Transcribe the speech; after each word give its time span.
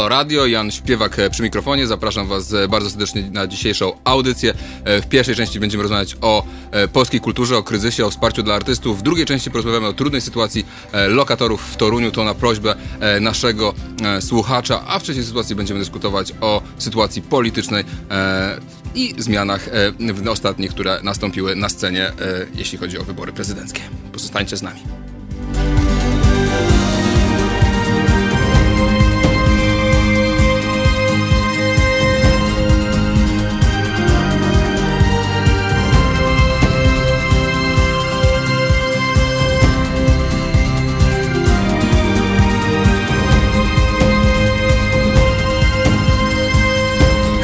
Halo 0.00 0.08
Radio, 0.08 0.46
Jan 0.46 0.70
Śpiewak 0.70 1.18
e, 1.18 1.30
przy 1.30 1.42
mikrofonie. 1.42 1.86
Zapraszam 1.86 2.26
Was 2.26 2.52
e, 2.52 2.68
bardzo 2.68 2.90
serdecznie 2.90 3.30
na 3.30 3.46
dzisiejszą 3.46 3.92
audycję. 4.04 4.54
E, 4.84 5.02
w 5.02 5.06
pierwszej 5.08 5.34
części 5.34 5.60
będziemy 5.60 5.82
rozmawiać 5.82 6.16
o 6.20 6.44
polskiej 6.92 7.20
kulturze, 7.20 7.56
o 7.56 7.62
kryzysie, 7.62 8.06
o 8.06 8.10
wsparciu 8.10 8.42
dla 8.42 8.54
artystów. 8.54 8.98
W 8.98 9.02
drugiej 9.02 9.26
części 9.26 9.50
porozmawiamy 9.50 9.86
o 9.86 9.92
trudnej 9.92 10.20
sytuacji 10.20 10.66
lokatorów 11.08 11.62
w 11.72 11.76
Toruniu. 11.76 12.10
To 12.10 12.24
na 12.24 12.34
prośbę 12.34 12.74
naszego 13.20 13.74
słuchacza. 14.20 14.84
A 14.86 14.98
w 14.98 15.02
trzeciej 15.02 15.24
sytuacji 15.24 15.56
będziemy 15.56 15.80
dyskutować 15.80 16.32
o 16.40 16.62
sytuacji 16.78 17.22
politycznej 17.22 17.84
i 18.94 19.14
zmianach 19.18 19.68
ostatnich, 20.30 20.70
które 20.70 21.00
nastąpiły 21.02 21.56
na 21.56 21.68
scenie, 21.68 22.12
jeśli 22.54 22.78
chodzi 22.78 22.98
o 22.98 23.04
wybory 23.04 23.32
prezydenckie. 23.32 23.80
Pozostańcie 24.12 24.56
z 24.56 24.62
nami. 24.62 24.80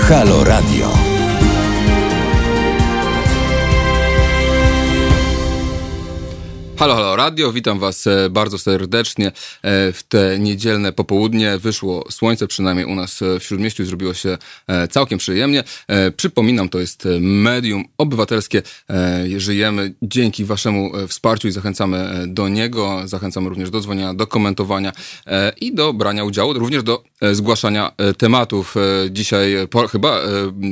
Halo 0.08 0.44
Radio. 0.44 0.95
Halo, 6.78 6.94
halo 6.94 7.16
radio, 7.16 7.52
witam 7.52 7.78
Was 7.78 8.06
e, 8.06 8.30
bardzo 8.30 8.58
serdecznie 8.58 9.26
e, 9.26 9.32
w 9.92 10.02
te 10.08 10.38
niedzielne 10.38 10.92
popołudnie. 10.92 11.58
Wyszło 11.58 12.04
słońce, 12.10 12.46
przynajmniej 12.46 12.86
u 12.86 12.94
nas 12.94 13.22
e, 13.22 13.40
w 13.40 13.44
Śródmieściu 13.44 13.84
zrobiło 13.84 14.14
się 14.14 14.38
całkiem 14.90 15.18
przyjemnie. 15.18 15.64
Przypominam, 16.16 16.68
to 16.68 16.78
jest 16.78 17.08
medium 17.20 17.84
obywatelskie. 17.98 18.62
Żyjemy 19.36 19.94
dzięki 20.02 20.44
Waszemu 20.44 20.92
wsparciu 21.08 21.48
i 21.48 21.50
zachęcamy 21.50 22.24
do 22.26 22.48
niego. 22.48 23.02
Zachęcamy 23.04 23.48
również 23.48 23.70
do 23.70 23.80
dzwonienia, 23.80 24.14
do 24.14 24.26
komentowania 24.26 24.92
i 25.60 25.74
do 25.74 25.92
brania 25.92 26.24
udziału, 26.24 26.52
również 26.52 26.82
do 26.82 27.02
zgłaszania 27.32 27.92
tematów. 28.18 28.74
Dzisiaj 29.10 29.54
po, 29.70 29.88
chyba 29.88 30.20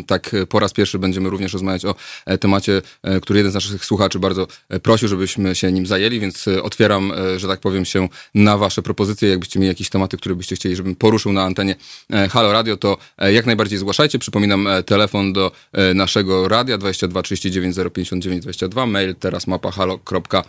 tak 0.07 0.31
po 0.49 0.61
raz 0.61 0.73
pierwszy 0.73 0.99
będziemy 0.99 1.31
również 1.31 1.53
rozmawiać 1.53 1.85
o 1.85 1.95
temacie, 2.41 2.83
który 3.23 3.39
jeden 3.39 3.53
z 3.53 3.55
naszych 3.55 3.85
słuchaczy 3.85 4.19
bardzo 4.19 4.47
prosił, 4.83 5.09
żebyśmy 5.09 5.55
się 5.55 5.73
nim 5.73 5.87
zajęli 5.87 5.94
zajęli, 5.95 6.21
więc 6.21 6.49
e, 6.49 6.63
otwieram, 6.63 7.13
e, 7.13 7.39
że 7.39 7.49
tak 7.49 7.61
powiem, 7.61 7.85
się 7.85 8.09
na 8.35 8.59
wasze 8.59 8.83
propozycje. 8.83 9.29
Jakbyście 9.29 9.61
mieli 9.61 9.69
jakieś 9.69 9.89
tematy, 9.89 10.17
które 10.17 10.35
byście 10.35 10.57
chcieli, 10.57 10.77
żebym 10.77 10.97
poruszył 10.97 11.33
na 11.33 11.43
antenie 11.43 11.77
e, 12.11 12.29
Halo 12.29 12.53
Radio, 12.53 12.77
to 12.77 12.97
jak 13.19 13.47
najbardziej 13.47 13.79
zgłaszajcie. 13.79 14.19
Przypominam 14.19 14.69
telefon 14.87 15.33
do 15.33 15.53
naszego 15.95 16.49
radia 16.49 16.79
22 16.79 17.23
39 17.23 17.77
059 17.95 18.43
22, 18.43 18.87
mail 18.87 19.15
teraz 19.15 19.47
mapa 19.47 19.71
halo.com 19.71 20.43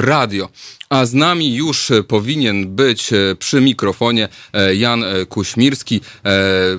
radio. 0.00 0.48
A 0.88 1.06
z 1.06 1.14
nami 1.14 1.54
już 1.54 1.92
powinien 2.08 2.76
być 2.76 3.12
e, 3.12 3.16
przy 3.38 3.60
mikrofonie 3.60 4.28
e, 4.52 4.74
Jan 4.74 5.04
e, 5.04 5.26
Kuśmirski, 5.26 6.00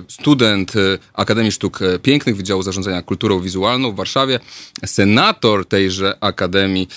student 0.08 0.72
Akademii 1.14 1.52
Sztuk 1.52 1.78
Pięknych 2.02 2.36
Wydziału 2.36 2.62
Zarządzania 2.62 3.02
Kulturą 3.02 3.40
Wizualną 3.40 3.92
w 3.92 3.96
Warszawie, 3.96 4.40
senator 4.86 5.66
tejże 5.66 6.16
Akademii, 6.20 6.88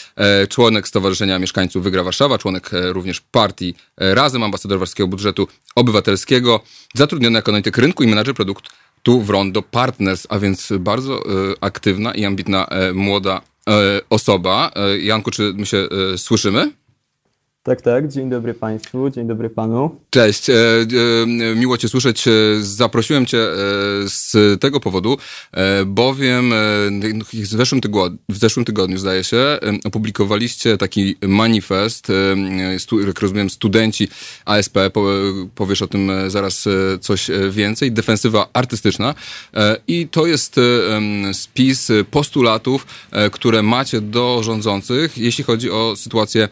członek 0.49 0.87
Stowarzyszenia 0.87 1.39
Mieszkańców 1.39 1.83
Wygra 1.83 2.03
Warszawa, 2.03 2.37
członek 2.37 2.69
również 2.73 3.21
partii 3.21 3.75
Razem, 3.97 4.43
ambasador 4.43 4.79
Warskiego 4.79 5.07
Budżetu 5.07 5.47
Obywatelskiego, 5.75 6.63
zatrudniony 6.93 7.35
jako 7.35 7.51
analityk 7.51 7.77
rynku 7.77 8.03
i 8.03 8.07
menadżer 8.07 8.35
produktu 8.35 9.21
w 9.21 9.29
Rondo 9.29 9.61
Partners, 9.61 10.27
a 10.29 10.39
więc 10.39 10.73
bardzo 10.79 11.23
aktywna 11.61 12.11
i 12.11 12.25
ambitna 12.25 12.67
młoda 12.93 13.41
E, 13.41 13.56
osoba. 14.09 14.71
E, 14.75 14.97
Janku, 14.99 15.31
czy 15.31 15.53
my 15.55 15.65
się 15.65 15.77
e, 16.13 16.17
słyszymy? 16.17 16.71
Tak, 17.67 17.81
tak. 17.81 18.07
Dzień 18.07 18.29
dobry 18.29 18.53
Państwu, 18.53 19.09
dzień 19.09 19.27
dobry 19.27 19.49
Panu. 19.49 19.99
Cześć, 20.09 20.49
e, 20.49 20.53
e, 20.53 21.55
miło 21.55 21.77
Cię 21.77 21.89
słyszeć. 21.89 22.27
E, 22.27 22.31
zaprosiłem 22.59 23.25
Cię 23.25 23.37
z 24.05 24.61
tego 24.61 24.79
powodu, 24.79 25.17
bowiem 25.85 26.53
w 27.33 27.45
zeszłym, 27.45 27.81
tygodniu, 27.81 28.17
w 28.29 28.37
zeszłym 28.37 28.65
tygodniu, 28.65 28.97
zdaje 28.97 29.23
się, 29.23 29.59
opublikowaliście 29.83 30.77
taki 30.77 31.15
manifest, 31.21 32.07
jak 33.07 33.19
rozumiem, 33.19 33.49
studenci 33.49 34.07
ASP, 34.45 34.77
powiesz 35.55 35.81
o 35.81 35.87
tym 35.87 36.11
zaraz 36.27 36.65
coś 37.01 37.27
więcej, 37.49 37.91
defensywa 37.91 38.49
artystyczna 38.53 39.15
i 39.87 40.07
to 40.07 40.27
jest 40.27 40.55
spis 41.33 41.91
postulatów, 42.11 42.87
które 43.31 43.63
macie 43.63 44.01
do 44.01 44.43
rządzących, 44.43 45.17
jeśli 45.17 45.43
chodzi 45.43 45.71
o 45.71 45.93
sytuację 45.95 46.49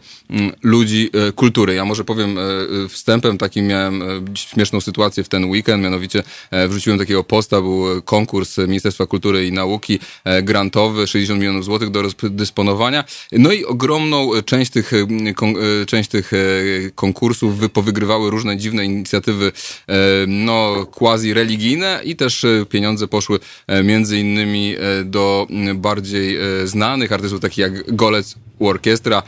ludzi 0.62 1.05
E, 1.12 1.32
kultury. 1.32 1.74
Ja 1.74 1.84
może 1.84 2.04
powiem 2.04 2.38
e, 2.38 2.42
e, 2.42 2.88
wstępem 2.88 3.38
takim 3.38 3.66
miałem 3.66 4.02
śmieszną 4.34 4.80
sytuację 4.80 5.24
w 5.24 5.28
ten 5.28 5.44
weekend, 5.44 5.82
mianowicie 5.82 6.22
wrzuciłem 6.68 6.98
takiego 6.98 7.24
posta, 7.24 7.60
był 7.60 8.02
konkurs 8.02 8.58
Ministerstwa 8.58 9.06
Kultury 9.06 9.46
i 9.46 9.52
Nauki 9.52 9.98
grantowy, 10.42 11.06
60 11.06 11.40
milionów 11.40 11.64
złotych 11.64 11.90
do 11.90 12.02
rozdysponowania. 12.02 13.04
No 13.32 13.52
i 13.52 13.64
ogromną 13.64 14.30
część 14.44 14.70
tych, 14.70 14.92
część 15.86 16.10
tych 16.10 16.32
konkursów 16.94 17.70
powygrywały 17.72 18.30
różne 18.30 18.56
dziwne 18.56 18.84
inicjatywy 18.84 19.52
no 20.26 20.86
quasi 20.90 21.34
religijne 21.34 22.00
i 22.04 22.16
też 22.16 22.46
pieniądze 22.68 23.08
poszły 23.08 23.38
między 23.84 24.18
innymi 24.18 24.74
do 25.04 25.46
bardziej 25.74 26.38
znanych 26.64 27.12
artystów 27.12 27.40
takich 27.40 27.58
jak 27.58 27.96
Golec 27.96 28.34
Orkiestra, 28.60 29.22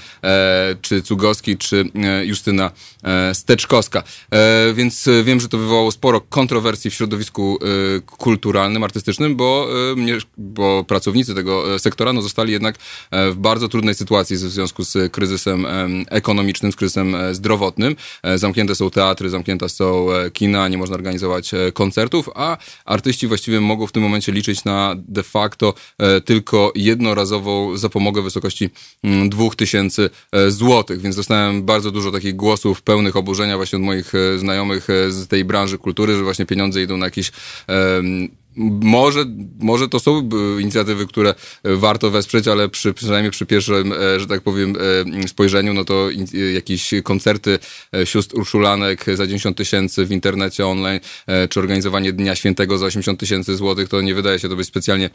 czy 0.83 1.03
Cugowski, 1.03 1.58
czy 1.59 1.85
e, 1.95 2.27
Justyna 2.27 2.71
e, 3.03 3.35
Steczkowska. 3.35 4.03
E, 4.33 4.73
więc 4.75 5.09
wiem, 5.25 5.41
że 5.41 5.49
to 5.49 5.59
wywołało 5.59 5.91
sporo 5.91 6.21
kontrowersji 6.21 6.91
w 6.91 6.95
środowisku 6.95 7.59
kulturalnym, 8.07 8.85
artystycznym, 8.85 9.37
bo, 9.37 9.69
bo 10.37 10.85
pracownicy 10.85 11.35
tego 11.35 11.79
sektora 11.79 12.13
no, 12.13 12.23
zostali 12.23 12.53
jednak 12.53 12.77
w 13.13 13.35
bardzo 13.37 13.69
trudnej 13.69 13.95
sytuacji 13.95 14.37
w 14.37 14.39
związku 14.39 14.85
z 14.85 15.13
kryzysem 15.13 15.67
ekonomicznym, 16.11 16.73
z 16.73 16.77
kryzysem 16.77 17.17
zdrowotnym. 17.33 17.97
Zamknięte 18.35 18.75
są 18.75 18.91
teatry, 18.91 19.31
zamknięte 19.31 19.69
są 19.69 20.07
kina, 20.33 20.69
nie 20.69 20.79
można 20.79 20.95
organizować 20.95 21.51
koncertów, 21.75 22.31
a 22.35 22.57
artyści 22.85 23.27
właściwie 23.27 23.61
mogą 23.61 23.87
w 23.87 23.93
tym 23.93 24.03
momencie 24.03 24.33
liczyć 24.33 24.65
na 24.65 24.95
de 24.99 25.23
facto 25.23 25.75
tylko 26.25 26.73
jednorazową 26.75 27.77
zapomogę 27.77 28.21
w 28.21 28.25
wysokości 28.25 28.71
2000 29.29 30.03
mm, 30.03 30.51
złotych, 30.51 31.01
więc 31.01 31.17
dostałem 31.17 31.48
bardzo 31.63 31.91
dużo 31.91 32.13
takich 32.13 32.37
głosów 32.37 32.83
pełnych 32.83 33.17
oburzenia 33.17 33.57
właśnie 33.57 33.77
od 33.77 33.83
moich 33.83 34.15
e, 34.15 34.39
znajomych 34.39 34.91
e, 34.91 35.11
z 35.11 35.29
tej 35.29 35.45
branży 35.45 35.79
kultury, 35.79 36.17
że 36.17 36.23
właśnie 36.23 36.47
pieniądze 36.47 36.83
idą 36.83 36.97
na 36.97 37.07
jakieś 37.07 37.33
może, 38.83 39.25
może 39.61 39.89
to 39.89 40.01
są 40.01 40.19
e, 40.19 40.61
inicjatywy, 40.63 41.07
które 41.07 41.35
warto 41.65 42.11
wesprzeć, 42.11 42.49
ale 42.49 42.69
przy, 42.69 42.95
przynajmniej 42.95 43.31
przy 43.31 43.47
pierwszym, 43.47 43.95
że 44.17 44.27
tak 44.27 44.41
powiem, 44.41 44.75
spojrzeniu, 45.27 45.75
no 45.75 45.85
to 45.85 46.09
jakieś 46.55 46.91
koncerty 47.03 47.59
sióstr 48.05 48.39
Urszulanek 48.39 49.05
za 49.05 49.27
90 49.27 49.57
tysięcy 49.57 50.07
w 50.07 50.13
internecie 50.13 50.67
online, 50.67 51.01
czy 51.51 51.61
organizowanie 51.61 52.13
Dnia 52.13 52.35
Świętego 52.35 52.79
za 52.79 52.87
80 52.87 53.21
tysięcy 53.21 53.57
złotych, 53.57 53.89
to 53.89 54.01
nie 54.01 54.15
wydaje 54.15 54.39
się 54.39 54.49
to 54.49 54.57
być 54.57 54.69
specjalnie, 54.69 55.11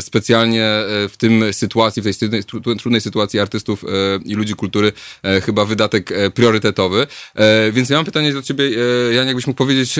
specjalnie 0.00 0.68
w 1.08 1.14
tym 1.18 1.52
sytuacji, 1.52 2.02
w 2.02 2.16
tej 2.30 2.44
trudnej 2.78 3.00
sytuacji 3.00 3.40
artystów 3.40 3.84
i 4.24 4.34
ludzi 4.34 4.54
kultury 4.54 4.92
chyba 5.44 5.64
wydatek 5.64 6.12
e, 6.12 6.30
priorytetowy. 6.30 7.06
E, 7.34 7.72
więc 7.72 7.90
ja 7.90 7.96
mam 7.96 8.04
pytanie 8.04 8.32
do 8.32 8.42
ciebie, 8.42 8.64
e, 9.10 9.14
Jan, 9.14 9.26
jakbyś 9.26 9.46
mógł 9.46 9.58
powiedzieć, 9.58 9.94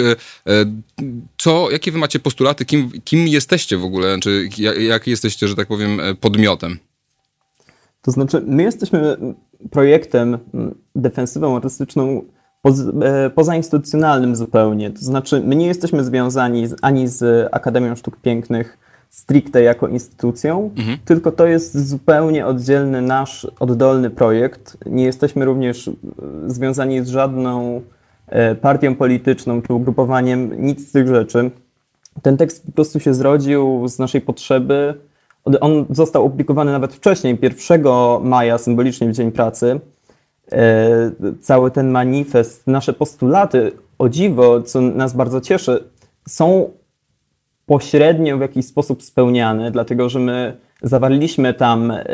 co, 1.38 1.70
jakie 1.70 1.92
wy 1.92 1.98
macie 1.98 2.18
postulaty, 2.18 2.39
kim, 2.66 2.90
kim 3.04 3.28
jesteście 3.28 3.76
w 3.76 3.84
ogóle, 3.84 4.18
czy 4.18 4.48
jak 4.78 5.06
jesteście, 5.06 5.48
że 5.48 5.56
tak 5.56 5.68
powiem, 5.68 6.00
podmiotem? 6.20 6.78
To 8.02 8.10
znaczy, 8.10 8.42
my 8.46 8.62
jesteśmy 8.62 9.16
projektem, 9.70 10.38
defensywą 10.94 11.56
artystyczną 11.56 12.24
pozainstytucjonalnym 13.34 14.36
zupełnie. 14.36 14.90
To 14.90 15.00
znaczy, 15.00 15.42
my 15.44 15.56
nie 15.56 15.66
jesteśmy 15.66 16.04
związani 16.04 16.66
z, 16.66 16.76
ani 16.82 17.08
z 17.08 17.48
Akademią 17.52 17.96
Sztuk 17.96 18.16
Pięknych, 18.16 18.78
stricte 19.10 19.62
jako 19.62 19.88
instytucją, 19.88 20.70
mhm. 20.76 20.98
tylko 21.04 21.32
to 21.32 21.46
jest 21.46 21.88
zupełnie 21.88 22.46
oddzielny 22.46 23.02
nasz 23.02 23.46
oddolny 23.60 24.10
projekt. 24.10 24.76
Nie 24.86 25.04
jesteśmy 25.04 25.44
również 25.44 25.88
e, 25.88 25.92
związani 26.46 27.04
z 27.04 27.08
żadną 27.08 27.82
e, 28.26 28.54
partią 28.54 28.94
polityczną 28.94 29.62
czy 29.62 29.74
ugrupowaniem, 29.74 30.62
nic 30.66 30.88
z 30.88 30.92
tych 30.92 31.08
rzeczy. 31.08 31.50
Ten 32.22 32.36
tekst 32.36 32.66
po 32.66 32.72
prostu 32.72 33.00
się 33.00 33.14
zrodził 33.14 33.88
z 33.88 33.98
naszej 33.98 34.20
potrzeby. 34.20 34.94
On 35.60 35.86
został 35.90 36.24
opublikowany 36.24 36.72
nawet 36.72 36.94
wcześniej, 36.94 37.38
1 37.42 37.82
maja, 38.22 38.58
symbolicznie 38.58 39.08
w 39.08 39.12
Dzień 39.12 39.32
Pracy. 39.32 39.80
E, 40.52 41.10
cały 41.40 41.70
ten 41.70 41.90
manifest, 41.90 42.66
nasze 42.66 42.92
postulaty 42.92 43.72
o 43.98 44.08
dziwo, 44.08 44.62
co 44.62 44.80
nas 44.80 45.12
bardzo 45.12 45.40
cieszy, 45.40 45.84
są 46.28 46.70
pośrednio 47.66 48.38
w 48.38 48.40
jakiś 48.40 48.66
sposób 48.66 49.02
spełniane, 49.02 49.70
dlatego 49.70 50.08
że 50.08 50.18
my 50.18 50.56
zawarliśmy 50.82 51.54
tam 51.54 51.90
e, 51.90 52.04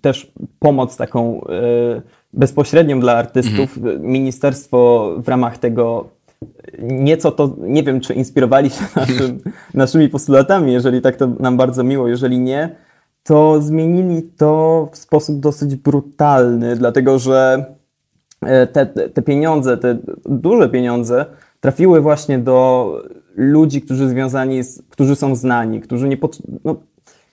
też 0.00 0.32
pomoc 0.58 0.96
taką 0.96 1.44
e, 1.44 2.02
bezpośrednią 2.32 3.00
dla 3.00 3.16
artystów. 3.16 3.76
Mhm. 3.76 4.02
Ministerstwo 4.02 5.10
w 5.18 5.28
ramach 5.28 5.58
tego 5.58 6.08
nieco 6.78 7.32
to, 7.32 7.56
nie 7.58 7.82
wiem, 7.82 8.00
czy 8.00 8.14
inspirowali 8.14 8.70
się 8.70 8.84
naszym, 8.96 9.40
naszymi 9.74 10.08
postulatami, 10.08 10.72
jeżeli 10.72 11.00
tak, 11.00 11.16
to 11.16 11.26
nam 11.26 11.56
bardzo 11.56 11.84
miło, 11.84 12.08
jeżeli 12.08 12.38
nie, 12.38 12.76
to 13.22 13.62
zmienili 13.62 14.22
to 14.22 14.88
w 14.92 14.98
sposób 14.98 15.40
dosyć 15.40 15.76
brutalny, 15.76 16.76
dlatego 16.76 17.18
że 17.18 17.64
e, 18.40 18.66
te, 18.66 18.86
te 18.86 19.22
pieniądze, 19.22 19.76
te 19.76 19.98
duże 20.24 20.68
pieniądze 20.68 21.26
trafiły 21.60 22.00
właśnie 22.00 22.38
do 22.38 22.90
ludzi, 23.36 23.82
którzy 23.82 24.08
związani, 24.08 24.62
z, 24.62 24.82
którzy 24.90 25.16
są 25.16 25.34
znani, 25.34 25.80
którzy 25.80 26.08
nie, 26.08 26.18
no, 26.64 26.76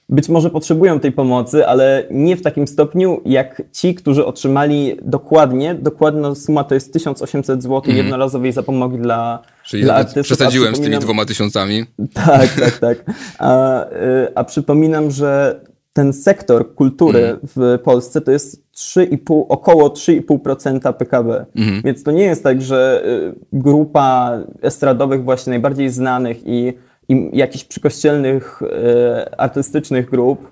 być 0.09 0.29
może 0.29 0.49
potrzebują 0.49 0.99
tej 0.99 1.11
pomocy, 1.11 1.67
ale 1.67 2.07
nie 2.11 2.37
w 2.37 2.41
takim 2.41 2.67
stopniu 2.67 3.21
jak 3.25 3.61
ci, 3.71 3.95
którzy 3.95 4.25
otrzymali 4.25 4.97
dokładnie, 5.01 5.75
dokładna 5.75 6.35
suma 6.35 6.63
to 6.63 6.73
jest 6.73 6.93
1800 6.93 7.63
zł 7.63 7.81
mm. 7.85 7.97
jednorazowej 7.97 8.51
zapomogi 8.51 8.97
dla, 8.97 9.39
Czyli 9.63 9.83
dla 9.83 9.95
artystów. 9.95 10.23
Przesadziłem 10.23 10.75
z 10.75 10.79
tymi 10.79 10.99
dwoma 10.99 11.25
tysiącami. 11.25 11.85
Tak, 12.13 12.53
tak, 12.63 12.77
tak. 12.77 13.03
A, 13.39 13.83
y, 13.85 13.87
a 14.35 14.43
przypominam, 14.43 15.11
że 15.11 15.61
ten 15.93 16.13
sektor 16.13 16.75
kultury 16.75 17.19
mm. 17.19 17.39
w 17.55 17.79
Polsce 17.83 18.21
to 18.21 18.31
jest 18.31 18.63
3,5, 18.75 19.45
około 19.49 19.89
3,5% 19.89 20.93
PKB. 20.93 21.45
Mm. 21.55 21.81
Więc 21.81 22.03
to 22.03 22.11
nie 22.11 22.23
jest 22.23 22.43
tak, 22.43 22.61
że 22.61 23.03
y, 23.05 23.35
grupa 23.53 24.39
estradowych 24.61 25.23
właśnie 25.23 25.49
najbardziej 25.49 25.89
znanych 25.89 26.37
i 26.45 26.73
i 27.09 27.29
jakichś 27.33 27.63
przykościelnych, 27.63 28.61
e, 28.61 29.39
artystycznych 29.39 30.09
grup 30.09 30.47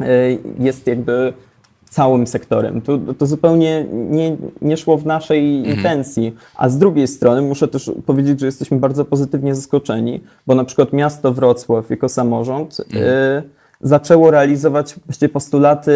e, 0.00 0.06
jest 0.58 0.86
jakby 0.86 1.32
całym 1.90 2.26
sektorem. 2.26 2.80
To, 2.80 2.98
to 3.18 3.26
zupełnie 3.26 3.86
nie, 3.92 4.36
nie 4.62 4.76
szło 4.76 4.98
w 4.98 5.06
naszej 5.06 5.58
mhm. 5.58 5.76
intencji. 5.76 6.36
A 6.56 6.68
z 6.68 6.78
drugiej 6.78 7.08
strony 7.08 7.42
muszę 7.42 7.68
też 7.68 7.90
powiedzieć, 8.06 8.40
że 8.40 8.46
jesteśmy 8.46 8.76
bardzo 8.76 9.04
pozytywnie 9.04 9.54
zaskoczeni, 9.54 10.20
bo 10.46 10.54
na 10.54 10.64
przykład 10.64 10.92
miasto 10.92 11.32
Wrocław 11.32 11.90
jako 11.90 12.08
samorząd 12.08 12.76
mhm. 12.80 13.04
y, 13.04 13.42
zaczęło 13.80 14.30
realizować 14.30 14.94
właściwie 15.06 15.28
postulaty, 15.28 15.92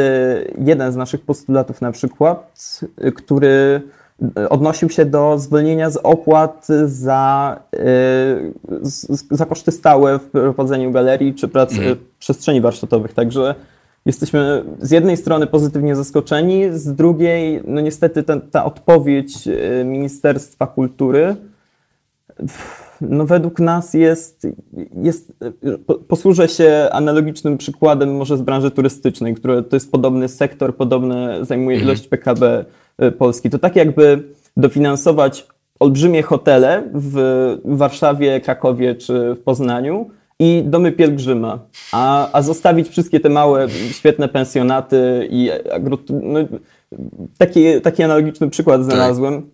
jeden 0.65 0.93
z 0.93 0.97
naszych 0.97 1.21
postulatów 1.21 1.81
na 1.81 1.93
przykład, 1.93 2.81
y, 3.05 3.13
który 3.13 3.83
odnosił 4.51 4.91
się 4.91 5.05
do 5.05 5.39
zwolnienia 5.39 5.91
z 5.91 5.97
opłat 5.97 6.67
za, 6.87 7.61
y, 7.75 8.53
za 9.31 9.47
koszty 9.47 9.73
stałe 9.73 10.19
w 10.19 10.23
prowadzeniu 10.23 10.91
galerii 10.91 11.35
czy 11.35 11.49
prac 11.49 11.73
mhm. 11.73 11.97
przestrzeni 12.19 12.61
warsztatowych. 12.61 13.13
Także 13.13 13.55
jesteśmy 14.07 14.65
z 14.81 14.91
jednej 14.91 15.17
strony 15.17 15.47
pozytywnie 15.47 15.97
zaskoczeni, 15.97 16.65
z 16.73 16.95
drugiej, 16.95 17.63
no 17.67 17.81
niestety 17.81 18.23
ta, 18.23 18.41
ta 18.41 18.65
odpowiedź 18.65 19.47
y, 19.47 19.85
Ministerstwa 19.85 20.67
Kultury 20.67 21.37
no 23.09 23.27
według 23.27 23.61
nas 23.61 23.95
jest, 23.95 24.47
jest, 25.03 25.33
posłużę 26.09 26.49
się 26.49 26.89
analogicznym 26.93 27.59
przykładem 27.59 28.17
może 28.17 28.37
z 28.37 28.43
branży 28.43 28.71
turystycznej, 28.71 29.35
które 29.35 29.63
to 29.63 29.77
jest 29.77 29.93
podobny 29.93 30.29
sektor, 30.29 30.77
podobny, 30.77 31.45
zajmuje 31.45 31.77
mhm. 31.77 31.89
ilość 31.89 32.09
PKB 32.09 32.65
Y, 33.03 33.13
Polski. 33.13 33.51
To 33.51 33.59
tak 33.59 33.77
jakby 33.77 34.23
dofinansować 34.57 35.47
olbrzymie 35.81 36.23
hotele 36.23 36.83
w 36.95 37.17
Warszawie, 37.65 38.41
Krakowie 38.41 38.95
czy 38.95 39.35
w 39.35 39.41
Poznaniu 39.41 40.11
i 40.39 40.63
domy 40.67 40.93
pielgrzyma, 40.93 41.59
a, 41.93 42.29
a 42.33 42.43
zostawić 42.43 42.89
wszystkie 42.89 43.21
te 43.21 43.29
małe, 43.29 43.69
świetne 43.91 44.29
pensjonaty 44.29 45.29
i 45.31 45.51
no, 46.11 46.39
taki, 47.39 47.81
taki 47.81 48.03
analogiczny 48.03 48.51
przykład 48.51 48.81
tak. 48.81 48.85
znalazłem, 48.85 49.51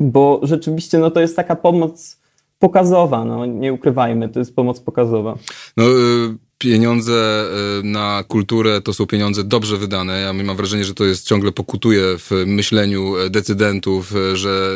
bo 0.00 0.40
rzeczywiście 0.42 0.98
no, 0.98 1.10
to 1.10 1.20
jest 1.20 1.36
taka 1.36 1.56
pomoc 1.56 2.20
pokazowa, 2.58 3.24
no 3.24 3.46
nie 3.46 3.72
ukrywajmy, 3.72 4.28
to 4.28 4.38
jest 4.38 4.54
pomoc 4.54 4.80
pokazowa. 4.80 5.38
No, 5.76 5.84
y, 5.84 6.36
pieniądze 6.58 7.44
y, 7.80 7.82
na 7.82 8.24
kulturę 8.28 8.80
to 8.80 8.94
są 8.94 9.06
pieniądze 9.06 9.44
dobrze 9.44 9.76
wydane. 9.76 10.20
Ja 10.20 10.32
mam 10.32 10.56
wrażenie, 10.56 10.84
że 10.84 10.94
to 10.94 11.04
jest 11.04 11.28
ciągle 11.28 11.52
pokutuje 11.52 12.02
w 12.18 12.30
myśleniu 12.46 13.16
e, 13.16 13.30
decydentów, 13.30 14.16
e, 14.16 14.36
że 14.36 14.70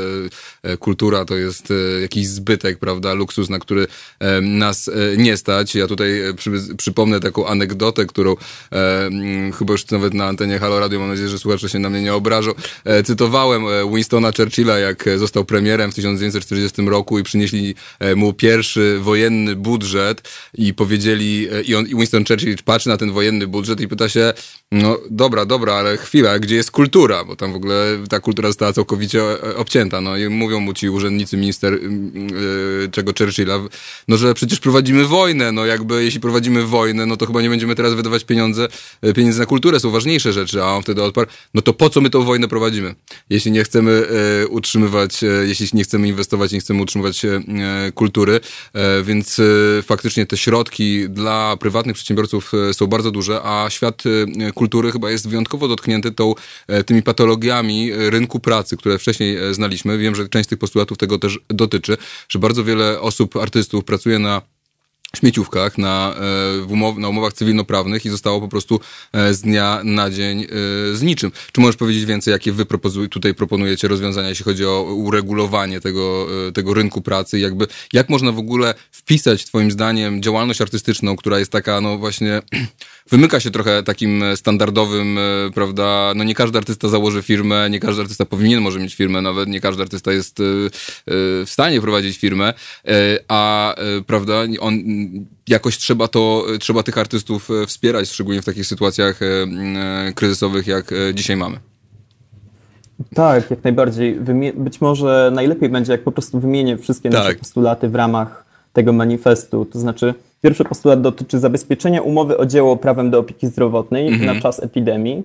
kultura 0.78 1.24
to 1.24 1.36
jest 1.36 1.72
jakiś 2.02 2.28
zbytek, 2.28 2.78
prawda, 2.78 3.14
luksus, 3.14 3.48
na 3.48 3.58
który 3.58 3.86
nas 4.42 4.90
nie 5.16 5.36
stać. 5.36 5.74
Ja 5.74 5.86
tutaj 5.86 6.20
przy, 6.36 6.50
przypomnę 6.76 7.20
taką 7.20 7.46
anegdotę, 7.46 8.06
którą 8.06 8.36
e, 8.72 9.10
chyba 9.58 9.72
już 9.72 9.90
nawet 9.90 10.14
na 10.14 10.26
antenie 10.26 10.58
Halo 10.58 10.80
Radio, 10.80 11.00
mam 11.00 11.08
nadzieję, 11.08 11.28
że 11.28 11.38
słuchacze 11.38 11.68
się 11.68 11.78
na 11.78 11.90
mnie 11.90 12.02
nie 12.02 12.14
obrażą. 12.14 12.52
E, 12.84 13.02
cytowałem 13.02 13.62
Winstona 13.94 14.32
Churchilla, 14.36 14.78
jak 14.78 15.04
został 15.16 15.44
premierem 15.44 15.92
w 15.92 15.94
1940 15.94 16.82
roku 16.82 17.18
i 17.18 17.22
przynieśli 17.22 17.74
mu 18.16 18.32
pierwszy 18.32 18.98
wojenny 19.00 19.56
budżet 19.56 20.28
i 20.54 20.74
powiedzieli 20.74 21.48
i, 21.64 21.74
on, 21.74 21.86
i 21.86 21.94
Winston 21.94 22.24
Churchill 22.24 22.56
patrzy 22.64 22.88
na 22.88 22.96
ten 22.96 23.12
wojenny 23.12 23.46
budżet 23.46 23.80
i 23.80 23.88
pyta 23.88 24.08
się, 24.08 24.32
no 24.72 24.98
dobra, 25.10 25.46
dobra, 25.46 25.74
ale 25.74 25.96
chwila, 25.96 26.38
gdzie 26.38 26.56
jest 26.56 26.70
kultura? 26.70 27.24
Bo 27.24 27.36
tam 27.36 27.52
w 27.52 27.56
ogóle 27.56 27.98
ta 28.08 28.20
kultura 28.20 28.48
została 28.48 28.72
całkowicie 28.72 29.22
e, 29.22 29.56
obcięta. 29.56 30.00
No 30.00 30.16
i 30.16 30.28
mówią 30.50 30.60
mu 30.60 30.74
ci 30.74 30.88
urzędnicy 30.88 31.36
minister 31.36 31.72
yy, 31.72 32.88
czego 32.92 33.12
Churchilla, 33.18 33.60
no 34.08 34.16
że 34.16 34.34
przecież 34.34 34.60
prowadzimy 34.60 35.04
wojnę, 35.04 35.52
no 35.52 35.66
jakby 35.66 36.04
jeśli 36.04 36.20
prowadzimy 36.20 36.64
wojnę, 36.64 37.06
no 37.06 37.16
to 37.16 37.26
chyba 37.26 37.42
nie 37.42 37.48
będziemy 37.48 37.74
teraz 37.74 37.94
wydawać 37.94 38.24
pieniądze, 38.24 38.68
pieniędzy 39.14 39.40
na 39.40 39.46
kulturę, 39.46 39.80
są 39.80 39.90
ważniejsze 39.90 40.32
rzeczy, 40.32 40.62
a 40.62 40.66
on 40.66 40.82
wtedy 40.82 41.02
odparł, 41.02 41.26
no 41.54 41.62
to 41.62 41.72
po 41.72 41.90
co 41.90 42.00
my 42.00 42.10
tą 42.10 42.22
wojnę 42.22 42.48
prowadzimy? 42.48 42.94
Jeśli 43.30 43.52
nie 43.52 43.64
chcemy 43.64 44.06
yy, 44.40 44.48
utrzymywać, 44.48 45.20
jeśli 45.46 45.68
nie 45.72 45.84
chcemy 45.84 46.08
inwestować, 46.08 46.52
nie 46.52 46.60
chcemy 46.60 46.82
utrzymywać 46.82 47.22
kultury, 47.94 48.40
więc 49.04 49.40
faktycznie 49.82 50.26
te 50.26 50.36
środki 50.36 51.08
dla 51.08 51.56
prywatnych 51.60 51.94
przedsiębiorców 51.94 52.52
e, 52.54 52.74
są 52.74 52.86
bardzo 52.86 53.10
duże, 53.10 53.40
a 53.44 53.66
świat 53.70 54.02
e, 54.06 54.52
kultury 54.52 54.92
chyba 54.92 55.10
jest 55.10 55.28
wyjątkowo 55.28 55.68
dotknięty 55.68 56.12
tą, 56.12 56.34
e, 56.68 56.84
tymi 56.84 57.02
patologiami 57.02 57.90
rynku 57.92 58.40
pracy, 58.40 58.76
które 58.76 58.98
wcześniej 58.98 59.38
znaliśmy. 59.50 59.98
Wiem, 59.98 60.14
że 60.14 60.28
część 60.28 60.39
z 60.44 60.46
tych 60.46 60.58
postulatów 60.58 60.98
tego 60.98 61.18
też 61.18 61.38
dotyczy, 61.48 61.96
że 62.28 62.38
bardzo 62.38 62.64
wiele 62.64 63.00
osób, 63.00 63.36
artystów 63.36 63.84
pracuje 63.84 64.18
na 64.18 64.42
śmieciówkach, 65.16 65.78
na, 65.78 66.14
umow 66.68 66.98
na 66.98 67.08
umowach 67.08 67.32
cywilnoprawnych 67.32 68.04
i 68.04 68.10
zostało 68.10 68.40
po 68.40 68.48
prostu 68.48 68.80
z 69.12 69.40
dnia 69.40 69.80
na 69.84 70.10
dzień 70.10 70.46
z 70.92 71.02
niczym. 71.02 71.32
Czy 71.52 71.60
możesz 71.60 71.76
powiedzieć 71.76 72.04
więcej, 72.04 72.32
jakie 72.32 72.52
wy 72.52 72.66
tutaj 73.10 73.34
proponujecie 73.34 73.88
rozwiązania, 73.88 74.28
jeśli 74.28 74.44
chodzi 74.44 74.64
o 74.66 74.82
uregulowanie 74.82 75.80
tego, 75.80 76.26
tego 76.54 76.74
rynku 76.74 77.02
pracy? 77.02 77.38
Jakby, 77.38 77.66
jak 77.92 78.08
można 78.08 78.32
w 78.32 78.38
ogóle 78.38 78.74
wpisać, 78.90 79.44
twoim 79.44 79.70
zdaniem, 79.70 80.22
działalność 80.22 80.60
artystyczną, 80.60 81.16
która 81.16 81.38
jest 81.38 81.52
taka, 81.52 81.80
no 81.80 81.98
właśnie, 81.98 82.42
wymyka 83.10 83.40
się 83.40 83.50
trochę 83.50 83.82
takim 83.82 84.24
standardowym, 84.34 85.18
e, 85.18 85.50
prawda, 85.54 86.12
no 86.16 86.24
nie 86.24 86.34
każdy 86.34 86.58
artysta 86.58 86.88
założy 86.88 87.22
firmę, 87.22 87.70
nie 87.70 87.80
każdy 87.80 88.02
artysta 88.02 88.24
powinien 88.24 88.60
może 88.60 88.78
mieć 88.78 88.94
firmę, 88.94 89.22
nawet 89.22 89.48
nie 89.48 89.60
każdy 89.60 89.82
artysta 89.82 90.12
jest 90.12 90.40
e, 90.40 90.42
e, 90.42 90.70
w 91.44 91.50
stanie 91.50 91.80
prowadzić 91.80 92.18
firmę, 92.18 92.54
a 93.28 93.74
prawda, 94.06 94.34
on 94.60 94.74
jakoś 95.48 95.78
trzeba 95.78 96.08
to, 96.08 96.46
trzeba 96.60 96.82
tych 96.82 96.98
artystów 96.98 97.48
wspierać, 97.66 98.08
szczególnie 98.08 98.42
w 98.42 98.44
takich 98.44 98.66
sytuacjach 98.66 99.20
kryzysowych, 100.14 100.66
jak 100.66 100.94
dzisiaj 101.14 101.36
mamy. 101.36 101.58
Tak, 103.14 103.50
jak 103.50 103.64
najbardziej. 103.64 104.20
Być 104.56 104.80
może 104.80 105.30
najlepiej 105.34 105.68
będzie, 105.68 105.92
jak 105.92 106.02
po 106.02 106.12
prostu 106.12 106.40
wymienię 106.40 106.78
wszystkie 106.78 107.10
tak. 107.10 107.24
nasze 107.24 107.34
postulaty 107.34 107.88
w 107.88 107.94
ramach 107.94 108.44
tego 108.72 108.92
manifestu. 108.92 109.64
To 109.64 109.78
znaczy, 109.78 110.14
pierwszy 110.40 110.64
postulat 110.64 111.00
dotyczy 111.00 111.38
zabezpieczenia 111.38 112.02
umowy 112.02 112.38
o 112.38 112.46
dzieło 112.46 112.76
prawem 112.76 113.10
do 113.10 113.18
opieki 113.18 113.46
zdrowotnej 113.46 114.10
-hmm. 114.10 114.26
na 114.26 114.40
czas 114.40 114.62
epidemii. 114.62 115.22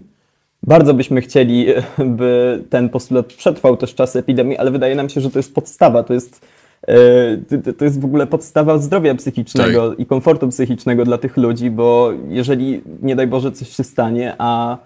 Bardzo 0.63 0.93
byśmy 0.93 1.21
chcieli, 1.21 1.67
by 2.17 2.63
ten 2.69 2.89
postulat 2.89 3.25
przetrwał 3.25 3.77
też 3.77 3.95
czas 3.95 4.15
epidemii, 4.15 4.57
ale 4.57 4.71
wydaje 4.71 4.95
nam 4.95 5.09
się, 5.09 5.21
że 5.21 5.31
to 5.31 5.39
jest 5.39 5.55
podstawa, 5.55 6.03
to 6.03 6.13
jest, 6.13 6.47
e, 6.87 7.73
to 7.77 7.85
jest 7.85 8.01
w 8.01 8.05
ogóle 8.05 8.27
podstawa 8.27 8.77
zdrowia 8.77 9.15
psychicznego 9.15 9.89
tak. 9.89 9.99
i 9.99 10.05
komfortu 10.05 10.47
psychicznego 10.47 11.05
dla 11.05 11.17
tych 11.17 11.37
ludzi, 11.37 11.71
bo 11.71 12.11
jeżeli 12.29 12.81
nie 13.01 13.15
daj 13.15 13.27
Boże 13.27 13.51
coś 13.51 13.69
się 13.69 13.83
stanie, 13.83 14.35
a, 14.37 14.77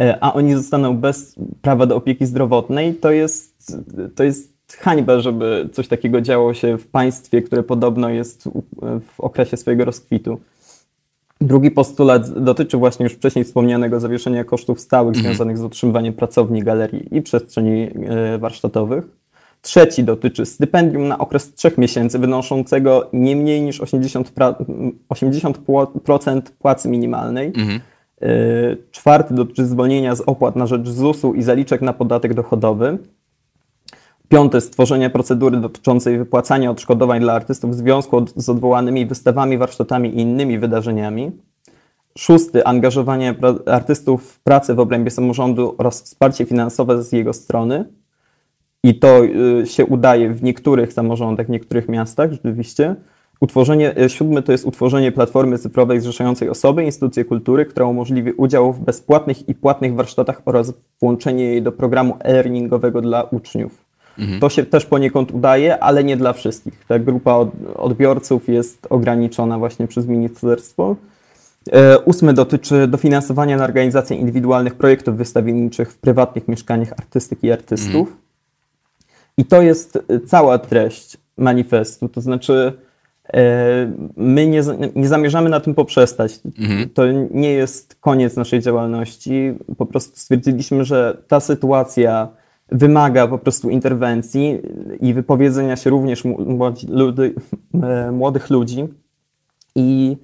e, 0.00 0.18
a 0.20 0.32
oni 0.32 0.54
zostaną 0.54 0.96
bez 0.96 1.34
prawa 1.62 1.86
do 1.86 1.96
opieki 1.96 2.26
zdrowotnej, 2.26 2.94
to 2.94 3.10
jest, 3.10 3.76
to 4.14 4.24
jest 4.24 4.55
hańba, 4.72 5.20
żeby 5.20 5.68
coś 5.72 5.88
takiego 5.88 6.20
działo 6.20 6.54
się 6.54 6.78
w 6.78 6.86
państwie, 6.86 7.42
które 7.42 7.62
podobno 7.62 8.08
jest 8.08 8.48
w 9.16 9.20
okresie 9.20 9.56
swojego 9.56 9.84
rozkwitu. 9.84 10.40
Drugi 11.40 11.70
postulat 11.70 12.44
dotyczy 12.44 12.76
właśnie 12.76 13.04
już 13.04 13.12
wcześniej 13.12 13.44
wspomnianego 13.44 14.00
zawieszenia 14.00 14.44
kosztów 14.44 14.80
stałych 14.80 15.14
mm. 15.14 15.24
związanych 15.24 15.58
z 15.58 15.62
utrzymywaniem 15.62 16.14
pracowni, 16.14 16.62
galerii 16.62 17.16
i 17.16 17.22
przestrzeni 17.22 17.90
e, 18.06 18.38
warsztatowych. 18.38 19.04
Trzeci 19.62 20.04
dotyczy 20.04 20.46
stypendium 20.46 21.08
na 21.08 21.18
okres 21.18 21.54
trzech 21.54 21.78
miesięcy 21.78 22.18
wynoszącego 22.18 23.08
nie 23.12 23.36
mniej 23.36 23.62
niż 23.62 23.80
80%, 23.80 24.54
80% 25.08 26.42
płacy 26.58 26.88
minimalnej. 26.88 27.46
Mhm. 27.46 27.80
Czwarty 28.90 29.34
dotyczy 29.34 29.66
zwolnienia 29.66 30.14
z 30.14 30.20
opłat 30.20 30.56
na 30.56 30.66
rzecz 30.66 30.88
ZUS-u 30.88 31.34
i 31.34 31.42
zaliczek 31.42 31.82
na 31.82 31.92
podatek 31.92 32.34
dochodowy. 32.34 32.98
Piąte, 34.28 34.60
stworzenie 34.60 35.10
procedury 35.10 35.56
dotyczącej 35.56 36.18
wypłacania 36.18 36.70
odszkodowań 36.70 37.20
dla 37.20 37.32
artystów 37.32 37.70
w 37.70 37.74
związku 37.74 38.24
z 38.36 38.48
odwołanymi 38.48 39.06
wystawami, 39.06 39.58
warsztatami 39.58 40.08
i 40.08 40.20
innymi 40.20 40.58
wydarzeniami. 40.58 41.32
Szósty, 42.18 42.64
angażowanie 42.64 43.34
artystów 43.66 44.32
w 44.32 44.40
pracę 44.40 44.74
w 44.74 44.80
obrębie 44.80 45.10
samorządu 45.10 45.74
oraz 45.78 46.02
wsparcie 46.02 46.44
finansowe 46.44 47.02
z 47.02 47.12
jego 47.12 47.32
strony. 47.32 47.84
I 48.82 48.98
to 48.98 49.24
y, 49.24 49.66
się 49.66 49.86
udaje 49.86 50.34
w 50.34 50.42
niektórych 50.42 50.92
samorządach, 50.92 51.46
w 51.46 51.50
niektórych 51.50 51.88
miastach 51.88 52.32
rzeczywiście. 52.32 52.96
Utworzenie, 53.40 53.98
y, 53.98 54.08
siódmy 54.08 54.42
to 54.42 54.52
jest 54.52 54.66
utworzenie 54.66 55.12
platformy 55.12 55.58
cyfrowej 55.58 56.00
zrzeszającej 56.00 56.48
osoby, 56.48 56.84
instytucje 56.84 57.24
kultury, 57.24 57.66
która 57.66 57.86
umożliwi 57.86 58.32
udział 58.32 58.72
w 58.72 58.80
bezpłatnych 58.80 59.48
i 59.48 59.54
płatnych 59.54 59.94
warsztatach 59.94 60.42
oraz 60.44 60.72
włączenie 61.00 61.44
jej 61.44 61.62
do 61.62 61.72
programu 61.72 62.16
e-learningowego 62.20 63.00
dla 63.00 63.22
uczniów. 63.22 63.85
Mhm. 64.18 64.40
To 64.40 64.48
się 64.48 64.66
też 64.66 64.86
poniekąd 64.86 65.30
udaje, 65.30 65.78
ale 65.78 66.04
nie 66.04 66.16
dla 66.16 66.32
wszystkich. 66.32 66.84
Ta 66.88 66.98
grupa 66.98 67.46
odbiorców 67.74 68.48
jest 68.48 68.86
ograniczona 68.90 69.58
właśnie 69.58 69.86
przez 69.86 70.06
ministerstwo. 70.06 70.96
E, 71.72 71.98
ósmy 71.98 72.32
dotyczy 72.32 72.86
dofinansowania 72.88 73.56
na 73.56 73.64
organizację 73.64 74.16
indywidualnych 74.16 74.74
projektów 74.74 75.16
wystawienniczych 75.16 75.92
w 75.92 75.98
prywatnych 75.98 76.48
mieszkaniach 76.48 76.92
artystyk 76.92 77.44
i 77.44 77.52
artystów. 77.52 78.08
Mhm. 78.08 78.16
I 79.38 79.44
to 79.44 79.62
jest 79.62 79.98
cała 80.26 80.58
treść 80.58 81.16
manifestu. 81.36 82.08
To 82.08 82.20
znaczy, 82.20 82.72
e, 83.34 83.92
my 84.16 84.46
nie, 84.46 84.62
nie 84.94 85.08
zamierzamy 85.08 85.48
na 85.48 85.60
tym 85.60 85.74
poprzestać. 85.74 86.40
Mhm. 86.58 86.88
To 86.88 87.02
nie 87.30 87.52
jest 87.52 87.96
koniec 88.00 88.36
naszej 88.36 88.60
działalności. 88.60 89.54
Po 89.78 89.86
prostu 89.86 90.18
stwierdziliśmy, 90.18 90.84
że 90.84 91.16
ta 91.28 91.40
sytuacja 91.40 92.28
wymaga 92.68 93.28
po 93.28 93.38
prostu 93.38 93.70
interwencji 93.70 94.60
i 95.00 95.14
wypowiedzenia 95.14 95.76
się 95.76 95.90
również 95.90 96.24
młodzi, 96.24 96.86
ludy, 96.86 97.34
e, 97.82 98.12
młodych 98.12 98.50
ludzi. 98.50 98.88
I 99.74 100.16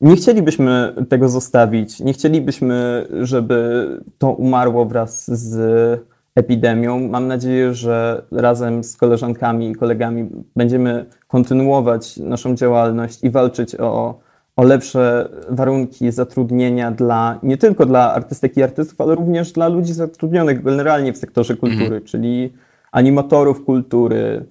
nie 0.00 0.16
chcielibyśmy 0.16 0.94
tego 1.08 1.28
zostawić. 1.28 2.00
Nie 2.00 2.12
chcielibyśmy, 2.12 3.06
żeby 3.20 3.88
to 4.18 4.30
umarło 4.30 4.84
wraz 4.84 5.30
z 5.30 6.06
epidemią. 6.34 7.08
Mam 7.08 7.26
nadzieję, 7.26 7.74
że 7.74 8.22
razem 8.32 8.84
z 8.84 8.96
koleżankami 8.96 9.70
i 9.70 9.74
kolegami 9.74 10.28
będziemy 10.56 11.06
kontynuować 11.28 12.16
naszą 12.16 12.54
działalność 12.54 13.24
i 13.24 13.30
walczyć 13.30 13.74
o 13.74 14.18
o 14.56 14.64
lepsze 14.64 15.28
warunki 15.50 16.12
zatrudnienia 16.12 16.90
dla 16.90 17.38
nie 17.42 17.56
tylko 17.56 17.86
dla 17.86 18.14
artystek 18.14 18.56
i 18.56 18.62
artystów, 18.62 19.00
ale 19.00 19.14
również 19.14 19.52
dla 19.52 19.68
ludzi 19.68 19.92
zatrudnionych 19.92 20.62
generalnie 20.62 21.12
w 21.12 21.16
sektorze 21.16 21.56
kultury, 21.56 21.84
mhm. 21.84 22.04
czyli 22.04 22.52
animatorów 22.92 23.64
kultury, 23.64 24.44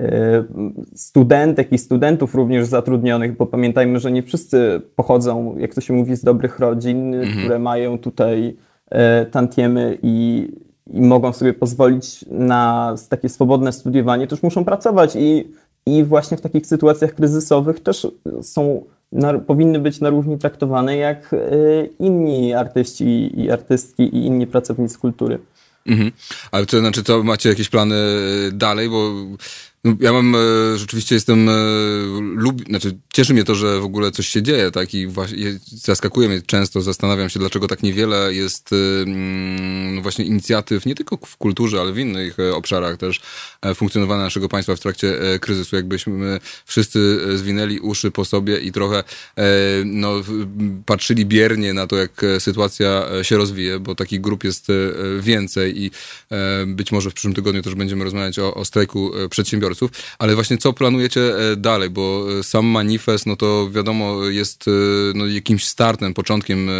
y, 0.00 0.04
studentek 0.94 1.72
i 1.72 1.78
studentów 1.78 2.34
również 2.34 2.66
zatrudnionych, 2.66 3.36
bo 3.36 3.46
pamiętajmy, 3.46 4.00
że 4.00 4.12
nie 4.12 4.22
wszyscy 4.22 4.82
pochodzą, 4.96 5.56
jak 5.58 5.74
to 5.74 5.80
się 5.80 5.94
mówi, 5.94 6.16
z 6.16 6.24
dobrych 6.24 6.58
rodzin, 6.58 7.14
mhm. 7.14 7.38
które 7.38 7.58
mają 7.58 7.98
tutaj 7.98 8.56
e, 8.90 9.26
tantiemy 9.26 9.98
i, 10.02 10.48
i 10.86 11.00
mogą 11.00 11.32
sobie 11.32 11.54
pozwolić 11.54 12.24
na 12.30 12.94
takie 13.08 13.28
swobodne 13.28 13.72
studiowanie, 13.72 14.26
też 14.26 14.42
muszą 14.42 14.64
pracować 14.64 15.16
i, 15.16 15.52
i 15.86 16.04
właśnie 16.04 16.36
w 16.36 16.40
takich 16.40 16.66
sytuacjach 16.66 17.14
kryzysowych 17.14 17.80
też 17.80 18.06
są 18.42 18.82
na, 19.12 19.38
powinny 19.38 19.78
być 19.78 20.00
na 20.00 20.10
równi 20.10 20.38
traktowane 20.38 20.96
jak 20.96 21.32
y, 21.32 21.90
inni 21.98 22.54
artyści 22.54 23.40
i 23.40 23.50
artystki 23.50 24.02
i 24.02 24.26
inni 24.26 24.46
pracownicy 24.46 24.98
kultury. 24.98 25.38
Mhm. 25.86 26.12
Ale 26.50 26.66
to 26.66 26.78
znaczy, 26.78 27.02
to 27.02 27.22
macie 27.22 27.48
jakieś 27.48 27.68
plany 27.68 27.96
dalej, 28.52 28.88
bo 28.88 29.12
ja 30.00 30.12
mam, 30.12 30.34
e, 30.34 30.38
rzeczywiście 30.78 31.14
jestem, 31.14 31.48
e, 31.48 31.52
lub, 32.34 32.68
znaczy 32.68 32.98
cieszy 33.12 33.34
mnie 33.34 33.44
to, 33.44 33.54
że 33.54 33.80
w 33.80 33.84
ogóle 33.84 34.10
coś 34.10 34.28
się 34.28 34.42
dzieje, 34.42 34.70
tak, 34.70 34.94
i 34.94 35.06
właśnie 35.06 35.58
zaskakuje 35.66 36.28
mnie 36.28 36.42
często, 36.42 36.80
zastanawiam 36.80 37.28
się, 37.28 37.38
dlaczego 37.38 37.68
tak 37.68 37.82
niewiele 37.82 38.34
jest 38.34 38.70
e, 38.72 39.02
mm, 39.02 39.94
no 39.94 40.02
właśnie 40.02 40.24
inicjatyw, 40.24 40.86
nie 40.86 40.94
tylko 40.94 41.18
w 41.26 41.36
kulturze, 41.36 41.80
ale 41.80 41.92
w 41.92 41.98
innych 41.98 42.36
obszarach 42.54 42.96
też 42.96 43.20
funkcjonowania 43.74 44.22
naszego 44.22 44.48
państwa 44.48 44.76
w 44.76 44.80
trakcie 44.80 45.18
kryzysu, 45.40 45.76
jakbyśmy 45.76 46.40
wszyscy 46.66 47.18
zwinęli 47.38 47.80
uszy 47.80 48.10
po 48.10 48.24
sobie 48.24 48.58
i 48.58 48.72
trochę 48.72 49.04
no, 49.84 50.12
patrzyli 50.86 51.26
biernie 51.26 51.74
na 51.74 51.86
to, 51.86 51.96
jak 51.96 52.22
sytuacja 52.38 53.06
się 53.22 53.36
rozwija, 53.36 53.78
bo 53.78 53.94
takich 53.94 54.20
grup 54.20 54.44
jest 54.44 54.66
więcej 55.20 55.82
i 55.82 55.90
być 56.66 56.92
może 56.92 57.10
w 57.10 57.14
przyszłym 57.14 57.34
tygodniu 57.34 57.62
też 57.62 57.74
będziemy 57.74 58.04
rozmawiać 58.04 58.38
o, 58.38 58.54
o 58.54 58.64
strajku 58.64 59.12
przedsiębiorców, 59.30 59.67
przedsiębiorców, 59.74 59.90
ale 60.18 60.34
właśnie 60.34 60.58
co 60.58 60.72
planujecie 60.72 61.20
e, 61.20 61.56
dalej, 61.56 61.90
bo 61.90 62.26
e, 62.38 62.42
sam 62.42 62.66
manifest, 62.66 63.26
no 63.26 63.36
to 63.36 63.70
wiadomo, 63.70 64.24
jest 64.24 64.68
e, 64.68 64.70
no, 65.14 65.26
jakimś 65.26 65.64
startem, 65.64 66.14
początkiem, 66.14 66.70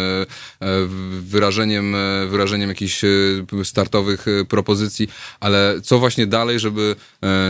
wyrażeniem, 1.21 1.95
wyrażeniem 2.29 2.69
jakichś 2.69 3.01
startowych 3.63 4.25
propozycji, 4.49 5.07
ale 5.39 5.75
co 5.83 5.99
właśnie 5.99 6.27
dalej, 6.27 6.59
żeby, 6.59 6.95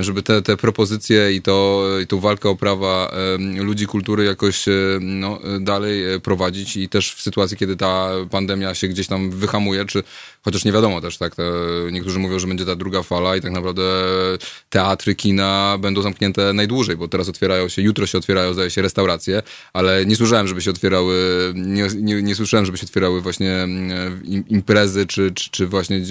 żeby 0.02 0.24
te, 0.24 0.42
te 0.42 0.58
propozycje 0.58 1.34
i, 1.34 1.42
to, 1.42 1.86
i 2.04 2.08
tą 2.08 2.20
walkę 2.20 2.50
o 2.50 2.56
prawa 2.56 3.12
ludzi 3.56 3.86
kultury 3.88 4.24
jakoś 4.24 4.66
no, 5.02 5.40
dalej 5.60 6.22
prowadzić 6.22 6.78
i 6.78 6.90
też 6.90 7.14
w 7.14 7.22
sytuacji, 7.22 7.58
kiedy 7.58 7.76
ta 7.76 8.10
pandemia 8.32 8.76
się 8.76 8.88
gdzieś 8.88 9.08
tam 9.08 9.32
wyhamuje, 9.32 9.86
czy 9.86 10.04
chociaż 10.42 10.66
nie 10.66 10.72
wiadomo 10.72 11.02
też, 11.02 11.18
tak, 11.18 11.36
niektórzy 11.92 12.20
mówią, 12.20 12.40
że 12.40 12.48
będzie 12.48 12.66
ta 12.66 12.76
druga 12.76 13.04
fala 13.04 13.36
i 13.36 13.42
tak 13.42 13.52
naprawdę 13.52 13.84
teatry, 14.70 15.16
kina 15.30 15.78
będą 15.82 16.02
zamknięte 16.02 16.54
najdłużej, 16.54 16.98
bo 16.98 17.08
teraz 17.08 17.30
otwierają 17.30 17.70
się, 17.70 17.82
jutro 17.82 18.06
się 18.06 18.18
otwierają, 18.18 18.54
zdaje 18.54 18.70
się, 18.70 18.82
restauracje, 18.82 19.42
ale 19.74 20.06
nie 20.06 20.16
słyszałem, 20.16 20.48
żeby 20.48 20.62
się 20.62 20.72
otwierały, 20.72 21.16
nie, 21.56 21.88
nie, 21.96 22.22
nie 22.22 22.36
słyszałem, 22.36 22.66
żeby 22.66 22.78
się 22.78 22.86
otwierały 22.86 23.22
właśnie 23.22 23.52
mm, 23.52 24.24
imprezy, 24.48 25.06
czy, 25.06 25.32
czy, 25.32 25.50
czy 25.50 25.68
właśnie 25.68 26.02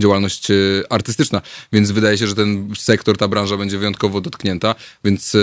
działalność 0.00 0.50
e, 0.50 0.54
artystyczna, 0.90 1.42
więc 1.72 1.90
wydaje 1.90 2.18
się, 2.18 2.26
że 2.26 2.34
ten 2.34 2.68
sektor, 2.76 3.16
ta 3.16 3.28
branża 3.28 3.56
będzie 3.56 3.78
wyjątkowo 3.78 4.20
dotknięta, 4.20 4.74
więc 5.04 5.34
e, 5.34 5.38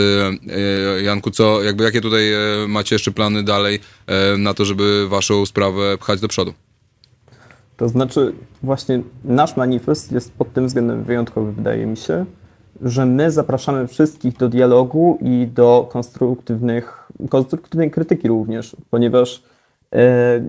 e, 0.98 1.02
Janku, 1.02 1.32
co, 1.32 1.64
jakby 1.64 1.84
jakie 1.84 2.02
tutaj 2.02 2.24
macie 2.68 2.96
jeszcze 2.96 3.12
plany 3.12 3.44
dalej 3.44 3.80
na 4.38 4.54
to, 4.54 4.66
żeby 4.66 5.08
waszą 5.10 5.46
sprawę 5.46 5.98
pchać 5.98 6.20
do 6.20 6.28
przodu? 6.28 6.54
To 7.78 7.90
znaczy, 7.90 8.34
właśnie 8.64 9.02
nasz 9.24 9.58
manifest 9.58 10.12
jest 10.12 10.32
pod 10.32 10.54
tym 10.54 10.68
względem 10.68 11.04
wyjątkowy, 11.04 11.52
wydaje 11.52 11.86
mi 11.86 11.98
się, 11.98 12.26
że 12.82 13.06
my 13.06 13.32
zapraszamy 13.32 13.88
wszystkich 13.88 14.38
do 14.38 14.50
dialogu 14.50 15.18
i 15.22 15.48
do 15.54 15.90
konstruktywnych, 15.92 17.10
konstruktywnej 17.30 17.92
krytyki 17.92 18.28
również, 18.28 18.76
ponieważ 18.90 19.44
e, 19.94 20.42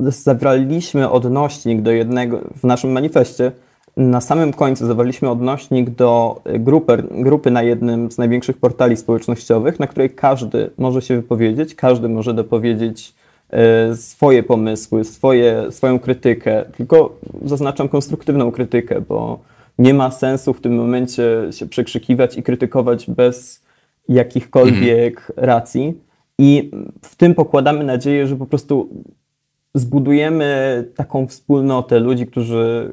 zawarliśmy 0.00 1.10
odnośnik 1.10 1.82
do 1.82 1.90
jednego, 1.90 2.40
w 2.56 2.64
naszym 2.64 2.92
manifestie, 2.92 3.52
na 3.96 4.20
samym 4.20 4.52
końcu 4.52 4.86
zawarliśmy 4.86 5.30
odnośnik 5.30 5.90
do 5.90 6.40
grupy, 6.58 7.04
grupy 7.10 7.50
na 7.50 7.62
jednym 7.62 8.10
z 8.10 8.18
największych 8.18 8.58
portali 8.58 8.96
społecznościowych, 8.96 9.80
na 9.80 9.86
której 9.86 10.10
każdy 10.10 10.70
może 10.78 11.02
się 11.02 11.16
wypowiedzieć, 11.16 11.74
każdy 11.74 12.08
może 12.08 12.34
dopowiedzieć 12.34 13.14
e, 13.50 13.96
swoje 13.96 14.42
pomysły, 14.42 15.04
swoje, 15.04 15.72
swoją 15.72 15.98
krytykę, 15.98 16.64
tylko 16.76 17.16
zaznaczam 17.44 17.88
konstruktywną 17.88 18.52
krytykę, 18.52 19.00
bo 19.00 19.38
nie 19.78 19.94
ma 19.94 20.10
sensu 20.10 20.54
w 20.54 20.60
tym 20.60 20.76
momencie 20.76 21.24
się 21.50 21.66
przekrzykiwać 21.66 22.36
i 22.36 22.42
krytykować 22.42 23.10
bez 23.10 23.64
jakichkolwiek 24.08 25.20
mhm. 25.20 25.46
racji. 25.46 25.94
I 26.38 26.70
w 27.02 27.16
tym 27.16 27.34
pokładamy 27.34 27.84
nadzieję, 27.84 28.26
że 28.26 28.36
po 28.36 28.46
prostu 28.46 28.88
zbudujemy 29.74 30.84
taką 30.96 31.26
wspólnotę 31.26 32.00
ludzi, 32.00 32.26
którzy 32.26 32.90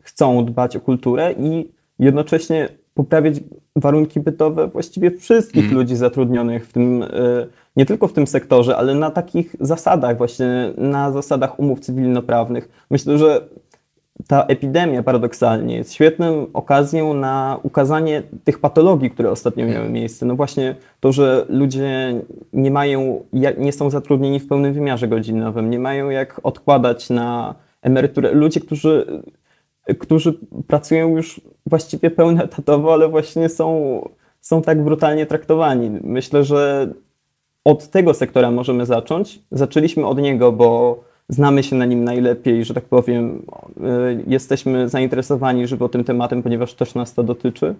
chcą 0.00 0.44
dbać 0.44 0.76
o 0.76 0.80
kulturę 0.80 1.34
i 1.38 1.68
jednocześnie 1.98 2.68
poprawiać 2.94 3.34
warunki 3.76 4.20
bytowe 4.20 4.68
właściwie 4.68 5.10
wszystkich 5.10 5.64
mm. 5.64 5.74
ludzi 5.74 5.96
zatrudnionych 5.96 6.66
w 6.66 6.72
tym, 6.72 7.02
e, 7.02 7.08
nie 7.76 7.86
tylko 7.86 8.08
w 8.08 8.12
tym 8.12 8.26
sektorze, 8.26 8.76
ale 8.76 8.94
na 8.94 9.10
takich 9.10 9.56
zasadach, 9.60 10.18
właśnie 10.18 10.72
na 10.76 11.12
zasadach 11.12 11.58
umów 11.58 11.80
cywilnoprawnych. 11.80 12.68
Myślę, 12.90 13.18
że 13.18 13.48
ta 14.26 14.44
epidemia 14.44 15.02
paradoksalnie 15.02 15.76
jest 15.76 15.92
świetną 15.92 16.46
okazją 16.52 17.14
na 17.14 17.60
ukazanie 17.62 18.22
tych 18.44 18.58
patologii, 18.58 19.10
które 19.10 19.30
ostatnio 19.30 19.66
miały 19.66 19.88
miejsce. 19.88 20.26
No 20.26 20.36
właśnie 20.36 20.76
to, 21.00 21.12
że 21.12 21.46
ludzie 21.48 22.20
nie 22.52 22.70
mają, 22.70 23.24
nie 23.58 23.72
są 23.72 23.90
zatrudnieni 23.90 24.40
w 24.40 24.48
pełnym 24.48 24.72
wymiarze 24.72 25.08
godzinowym, 25.08 25.70
nie 25.70 25.78
mają 25.78 26.10
jak 26.10 26.40
odkładać 26.42 27.10
na 27.10 27.54
emeryturę. 27.82 28.32
Ludzie, 28.32 28.60
którzy 28.60 29.22
którzy 29.98 30.38
pracują 30.66 31.16
już 31.16 31.40
właściwie 31.66 32.10
pełnoetatowo, 32.10 32.92
ale 32.92 33.08
właśnie 33.08 33.48
są, 33.48 34.00
są 34.40 34.62
tak 34.62 34.84
brutalnie 34.84 35.26
traktowani. 35.26 35.90
Myślę, 36.04 36.44
że 36.44 36.92
od 37.64 37.88
tego 37.88 38.14
sektora 38.14 38.50
możemy 38.50 38.86
zacząć. 38.86 39.38
Zaczęliśmy 39.50 40.06
od 40.06 40.18
niego, 40.18 40.52
bo 40.52 41.00
znamy 41.32 41.62
się 41.62 41.76
na 41.76 41.84
nim 41.84 42.04
najlepiej, 42.04 42.64
że 42.64 42.74
tak 42.74 42.84
powiem, 42.84 43.42
y, 43.76 44.24
jesteśmy 44.26 44.88
zainteresowani 44.88 45.66
żywo 45.66 45.88
tym 45.88 46.04
tematem, 46.04 46.42
ponieważ 46.42 46.74
też 46.74 46.94
nas 46.94 47.14
to 47.14 47.22
dotyczy. 47.22 47.74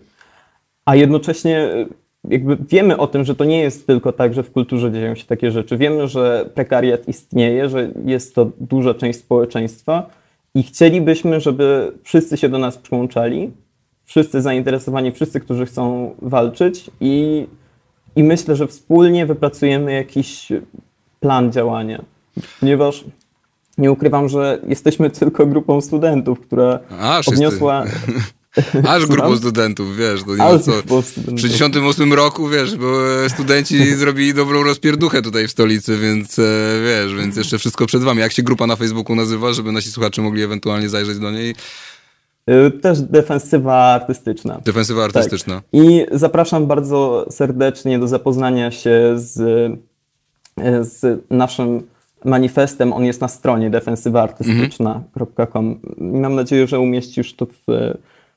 A 0.84 0.96
jednocześnie 0.96 1.74
y, 1.74 1.88
jakby 2.28 2.56
wiemy 2.68 2.96
o 2.96 3.06
tym, 3.06 3.24
że 3.24 3.34
to 3.34 3.44
nie 3.44 3.60
jest 3.60 3.86
tylko 3.86 4.12
tak, 4.12 4.34
że 4.34 4.42
w 4.42 4.52
kulturze 4.52 4.92
dzieją 4.92 5.14
się 5.14 5.24
takie 5.24 5.50
rzeczy. 5.50 5.76
Wiemy, 5.76 6.08
że 6.08 6.50
prekariat 6.54 7.08
istnieje, 7.08 7.68
że 7.68 7.90
jest 8.04 8.34
to 8.34 8.50
duża 8.60 8.94
część 8.94 9.18
społeczeństwa 9.18 10.10
i 10.54 10.62
chcielibyśmy, 10.62 11.40
żeby 11.40 11.92
wszyscy 12.02 12.36
się 12.36 12.48
do 12.48 12.58
nas 12.58 12.78
przyłączali, 12.78 13.50
wszyscy 14.04 14.42
zainteresowani, 14.42 15.12
wszyscy, 15.12 15.40
którzy 15.40 15.66
chcą 15.66 16.14
walczyć 16.22 16.90
i, 17.00 17.46
i 18.16 18.24
myślę, 18.24 18.56
że 18.56 18.66
wspólnie 18.66 19.26
wypracujemy 19.26 19.92
jakiś 19.92 20.48
plan 21.20 21.52
działania. 21.52 22.04
Ponieważ 22.60 23.04
nie 23.78 23.92
ukrywam, 23.92 24.28
że 24.28 24.58
jesteśmy 24.68 25.10
tylko 25.10 25.46
grupą 25.46 25.80
studentów, 25.80 26.40
która 26.40 26.78
A, 27.00 27.20
odniosła... 27.26 27.84
Aż 28.88 29.06
grupą 29.06 29.36
studentów, 29.36 29.96
wiesz, 29.96 30.22
to 30.22 30.36
nie 30.36 30.42
Aż 30.42 30.62
co. 30.62 31.02
W 31.02 31.06
studentów. 31.06 31.40
68 31.40 32.12
roku, 32.12 32.48
wiesz, 32.48 32.76
bo 32.76 32.86
studenci 33.28 33.86
zrobili 33.96 34.34
dobrą 34.34 34.62
rozpierduchę 34.62 35.22
tutaj 35.22 35.48
w 35.48 35.50
stolicy, 35.50 35.98
więc 35.98 36.38
e, 36.38 36.42
wiesz, 36.84 37.14
więc 37.14 37.36
jeszcze 37.36 37.58
wszystko 37.58 37.86
przed 37.86 38.02
wami. 38.02 38.20
Jak 38.20 38.32
się 38.32 38.42
grupa 38.42 38.66
na 38.66 38.76
Facebooku 38.76 39.16
nazywa, 39.16 39.52
żeby 39.52 39.72
nasi 39.72 39.90
słuchacze 39.90 40.22
mogli 40.22 40.42
ewentualnie 40.42 40.88
zajrzeć 40.88 41.18
do 41.18 41.30
niej? 41.30 41.54
Y, 42.50 42.70
Też 42.70 43.00
defensywa 43.00 43.74
artystyczna. 43.74 44.60
Defensywa 44.64 45.04
artystyczna. 45.04 45.54
Tak. 45.54 45.64
I 45.72 46.06
zapraszam 46.12 46.66
bardzo 46.66 47.26
serdecznie 47.30 47.98
do 47.98 48.08
zapoznania 48.08 48.70
się 48.70 49.12
z, 49.14 49.34
z 50.80 51.22
naszym 51.30 51.82
manifestem. 52.24 52.92
On 52.92 53.04
jest 53.04 53.20
na 53.20 53.28
stronie 53.28 53.70
defensywaartystyczna.com. 53.70 55.80
Mam 55.98 56.34
nadzieję, 56.34 56.66
że 56.66 56.80
umieścisz 56.80 57.34
to 57.34 57.46
w, 57.46 57.62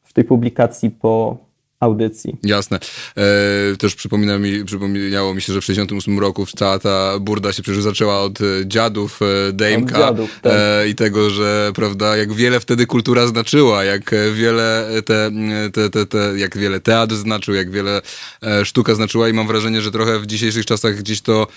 w 0.04 0.14
tej 0.14 0.24
publikacji 0.24 0.92
po 0.92 1.38
audycji. 1.80 2.38
Jasne. 2.44 2.80
E, 3.18 3.76
też 3.78 3.96
przypomina 3.96 4.40
mi, 4.40 4.66
przypomniało 4.66 5.34
mi 5.34 5.42
się, 5.42 5.54
że 5.54 5.62
w 5.62 5.66
68 5.66 6.20
roku 6.20 6.46
cała 6.46 6.80
ta 6.80 7.20
burda 7.20 7.54
się 7.54 7.64
przecież 7.64 7.84
zaczęła 7.84 8.22
od 8.22 8.42
e, 8.42 8.44
dziadów, 8.66 9.20
e, 9.22 9.54
Dejmka 9.54 9.96
Od 9.96 10.02
dziadów, 10.02 10.40
tak. 10.42 10.54
e, 10.56 10.88
i 10.88 10.96
tego, 10.96 11.30
że 11.30 11.72
prawda, 11.76 12.18
jak 12.18 12.34
wiele 12.34 12.60
wtedy 12.60 12.86
kultura 12.86 13.28
znaczyła, 13.28 13.84
jak 13.84 14.16
wiele 14.34 14.88
te, 15.06 15.32
te, 15.74 15.90
te, 15.90 16.06
te 16.06 16.34
jak 16.38 16.58
wiele 16.58 16.80
teatr 16.80 17.16
znaczył, 17.16 17.54
jak 17.54 17.72
wiele 17.72 18.02
e, 18.44 18.66
sztuka 18.66 18.96
znaczyła 18.96 19.30
i 19.30 19.34
mam 19.34 19.48
wrażenie, 19.48 19.82
że 19.82 19.92
trochę 19.92 20.20
w 20.20 20.26
dzisiejszych 20.26 20.66
czasach 20.66 20.96
gdzieś 20.96 21.22
to, 21.22 21.48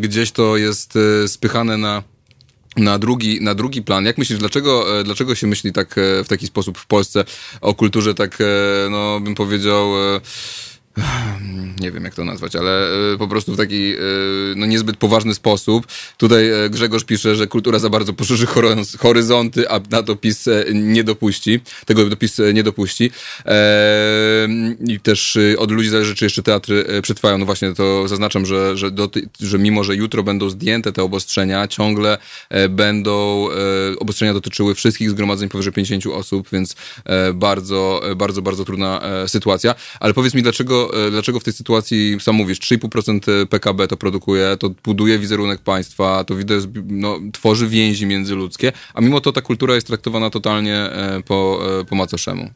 gdzieś 0.00 0.32
to 0.32 0.56
jest 0.56 0.94
e, 0.96 1.28
spychane 1.28 1.76
na 1.76 2.02
na 2.78 2.98
drugi, 2.98 3.38
na 3.40 3.54
drugi 3.54 3.82
plan. 3.82 4.04
Jak 4.04 4.18
myślisz, 4.18 4.38
dlaczego, 4.38 5.00
e, 5.00 5.04
dlaczego 5.04 5.34
się 5.34 5.46
myśli 5.46 5.72
tak 5.72 5.98
e, 5.98 6.24
w 6.24 6.28
taki 6.28 6.46
sposób 6.46 6.78
w 6.78 6.86
Polsce 6.86 7.24
o 7.60 7.74
kulturze 7.74 8.14
tak, 8.14 8.40
e, 8.40 8.44
no 8.90 9.20
bym 9.20 9.34
powiedział, 9.34 9.90
nie 11.80 11.90
wiem 11.90 12.04
jak 12.04 12.14
to 12.14 12.24
nazwać, 12.24 12.56
ale 12.56 12.88
e, 13.12 13.18
po 13.18 13.28
prostu 13.28 13.52
w 13.52 13.56
taki 13.56 13.94
e, 13.94 13.98
no 14.56 14.66
niezbyt 14.66 14.96
poważny 14.96 15.34
sposób. 15.34 15.86
Tutaj 16.16 16.50
e, 16.50 16.70
Grzegorz 16.70 17.04
pisze, 17.04 17.36
że 17.36 17.46
kultura 17.46 17.78
za 17.78 17.90
bardzo 17.90 18.12
poszerzy 18.12 18.46
horyz- 18.46 18.98
horyzonty, 18.98 19.70
a 19.70 19.80
na 19.90 20.02
to 20.02 20.16
PiS 20.16 20.48
nie 20.74 21.04
dopuści. 21.04 21.60
Tego 21.86 22.04
dopis 22.04 22.40
e, 22.40 22.54
nie 22.54 22.62
dopuści. 22.62 23.10
I 24.88 25.00
też 25.00 25.38
od 25.58 25.70
ludzi 25.70 25.88
zależy, 25.88 26.14
czy 26.14 26.24
jeszcze 26.24 26.42
teatry 26.42 26.84
przetrwają. 27.02 27.38
No 27.38 27.46
właśnie, 27.46 27.74
to 27.74 28.08
zaznaczam, 28.08 28.46
że, 28.46 28.76
że, 28.76 28.90
do, 28.90 29.10
że 29.40 29.58
mimo, 29.58 29.84
że 29.84 29.96
jutro 29.96 30.22
będą 30.22 30.50
zdjęte 30.50 30.92
te 30.92 31.02
obostrzenia, 31.02 31.68
ciągle 31.68 32.18
będą, 32.70 33.46
obostrzenia 33.98 34.34
dotyczyły 34.34 34.74
wszystkich 34.74 35.10
zgromadzeń 35.10 35.48
powyżej 35.48 35.72
50 35.72 36.06
osób, 36.06 36.48
więc 36.52 36.76
bardzo, 37.34 38.02
bardzo, 38.16 38.42
bardzo 38.42 38.64
trudna 38.64 39.00
sytuacja. 39.26 39.74
Ale 40.00 40.14
powiedz 40.14 40.34
mi, 40.34 40.42
dlaczego, 40.42 40.87
e, 40.92 41.10
dlaczego 41.10 41.40
w 41.40 41.44
tej 41.44 41.52
sytuacji, 41.52 42.16
sam 42.20 42.34
mówisz, 42.34 42.60
3,5% 42.60 43.46
PKB 43.46 43.88
to 43.88 43.96
produkuje, 43.96 44.56
to 44.56 44.70
buduje 44.84 45.18
wizerunek 45.18 45.60
państwa, 45.60 46.24
to 46.24 46.34
widać, 46.34 46.64
no, 46.86 47.18
tworzy 47.32 47.66
więzi 47.66 48.06
międzyludzkie, 48.06 48.72
a 48.94 49.00
mimo 49.00 49.20
to 49.20 49.32
ta 49.32 49.40
kultura 49.40 49.74
jest 49.74 49.86
traktowana 49.86 50.30
totalnie 50.30 50.76
e, 50.76 51.22
po, 51.26 51.58
e, 51.80 51.84
po 51.84 51.96
macoszemu. 51.96 52.50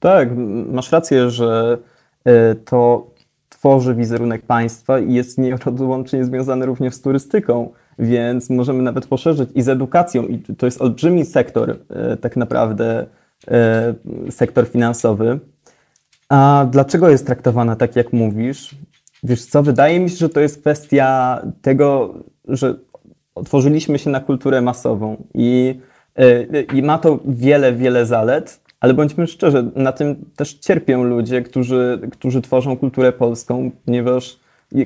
Tak, 0.00 0.28
masz 0.72 0.92
rację, 0.92 1.30
że 1.30 1.78
to 2.64 3.10
tworzy 3.48 3.94
wizerunek 3.94 4.46
państwa 4.46 4.98
i 4.98 5.14
jest 5.14 5.38
nieodłącznie 5.38 6.24
związane 6.24 6.66
również 6.66 6.94
z 6.94 7.00
turystyką, 7.00 7.72
więc 7.98 8.50
możemy 8.50 8.82
nawet 8.82 9.06
poszerzyć 9.06 9.48
i 9.54 9.62
z 9.62 9.68
edukacją. 9.68 10.26
I 10.26 10.38
to 10.38 10.66
jest 10.66 10.82
olbrzymi 10.82 11.24
sektor, 11.24 11.78
tak 12.20 12.36
naprawdę, 12.36 13.06
sektor 14.30 14.68
finansowy. 14.68 15.40
A 16.28 16.66
dlaczego 16.70 17.08
jest 17.08 17.26
traktowana 17.26 17.76
tak, 17.76 17.96
jak 17.96 18.12
mówisz? 18.12 18.74
Wiesz 19.22 19.44
co, 19.44 19.62
wydaje 19.62 20.00
mi 20.00 20.10
się, 20.10 20.16
że 20.16 20.28
to 20.28 20.40
jest 20.40 20.60
kwestia 20.60 21.40
tego, 21.62 22.14
że 22.48 22.74
otworzyliśmy 23.34 23.98
się 23.98 24.10
na 24.10 24.20
kulturę 24.20 24.60
masową 24.60 25.16
i, 25.34 25.80
y, 26.20 26.66
i 26.74 26.82
ma 26.82 26.98
to 26.98 27.18
wiele, 27.24 27.72
wiele 27.72 28.06
zalet, 28.06 28.60
ale 28.80 28.94
bądźmy 28.94 29.26
szczerzy, 29.26 29.70
na 29.76 29.92
tym 29.92 30.16
też 30.36 30.54
cierpią 30.54 31.04
ludzie, 31.04 31.42
którzy, 31.42 32.00
którzy 32.12 32.42
tworzą 32.42 32.76
kulturę 32.76 33.12
polską, 33.12 33.70
ponieważ 33.84 34.40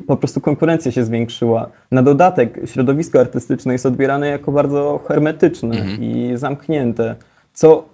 po 0.07 0.17
prostu 0.17 0.41
konkurencja 0.41 0.93
się 0.93 1.05
zwiększyła. 1.05 1.71
Na 1.91 2.03
dodatek 2.03 2.61
środowisko 2.65 3.21
artystyczne 3.21 3.73
jest 3.73 3.87
odbierane 3.87 4.29
jako 4.29 4.53
bardzo 4.53 5.01
hermetyczne 5.09 5.77
i 6.01 6.33
zamknięte, 6.35 7.17
co, 7.53 7.89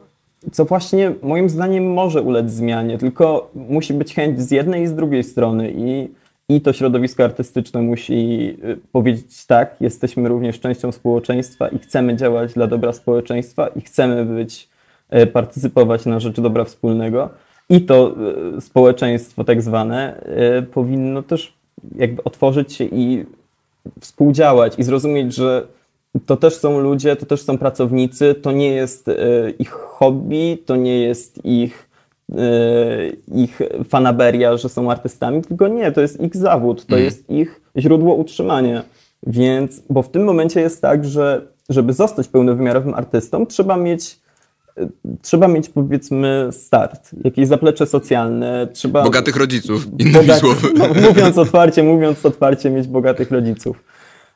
co 0.52 0.64
właśnie 0.64 1.12
moim 1.22 1.48
zdaniem 1.48 1.92
może 1.92 2.22
ulec 2.22 2.50
zmianie, 2.50 2.98
tylko 2.98 3.50
musi 3.54 3.94
być 3.94 4.14
chęć 4.14 4.40
z 4.40 4.50
jednej 4.50 4.82
i 4.82 4.86
z 4.86 4.94
drugiej 4.94 5.24
strony 5.24 5.72
i, 5.76 6.08
i 6.48 6.60
to 6.60 6.72
środowisko 6.72 7.24
artystyczne 7.24 7.82
musi 7.82 8.48
y, 8.64 8.78
powiedzieć 8.92 9.46
tak, 9.46 9.76
jesteśmy 9.80 10.28
również 10.28 10.60
częścią 10.60 10.92
społeczeństwa 10.92 11.68
i 11.68 11.78
chcemy 11.78 12.16
działać 12.16 12.52
dla 12.52 12.66
dobra 12.66 12.92
społeczeństwa 12.92 13.68
i 13.68 13.80
chcemy 13.80 14.24
być, 14.24 14.68
y, 15.22 15.26
partycypować 15.26 16.06
na 16.06 16.20
rzecz 16.20 16.40
dobra 16.40 16.64
wspólnego. 16.64 17.30
I 17.68 17.80
to 17.80 18.14
y, 18.56 18.60
społeczeństwo 18.60 19.44
tak 19.44 19.62
zwane 19.62 20.24
powinno 20.72 21.22
też 21.22 21.52
jakby 21.96 22.24
otworzyć 22.24 22.72
się 22.72 22.84
i 22.84 23.24
współdziałać 24.00 24.78
i 24.78 24.82
zrozumieć, 24.82 25.34
że 25.34 25.66
to 26.26 26.36
też 26.36 26.56
są 26.56 26.80
ludzie, 26.80 27.16
to 27.16 27.26
też 27.26 27.42
są 27.42 27.58
pracownicy, 27.58 28.34
to 28.34 28.52
nie 28.52 28.68
jest 28.68 29.08
e, 29.08 29.14
ich 29.58 29.70
hobby, 29.70 30.58
to 30.66 30.76
nie 30.76 31.00
jest 31.00 31.44
ich, 31.44 31.88
e, 32.32 32.36
ich 33.34 33.58
fanaberia, 33.88 34.56
że 34.56 34.68
są 34.68 34.90
artystami, 34.90 35.42
tylko 35.42 35.68
nie, 35.68 35.92
to 35.92 36.00
jest 36.00 36.20
ich 36.20 36.36
zawód, 36.36 36.86
to 36.86 36.96
jest 36.96 37.30
ich 37.30 37.60
źródło 37.76 38.14
utrzymania. 38.14 38.82
Więc, 39.26 39.82
bo 39.90 40.02
w 40.02 40.10
tym 40.10 40.24
momencie 40.24 40.60
jest 40.60 40.82
tak, 40.82 41.04
że 41.04 41.46
żeby 41.68 41.92
zostać 41.92 42.28
pełnowymiarowym 42.28 42.94
artystą, 42.94 43.46
trzeba 43.46 43.76
mieć 43.76 44.18
e, 44.78 44.88
trzeba 45.22 45.48
mieć 45.48 45.68
powiedzmy 45.68 46.48
start, 46.52 47.10
jakieś 47.24 47.48
zaplecze 47.48 47.86
socjalne, 47.86 48.68
trzeba... 48.72 49.02
Bogatych 49.02 49.36
rodziców, 49.36 49.86
innymi 49.98 50.14
Bogat- 50.14 50.38
słowy. 50.38 50.68
No, 50.76 50.88
mówiąc 51.08 51.38
otwarcie, 51.38 51.82
mówiąc 51.82 52.26
otwarcie, 52.26 52.70
mieć 52.70 52.86
bogatych 52.86 53.30
rodziców. 53.30 53.84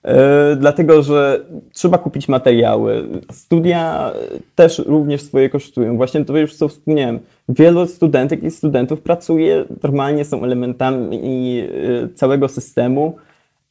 E, 0.04 0.56
dlatego, 0.56 1.02
że 1.02 1.44
trzeba 1.72 1.98
kupić 1.98 2.28
materiały. 2.28 3.04
Studia 3.32 4.12
też 4.54 4.78
również 4.78 5.22
swoje 5.22 5.50
kosztują. 5.50 5.96
Właśnie 5.96 6.24
to 6.24 6.38
już 6.38 6.54
co 6.54 6.68
wspomniałem. 6.68 7.18
Wielu 7.48 7.86
studentek 7.86 8.42
i 8.42 8.50
studentów 8.50 9.00
pracuje, 9.00 9.64
normalnie 9.82 10.24
są 10.24 10.44
elementami 10.44 11.60
e, 11.60 12.08
całego 12.14 12.48
systemu. 12.48 13.16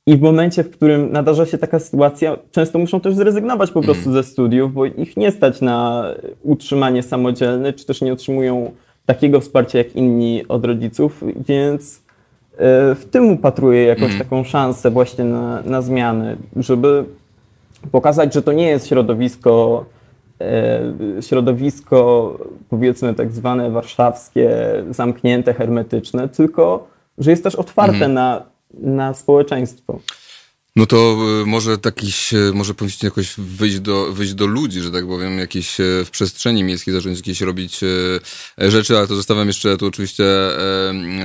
I 0.05 0.17
w 0.17 0.21
momencie, 0.21 0.63
w 0.63 0.69
którym 0.69 1.11
nadarza 1.11 1.45
się 1.45 1.57
taka 1.57 1.79
sytuacja, 1.79 2.37
często 2.51 2.79
muszą 2.79 2.99
też 2.99 3.15
zrezygnować 3.15 3.71
po 3.71 3.81
prostu 3.81 4.11
ze 4.11 4.23
studiów, 4.23 4.73
bo 4.73 4.85
ich 4.85 5.17
nie 5.17 5.31
stać 5.31 5.61
na 5.61 6.05
utrzymanie 6.43 7.03
samodzielne, 7.03 7.73
czy 7.73 7.85
też 7.85 8.01
nie 8.01 8.13
otrzymują 8.13 8.71
takiego 9.05 9.39
wsparcia 9.39 9.77
jak 9.77 9.95
inni 9.95 10.47
od 10.47 10.65
rodziców, 10.65 11.23
więc 11.47 12.06
w 12.95 13.05
tym 13.11 13.31
upatruję 13.31 13.83
jakąś 13.83 14.17
taką 14.17 14.43
szansę 14.43 14.91
właśnie 14.91 15.23
na, 15.23 15.61
na 15.61 15.81
zmiany, 15.81 16.37
żeby 16.55 17.05
pokazać, 17.91 18.33
że 18.33 18.41
to 18.41 18.53
nie 18.53 18.67
jest 18.67 18.87
środowisko, 18.87 19.85
e, 20.41 20.81
środowisko 21.21 22.33
powiedzmy 22.69 23.13
tak 23.13 23.31
zwane 23.31 23.71
warszawskie, 23.71 24.49
zamknięte, 24.89 25.53
hermetyczne, 25.53 26.29
tylko 26.29 26.87
że 27.17 27.31
jest 27.31 27.43
też 27.43 27.55
otwarte 27.55 28.07
na, 28.07 28.43
na 28.73 29.13
społeczeństwo. 29.13 29.99
No 30.77 30.85
to 30.85 31.17
y, 31.41 31.45
może 31.45 31.77
takiś, 31.77 32.33
może 32.53 32.73
powinniście 32.73 33.07
jakoś 33.07 33.33
wyjść 33.37 33.79
do, 33.79 34.13
wyjść 34.13 34.33
do 34.33 34.45
ludzi, 34.45 34.81
że 34.81 34.91
tak 34.91 35.07
powiem, 35.07 35.39
jakieś 35.39 35.79
y, 35.79 36.03
w 36.05 36.09
przestrzeni 36.11 36.63
miejskiej 36.63 36.93
zacząć 36.93 37.17
jakieś 37.17 37.41
robić 37.41 37.79
rzeczy, 38.57 38.97
ale 38.97 39.07
to 39.07 39.15
zostawiam 39.15 39.47
jeszcze, 39.47 39.77
tu 39.77 39.85
oczywiście 39.85 40.25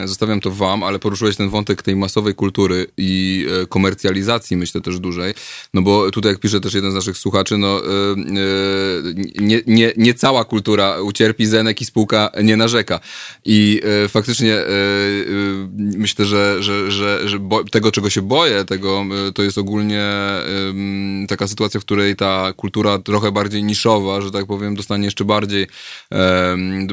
zostawiam 0.05 0.41
to 0.41 0.51
wam, 0.51 0.83
ale 0.83 0.99
poruszyłeś 0.99 1.37
ten 1.37 1.51
wątek 1.51 1.83
tej 1.83 1.97
masowej 1.97 2.35
kultury 2.35 2.87
i 2.97 3.47
komercjalizacji, 3.69 4.57
myślę 4.57 4.81
też 4.81 4.99
dużej, 4.99 5.35
no 5.75 5.83
bo 5.83 6.11
tutaj 6.11 6.33
jak 6.33 6.41
pisze 6.41 6.61
też 6.61 6.75
jeden 6.75 6.91
z 6.91 6.95
naszych 6.95 7.19
słuchaczy, 7.19 7.59
no 7.59 7.83
nie, 9.41 9.63
nie, 9.67 9.93
nie 9.97 10.15
cała 10.15 10.45
kultura 10.45 11.01
ucierpi, 11.01 11.47
Zenek 11.47 11.81
i 11.81 11.85
spółka 11.85 12.31
nie 12.43 12.57
narzeka. 12.57 13.01
I 13.45 13.81
faktycznie 14.09 14.57
myślę, 15.77 16.25
że, 16.25 16.63
że, 16.63 16.91
że, 16.91 17.29
że 17.29 17.39
tego, 17.71 17.93
czego 17.93 18.11
się 18.11 18.23
boję, 18.23 18.65
tego 18.65 19.05
to 19.35 19.42
to 19.43 19.45
jest 19.45 19.59
ogólnie 19.59 20.05
taka 21.29 21.49
sytuacja, 21.49 21.81
w 21.81 21.85
której 21.85 22.17
ta 22.17 22.53
kultura 22.57 22.99
trochę 22.99 23.33
bardziej 23.33 23.65
niszowa, 23.65 24.21
że 24.21 24.31
tak 24.31 24.47
powiem, 24.47 24.75
dostanie 24.75 25.05
jeszcze 25.05 25.25
bardziej, 25.25 25.67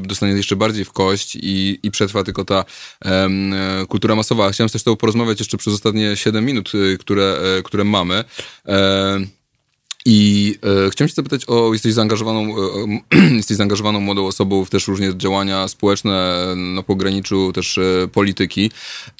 dostanie 0.01 0.33
jeszcze 0.33 0.55
bardziej 0.55 0.85
w 0.85 0.91
kość 0.91 1.35
i, 1.35 1.79
i 1.83 1.91
przetrwa 1.91 2.23
tylko 2.23 2.45
ta 2.45 2.65
kultura 3.87 4.15
masowa. 4.15 4.51
Chciałem 4.51 4.69
też 4.69 4.83
tobą 4.83 4.95
porozmawiać 4.97 5.39
jeszcze 5.39 5.57
przez 5.57 5.73
ostatnie 5.73 6.15
7 6.15 6.45
minut, 6.45 6.71
y, 6.75 6.97
które, 6.97 7.39
e, 7.57 7.63
które 7.63 7.83
mamy. 7.83 8.23
I 10.05 10.55
e, 10.87 10.89
chciałem 10.89 11.09
się 11.09 11.15
zapytać 11.15 11.45
o, 11.47 11.73
jesteś 11.73 11.93
zaangażowaną, 11.93 12.55
e, 13.13 13.35
jesteś 13.41 13.57
zaangażowaną 13.57 13.99
młodą 13.99 14.25
osobą 14.25 14.65
w 14.65 14.69
też 14.69 14.87
różnie 14.87 15.17
działania 15.17 15.67
społeczne 15.67 16.45
na 16.55 16.83
pograniczu 16.83 17.53
też 17.53 17.77
e, 17.77 18.07
polityki. 18.07 18.71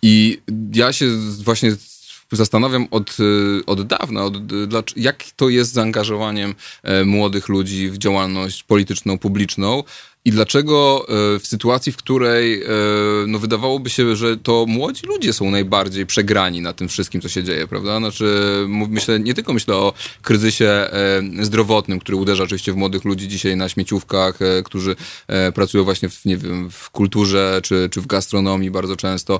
I 0.03 0.41
ja 0.73 0.93
się 0.93 1.05
właśnie 1.43 1.71
zastanawiam 2.31 2.87
od, 2.91 3.17
y, 3.19 3.65
od 3.65 3.87
dawna, 3.87 4.23
od, 4.23 4.33
jak 4.95 5.23
to 5.35 5.49
jest 5.49 5.73
zaangażowaniem 5.73 6.55
e, 6.83 7.05
młodych 7.05 7.49
ludzi 7.49 7.89
w 7.89 7.97
działalność 7.97 8.63
polityczną, 8.63 9.17
publiczną 9.17 9.83
i 10.25 10.31
dlaczego 10.31 11.05
e, 11.35 11.39
w 11.39 11.47
sytuacji, 11.47 11.91
w 11.91 11.97
której 11.97 12.63
e, 12.63 12.67
no, 13.27 13.39
wydawałoby 13.39 13.89
się, 13.89 14.15
że 14.15 14.37
to 14.37 14.65
młodzi 14.67 15.07
ludzie 15.07 15.33
są 15.33 15.51
najbardziej 15.51 16.05
przegrani 16.05 16.61
na 16.61 16.73
tym 16.73 16.87
wszystkim, 16.87 17.21
co 17.21 17.29
się 17.29 17.43
dzieje, 17.43 17.67
prawda? 17.67 17.97
Znaczy, 17.97 18.65
myślę, 18.67 19.19
nie 19.19 19.33
tylko 19.33 19.53
myślę 19.53 19.75
o 19.75 19.93
kryzysie 20.21 20.65
e, 20.65 21.21
zdrowotnym, 21.41 21.99
który 21.99 22.17
uderza 22.17 22.43
oczywiście 22.43 22.73
w 22.73 22.75
młodych 22.75 23.05
ludzi 23.05 23.27
dzisiaj 23.27 23.57
na 23.57 23.69
śmieciówkach, 23.69 24.39
którzy 24.65 24.95
pracują 25.53 25.83
właśnie 25.83 26.09
w, 26.09 26.25
nie 26.25 26.37
wiem, 26.37 26.69
w 26.71 26.89
kulturze 26.89 27.59
czy, 27.63 27.89
czy 27.91 28.01
w 28.01 28.07
gastronomii 28.07 28.71
bardzo 28.71 28.95
często 28.95 29.39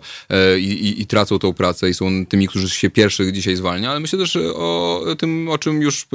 i, 0.60 0.64
i, 0.64 1.02
i 1.02 1.08
tracą 1.08 1.40
tą 1.40 1.54
pracę 1.54 1.90
i 1.90 1.94
są 1.94 2.26
tymi, 2.26 2.48
którzy 2.48 2.70
się 2.70 2.90
pierwszych 2.90 3.32
dzisiaj 3.32 3.56
zwalnia, 3.56 3.92
ale 3.92 4.00
myślę 4.00 4.20
też 4.20 4.38
o 4.56 5.06
tym, 5.18 5.50
o 5.50 5.58
czym 5.58 5.82
już 5.82 6.08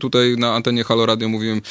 tutaj 0.00 0.36
na 0.38 0.54
antenie 0.54 0.84
Halo 0.84 1.06
Radio 1.06 1.28
mówiłem 1.28 1.62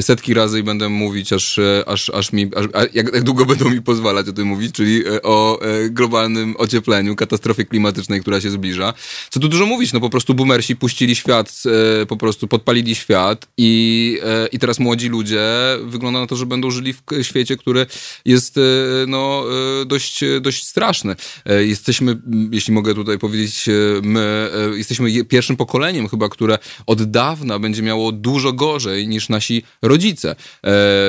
setki 0.00 0.34
razy 0.34 0.58
i 0.58 0.62
będę 0.62 0.88
mówić 0.88 1.32
aż, 1.32 1.58
aż 1.94 2.10
aż, 2.10 2.32
mi, 2.32 2.50
aż, 2.56 2.66
jak, 2.94 3.14
jak 3.14 3.22
długo 3.22 3.46
będą 3.46 3.70
mi 3.70 3.82
pozwalać 3.82 4.28
o 4.28 4.32
tym 4.32 4.48
mówić, 4.48 4.74
czyli 4.74 5.06
e, 5.06 5.22
o 5.22 5.60
e, 5.62 5.90
globalnym 5.90 6.54
ociepleniu, 6.58 7.16
katastrofie 7.16 7.64
klimatycznej, 7.64 8.20
która 8.20 8.40
się 8.40 8.50
zbliża. 8.50 8.94
Co 9.30 9.40
tu 9.40 9.48
dużo 9.48 9.66
mówić, 9.66 9.92
no 9.92 10.00
po 10.00 10.10
prostu 10.10 10.34
boomersi 10.34 10.76
puścili 10.76 11.16
świat, 11.16 11.62
e, 12.02 12.06
po 12.06 12.16
prostu 12.16 12.48
podpalili 12.48 12.94
świat 12.94 13.46
i, 13.56 14.18
i 14.52 14.58
teraz 14.58 14.78
młodzi 14.78 15.08
ludzie 15.08 15.42
wygląda 15.84 16.20
na 16.20 16.26
to, 16.26 16.36
że 16.36 16.46
będą 16.46 16.70
żyli 16.70 16.92
w 16.92 17.02
świecie, 17.22 17.56
który 17.56 17.86
jest 18.24 18.60
no 19.06 19.44
dość, 19.86 20.20
dość 20.40 20.66
straszny. 20.66 21.16
Jesteśmy, 21.60 22.16
jeśli 22.50 22.72
mogę 22.72 22.94
tutaj 22.94 23.18
powiedzieć, 23.18 23.66
my 24.02 24.50
jesteśmy 24.74 25.24
pierwszym 25.24 25.56
pokoleniem 25.56 26.08
chyba, 26.08 26.28
które 26.28 26.58
od 26.86 27.02
dawna 27.02 27.58
będzie 27.58 27.82
miało 27.82 28.12
dużo 28.12 28.52
gorzej 28.52 29.08
niż 29.08 29.28
nasi 29.28 29.62
rodzice. 29.82 30.36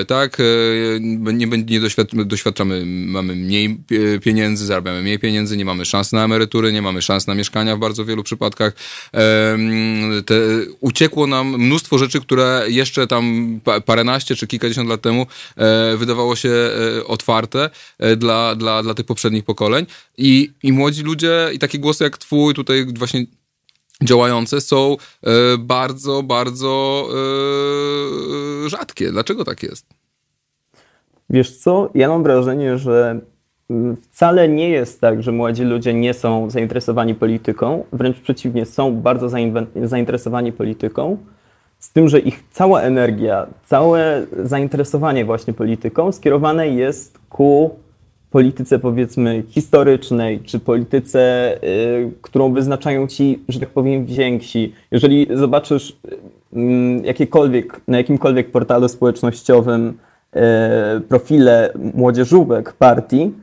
Tak, 0.07 0.37
nie, 1.33 1.47
nie 1.47 1.79
doświadczamy, 2.25 2.83
mamy 2.85 3.35
mniej 3.35 3.77
pieniędzy, 4.21 4.65
zarabiamy 4.65 5.01
mniej 5.01 5.19
pieniędzy, 5.19 5.57
nie 5.57 5.65
mamy 5.65 5.85
szans 5.85 6.11
na 6.11 6.23
emerytury, 6.23 6.73
nie 6.73 6.81
mamy 6.81 7.01
szans 7.01 7.27
na 7.27 7.35
mieszkania 7.35 7.75
w 7.75 7.79
bardzo 7.79 8.05
wielu 8.05 8.23
przypadkach. 8.23 8.73
Te, 10.25 10.35
uciekło 10.79 11.27
nam 11.27 11.47
mnóstwo 11.47 11.97
rzeczy, 11.97 12.21
które 12.21 12.65
jeszcze 12.67 13.07
tam 13.07 13.25
paręnaście 13.85 14.35
czy 14.35 14.47
kilkadziesiąt 14.47 14.89
lat 14.89 15.01
temu 15.01 15.27
e, 15.55 15.97
wydawało 15.97 16.35
się 16.35 16.49
e, 16.49 17.05
otwarte 17.05 17.69
e, 17.99 18.15
dla, 18.15 18.55
dla, 18.55 18.83
dla 18.83 18.93
tych 18.93 19.05
poprzednich 19.05 19.45
pokoleń 19.45 19.85
i, 20.17 20.51
i 20.63 20.73
młodzi 20.73 21.03
ludzie 21.03 21.49
i 21.53 21.59
takie 21.59 21.79
głosy 21.79 22.03
jak 22.03 22.17
twój 22.17 22.53
tutaj 22.53 22.85
właśnie 22.95 23.25
działające 24.03 24.61
są 24.61 24.97
bardzo, 25.59 26.23
bardzo 26.23 27.09
rzadkie. 28.67 29.11
Dlaczego 29.11 29.45
tak 29.45 29.63
jest? 29.63 29.85
Wiesz 31.29 31.57
co, 31.57 31.89
ja 31.95 32.07
mam 32.07 32.23
wrażenie, 32.23 32.77
że 32.77 33.19
mm, 33.69 33.95
wcale 33.95 34.49
nie 34.49 34.69
jest 34.69 35.01
tak, 35.01 35.23
że 35.23 35.31
młodzi 35.31 35.63
ludzie 35.63 35.93
nie 35.93 36.13
są 36.13 36.49
zainteresowani 36.49 37.15
polityką, 37.15 37.83
wręcz 37.93 38.19
przeciwnie, 38.19 38.65
są 38.65 38.95
bardzo 38.95 39.29
zainteresowani 39.83 40.51
polityką, 40.51 41.17
z 41.79 41.91
tym, 41.91 42.09
że 42.09 42.19
ich 42.19 42.43
cała 42.51 42.81
energia, 42.81 43.47
całe 43.65 44.25
zainteresowanie 44.43 45.25
właśnie 45.25 45.53
polityką 45.53 46.11
skierowane 46.11 46.69
jest 46.69 47.19
ku 47.29 47.69
polityce 48.31 48.79
powiedzmy 48.79 49.43
historycznej, 49.47 50.39
czy 50.39 50.59
polityce, 50.59 51.53
y, 51.63 52.11
którą 52.21 52.53
wyznaczają 52.53 53.07
ci, 53.07 53.43
że 53.49 53.59
tak 53.59 53.69
powiem, 53.69 54.05
więksi. 54.05 54.73
Jeżeli 54.91 55.27
zobaczysz 55.33 55.89
y, 55.89 56.57
jakiekolwiek, 57.03 57.81
na 57.87 57.97
jakimkolwiek 57.97 58.51
portalu 58.51 58.87
społecznościowym 58.87 59.97
profile 61.09 61.73
młodzieżówek 61.93 62.73
partii, 62.73 63.33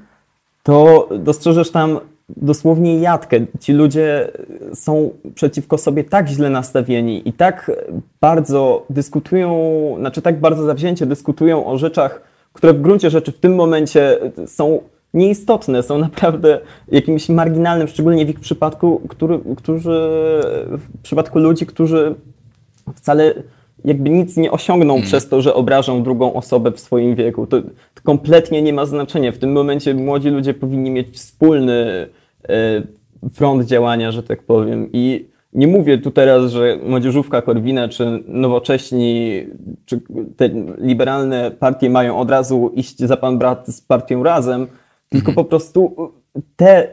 to 0.62 1.09
dostrzeżesz 1.18 1.70
tam 1.70 2.00
dosłownie 2.37 2.98
jadkę. 2.98 3.37
Ci 3.61 3.72
ludzie 3.72 4.31
są 4.74 5.11
przeciwko 5.35 5.78
sobie 5.78 6.05
tak 6.05 6.28
źle 6.28 6.50
nastawieni 6.50 7.28
i 7.28 7.33
tak 7.33 7.70
bardzo 8.20 8.87
dyskutują, 8.90 9.50
znaczy 9.98 10.22
tak 10.22 10.40
bardzo 10.40 10.64
zawzięcie 10.64 11.07
dyskutują 11.07 11.66
o 11.66 11.78
rzeczach, 11.78 12.22
które 12.52 12.72
w 12.72 12.81
gruncie 12.81 13.11
rzeczy 13.11 13.33
w 13.33 13.38
tym 13.38 13.55
momencie 13.55 14.18
są 14.46 14.81
nieistotne, 15.14 15.83
są 15.83 15.98
naprawdę 15.98 16.61
jakimś 16.88 17.28
marginalnym, 17.28 17.88
szczególnie 17.88 18.26
w 18.26 18.31
ich 18.31 18.40
przypadku, 18.40 19.02
który, 19.09 19.40
którzy, 19.57 20.11
w 20.70 21.02
przypadku 21.02 21.38
ludzi, 21.38 21.66
którzy 21.66 22.14
wcale 22.94 23.35
jakby 23.85 24.11
nic 24.11 24.37
nie 24.37 24.51
osiągną 24.51 24.95
mm. 24.95 25.07
przez 25.07 25.29
to, 25.29 25.42
że 25.42 25.55
obrażą 25.55 26.03
drugą 26.03 26.35
osobę 26.35 26.73
w 26.73 26.81
swoim 26.81 27.14
wieku. 27.14 27.47
To, 27.47 27.62
to, 27.62 28.03
kompletnie 28.03 28.62
nie 28.62 28.73
ma 28.73 28.87
znaczenia. 28.87 29.33
W 29.33 29.38
tym 29.38 29.53
momencie 29.53 29.95
młodzi 29.95 30.29
ludzie 30.29 30.55
powinni 30.55 30.90
mieć 30.90 31.09
wspólny 31.09 32.09
e, 32.49 32.83
front 33.33 33.64
działania, 33.64 34.12
że 34.12 34.23
tak 34.23 34.42
powiem. 34.42 34.88
I 34.92 35.33
nie 35.53 35.66
mówię 35.66 35.99
tu 35.99 36.11
teraz, 36.11 36.51
że 36.51 36.79
młodzieżówka 36.87 37.42
Korwina, 37.42 37.88
czy 37.88 38.23
nowocześni, 38.27 39.42
czy 39.85 40.01
te 40.37 40.51
liberalne 40.79 41.51
partie 41.51 41.90
mają 41.90 42.18
od 42.18 42.31
razu 42.31 42.73
iść 42.75 42.99
za 42.99 43.16
pan 43.16 43.38
brat 43.38 43.68
z 43.68 43.81
partią 43.81 44.23
razem, 44.23 44.66
tylko 45.09 45.27
mm. 45.27 45.35
po 45.35 45.45
prostu 45.45 46.12
te, 46.57 46.88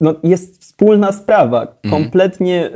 no, 0.00 0.14
jest 0.22 0.62
wspólna 0.62 1.12
sprawa, 1.12 1.60
mm. 1.60 1.90
kompletnie 1.90 2.70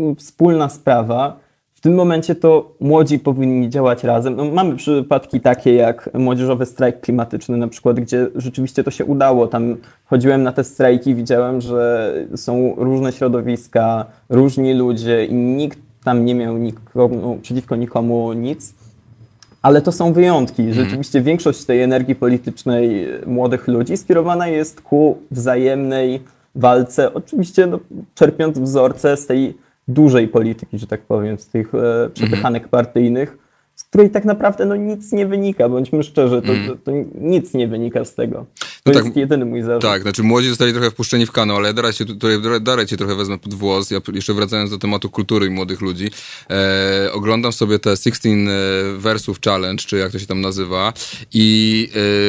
y, 0.00 0.14
wspólna 0.16 0.68
sprawa 0.68 1.41
w 1.82 1.84
tym 1.84 1.94
momencie 1.94 2.34
to 2.34 2.74
młodzi 2.80 3.18
powinni 3.18 3.70
działać 3.70 4.04
razem. 4.04 4.36
No, 4.36 4.44
mamy 4.44 4.76
przypadki 4.76 5.40
takie 5.40 5.74
jak 5.74 6.10
młodzieżowy 6.14 6.66
strajk 6.66 7.00
klimatyczny 7.00 7.56
na 7.56 7.68
przykład, 7.68 8.00
gdzie 8.00 8.26
rzeczywiście 8.34 8.84
to 8.84 8.90
się 8.90 9.04
udało. 9.04 9.46
Tam 9.46 9.76
chodziłem 10.04 10.42
na 10.42 10.52
te 10.52 10.64
strajki, 10.64 11.14
widziałem, 11.14 11.60
że 11.60 12.14
są 12.36 12.74
różne 12.76 13.12
środowiska, 13.12 14.04
różni 14.28 14.74
ludzie 14.74 15.24
i 15.24 15.34
nikt 15.34 15.78
tam 16.04 16.24
nie 16.24 16.34
miał 16.34 16.58
nikomu, 16.58 17.38
przeciwko 17.42 17.76
nikomu 17.76 18.32
nic. 18.32 18.74
Ale 19.62 19.82
to 19.82 19.92
są 19.92 20.12
wyjątki. 20.12 20.62
Mhm. 20.62 20.84
Rzeczywiście 20.84 21.20
większość 21.20 21.64
tej 21.64 21.82
energii 21.82 22.14
politycznej 22.14 23.06
młodych 23.26 23.68
ludzi 23.68 23.96
skierowana 23.96 24.48
jest 24.48 24.80
ku 24.80 25.18
wzajemnej 25.30 26.20
walce, 26.54 27.14
oczywiście 27.14 27.66
no, 27.66 27.78
czerpiąc 28.14 28.58
wzorce 28.58 29.16
z 29.16 29.26
tej 29.26 29.54
dużej 29.88 30.28
polityki, 30.28 30.78
że 30.78 30.86
tak 30.86 31.00
powiem, 31.00 31.38
z 31.38 31.48
tych 31.48 31.74
e, 31.74 32.10
przepychanek 32.14 32.68
partyjnych, 32.68 33.38
której 33.92 34.10
tak 34.10 34.24
naprawdę 34.24 34.66
no, 34.66 34.76
nic 34.76 35.12
nie 35.12 35.26
wynika, 35.26 35.68
bądźmy 35.68 36.02
szczerzy, 36.02 36.42
to, 36.42 36.52
to, 36.66 36.76
to, 36.84 36.92
nic 37.14 37.54
nie 37.54 37.68
wynika 37.68 38.04
z 38.04 38.14
tego. 38.14 38.46
To 38.84 38.90
no 38.90 38.92
jest 38.92 39.06
tak, 39.06 39.16
jedyny 39.16 39.44
mój 39.44 39.62
zarzut. 39.62 39.82
Tak, 39.82 40.02
znaczy 40.02 40.22
młodzi 40.22 40.48
zostali 40.48 40.72
trochę 40.72 40.90
wpuszczeni 40.90 41.26
w 41.26 41.32
kanał, 41.32 41.56
ale 41.56 41.74
dalej 41.74 41.92
cię, 41.92 42.04
dalej 42.60 42.86
cię 42.86 42.96
trochę 42.96 43.14
wezmę 43.14 43.38
pod 43.38 43.54
włos. 43.54 43.90
Ja 43.90 44.00
jeszcze 44.12 44.34
wracając 44.34 44.70
do 44.70 44.78
tematu 44.78 45.10
kultury 45.10 45.46
i 45.46 45.50
młodych 45.50 45.80
ludzi, 45.80 46.10
e, 46.50 47.12
oglądam 47.12 47.52
sobie 47.52 47.78
te 47.78 47.96
16 47.96 48.28
e, 48.28 48.34
Versów 48.98 49.40
Challenge, 49.40 49.84
czy 49.84 49.96
jak 49.96 50.12
to 50.12 50.18
się 50.18 50.26
tam 50.26 50.40
nazywa 50.40 50.92
i 51.34 51.88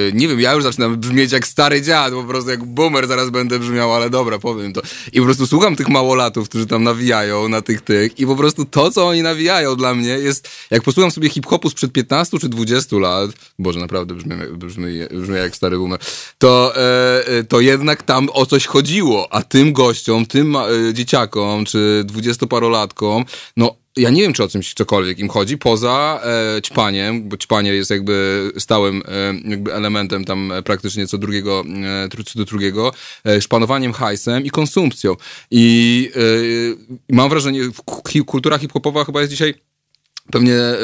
e, 0.09 0.11
nie 0.11 0.27
wiem, 0.27 0.39
ja 0.39 0.53
już 0.53 0.63
zaczynam 0.63 0.97
brzmieć 0.97 1.31
jak 1.31 1.47
stary 1.47 1.81
dziad, 1.81 2.13
po 2.13 2.23
prostu 2.23 2.49
jak 2.49 2.63
boomer 2.63 3.07
zaraz 3.07 3.29
będę 3.29 3.59
brzmiał, 3.59 3.93
ale 3.93 4.09
dobra, 4.09 4.39
powiem 4.39 4.73
to. 4.73 4.81
I 5.13 5.19
po 5.19 5.25
prostu 5.25 5.47
słucham 5.47 5.75
tych 5.75 5.89
małolatów, 5.89 6.49
którzy 6.49 6.67
tam 6.67 6.83
nawijają 6.83 7.49
na 7.49 7.61
tych 7.61 7.81
tych 7.81 8.19
i 8.19 8.25
po 8.25 8.35
prostu 8.35 8.65
to, 8.65 8.91
co 8.91 9.07
oni 9.07 9.21
nawijają 9.21 9.75
dla 9.75 9.95
mnie 9.95 10.09
jest, 10.09 10.49
jak 10.71 10.83
posłucham 10.83 11.11
sobie 11.11 11.29
hip-hopu 11.53 11.69
sprzed 11.69 11.91
15 11.91 12.39
czy 12.39 12.49
20 12.49 12.95
lat, 12.95 13.31
Boże, 13.59 13.79
naprawdę 13.79 14.15
brzmi, 14.15 14.35
brzmi, 14.57 14.87
brzmi 15.11 15.35
jak 15.35 15.55
stary 15.55 15.77
boomer, 15.77 15.99
to, 16.37 16.73
e, 16.77 17.27
e, 17.27 17.43
to 17.43 17.61
jednak 17.61 18.03
tam 18.03 18.29
o 18.33 18.45
coś 18.45 18.65
chodziło, 18.65 19.33
a 19.33 19.41
tym 19.41 19.73
gościom, 19.73 20.25
tym 20.25 20.55
e, 20.55 20.93
dzieciakom 20.93 21.65
czy 21.65 22.03
dwudziestoparolatkom, 22.05 23.25
no 23.57 23.75
ja 23.97 24.09
nie 24.09 24.21
wiem, 24.21 24.33
czy 24.33 24.43
o 24.43 24.47
czymś 24.47 24.73
cokolwiek 24.73 25.19
im 25.19 25.29
chodzi, 25.29 25.57
poza 25.57 26.21
e, 26.23 26.61
ćpaniem, 26.61 27.29
bo 27.29 27.37
ćpanie 27.37 27.73
jest 27.73 27.89
jakby 27.89 28.51
stałym 28.57 29.03
e, 29.07 29.49
jakby 29.49 29.73
elementem 29.73 30.25
tam 30.25 30.53
praktycznie 30.65 31.07
co 31.07 31.17
drugiego, 31.17 31.63
e, 32.05 32.23
co 32.25 32.39
do 32.39 32.45
drugiego, 32.45 32.91
e, 33.25 33.41
szpanowaniem 33.41 33.93
hajsem 33.93 34.45
i 34.45 34.49
konsumpcją. 34.49 35.15
I 35.51 36.09
e, 37.11 37.15
mam 37.15 37.29
wrażenie, 37.29 37.61
kultura 38.25 38.57
hip-hopowa 38.57 39.05
chyba 39.05 39.21
jest 39.21 39.31
dzisiaj 39.31 39.53
pewnie 40.31 40.55
e, 40.55 40.77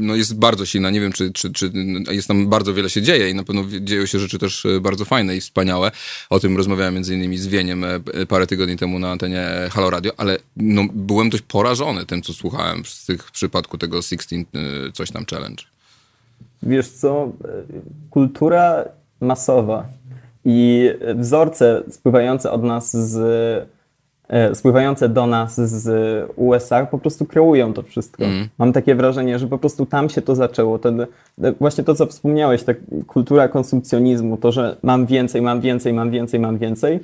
no, 0.00 0.16
jest 0.16 0.38
bardzo 0.38 0.66
silna. 0.66 0.90
Nie 0.90 1.00
wiem, 1.00 1.12
czy, 1.12 1.32
czy, 1.32 1.52
czy 1.52 1.72
jest 2.10 2.28
tam 2.28 2.48
bardzo 2.48 2.74
wiele 2.74 2.90
się 2.90 3.02
dzieje 3.02 3.30
i 3.30 3.34
na 3.34 3.44
pewno 3.44 3.64
dzieją 3.80 4.06
się 4.06 4.18
rzeczy 4.18 4.38
też 4.38 4.66
e, 4.66 4.80
bardzo 4.80 5.04
fajne 5.04 5.36
i 5.36 5.40
wspaniałe. 5.40 5.90
O 6.30 6.40
tym 6.40 6.56
rozmawiałem 6.56 6.94
między 6.94 7.14
innymi 7.14 7.38
z 7.38 7.46
Wieniem 7.46 7.84
e, 7.84 8.00
parę 8.28 8.46
tygodni 8.46 8.76
temu 8.76 8.98
na 8.98 9.10
antenie 9.10 9.48
Halo 9.70 9.90
Radio, 9.90 10.12
ale 10.16 10.38
no, 10.56 10.82
byłem 10.94 11.30
dość 11.30 11.42
porażony 11.42 12.06
tym, 12.06 12.22
co 12.22 12.32
słuchałem 12.32 12.84
z 12.84 13.06
tych 13.06 13.22
w 13.22 13.30
przypadku 13.30 13.78
tego 13.78 14.02
16 14.02 14.36
coś 14.92 15.10
tam 15.10 15.24
challenge. 15.30 15.64
Wiesz 16.62 16.88
co, 16.88 17.32
kultura 18.10 18.84
masowa 19.20 19.88
i 20.44 20.90
wzorce 21.14 21.82
spływające 21.90 22.50
od 22.50 22.62
nas 22.62 22.96
z 22.96 23.68
spływające 24.54 25.08
do 25.08 25.26
nas 25.26 25.60
z 25.60 25.88
USA 26.36 26.86
po 26.86 26.98
prostu 26.98 27.26
kreują 27.26 27.72
to 27.72 27.82
wszystko. 27.82 28.24
Mm. 28.24 28.48
Mam 28.58 28.72
takie 28.72 28.94
wrażenie, 28.94 29.38
że 29.38 29.46
po 29.46 29.58
prostu 29.58 29.86
tam 29.86 30.08
się 30.08 30.22
to 30.22 30.34
zaczęło. 30.34 30.78
Ten, 30.78 31.00
e, 31.00 31.06
właśnie 31.60 31.84
to, 31.84 31.94
co 31.94 32.06
wspomniałeś, 32.06 32.62
ta 32.62 32.72
kultura 33.06 33.48
konsumpcjonizmu, 33.48 34.36
to, 34.36 34.52
że 34.52 34.76
mam 34.82 35.06
więcej, 35.06 35.42
mam 35.42 35.60
więcej, 35.60 35.92
mam 35.92 36.10
więcej, 36.10 36.40
mam 36.40 36.58
więcej, 36.58 37.00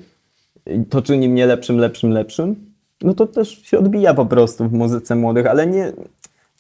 to 0.91 1.03
czyni 1.03 1.29
mnie 1.29 1.47
lepszym, 1.47 1.79
lepszym, 1.79 2.11
lepszym. 2.11 2.57
No 3.03 3.15
to 3.15 3.27
też 3.27 3.63
się 3.63 3.79
odbija 3.79 4.15
po 4.15 4.27
prostu 4.27 4.69
w 4.69 4.73
muzyce 4.73 5.17
młodych, 5.17 5.47
ale 5.47 5.67
nie, 5.67 5.93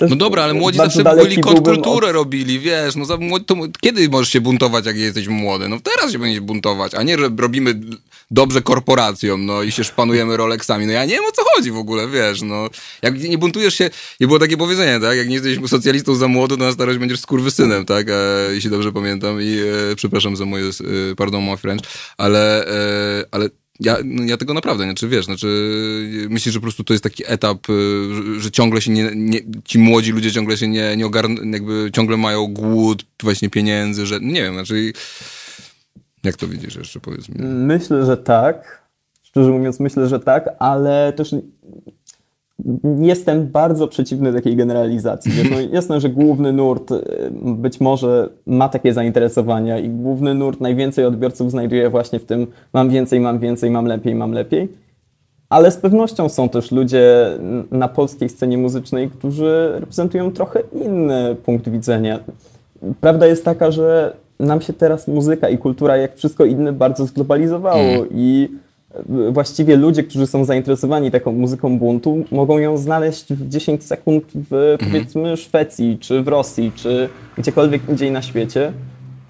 no 0.00 0.16
dobra, 0.16 0.42
ale 0.42 0.54
młodzi 0.54 0.78
zawsze 0.78 1.04
byli 1.04 1.38
kontrkulturę 1.38 2.08
od... 2.08 2.14
robili, 2.14 2.58
wiesz, 2.58 2.96
no 2.96 3.04
za, 3.04 3.18
to, 3.46 3.56
kiedy 3.80 4.08
możesz 4.08 4.28
się 4.28 4.40
buntować, 4.40 4.86
jak 4.86 4.96
jesteś 4.96 5.28
młody? 5.28 5.68
No 5.68 5.76
teraz 5.80 6.12
się 6.12 6.18
będziesz 6.18 6.40
buntować, 6.40 6.94
a 6.94 7.02
nie, 7.02 7.16
robimy 7.16 7.74
dobrze 8.30 8.62
korporacjom, 8.62 9.46
no 9.46 9.62
i 9.62 9.72
się 9.72 9.84
szpanujemy 9.84 10.36
Rolexami. 10.36 10.86
No 10.86 10.92
ja 10.92 11.04
nie 11.04 11.14
wiem 11.14 11.24
o 11.24 11.32
co 11.32 11.42
chodzi 11.54 11.70
w 11.70 11.76
ogóle, 11.76 12.08
wiesz, 12.08 12.42
no. 12.42 12.70
Jak 13.02 13.22
nie 13.22 13.38
buntujesz 13.38 13.74
się, 13.74 13.90
nie 14.20 14.26
było 14.26 14.38
takie 14.38 14.56
powiedzenie, 14.56 15.00
tak? 15.00 15.16
Jak 15.16 15.28
nie 15.28 15.34
jesteś 15.34 15.58
socjalistą 15.66 16.14
za 16.14 16.28
młodo, 16.28 16.56
to 16.56 16.64
na 16.64 16.72
starość 16.72 16.98
będziesz 16.98 17.20
skurwysynem, 17.20 17.84
tak? 17.84 18.06
E, 18.10 18.14
jeśli 18.54 18.70
dobrze 18.70 18.92
pamiętam 18.92 19.42
i 19.42 19.58
e, 19.92 19.96
przepraszam 19.96 20.36
za 20.36 20.44
moje, 20.44 20.64
e, 20.64 20.70
pardon 21.16 21.44
my 21.44 21.56
French, 21.56 21.84
ale, 22.16 22.66
e, 22.66 23.24
ale 23.30 23.48
ja, 23.80 23.96
no 24.04 24.24
ja 24.24 24.36
tego 24.36 24.54
naprawdę, 24.54 24.84
znaczy 24.84 25.08
wiesz, 25.08 25.24
znaczy 25.24 25.48
myślę, 26.30 26.52
że 26.52 26.58
po 26.58 26.62
prostu 26.62 26.84
to 26.84 26.94
jest 26.94 27.04
taki 27.04 27.22
etap, 27.26 27.70
y, 27.70 28.40
że 28.40 28.50
ciągle 28.50 28.80
się 28.80 28.90
nie, 28.90 29.10
nie 29.14 29.40
ci 29.64 29.78
młodzi 29.78 30.12
ludzie 30.12 30.32
ciągle 30.32 30.56
się 30.56 30.68
nie, 30.68 30.96
nie 30.96 31.06
ogarną, 31.06 31.50
jakby 31.50 31.90
ciągle 31.94 32.16
mają 32.16 32.46
głód 32.46 33.04
właśnie 33.22 33.50
pieniędzy, 33.50 34.06
że 34.06 34.20
nie 34.20 34.42
wiem, 34.42 34.54
znaczy 34.54 34.92
jak 36.24 36.36
to 36.36 36.48
widzisz 36.48 36.76
jeszcze, 36.76 37.00
powiedz 37.00 37.28
mi. 37.28 37.34
Myślę, 37.44 38.06
że 38.06 38.16
tak. 38.16 38.84
Szczerze 39.22 39.50
mówiąc, 39.50 39.80
myślę, 39.80 40.06
że 40.08 40.20
tak, 40.20 40.48
ale 40.58 41.12
też 41.12 41.34
jestem 42.98 43.46
bardzo 43.46 43.88
przeciwny 43.88 44.32
takiej 44.32 44.56
generalizacji. 44.56 45.32
No, 45.50 45.56
jasne, 45.76 46.00
że 46.00 46.08
główny 46.08 46.52
nurt 46.52 46.90
y, 46.90 47.02
być 47.34 47.80
może 47.80 48.28
ma 48.46 48.68
takie 48.68 48.92
zainteresowania 48.92 49.78
i 49.78 49.88
główny 49.88 50.34
nurt 50.34 50.60
najwięcej 50.60 51.04
odbiorców 51.04 51.50
znajduje 51.50 51.90
właśnie 51.90 52.20
w 52.20 52.24
tym 52.24 52.46
mam 52.72 52.90
więcej, 52.90 53.20
mam 53.20 53.38
więcej, 53.38 53.70
mam 53.70 53.86
lepiej, 53.86 54.14
mam 54.14 54.32
lepiej. 54.32 54.68
Ale 55.48 55.70
z 55.70 55.76
pewnością 55.76 56.28
są 56.28 56.48
też 56.48 56.72
ludzie 56.72 57.30
na 57.70 57.88
polskiej 57.88 58.28
scenie 58.28 58.58
muzycznej, 58.58 59.10
którzy 59.10 59.72
reprezentują 59.74 60.32
trochę 60.32 60.60
inny 60.84 61.36
punkt 61.44 61.68
widzenia. 61.68 62.18
Prawda 63.00 63.26
jest 63.26 63.44
taka, 63.44 63.70
że 63.70 64.16
nam 64.40 64.60
się 64.60 64.72
teraz 64.72 65.08
muzyka 65.08 65.48
i 65.48 65.58
kultura, 65.58 65.96
jak 65.96 66.16
wszystko 66.16 66.44
inne, 66.44 66.72
bardzo 66.72 67.06
zglobalizowało 67.06 67.80
mm. 67.80 68.08
i 68.10 68.48
właściwie 69.30 69.76
ludzie, 69.76 70.02
którzy 70.02 70.26
są 70.26 70.44
zainteresowani 70.44 71.10
taką 71.10 71.32
muzyką 71.32 71.78
buntu, 71.78 72.24
mogą 72.30 72.58
ją 72.58 72.76
znaleźć 72.76 73.32
w 73.32 73.48
10 73.48 73.84
sekund 73.84 74.24
w 74.34 74.54
mhm. 74.54 74.78
powiedzmy 74.78 75.36
Szwecji, 75.36 75.98
czy 76.00 76.22
w 76.22 76.28
Rosji, 76.28 76.72
czy 76.74 77.08
gdziekolwiek 77.38 77.88
indziej 77.88 78.10
na 78.10 78.22
świecie. 78.22 78.72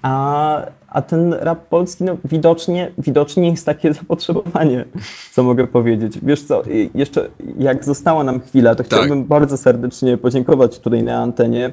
A, 0.01 0.65
a 0.87 1.01
ten 1.01 1.33
rap 1.33 1.67
polski, 1.67 2.03
no 2.03 2.17
widocznie, 2.25 2.91
widocznie 2.97 3.49
jest 3.49 3.65
takie 3.65 3.93
zapotrzebowanie, 3.99 4.85
co 5.31 5.43
mogę 5.43 5.67
powiedzieć. 5.67 6.19
Wiesz 6.23 6.43
co, 6.43 6.63
jeszcze 6.95 7.29
jak 7.59 7.85
została 7.85 8.23
nam 8.23 8.39
chwila, 8.39 8.75
to 8.75 8.83
tak. 8.83 8.87
chciałbym 8.87 9.23
bardzo 9.23 9.57
serdecznie 9.57 10.17
podziękować 10.17 10.79
tutaj 10.79 11.03
na 11.03 11.21
antenie 11.21 11.71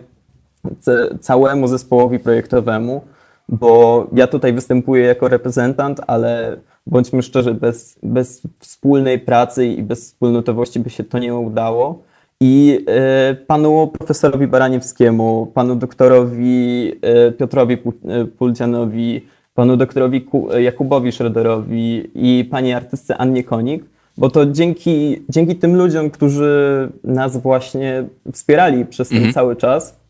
całemu 1.20 1.68
zespołowi 1.68 2.18
projektowemu, 2.18 3.00
bo 3.48 4.06
ja 4.12 4.26
tutaj 4.26 4.52
występuję 4.52 5.04
jako 5.04 5.28
reprezentant, 5.28 6.00
ale 6.06 6.56
bądźmy 6.86 7.22
szczerzy, 7.22 7.54
bez, 7.54 7.98
bez 8.02 8.42
wspólnej 8.58 9.18
pracy 9.18 9.66
i 9.66 9.82
bez 9.82 10.04
wspólnotowości 10.04 10.80
by 10.80 10.90
się 10.90 11.04
to 11.04 11.18
nie 11.18 11.34
udało. 11.34 12.02
I 12.40 12.84
e, 12.86 13.34
panu 13.34 13.88
profesorowi 13.98 14.46
Baraniewskiemu, 14.46 15.46
panu 15.54 15.76
doktorowi 15.76 16.92
e, 17.02 17.32
Piotrowi 17.32 17.74
e, 17.74 18.24
Puldzianowi, 18.24 19.26
panu 19.54 19.76
doktorowi 19.76 20.26
Jakubowi 20.58 21.12
Schroederowi 21.12 22.10
i 22.14 22.44
pani 22.44 22.72
artystce 22.72 23.16
Annie 23.16 23.44
Konik, 23.44 23.84
bo 24.16 24.30
to 24.30 24.46
dzięki, 24.46 25.22
dzięki 25.28 25.56
tym 25.56 25.76
ludziom, 25.76 26.10
którzy 26.10 26.88
nas 27.04 27.36
właśnie 27.36 28.04
wspierali 28.32 28.86
przez 28.86 29.08
ten 29.08 29.16
mhm. 29.16 29.34
cały 29.34 29.56
czas, 29.56 30.01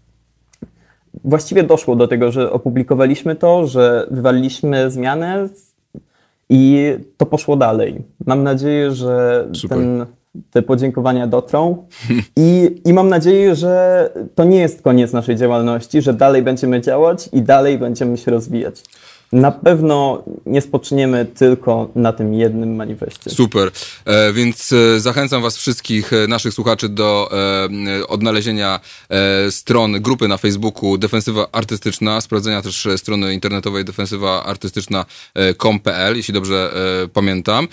właściwie 1.24 1.62
doszło 1.62 1.96
do 1.96 2.08
tego, 2.08 2.32
że 2.32 2.52
opublikowaliśmy 2.52 3.36
to, 3.36 3.66
że 3.66 4.06
wywaliliśmy 4.10 4.90
zmianę 4.90 5.48
i 6.48 6.92
to 7.16 7.26
poszło 7.26 7.56
dalej. 7.56 8.02
Mam 8.26 8.42
nadzieję, 8.42 8.90
że 8.90 9.46
ten, 9.68 10.06
te 10.50 10.62
podziękowania 10.62 11.26
dotrą 11.26 11.86
I, 12.36 12.80
i 12.84 12.92
mam 12.92 13.08
nadzieję, 13.08 13.54
że 13.54 14.10
to 14.34 14.44
nie 14.44 14.58
jest 14.58 14.82
koniec 14.82 15.12
naszej 15.12 15.36
działalności, 15.36 16.02
że 16.02 16.14
dalej 16.14 16.42
będziemy 16.42 16.80
działać 16.80 17.28
i 17.32 17.42
dalej 17.42 17.78
będziemy 17.78 18.16
się 18.16 18.30
rozwijać. 18.30 18.82
Na 19.32 19.50
pewno 19.50 20.24
nie 20.46 20.60
spoczniemy 20.60 21.26
tylko 21.26 21.90
na 21.94 22.12
tym 22.12 22.34
jednym 22.34 22.76
manifestie. 22.76 23.30
Super. 23.30 23.70
E, 24.04 24.32
więc 24.32 24.72
e, 24.72 25.00
zachęcam 25.00 25.42
Was 25.42 25.56
wszystkich, 25.56 26.12
e, 26.12 26.26
naszych 26.26 26.54
słuchaczy, 26.54 26.88
do 26.88 27.30
e, 28.00 28.06
odnalezienia 28.06 28.80
e, 29.08 29.50
stron 29.50 29.92
grupy 29.92 30.28
na 30.28 30.36
Facebooku 30.36 30.98
Defensywa 30.98 31.48
Artystyczna, 31.52 32.20
sprawdzenia 32.20 32.62
też 32.62 32.86
e, 32.86 32.98
strony 32.98 33.34
internetowej 33.34 33.84
defensywa 33.84 34.44
artystyczna.com.pl, 34.44 36.16
jeśli 36.16 36.34
dobrze 36.34 36.74
pamiętam. 37.12 37.68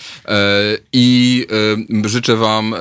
I 0.93 1.45
życzę 2.05 2.35
Wam, 2.35 2.75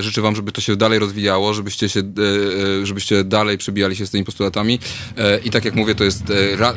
życzę 0.00 0.22
Wam, 0.22 0.36
żeby 0.36 0.52
to 0.52 0.60
się 0.60 0.76
dalej 0.76 0.98
rozwijało, 0.98 1.54
żebyście 1.54 1.88
się, 1.88 2.02
żebyście 2.82 3.24
dalej 3.24 3.58
przebijali 3.58 3.96
się 3.96 4.06
z 4.06 4.10
tymi 4.10 4.24
postulatami. 4.24 4.78
I 5.44 5.50
tak 5.50 5.64
jak 5.64 5.74
mówię, 5.74 5.94
to 5.94 6.04
jest, 6.04 6.22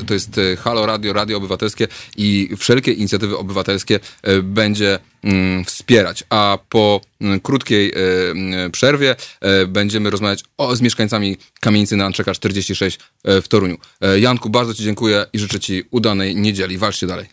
to 0.08 0.14
jest 0.14 0.40
Halo 0.64 0.86
Radio, 0.86 1.14
Radio 1.14 1.33
Obywatelskie 1.36 1.88
i 2.18 2.50
wszelkie 2.58 2.92
inicjatywy 2.92 3.38
obywatelskie 3.38 4.00
e, 4.24 4.42
będzie 4.42 5.00
mm, 5.24 5.66
wspierać. 5.66 6.24
A 6.30 6.58
po 6.70 7.02
mm, 7.22 7.40
krótkiej 7.40 7.92
e, 7.92 7.96
mm, 8.32 8.72
przerwie 8.72 9.16
e, 9.42 9.68
będziemy 9.68 10.10
rozmawiać 10.10 10.44
o, 10.58 10.76
z 10.76 10.82
mieszkańcami 10.82 11.38
kamienicy 11.60 11.96
na 11.96 12.06
Anczeka 12.06 12.34
46 12.34 13.00
w 13.26 13.48
Toruniu. 13.48 13.78
Janku, 14.20 14.50
bardzo 14.50 14.74
Ci 14.74 14.84
dziękuję 14.84 15.26
i 15.34 15.40
życzę 15.40 15.60
Ci 15.60 15.84
udanej 15.92 16.36
niedzieli. 16.36 16.78
Walczcie 16.78 17.08
dalej. 17.08 17.26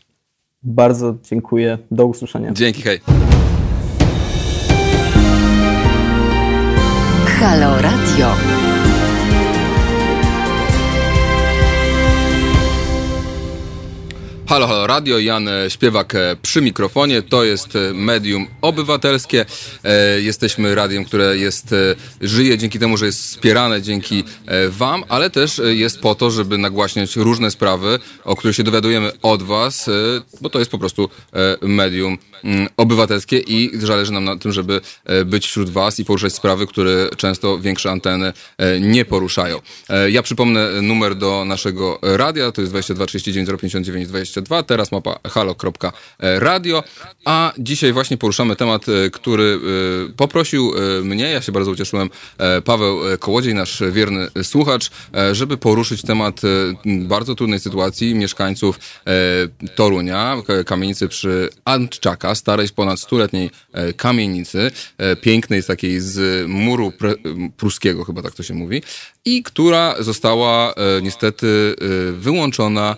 Bardzo 0.63 1.15
dziękuję. 1.31 1.79
Do 1.91 2.07
usłyszenia. 2.07 2.53
Dzięki, 2.53 2.83
hej. 2.83 3.01
Halo 7.41 7.83
Radio. 7.83 8.60
Halo, 14.51 14.67
halo 14.67 14.87
radio, 14.87 15.19
Jan 15.19 15.49
Śpiewak 15.69 16.15
e, 16.15 16.37
przy 16.43 16.63
mikrofonie. 16.63 17.23
To 17.23 17.45
jest 17.45 17.77
e, 17.77 17.95
medium 17.95 18.47
obywatelskie. 18.61 19.47
E, 19.85 20.21
jesteśmy 20.21 20.75
radiem, 20.75 21.05
które 21.05 21.37
jest, 21.37 21.75
żyje 22.21 22.59
dzięki 22.59 22.79
temu, 22.79 22.97
że 22.97 23.07
jest 23.07 23.21
wspierane 23.21 23.83
dzięki 23.83 24.25
wam, 24.69 25.05
ale 25.09 25.31
też 25.31 25.61
jest 25.65 26.01
po 26.01 26.15
to, 26.15 26.31
żeby 26.31 26.59
nagłaśniać 26.59 27.17
różne 27.17 27.51
sprawy, 27.51 27.99
o 28.25 28.37
których 28.37 28.57
się 28.57 28.63
dowiadujemy 28.63 29.13
od 29.23 29.43
was, 29.43 29.91
bo 30.41 30.51
to 30.51 30.59
jest 30.59 30.71
po 30.71 30.79
prostu 30.79 31.11
medium 31.63 32.19
mm, 32.45 32.69
obywatelskie 32.77 33.39
i 33.39 33.71
zależy 33.79 34.13
nam 34.13 34.25
na 34.25 34.37
tym, 34.37 34.53
żeby 34.53 34.81
być 35.25 35.47
wśród 35.47 35.71
was 35.71 36.01
i 36.01 36.05
poruszać 36.05 36.35
sprawy, 36.35 36.67
które 36.67 37.09
często 37.17 37.59
większe 37.59 37.91
anteny 37.91 38.33
nie 38.81 39.05
poruszają. 39.05 39.61
Ja 40.09 40.23
przypomnę 40.23 40.83
numer 40.83 41.17
do 41.17 41.45
naszego 41.45 41.99
radia, 42.03 42.53
to 42.53 42.61
jest 42.61 42.73
22 42.73 43.07
39 43.07 43.49
059 43.61 44.09
20 44.09 44.40
22, 44.43 44.63
teraz 44.63 44.93
mapa 44.93 45.19
halo.radio, 45.25 46.83
a 47.25 47.53
dzisiaj 47.59 47.93
właśnie 47.93 48.17
poruszamy 48.17 48.57
temat, 48.57 48.87
e, 48.89 49.11
który 49.11 49.61
e, 50.09 50.13
poprosił 50.13 50.73
e, 50.75 51.05
mnie, 51.05 51.25
ja 51.25 51.43
się 51.43 51.53
bardzo 51.53 51.71
ucieszyłem, 51.71 52.11
Paweł 52.65 52.99
Kołodziej, 53.19 53.55
nasz 53.55 53.83
wierny 53.93 54.29
słuchacz, 54.43 54.91
żeby 55.33 55.57
poruszyć 55.57 56.03
temat 56.03 56.41
bardzo 56.85 57.35
trudnej 57.35 57.61
sytuacji 57.61 58.15
mieszkańców 58.15 58.79
Torunia, 59.75 60.37
kamienicy 60.67 61.09
przy 61.09 61.49
Antczaka, 61.65 62.35
starej 62.35 62.69
ponad 62.69 63.01
stuletniej 63.01 63.51
kamienicy, 63.97 64.71
pięknej 65.21 65.63
z 65.63 65.67
takiej 65.67 66.01
z 66.01 66.47
muru 66.49 66.93
pruskiego, 67.57 68.05
chyba 68.05 68.23
tak 68.23 68.35
to 68.35 68.43
się 68.43 68.55
mówi, 68.55 68.83
i 69.25 69.43
która 69.43 69.95
została 69.99 70.75
niestety 71.03 71.75
wyłączona 72.13 72.97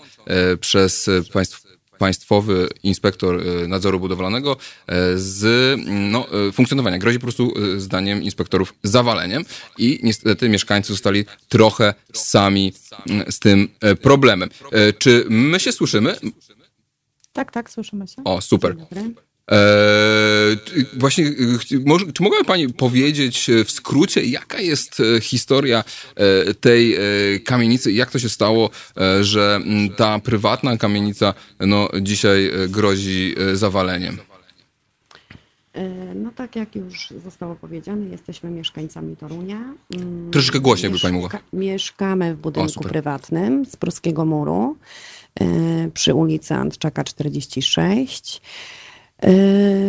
przez 0.61 1.11
państw, 1.33 1.63
państwowy 2.03 2.69
inspektor 2.83 3.41
e, 3.41 3.69
nadzoru 3.69 4.01
budowlanego 4.01 4.53
e, 4.53 5.19
z 5.19 5.41
no, 5.87 6.27
e, 6.49 6.53
funkcjonowania. 6.53 6.99
Grozi 6.99 7.19
po 7.19 7.23
prostu 7.23 7.55
zdaniem 7.77 8.23
inspektorów 8.23 8.75
zawaleniem 8.83 9.45
i 9.79 10.01
niestety 10.03 10.49
mieszkańcy 10.49 10.93
zostali 10.93 11.25
trochę 11.49 11.95
sami 12.13 12.73
z 13.31 13.39
tym 13.39 13.69
problemem. 14.03 14.51
Czy 14.99 15.25
my 15.29 15.61
się 15.61 15.73
słyszymy? 15.73 16.17
Tak, 17.33 17.53
tak, 17.53 17.71
słyszymy 17.71 18.09
się. 18.09 18.25
O, 18.25 18.41
super. 18.41 18.77
Eee, 19.49 20.57
właśnie, 20.99 21.33
może, 21.85 22.13
czy 22.13 22.23
mogłaby 22.23 22.45
Pani 22.45 22.69
powiedzieć 22.69 23.51
w 23.65 23.71
skrócie, 23.71 24.25
jaka 24.25 24.61
jest 24.61 25.03
historia 25.21 25.85
tej 26.61 26.97
kamienicy, 27.45 27.93
jak 27.93 28.11
to 28.11 28.19
się 28.19 28.29
stało, 28.29 28.71
że 29.21 29.61
ta 29.97 30.19
prywatna 30.19 30.77
kamienica 30.77 31.35
no, 31.61 31.89
dzisiaj 32.01 32.51
grozi 32.69 33.35
zawaleniem? 33.53 34.19
No 36.15 36.31
tak 36.37 36.57
jak 36.57 36.77
już 36.77 37.09
zostało 37.25 37.55
powiedziane, 37.55 38.07
jesteśmy 38.07 38.51
mieszkańcami 38.51 39.17
Torunia. 39.17 39.75
Troszeczkę 40.33 40.61
głośniej 40.61 40.93
by 40.93 40.99
Pani 40.99 41.15
mogła. 41.15 41.31
Mieszkamy 41.53 42.35
w 42.35 42.39
budynku 42.39 42.81
o, 42.81 42.83
prywatnym 42.83 43.67
z 43.67 43.77
Pruskiego 43.77 44.25
Muru 44.25 44.77
przy 45.95 46.15
ulicy 46.15 46.55
Antczaka 46.55 47.05
46. 47.05 48.41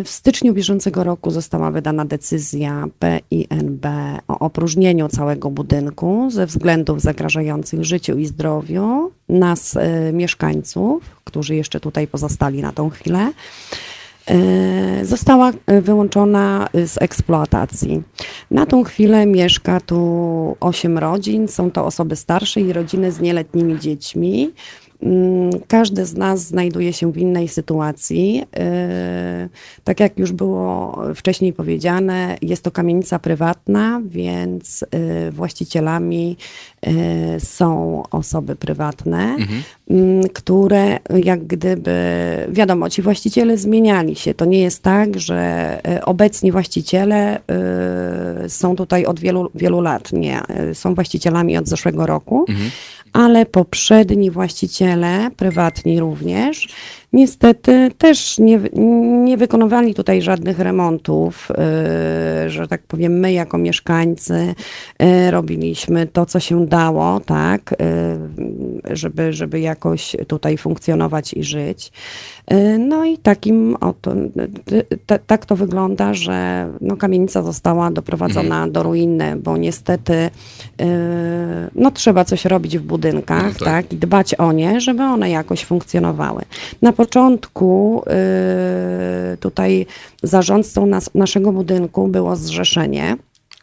W 0.04 0.10
styczniu 0.10 0.54
bieżącego 0.54 1.04
roku 1.04 1.32
została 1.32 1.72
wydana 1.72 2.06
decyzja 2.06 2.86
PINB 3.00 3.86
o 4.28 4.40
opróżnieniu 4.40 5.10
całego 5.10 5.50
budynku 5.50 6.30
ze 6.32 6.46
względów 6.46 7.02
zagrażających 7.02 7.86
życiu 7.86 8.18
i 8.18 8.26
zdrowiu 8.26 9.12
nas, 9.30 9.76
y, 9.76 10.14
mieszkańców, 10.14 11.04
którzy 11.24 11.56
jeszcze 11.56 11.80
tutaj 11.80 12.08
pozostali 12.08 12.62
na 12.62 12.72
tą 12.72 12.90
chwilę. 12.90 13.32
Y, 15.02 15.06
została 15.06 15.52
y, 15.72 15.82
wyłączona 15.82 16.70
z 16.86 17.02
eksploatacji. 17.02 18.02
Na 18.52 18.66
tą 18.66 18.84
chwilę 18.84 19.26
mieszka 19.26 19.80
tu 19.80 20.58
8 20.60 20.98
rodzin. 20.98 21.48
Są 21.48 21.72
to 21.72 21.86
osoby 21.86 22.16
starsze 22.16 22.62
i 22.62 22.74
rodziny 22.74 23.12
z 23.12 23.20
nieletnimi 23.20 23.80
dziećmi. 23.80 24.52
Mm, 25.04 25.52
każdy 25.68 26.06
z 26.06 26.14
nas 26.14 26.42
znajduje 26.42 26.94
się 26.94 27.12
w 27.12 27.18
innej 27.18 27.48
sytuacji. 27.48 28.44
Y, 28.44 29.50
tak 29.84 30.00
jak 30.00 30.20
już 30.20 30.32
było 30.32 30.98
wcześniej 31.16 31.54
powiedziane, 31.54 32.38
jest 32.42 32.64
to 32.64 32.72
kamienica 32.72 33.20
prywatna, 33.20 34.02
więc 34.06 34.84
y, 34.84 35.32
właścicielami 35.32 36.38
są 37.40 38.04
osoby 38.12 38.56
prywatne, 38.56 39.36
mhm. 39.40 39.64
Mm, 39.90 40.24
które 40.34 41.00
jak 41.24 41.48
gdyby, 41.48 41.94
wiadomo, 42.50 42.90
ci 42.90 43.02
właściciele 43.02 43.58
zmieniali 43.58 44.16
się. 44.16 44.34
To 44.34 44.46
nie 44.46 44.60
jest 44.62 44.84
tak, 44.84 45.20
że 45.20 45.82
obecni 46.06 46.52
właściciele 46.52 47.40
są 48.48 48.76
tutaj 48.76 49.06
od 49.06 49.20
wielu, 49.20 49.50
wielu 49.56 49.82
lat. 49.82 50.14
Nie, 50.14 50.42
są 50.74 50.96
właścicielami 50.96 51.58
od 51.58 51.68
zeszłego 51.68 52.06
roku. 52.06 52.46
Mhm 52.50 52.70
ale 53.14 53.46
poprzedni 53.46 54.32
właściciele, 54.32 55.32
prywatni 55.38 56.00
również, 56.00 56.68
niestety 57.14 57.92
też 57.98 58.40
nie, 58.40 58.60
nie 59.24 59.38
wykonywali 59.38 59.94
tutaj 59.94 60.22
żadnych 60.22 60.60
remontów, 60.60 61.52
y, 62.46 62.50
że 62.50 62.68
tak 62.68 62.82
powiem, 62.82 63.20
my 63.20 63.34
jako 63.34 63.58
mieszkańcy 63.58 64.56
y, 65.04 65.32
robiliśmy 65.32 66.08
to, 66.08 66.26
co 66.26 66.40
się 66.40 66.66
dało, 66.66 67.20
tak, 67.20 67.74
y, 67.74 68.96
żeby, 68.96 69.34
żeby 69.34 69.60
jakoś 69.60 70.16
tutaj 70.28 70.58
funkcjonować 70.58 71.34
i 71.34 71.44
żyć. 71.44 71.92
No 72.80 73.06
i 73.06 73.18
takim 73.18 73.76
oto, 73.82 74.14
tak 75.28 75.46
to 75.46 75.56
wygląda, 75.56 76.14
że 76.14 76.68
no, 76.82 76.98
kamienica 76.98 77.42
została 77.42 77.92
doprowadzona 77.92 78.56
mhm. 78.56 78.72
do 78.72 78.84
ruiny, 78.84 79.36
bo 79.36 79.58
niestety 79.58 80.30
no, 81.76 81.92
trzeba 81.92 82.26
coś 82.26 82.46
robić 82.46 82.78
w 82.78 82.82
budynkach, 82.82 83.44
no 83.44 83.50
tak. 83.52 83.60
tak, 83.60 83.94
i 83.94 83.98
dbać 83.98 84.36
o 84.36 84.52
nie, 84.52 84.82
żeby 84.82 85.04
one 85.04 85.30
jakoś 85.30 85.66
funkcjonowały. 85.66 86.42
Na 86.82 86.94
początku 87.04 88.04
y, 89.34 89.38
tutaj 89.38 89.86
zarządcą 90.24 90.86
nas, 90.86 91.10
naszego 91.16 91.52
budynku 91.52 92.08
było 92.08 92.36
zrzeszenie. 92.36 93.18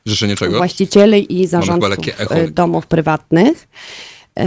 Zrzeszenie 0.05 0.37
czego? 0.37 0.57
Właścicieli 0.57 1.41
i 1.41 1.47
zarządców 1.47 2.09
y, 2.09 2.51
domów 2.51 2.87
prywatnych. 2.87 3.69
Y, 4.39 4.43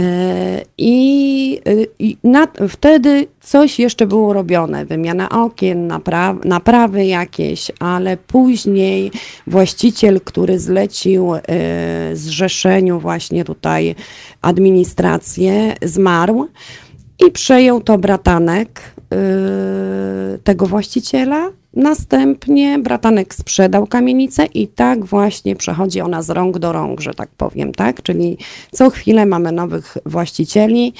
I, 0.78 1.60
i 1.98 2.16
na, 2.24 2.48
wtedy 2.68 3.26
coś 3.40 3.78
jeszcze 3.78 4.06
było 4.06 4.32
robione, 4.32 4.84
wymiana 4.84 5.28
okien, 5.28 5.86
napraw, 5.86 6.44
naprawy 6.44 7.04
jakieś, 7.04 7.70
ale 7.80 8.16
później 8.16 9.10
właściciel, 9.46 10.20
który 10.20 10.58
zlecił 10.58 11.32
zrzeszeniu 12.12 13.00
właśnie 13.00 13.44
tutaj 13.44 13.94
administrację, 14.42 15.74
zmarł 15.82 16.48
i 17.28 17.30
przejął 17.30 17.80
to 17.80 17.98
bratanek 17.98 18.94
Y, 19.14 20.38
tego 20.38 20.66
właściciela. 20.66 21.50
Następnie 21.74 22.78
bratanek 22.78 23.34
sprzedał 23.34 23.86
kamienicę 23.86 24.46
i 24.46 24.68
tak 24.68 25.04
właśnie 25.04 25.56
przechodzi 25.56 26.00
ona 26.00 26.22
z 26.22 26.30
rąk 26.30 26.58
do 26.58 26.72
rąk, 26.72 27.00
że 27.00 27.14
tak 27.14 27.28
powiem, 27.28 27.72
tak? 27.72 28.02
Czyli 28.02 28.38
co 28.72 28.90
chwilę 28.90 29.26
mamy 29.26 29.52
nowych 29.52 29.96
właścicieli. 30.06 30.92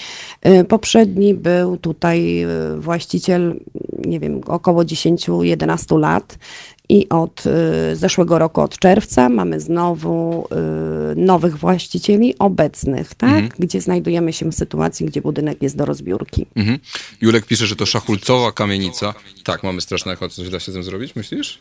Y, 0.47 0.65
poprzedni 0.65 1.35
był 1.35 1.77
tutaj 1.77 2.45
y, 2.45 2.81
właściciel, 2.81 3.61
nie 4.05 4.21
wiem, 4.21 4.41
około 4.47 4.83
10-11 4.83 5.99
lat 5.99 6.39
i 6.89 7.09
od 7.09 7.45
y, 7.47 7.97
zeszłego 7.97 8.39
roku, 8.39 8.61
od 8.61 8.79
czerwca, 8.79 9.29
mamy 9.29 9.61
znowu 9.61 10.49
y, 11.13 11.17
nowych 11.17 11.59
właścicieli 11.59 12.39
obecnych, 12.39 13.15
tak? 13.15 13.31
Mhm. 13.31 13.51
Gdzie 13.59 13.81
znajdujemy 13.81 14.33
się 14.33 14.51
w 14.51 14.55
sytuacji, 14.55 15.07
gdzie 15.07 15.23
budynek 15.23 15.63
jest 15.63 15.77
do 15.77 15.85
rozbiórki. 15.85 16.47
Mhm. 16.57 16.79
Julek 17.21 17.47
pisze, 17.47 17.67
że 17.67 17.77
to 17.77 17.87
szachulcowa 17.87 18.53
kamienica. 18.53 19.15
Tak, 19.45 19.63
mamy 19.63 19.81
straszne 19.81 20.13
echo. 20.13 20.29
Coś 20.29 20.51
da 20.51 20.61
się 20.61 20.73
z 20.73 20.75
tym 20.75 20.83
zrobić, 20.83 21.17
myślisz? 21.17 21.59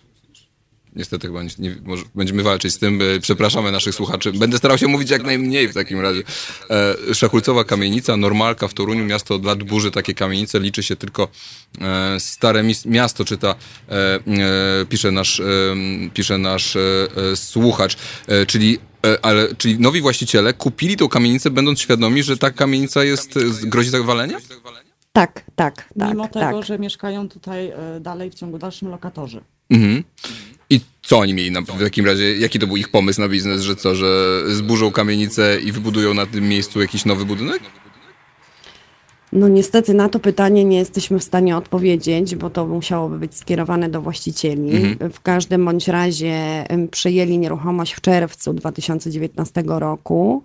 Niestety 0.95 1.27
chyba 1.27 1.43
nie, 1.43 1.49
nie, 1.59 1.75
może 1.83 2.03
będziemy 2.15 2.43
walczyć 2.43 2.73
z 2.73 2.77
tym. 2.77 2.99
Przepraszamy 3.21 3.71
naszych 3.71 3.95
słuchaczy. 3.95 4.33
Będę 4.33 4.57
starał 4.57 4.77
się 4.77 4.87
mówić 4.87 5.09
jak 5.09 5.23
najmniej 5.23 5.67
w 5.67 5.73
takim 5.73 5.99
razie. 5.99 6.23
E, 7.09 7.15
Szachulcowa 7.15 7.63
kamienica, 7.63 8.17
normalka 8.17 8.67
w 8.67 8.73
Toruniu, 8.73 9.05
miasto 9.05 9.35
od 9.35 9.45
lat 9.45 9.63
burzy 9.63 9.91
takie 9.91 10.13
kamienice, 10.13 10.59
liczy 10.59 10.83
się 10.83 10.95
tylko 10.95 11.27
e, 11.81 12.19
stare 12.19 12.63
miasto, 12.85 13.25
czyta, 13.25 13.55
e, 13.89 13.93
e, 13.93 14.19
pisze 14.89 15.11
nasz, 15.11 15.39
e, 15.39 15.43
pisze 16.13 16.37
nasz 16.37 16.75
e, 16.75 16.79
słuchacz, 17.35 17.97
czyli 18.47 18.79
ale, 19.21 19.55
czyli 19.55 19.79
nowi 19.79 20.01
właściciele 20.01 20.53
kupili 20.53 20.97
tą 20.97 21.09
kamienicę, 21.09 21.49
będąc 21.49 21.79
świadomi, 21.79 22.23
że 22.23 22.37
ta 22.37 22.51
kamienica 22.51 23.03
jest, 23.03 23.39
grozi 23.63 23.89
zawalenia? 23.89 24.37
Tak, 25.13 25.43
tak, 25.55 25.89
tak. 25.99 26.09
Mimo 26.09 26.23
tak. 26.23 26.33
tego, 26.33 26.57
tak. 26.57 26.65
że 26.65 26.79
mieszkają 26.79 27.29
tutaj 27.29 27.71
dalej 28.01 28.31
w 28.31 28.35
ciągu 28.35 28.57
dalszym 28.57 28.89
lokatorzy. 28.89 29.41
Mhm. 29.69 30.03
I 30.69 30.79
co 31.01 31.19
oni 31.19 31.33
mieli 31.33 31.51
na, 31.51 31.61
w 31.61 31.83
takim 31.83 32.05
razie? 32.05 32.37
Jaki 32.37 32.59
to 32.59 32.67
był 32.67 32.77
ich 32.77 32.89
pomysł 32.89 33.21
na 33.21 33.29
biznes, 33.29 33.61
że 33.61 33.75
co, 33.75 33.95
że 33.95 34.41
zburzą 34.47 34.91
kamienicę 34.91 35.59
i 35.63 35.71
wybudują 35.71 36.13
na 36.13 36.25
tym 36.25 36.49
miejscu 36.49 36.81
jakiś 36.81 37.05
nowy 37.05 37.25
budynek? 37.25 37.61
No 39.35 39.47
niestety 39.47 39.93
na 39.93 40.09
to 40.09 40.19
pytanie 40.19 40.63
nie 40.63 40.77
jesteśmy 40.77 41.19
w 41.19 41.23
stanie 41.23 41.57
odpowiedzieć, 41.57 42.35
bo 42.35 42.49
to 42.49 42.67
musiałoby 42.67 43.19
być 43.19 43.35
skierowane 43.35 43.89
do 43.89 44.01
właścicieli. 44.01 44.75
Mhm. 44.75 45.11
W 45.11 45.21
każdym 45.21 45.65
bądź 45.65 45.87
razie 45.87 46.65
przejęli 46.91 47.37
nieruchomość 47.37 47.93
w 47.93 48.01
czerwcu 48.01 48.53
2019 48.53 49.63
roku 49.67 50.43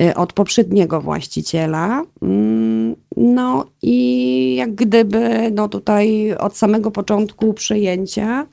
y, 0.00 0.14
od 0.14 0.32
poprzedniego 0.32 1.00
właściciela. 1.00 2.02
Mm, 2.22 2.96
No 3.16 3.66
i 3.82 4.54
jak 4.54 4.74
gdyby 4.74 5.50
no 5.54 5.68
tutaj 5.68 6.34
od 6.34 6.56
samego 6.56 6.90
początku 6.90 7.54
przejęcia 7.54 8.46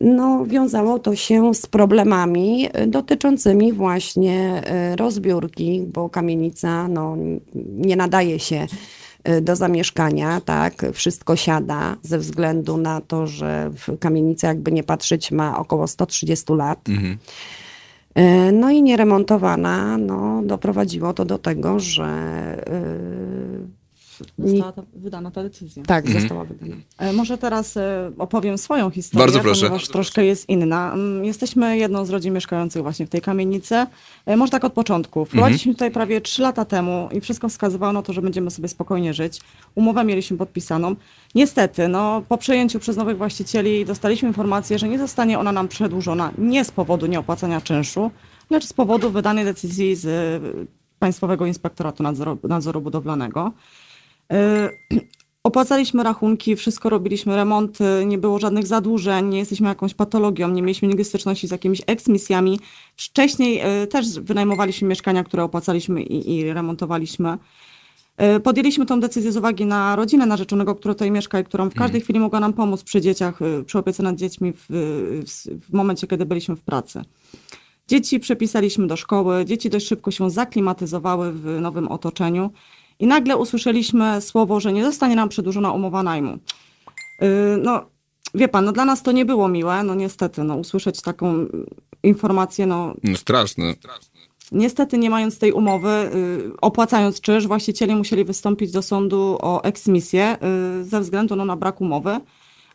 no, 0.00 0.44
wiązało 0.46 0.98
to 0.98 1.16
się 1.16 1.54
z 1.54 1.66
problemami 1.66 2.68
y, 2.82 2.86
dotyczącymi 2.86 3.72
właśnie 3.72 4.62
y, 4.92 4.96
rozbiórki, 4.96 5.84
bo 5.92 6.08
kamienica 6.08 6.88
no, 6.88 7.16
nie 7.54 7.96
nadaje 7.96 8.38
się 8.38 8.66
do 9.42 9.56
zamieszkania, 9.56 10.40
tak, 10.40 10.86
wszystko 10.92 11.36
siada 11.36 11.96
ze 12.02 12.18
względu 12.18 12.76
na 12.76 13.00
to, 13.00 13.26
że 13.26 13.70
w- 13.70 13.98
kamienica 13.98 14.48
jakby 14.48 14.72
nie 14.72 14.82
patrzeć 14.82 15.32
ma 15.32 15.58
około 15.58 15.86
130 15.86 16.54
lat. 16.54 16.88
Mhm. 16.88 17.18
Y, 18.18 18.52
No 18.52 18.70
i 18.70 18.82
nieremontowana, 18.82 19.98
no, 19.98 20.42
doprowadziło 20.44 21.12
to 21.12 21.24
do 21.24 21.38
tego, 21.38 21.78
że 21.78 22.06
y, 22.68 23.79
Została 24.38 24.72
ta, 24.72 24.82
wydana 24.96 25.30
ta 25.30 25.42
decyzja. 25.42 25.82
tak, 25.82 26.04
Mhm. 26.06 26.20
została 26.22 26.44
wydana. 26.44 26.76
E, 26.98 27.12
Może 27.12 27.38
teraz 27.38 27.76
e, 27.76 28.12
opowiem 28.18 28.58
swoją 28.58 28.90
historię, 28.90 29.26
Bardzo 29.26 29.40
proszę. 29.40 29.60
ponieważ 29.66 29.88
troszkę 29.88 30.24
jest 30.24 30.48
inna. 30.48 30.92
Mm, 30.92 31.24
Jesteśmy 31.24 31.76
jedną 31.78 32.04
z 32.04 32.10
rodzin 32.10 32.34
mieszkających 32.34 32.82
właśnie 32.82 33.06
w 33.06 33.08
tej 33.08 33.20
kamienicy. 33.20 33.86
E, 34.26 34.36
Może 34.36 34.50
tak 34.52 34.64
od 34.64 34.72
początku. 34.72 35.24
Wprowadziliśmy 35.24 35.72
tutaj 35.72 35.90
prawie 35.90 36.20
3 36.20 36.42
lata 36.42 36.64
temu 36.64 37.08
i 37.12 37.20
wszystko 37.20 37.48
wskazywało 37.48 37.92
na 37.92 38.02
to, 38.02 38.12
że 38.12 38.22
będziemy 38.22 38.50
sobie 38.50 38.68
spokojnie 38.68 39.14
żyć. 39.14 39.40
Umowę 39.74 40.04
mieliśmy 40.04 40.36
podpisaną. 40.36 40.94
Niestety, 41.34 41.88
no, 41.88 42.22
po 42.28 42.38
przejęciu 42.38 42.78
przez 42.80 42.96
nowych 42.96 43.16
właścicieli 43.18 43.84
dostaliśmy 43.84 44.28
informację, 44.28 44.78
że 44.78 44.88
nie 44.88 44.98
zostanie 44.98 45.38
ona 45.38 45.52
nam 45.52 45.68
przedłużona 45.68 46.30
nie 46.38 46.64
z 46.64 46.70
powodu 46.70 47.06
nieopłacania 47.06 47.60
czynszu, 47.60 48.10
lecz 48.50 48.64
z 48.66 48.72
powodu 48.72 49.10
wydanej 49.10 49.44
decyzji 49.44 49.96
z 49.96 50.06
e, 50.06 50.40
Państwowego 50.98 51.46
Inspektoratu 51.46 52.02
Nadzoru, 52.02 52.38
Nadzoru 52.48 52.80
Budowlanego. 52.80 53.52
Y, 54.32 54.36
Opłacaliśmy 55.44 56.02
rachunki, 56.02 56.56
wszystko 56.56 56.88
robiliśmy, 56.88 57.36
remonty, 57.36 57.84
nie 58.06 58.18
było 58.18 58.38
żadnych 58.38 58.66
zadłużeń, 58.66 59.28
nie 59.28 59.38
jesteśmy 59.38 59.68
jakąś 59.68 59.94
patologią, 59.94 60.48
nie 60.48 60.62
mieliśmy 60.62 60.88
nigdy 60.88 61.04
styczności 61.04 61.48
z 61.48 61.50
jakimiś 61.50 61.82
eksmisjami. 61.86 62.60
Wcześniej 62.96 63.62
y, 63.82 63.86
też 63.86 64.20
wynajmowaliśmy 64.20 64.88
mieszkania, 64.88 65.24
które 65.24 65.44
opłacaliśmy 65.44 66.02
i, 66.02 66.36
i 66.36 66.52
remontowaliśmy. 66.52 67.38
Podjęliśmy 68.42 68.86
tą 68.86 69.00
decyzję 69.00 69.32
z 69.32 69.36
uwagi 69.36 69.66
na 69.66 69.96
rodzinę 69.96 70.26
narzeczonego, 70.26 70.74
która 70.74 70.94
tutaj 70.94 71.10
mieszka 71.10 71.40
i 71.40 71.44
którą 71.44 71.70
w 71.70 71.74
każdej 71.74 72.00
chwili 72.00 72.20
mogła 72.20 72.40
nam 72.40 72.52
pomóc 72.52 72.82
przy 72.82 73.00
dzieciach, 73.00 73.38
przy 73.66 73.78
opiece 73.78 74.02
nad 74.02 74.16
dziećmi 74.16 74.52
w, 74.52 74.66
w, 74.68 75.66
w 75.68 75.72
momencie, 75.72 76.06
kiedy 76.06 76.26
byliśmy 76.26 76.56
w 76.56 76.62
pracy. 76.62 77.02
Dzieci 77.88 78.20
przepisaliśmy 78.20 78.86
do 78.86 78.96
szkoły, 78.96 79.44
dzieci 79.44 79.70
dość 79.70 79.86
szybko 79.86 80.10
się 80.10 80.30
zaklimatyzowały 80.30 81.32
w 81.32 81.60
nowym 81.60 81.88
otoczeniu 81.88 82.50
i 83.00 83.06
nagle 83.06 83.36
usłyszeliśmy 83.36 84.20
słowo, 84.20 84.60
że 84.60 84.72
nie 84.72 84.84
zostanie 84.84 85.16
nam 85.16 85.28
przedłużona 85.28 85.72
umowa 85.72 86.02
najmu. 86.02 86.38
Yy, 87.20 87.28
No, 87.62 87.86
wie 88.34 88.48
pan, 88.48 88.64
no 88.64 88.72
dla 88.72 88.84
nas 88.84 89.02
to 89.02 89.12
nie 89.12 89.24
było 89.24 89.48
miłe, 89.48 89.84
no 89.84 89.94
niestety, 89.94 90.44
no 90.44 90.56
usłyszeć 90.56 91.02
taką 91.02 91.46
informację, 92.02 92.66
no 92.66 92.94
No 93.04 93.16
straszne. 93.78 94.20
Niestety, 94.52 94.98
nie 94.98 95.10
mając 95.10 95.38
tej 95.38 95.52
umowy, 95.52 95.88
y, 95.88 96.52
opłacając 96.60 97.20
czynsz, 97.20 97.46
właściciele 97.46 97.96
musieli 97.96 98.24
wystąpić 98.24 98.70
do 98.72 98.82
sądu 98.82 99.38
o 99.40 99.62
eksmisję 99.64 100.36
y, 100.80 100.84
ze 100.84 101.00
względu 101.00 101.36
no, 101.36 101.44
na 101.44 101.56
brak 101.56 101.80
umowy. 101.80 102.20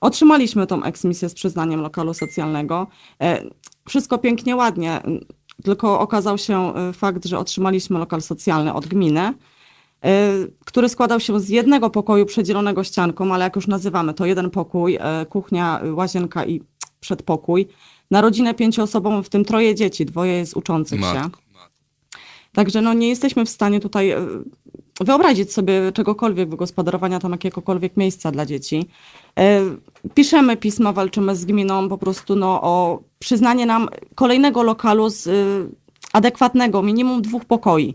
Otrzymaliśmy 0.01 0.67
tą 0.67 0.83
eksmisję 0.83 1.29
z 1.29 1.33
przyznaniem 1.33 1.81
lokalu 1.81 2.13
socjalnego. 2.13 2.87
E, 3.21 3.43
Wszystko 3.89 4.17
pięknie, 4.17 4.55
ładnie, 4.55 5.01
y, 5.07 5.63
tylko 5.63 5.99
okazał 5.99 6.37
się 6.37 6.73
y, 6.89 6.93
fakt, 6.93 7.25
że 7.25 7.39
otrzymaliśmy 7.39 7.99
lokal 7.99 8.21
socjalny 8.21 8.73
od 8.73 8.87
gminy, 8.87 9.27
y, 9.29 9.33
który 10.65 10.89
składał 10.89 11.19
się 11.19 11.39
z 11.39 11.49
jednego 11.49 11.89
pokoju 11.89 12.25
przedzielonego 12.25 12.83
ścianką, 12.83 13.33
ale 13.33 13.43
jak 13.43 13.55
już 13.55 13.67
nazywamy, 13.67 14.13
to 14.13 14.25
jeden 14.25 14.49
pokój, 14.49 14.97
e, 15.01 15.25
kuchnia, 15.29 15.81
y, 15.85 15.93
łazienka 15.93 16.45
i 16.45 16.61
przedpokój. 16.99 17.67
Na 18.11 18.21
rodzinę 18.21 18.53
pięcioosobową, 18.53 19.23
w 19.23 19.29
tym 19.29 19.45
troje 19.45 19.75
dzieci, 19.75 20.05
dwoje 20.05 20.33
jest 20.33 20.57
uczących 20.57 20.99
się. 20.99 21.13
Matko. 21.13 21.39
Także 22.53 22.81
no, 22.81 22.93
nie 22.93 23.09
jesteśmy 23.09 23.45
w 23.45 23.49
stanie 23.49 23.79
tutaj 23.79 24.15
wyobrazić 25.01 25.53
sobie 25.53 25.91
czegokolwiek 25.91 26.49
wygospodarowania 26.49 27.19
tam 27.19 27.31
jakiegokolwiek 27.31 27.97
miejsca 27.97 28.31
dla 28.31 28.45
dzieci. 28.45 28.89
Piszemy 30.13 30.57
pisma, 30.57 30.93
walczymy 30.93 31.35
z 31.35 31.45
gminą 31.45 31.89
po 31.89 31.97
prostu 31.97 32.35
no, 32.35 32.61
o 32.61 33.03
przyznanie 33.19 33.65
nam 33.65 33.89
kolejnego 34.15 34.63
lokalu 34.63 35.09
z 35.09 35.27
y, 35.27 35.75
adekwatnego, 36.13 36.81
minimum 36.81 37.21
dwóch 37.21 37.45
pokoi. 37.45 37.93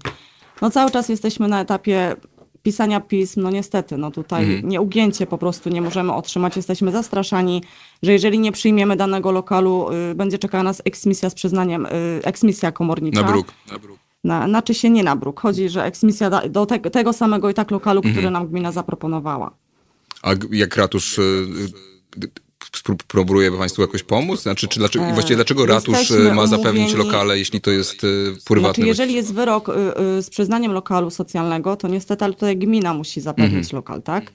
No 0.63 0.71
cały 0.71 0.91
czas 0.91 1.09
jesteśmy 1.09 1.49
na 1.49 1.61
etapie 1.61 2.17
pisania 2.63 3.01
pism, 3.01 3.41
no 3.43 3.51
niestety, 3.51 3.97
no 3.99 4.11
tutaj 4.11 4.45
Mhm. 4.45 4.69
nieugięcie 4.69 5.27
po 5.27 5.39
prostu 5.39 5.71
nie 5.71 5.83
możemy 5.83 6.13
otrzymać. 6.13 6.57
Jesteśmy 6.57 6.93
zastraszani, 6.93 7.63
że 8.03 8.13
jeżeli 8.13 8.39
nie 8.39 8.53
przyjmiemy 8.53 8.97
danego 8.97 9.33
lokalu, 9.33 9.89
y, 10.11 10.15
będzie 10.15 10.39
czekała 10.39 10.65
nas 10.65 10.83
eksmisja 10.85 11.31
z 11.31 11.35
przyznaniem, 11.35 11.87
y, 11.87 11.91
eksmisja 12.25 12.73
komornicza. 12.73 13.23
Na 13.23 13.29
bruk. 13.29 13.47
Na 13.73 13.79
bruk. 13.79 13.99
Na, 14.25 14.49
znaczy 14.49 14.75
się 14.75 14.91
nie 14.91 15.03
na 15.05 15.17
bruk. 15.17 15.41
Chodzi, 15.41 15.69
że 15.69 15.85
eksmisja 15.85 16.31
da, 16.31 16.49
do 16.49 16.67
te, 16.67 16.79
tego 16.79 17.13
samego 17.13 17.51
i 17.51 17.55
tak 17.55 17.71
lokalu, 17.71 18.03
który 18.03 18.31
nam 18.31 18.49
gmina 18.49 18.73
zaproponowała. 18.73 19.51
A 20.23 20.31
jak 20.51 20.77
ratusz 20.77 21.19
y, 21.19 21.23
y, 22.25 22.29
próbuje 23.07 23.53
Państwu 23.53 23.83
jakoś 23.83 24.03
pomóc? 24.03 24.43
Znaczy, 24.43 24.69
czy 24.69 24.79
dlaczego, 24.79 25.09
i 25.09 25.13
właściwie 25.13 25.37
dlaczego 25.37 25.67
ratusz 25.67 25.99
Jesteśmy 25.99 26.35
ma 26.35 26.47
zapewnić 26.47 26.93
umówieni- 26.93 27.07
lokale, 27.07 27.39
jeśli 27.39 27.61
to 27.61 27.71
jest 27.71 28.05
y, 28.05 28.35
prywatne? 28.45 28.75
Znaczy, 28.75 28.89
jeżeli 28.89 29.15
jest 29.15 29.35
wyrok 29.35 29.69
y, 29.69 29.73
y, 30.19 30.23
z 30.23 30.31
przyznaniem 30.31 30.73
lokalu 30.73 31.11
socjalnego, 31.11 31.77
to 31.77 31.89
niestety 31.89 32.25
ale 32.25 32.35
tutaj 32.35 32.57
gmina 32.57 32.95
musi 32.95 33.21
zapewnić 33.21 33.73
lokal, 33.73 34.03
tak? 34.03 34.33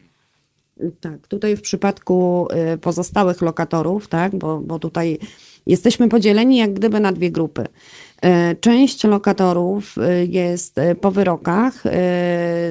Tak, 1.01 1.27
tutaj 1.27 1.57
w 1.57 1.61
przypadku 1.61 2.47
y, 2.73 2.77
pozostałych 2.77 3.41
lokatorów, 3.41 4.07
tak, 4.07 4.35
bo, 4.35 4.59
bo 4.59 4.79
tutaj 4.79 5.19
jesteśmy 5.67 6.09
podzieleni 6.09 6.57
jak 6.57 6.73
gdyby 6.73 6.99
na 6.99 7.11
dwie 7.11 7.31
grupy. 7.31 7.65
Część 8.59 9.03
lokatorów 9.03 9.95
jest 10.27 10.75
po 11.01 11.11
wyrokach 11.11 11.83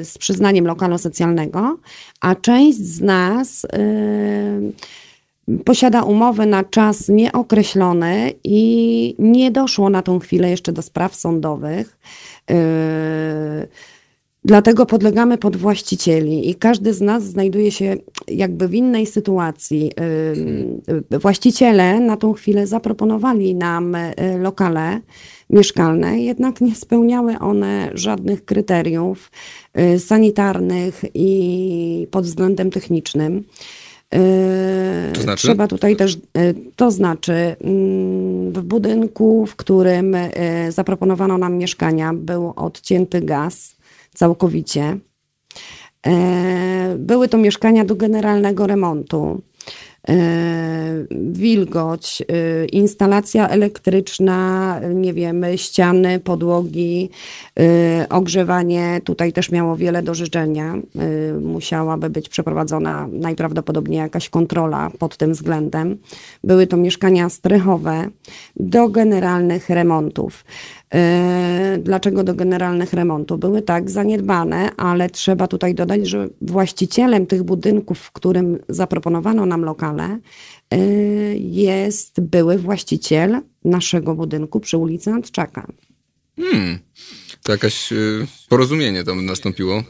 z 0.03 0.19
przyznaniem 0.19 0.67
lokalu 0.67 0.99
socjalnego, 0.99 1.79
a 2.21 2.35
część 2.35 2.79
z 2.79 3.01
nas 3.01 3.65
y, 3.65 3.69
posiada 5.65 6.03
umowy 6.03 6.47
na 6.47 6.65
czas 6.65 7.09
nieokreślony 7.09 8.33
i 8.45 9.15
nie 9.19 9.51
doszło 9.51 9.91
na 9.91 10.03
tą 10.03 10.19
chwilę 10.19 10.51
jeszcze 10.51 10.73
do 10.73 10.83
spraw 10.83 11.15
sądowych. 11.15 11.99
Y, 12.51 12.55
Dlatego 14.47 14.87
podlegamy 14.87 15.39
pod 15.39 15.57
właścicieli 15.57 16.51
i 16.51 16.55
każdy 16.55 16.95
z 16.95 17.01
nas 17.01 17.25
znajduje 17.25 17.73
się 17.73 17.97
jakby 18.29 18.69
w 18.69 18.75
innej 18.75 19.07
sytuacji. 19.07 19.91
Ym, 20.37 20.81
y, 21.15 21.19
Właściciele 21.19 22.01
na 22.01 22.17
tą 22.17 22.33
chwilę 22.33 22.67
zaproponowali 22.67 23.55
nam 23.55 23.95
y, 23.95 24.13
lokale 24.39 25.01
mieszkalne, 25.51 26.21
jednak 26.21 26.61
nie 26.61 26.75
spełniały 26.75 27.39
one 27.39 27.91
żadnych 27.95 28.45
kryteriów 28.45 29.31
sanitarnych 29.99 31.05
i 31.15 32.07
pod 32.11 32.25
względem 32.25 32.71
technicznym. 32.71 33.45
Y, 34.15 35.13
To 35.13 35.23
znaczy? 35.23 35.43
Trzeba 35.43 35.69
tutaj 35.69 35.97
też, 35.97 36.15
y, 36.15 36.19
to 36.77 36.91
znaczy 36.91 37.33
mm, 37.33 38.53
w 38.53 38.63
budynku, 38.63 39.47
w 39.47 39.57
którym 39.57 40.15
y, 40.15 40.33
zaproponowano 40.69 41.39
nam 41.39 41.55
mieszkania, 41.55 42.13
był 42.15 42.53
odcięty 42.57 43.21
gaz 43.21 43.77
całkowicie. 44.15 44.99
Były 46.99 47.29
to 47.29 47.39
mieszkania 47.39 47.85
do 47.85 47.97
generalnego 47.97 48.67
remontu. 48.67 49.43
E, 50.09 51.07
Wilgoć, 51.11 52.23
e, 52.23 52.65
instalacja 52.65 53.49
elektryczna, 53.49 54.81
nie 54.95 55.13
wiem, 55.13 55.45
ściany, 55.57 56.21
podłogi, 56.21 57.11
e, 57.61 58.07
ogrzewanie. 58.09 59.01
Tutaj 59.05 59.33
też 59.33 59.51
miało 59.51 59.77
wiele 59.77 60.03
do 60.03 60.15
życzenia. 60.15 60.75
Musiałaby 61.41 62.11
być 62.11 62.29
przeprowadzona 62.29 63.09
najprawdopodobniej 63.13 63.99
jakaś 63.99 64.29
kontrola 64.29 64.91
pod 64.99 65.17
tym 65.17 65.33
względem. 65.33 65.99
Były 66.45 66.67
to 66.67 66.77
mieszkania 66.77 67.29
strychowe 67.29 68.09
do 68.57 68.89
generalnych 68.89 69.69
remontów. 69.69 70.45
E, 70.95 71.79
Dlaczego 71.83 72.25
do 72.25 72.35
generalnych 72.35 72.93
remontów? 72.93 73.41
Były 73.41 73.63
tak 73.63 73.91
zaniedbane, 73.91 74.77
ale 74.77 75.11
trzeba 75.11 75.49
tutaj 75.49 75.75
dodać, 75.75 76.07
że 76.07 76.29
właścicielem 76.43 77.27
tych 77.27 77.43
budynków, 77.43 77.99
w 77.99 78.13
którym 78.13 78.59
zaproponowano 78.69 79.47
nam 79.47 79.65
lokale, 79.65 80.19
e, 80.71 80.79
jest 81.37 82.21
były 82.21 82.59
właściciel 82.59 83.41
naszego 83.65 84.15
budynku 84.15 84.61
przy 84.61 84.79
ulicy 84.79 85.11
Antczaka. 85.11 85.67
To 87.43 87.53
jakaś 87.53 87.93
y, 87.93 88.27
porozumienie 88.49 89.05
tam 89.05 89.27
nastąpiło. 89.27 89.83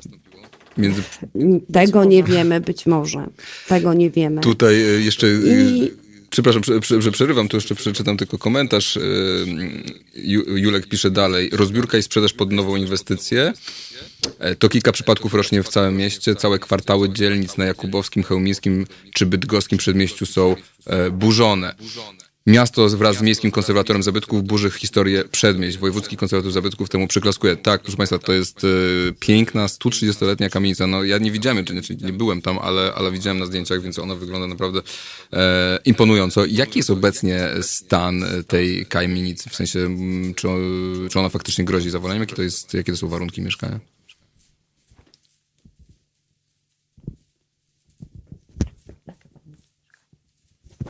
Między... 0.79 1.03
Tego 1.73 2.05
nie 2.05 2.23
wiemy, 2.23 2.61
być 2.61 2.87
może. 2.87 3.27
Tego 3.69 3.95
nie 3.95 4.11
wiemy. 4.11 4.41
Tutaj 4.41 4.75
e, 4.75 5.01
jeszcze... 5.01 5.27
I... 5.27 6.04
Przepraszam, 6.35 6.62
że 6.99 7.12
przerywam, 7.12 7.49
to 7.49 7.57
jeszcze 7.57 7.74
przeczytam 7.74 8.16
tylko 8.16 8.39
komentarz. 8.39 8.99
Julek 10.47 10.87
pisze 10.87 11.11
dalej. 11.11 11.51
Rozbiórka 11.53 11.99
i 11.99 12.03
sprzedaż 12.03 12.32
pod 12.32 12.53
nową 12.53 12.76
inwestycję. 12.76 13.53
To 14.59 14.68
kilka 14.68 14.93
przypadków 14.93 15.35
rocznie 15.35 15.62
w 15.62 15.68
całym 15.68 15.97
mieście. 15.97 16.35
Całe 16.35 16.59
kwartały 16.59 17.12
dzielnic 17.12 17.57
na 17.57 17.64
Jakubowskim, 17.64 18.22
Chełmińskim 18.22 18.87
czy 19.14 19.26
Bydgoskim 19.26 19.78
Przedmieściu 19.78 20.26
są 20.26 20.57
burzone. 21.12 21.74
Miasto 22.47 22.88
wraz 22.88 23.16
z 23.16 23.22
Miejskim 23.22 23.51
Konserwatorem 23.51 24.03
Zabytków 24.03 24.45
burzy 24.45 24.70
historię 24.70 25.24
przedmieść. 25.24 25.78
Wojewódzki 25.78 26.16
Konserwator 26.16 26.53
Zabytków 26.53 26.88
temu 26.88 27.09
przyklaskuje. 27.09 27.57
Tak, 27.57 27.82
proszę 27.82 27.97
Państwa, 27.97 28.18
to 28.18 28.32
jest 28.32 28.64
y, 28.64 29.14
piękna, 29.20 29.66
130-letnia 29.66 30.51
kamienica. 30.51 30.86
No, 30.86 31.05
ja 31.05 31.18
nie 31.18 31.30
widziałem, 31.30 31.64
czy, 31.64 31.82
czy 31.82 31.97
nie 31.97 32.12
byłem 32.12 32.42
tam, 32.42 32.59
ale, 32.59 32.92
ale 32.95 33.12
widziałem 33.12 33.38
na 33.38 33.47
zdjęciach, 33.47 33.82
więc 33.82 33.99
ona 33.99 34.14
wygląda 34.14 34.47
naprawdę 34.47 34.80
e, 35.32 35.78
imponująco. 35.84 36.47
Jaki 36.47 36.78
jest 36.78 36.90
obecnie 36.90 37.49
stan 37.61 38.24
tej 38.49 38.86
kamienicy? 38.86 39.51
W 39.51 39.55
sensie, 39.55 39.97
czy, 40.36 40.49
czy 41.11 41.18
ona 41.18 41.28
faktycznie 41.28 41.64
grozi 41.64 41.90
zawaleniem? 41.90 42.22
Jakie 42.22 42.36
to, 42.36 42.42
jest, 42.42 42.74
jakie 42.74 42.92
to 42.92 42.99
są 42.99 43.09
warunki 43.09 43.42
mieszkania? 43.42 43.93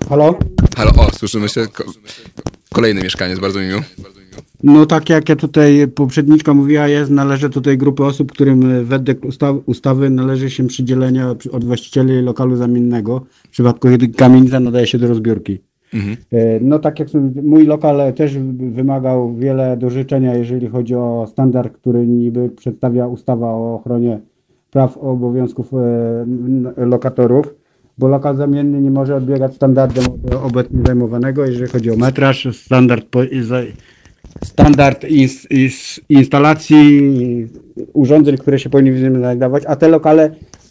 Halo? 0.08 0.34
Halo, 0.76 0.90
o, 0.98 1.10
słyszymy 1.10 1.48
się. 1.48 1.66
Kolejny 2.72 3.02
mieszkaniec, 3.02 3.38
bardzo 3.40 3.60
mi 3.60 3.66
miło. 3.66 3.80
No 4.62 4.86
tak 4.86 5.08
jak 5.08 5.28
ja 5.28 5.36
tutaj 5.36 5.88
poprzedniczka 5.94 6.54
mówiła, 6.54 6.88
jest, 6.88 7.10
należy 7.10 7.48
do 7.48 7.60
tej 7.60 7.78
grupy 7.78 8.04
osób, 8.04 8.32
którym 8.32 8.84
według 8.84 9.24
ustaw, 9.24 9.56
ustawy 9.66 10.10
należy 10.10 10.50
się 10.50 10.66
przydzielenie 10.66 11.26
od 11.52 11.64
właścicieli 11.64 12.22
lokalu 12.22 12.56
zamiennego. 12.56 13.26
W 13.46 13.48
przypadku 13.48 13.88
kiedy 13.88 14.08
kamienica 14.08 14.60
nadaje 14.60 14.86
się 14.86 14.98
do 14.98 15.08
rozbiórki. 15.08 15.58
Mhm. 15.94 16.16
E, 16.32 16.60
no 16.60 16.78
tak 16.78 16.98
jak 16.98 17.08
mój 17.42 17.66
lokal 17.66 18.14
też 18.14 18.38
wymagał 18.54 19.34
wiele 19.34 19.76
do 19.76 19.90
życzenia, 19.90 20.34
jeżeli 20.34 20.68
chodzi 20.68 20.94
o 20.94 21.26
standard, 21.30 21.76
który 21.76 22.06
niby 22.06 22.48
przedstawia 22.48 23.06
ustawa 23.06 23.46
o 23.46 23.74
ochronie 23.74 24.20
praw 24.70 24.98
obowiązków 24.98 25.74
e, 25.74 26.86
lokatorów 26.86 27.63
bo 27.98 28.08
lokal 28.08 28.36
zamienny 28.36 28.80
nie 28.80 28.90
może 28.90 29.16
odbiegać 29.16 29.54
standardem 29.54 30.04
obecnie 30.42 30.80
zajmowanego, 30.86 31.46
jeżeli 31.46 31.70
chodzi 31.70 31.90
o 31.90 31.96
metraż, 31.96 32.48
standard, 32.52 33.06
standard 34.44 35.04
ins, 35.04 35.50
ins, 35.50 36.00
instalacji, 36.08 37.46
urządzeń, 37.92 38.36
które 38.36 38.58
się 38.58 38.70
powinny 38.70 39.18
znajdować, 39.18 39.62
a 39.66 39.76
te 39.76 39.88
lokale, 39.88 40.30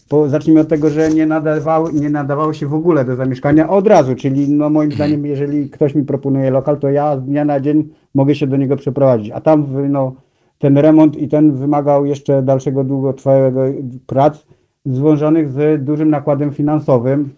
po, 0.10 0.30
zacznijmy 0.30 0.62
od 0.62 0.68
tego, 0.68 0.90
że 0.90 1.10
nie 1.10 1.26
nadawały, 1.26 1.94
nie 1.94 2.10
nadawały 2.10 2.54
się 2.54 2.68
w 2.68 2.74
ogóle 2.74 3.06
do 3.06 3.16
zamieszkania 3.16 3.70
od 3.70 3.88
razu, 3.88 4.16
czyli 4.16 4.50
no 4.50 4.70
moim 4.70 4.92
zdaniem, 4.92 5.26
jeżeli 5.26 5.70
ktoś 5.70 5.96
mi 5.96 6.04
proponuje 6.04 6.52
lokal, 6.52 6.78
to 6.80 6.90
ja 6.90 7.18
z 7.18 7.26
dnia 7.26 7.46
na 7.46 7.60
dzień 7.60 7.90
mogę 8.16 8.36
się 8.36 8.48
do 8.48 8.58
niego 8.58 8.76
przeprowadzić, 8.76 9.32
a 9.32 9.42
tam 9.42 9.66
no, 9.90 10.16
ten 10.60 10.78
remont 10.78 11.18
i 11.18 11.28
ten 11.28 11.52
wymagał 11.52 12.06
jeszcze 12.06 12.42
dalszego 12.42 12.84
długotrwałego 12.84 13.62
prac, 14.06 14.46
związanych 14.86 15.50
z 15.50 15.84
dużym 15.84 16.10
nakładem 16.10 16.52
finansowym, 16.52 17.30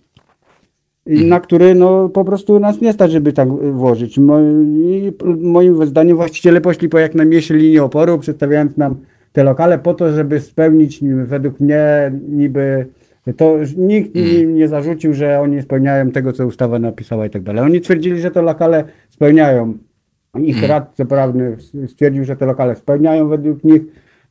mhm. 1.07 1.29
na 1.29 1.39
który 1.39 1.75
no, 1.75 2.09
po 2.09 2.25
prostu 2.25 2.59
nas 2.59 2.81
nie 2.81 2.93
stać, 2.93 3.11
żeby 3.11 3.33
tak 3.33 3.49
włożyć. 3.73 4.17
I 4.17 4.21
moim 5.37 5.85
zdaniem 5.85 6.17
właściciele 6.17 6.61
poszli 6.61 6.89
po 6.89 6.99
jak 6.99 7.15
najmniejszej 7.15 7.57
linii 7.57 7.79
oporu, 7.79 8.19
przedstawiając 8.19 8.77
nam 8.77 8.95
te 9.31 9.43
lokale 9.43 9.79
po 9.79 9.93
to, 9.93 10.13
żeby 10.13 10.39
spełnić 10.39 11.03
według 11.25 11.59
mnie 11.59 12.11
niby 12.29 12.87
to 13.33 13.57
nikt 13.77 14.15
mhm. 14.15 14.35
im 14.35 14.55
nie 14.55 14.67
zarzucił, 14.67 15.13
że 15.13 15.39
oni 15.39 15.61
spełniają 15.61 16.11
tego, 16.11 16.33
co 16.33 16.47
ustawa 16.47 16.79
napisała 16.79 17.25
i 17.25 17.29
tak 17.29 17.43
dalej. 17.43 17.63
Oni 17.63 17.81
twierdzili, 17.81 18.21
że 18.21 18.31
te 18.31 18.41
lokale 18.41 18.83
spełniają. 19.09 19.73
Ich 20.43 20.55
mhm. 20.55 20.69
radca 20.69 21.05
prawny 21.05 21.57
stwierdził, 21.87 22.25
że 22.25 22.35
te 22.35 22.45
lokale 22.45 22.75
spełniają 22.75 23.27
według 23.27 23.63
nich 23.63 23.81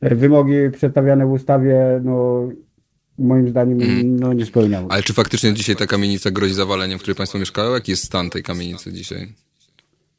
wymogi 0.01 0.55
przedstawiane 0.71 1.25
w 1.25 1.31
ustawie 1.31 2.01
no, 2.03 2.47
moim 3.19 3.49
zdaniem 3.49 3.81
mm. 3.81 4.19
no, 4.19 4.33
nie 4.33 4.45
spełniało. 4.45 4.91
Ale 4.91 5.03
czy 5.03 5.13
faktycznie 5.13 5.53
dzisiaj 5.53 5.75
ta 5.75 5.85
kamienica 5.85 6.31
grozi 6.31 6.53
zawaleniem, 6.53 6.99
w 6.99 7.01
której 7.01 7.15
Państwo 7.15 7.39
mieszkają? 7.39 7.73
Jaki 7.73 7.91
jest 7.91 8.03
stan 8.03 8.29
tej 8.29 8.43
kamienicy 8.43 8.93
dzisiaj? 8.93 9.27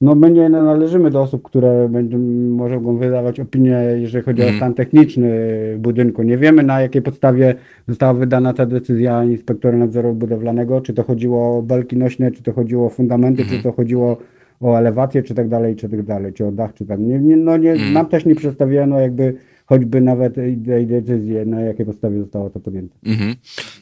No 0.01 0.15
my 0.15 0.31
nie 0.31 0.49
należymy 0.49 1.11
do 1.11 1.23
osób, 1.23 1.43
które 1.43 1.89
będą, 1.89 2.19
mogą 2.57 2.99
wydawać 2.99 3.41
opinie, 3.41 3.81
jeżeli 3.97 4.25
chodzi 4.25 4.43
mm. 4.43 4.55
o 4.55 4.57
stan 4.57 4.75
techniczny 4.75 5.31
budynku. 5.79 6.23
Nie 6.23 6.39
wiemy 6.39 6.63
na 6.63 6.81
jakiej 6.81 7.03
podstawie 7.03 7.55
została 7.89 8.15
wydana 8.15 8.53
ta 8.53 8.67
decyzja 8.67 9.25
inspektora 9.25 9.79
nadzoru 9.79 10.15
budowlanego, 10.15 10.81
czy 10.81 10.95
to 10.95 11.03
chodziło 11.03 11.59
o 11.59 11.63
belki 11.63 11.97
nośne, 11.97 12.31
czy 12.31 12.43
to 12.43 12.53
chodziło 12.53 12.87
o 12.87 12.91
fundamenty, 12.91 13.43
mm. 13.43 13.57
czy 13.57 13.63
to 13.63 13.73
chodziło 13.73 14.19
o 14.61 14.77
elewację, 14.77 15.23
czy 15.23 15.35
tak 15.35 15.49
dalej, 15.49 15.77
czy 15.77 15.89
tak 15.89 16.03
dalej, 16.03 16.33
czy 16.33 16.47
o 16.47 16.53
dach, 16.53 16.75
czy 16.75 16.87
tak. 16.87 17.01
Nie, 17.01 17.19
nie, 17.19 17.37
no 17.37 17.57
nie, 17.57 17.73
mm. 17.73 17.93
Nam 17.93 18.07
też 18.07 18.25
nie 18.25 18.35
przedstawiono 18.35 19.01
jakby 19.01 19.35
choćby 19.67 20.01
nawet 20.01 20.35
tej 20.35 20.87
decyzję, 20.87 21.45
na 21.47 21.61
jakiej 21.61 21.87
podstawie 21.87 22.21
zostało 22.21 22.51
to 22.51 22.61
podjęte. 22.61 22.97
Mhm. 23.07 23.35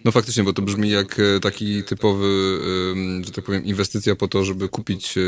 No 0.05 0.13
faktycznie, 0.13 0.45
bo 0.45 0.53
to 0.53 0.63
brzmi 0.63 0.91
jak 0.91 1.21
e, 1.21 1.41
taki 1.41 1.83
typowy, 1.83 2.59
że 3.25 3.33
tak 3.33 3.45
powiem, 3.45 3.65
inwestycja 3.65 4.17
po 4.17 4.29
to, 4.29 4.45
żeby 4.45 4.69
kupić 4.69 5.19
e, 5.19 5.21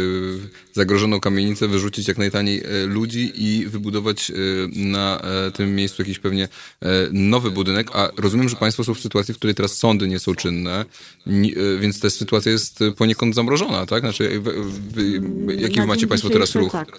zagrożoną 0.73 1.21
kamienicę, 1.21 1.69
wyrzucić 1.69 2.09
jak 2.09 2.19
najtaniej 2.19 2.63
e, 2.65 2.87
ludzi 2.87 3.33
i 3.35 3.67
wybudować 3.67 4.33
na 4.77 5.23
tym 5.55 5.75
miejscu 5.75 6.03
jakiś 6.03 6.19
pewnie 6.19 6.49
nowy 7.13 7.51
budynek, 7.51 7.91
a 7.93 8.11
rozumiem, 8.17 8.49
że 8.49 8.57
Państwo 8.57 8.85
są 8.85 8.95
w 8.95 9.01
sytuacji, 9.01 9.35
w 9.35 9.37
której 9.37 9.55
teraz 9.55 9.73
sądy 9.73 10.09
nie 10.09 10.19
są 10.19 10.35
czynne, 10.35 10.85
więc 11.81 12.01
ta 12.01 12.11
sytuacja 12.11 12.53
jest 12.53 12.81
poniekąd 12.97 13.35
zamrożona, 13.35 13.87
tak? 13.87 14.01
Znaczy, 14.01 14.43
jaki 15.59 15.81
macie 15.81 16.07
Państwo 16.07 16.31
teraz 16.31 16.55
ruch? 16.55 16.73
Tak. 16.73 16.99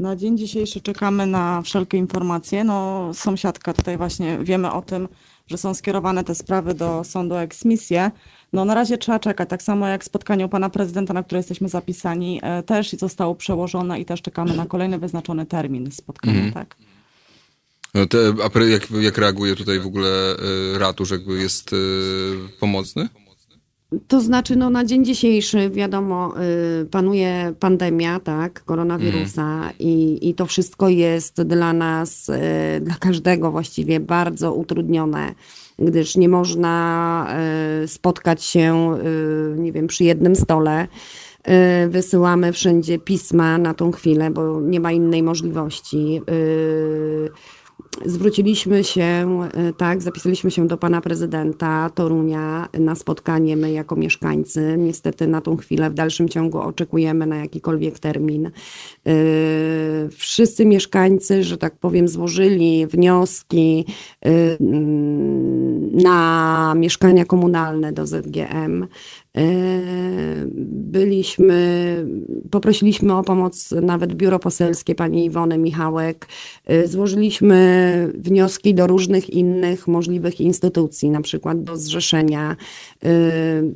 Na 0.00 0.16
dzień 0.16 0.38
dzisiejszy 0.38 0.80
czekamy 0.80 1.26
na 1.26 1.62
wszelkie 1.62 1.98
informacje. 1.98 2.64
No, 2.64 3.10
sąsiadka 3.14 3.72
tutaj 3.72 3.96
właśnie 3.96 4.38
wiemy 4.42 4.72
o 4.72 4.82
tym, 4.82 5.08
że 5.46 5.58
są 5.58 5.74
skierowane 5.74 6.24
te 6.24 6.34
sprawy 6.34 6.74
do 6.74 7.04
sądu 7.04 7.34
o 7.34 7.42
eksmisję. 7.42 8.10
No 8.52 8.64
na 8.64 8.74
razie 8.74 8.98
trzeba 8.98 9.18
czekać, 9.18 9.48
tak 9.48 9.62
samo 9.62 9.88
jak 9.88 10.04
spotkanie 10.04 10.46
u 10.46 10.48
pana 10.48 10.70
prezydenta, 10.70 11.14
na 11.14 11.22
które 11.22 11.38
jesteśmy 11.38 11.68
zapisani, 11.68 12.40
e, 12.42 12.62
też 12.62 12.92
zostało 12.92 13.34
przełożone 13.34 14.00
i 14.00 14.04
też 14.04 14.22
czekamy 14.22 14.56
na 14.56 14.66
kolejny 14.66 14.98
wyznaczony 14.98 15.46
termin 15.46 15.90
spotkania, 15.92 16.44
mhm. 16.44 16.52
tak. 16.52 16.76
No 17.94 18.06
te, 18.06 18.18
a 18.18 18.64
jak, 18.64 18.90
jak 18.90 19.18
reaguje 19.18 19.56
tutaj 19.56 19.80
w 19.80 19.86
ogóle 19.86 20.36
y, 20.74 20.78
ratusz, 20.78 21.10
jakby 21.10 21.40
jest 21.40 21.72
y, 21.72 21.76
pomocny? 22.60 23.08
To 24.08 24.20
znaczy, 24.20 24.56
no 24.56 24.70
na 24.70 24.84
dzień 24.84 25.04
dzisiejszy, 25.04 25.70
wiadomo, 25.70 26.34
y, 26.82 26.86
panuje 26.86 27.54
pandemia, 27.60 28.20
tak, 28.20 28.64
koronawirusa 28.64 29.42
mm. 29.42 29.72
i, 29.78 30.18
i 30.28 30.34
to 30.34 30.46
wszystko 30.46 30.88
jest 30.88 31.42
dla 31.42 31.72
nas, 31.72 32.28
y, 32.28 32.80
dla 32.80 32.94
każdego 32.94 33.50
właściwie 33.50 34.00
bardzo 34.00 34.54
utrudnione, 34.54 35.34
gdyż 35.78 36.16
nie 36.16 36.28
można 36.28 37.26
y, 37.84 37.88
spotkać 37.88 38.44
się, 38.44 38.96
nie 39.56 39.72
wiem, 39.72 39.86
przy 39.86 40.04
jednym 40.04 40.36
stole. 40.36 40.88
Wysyłamy 41.88 42.52
wszędzie 42.52 42.98
pisma 42.98 43.58
na 43.58 43.74
tą 43.74 43.92
chwilę, 43.92 44.30
bo 44.30 44.60
nie 44.60 44.80
ma 44.80 44.92
innej 44.92 45.22
możliwości 45.22 46.20
zwróciliśmy 48.04 48.84
się, 48.84 49.02
e, 49.02 49.72
tak, 49.72 50.02
zapisaliśmy 50.02 50.50
się 50.50 50.66
do 50.66 50.76
pana 50.76 51.00
prezydenta 51.00 51.90
Torunia 51.94 52.68
na 52.78 52.94
spotkanie 52.94 53.56
my 53.56 53.72
jako 53.72 53.96
mieszkańcy. 53.96 54.74
Niestety 54.78 55.26
na 55.26 55.40
tą 55.40 55.56
chwilę 55.56 55.90
w 55.90 55.94
dalszym 55.94 56.28
ciągu 56.28 56.58
oczekujemy 56.58 57.26
na 57.26 57.36
jakikolwiek 57.36 57.98
termin. 57.98 58.46
E, 58.46 58.50
wszyscy 60.10 60.66
mieszkańcy, 60.66 61.44
że 61.44 61.58
tak 61.58 61.76
powiem, 61.76 62.08
złożyli 62.08 62.86
wnioski 62.86 63.84
e, 64.24 64.30
na 66.02 66.74
mieszkania 66.76 67.24
komunalne 67.24 67.92
do 67.92 68.06
ZGM. 68.06 68.86
Byliśmy, 70.66 71.96
poprosiliśmy 72.50 73.14
o 73.16 73.22
pomoc 73.22 73.74
nawet 73.82 74.14
biuro 74.14 74.38
poselskie 74.38 74.94
pani 74.94 75.24
Iwony 75.24 75.58
Michałek. 75.58 76.28
Złożyliśmy 76.84 78.12
wnioski 78.14 78.74
do 78.74 78.86
różnych 78.86 79.30
innych 79.30 79.88
możliwych 79.88 80.40
instytucji, 80.40 81.10
na 81.10 81.20
przykład 81.20 81.62
do 81.62 81.76
zrzeszenia, 81.76 82.56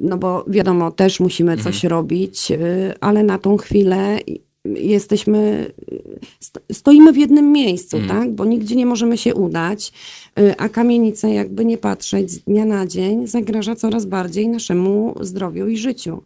no 0.01 0.19
bo 0.19 0.45
wiadomo, 0.49 0.91
też 0.91 1.21
musimy 1.21 1.57
coś 1.57 1.85
mhm. 1.85 1.91
robić, 1.91 2.53
ale 3.01 3.23
na 3.23 3.39
tą 3.39 3.57
chwilę 3.57 4.19
jesteśmy, 4.65 5.67
sto- 6.41 6.61
stoimy 6.73 7.13
w 7.13 7.17
jednym 7.17 7.53
miejscu, 7.53 7.97
Mhm. 7.97 8.21
tak? 8.21 8.35
Bo 8.35 8.45
nigdzie 8.45 8.77
nie 8.77 8.87
możemy 8.87 9.19
się 9.19 9.35
udać, 9.35 9.93
a 10.59 10.69
kamienica, 10.69 11.29
jakby 11.29 11.65
nie 11.65 11.79
patrzeć, 11.79 12.31
z 12.31 12.39
dnia 12.39 12.65
na 12.65 12.87
dzień 12.87 13.27
zagraża 13.27 13.75
coraz 13.77 14.07
bardziej 14.07 14.49
naszemu 14.49 15.15
zdrowiu 15.21 15.69
i 15.69 15.77
życiu. 15.77 16.23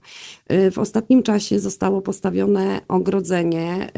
Y, 0.52 0.70
W 0.70 0.78
ostatnim 0.78 1.22
czasie 1.22 1.61
zostało 1.61 2.02
postawione 2.02 2.80
ogrodzenie 2.88 3.88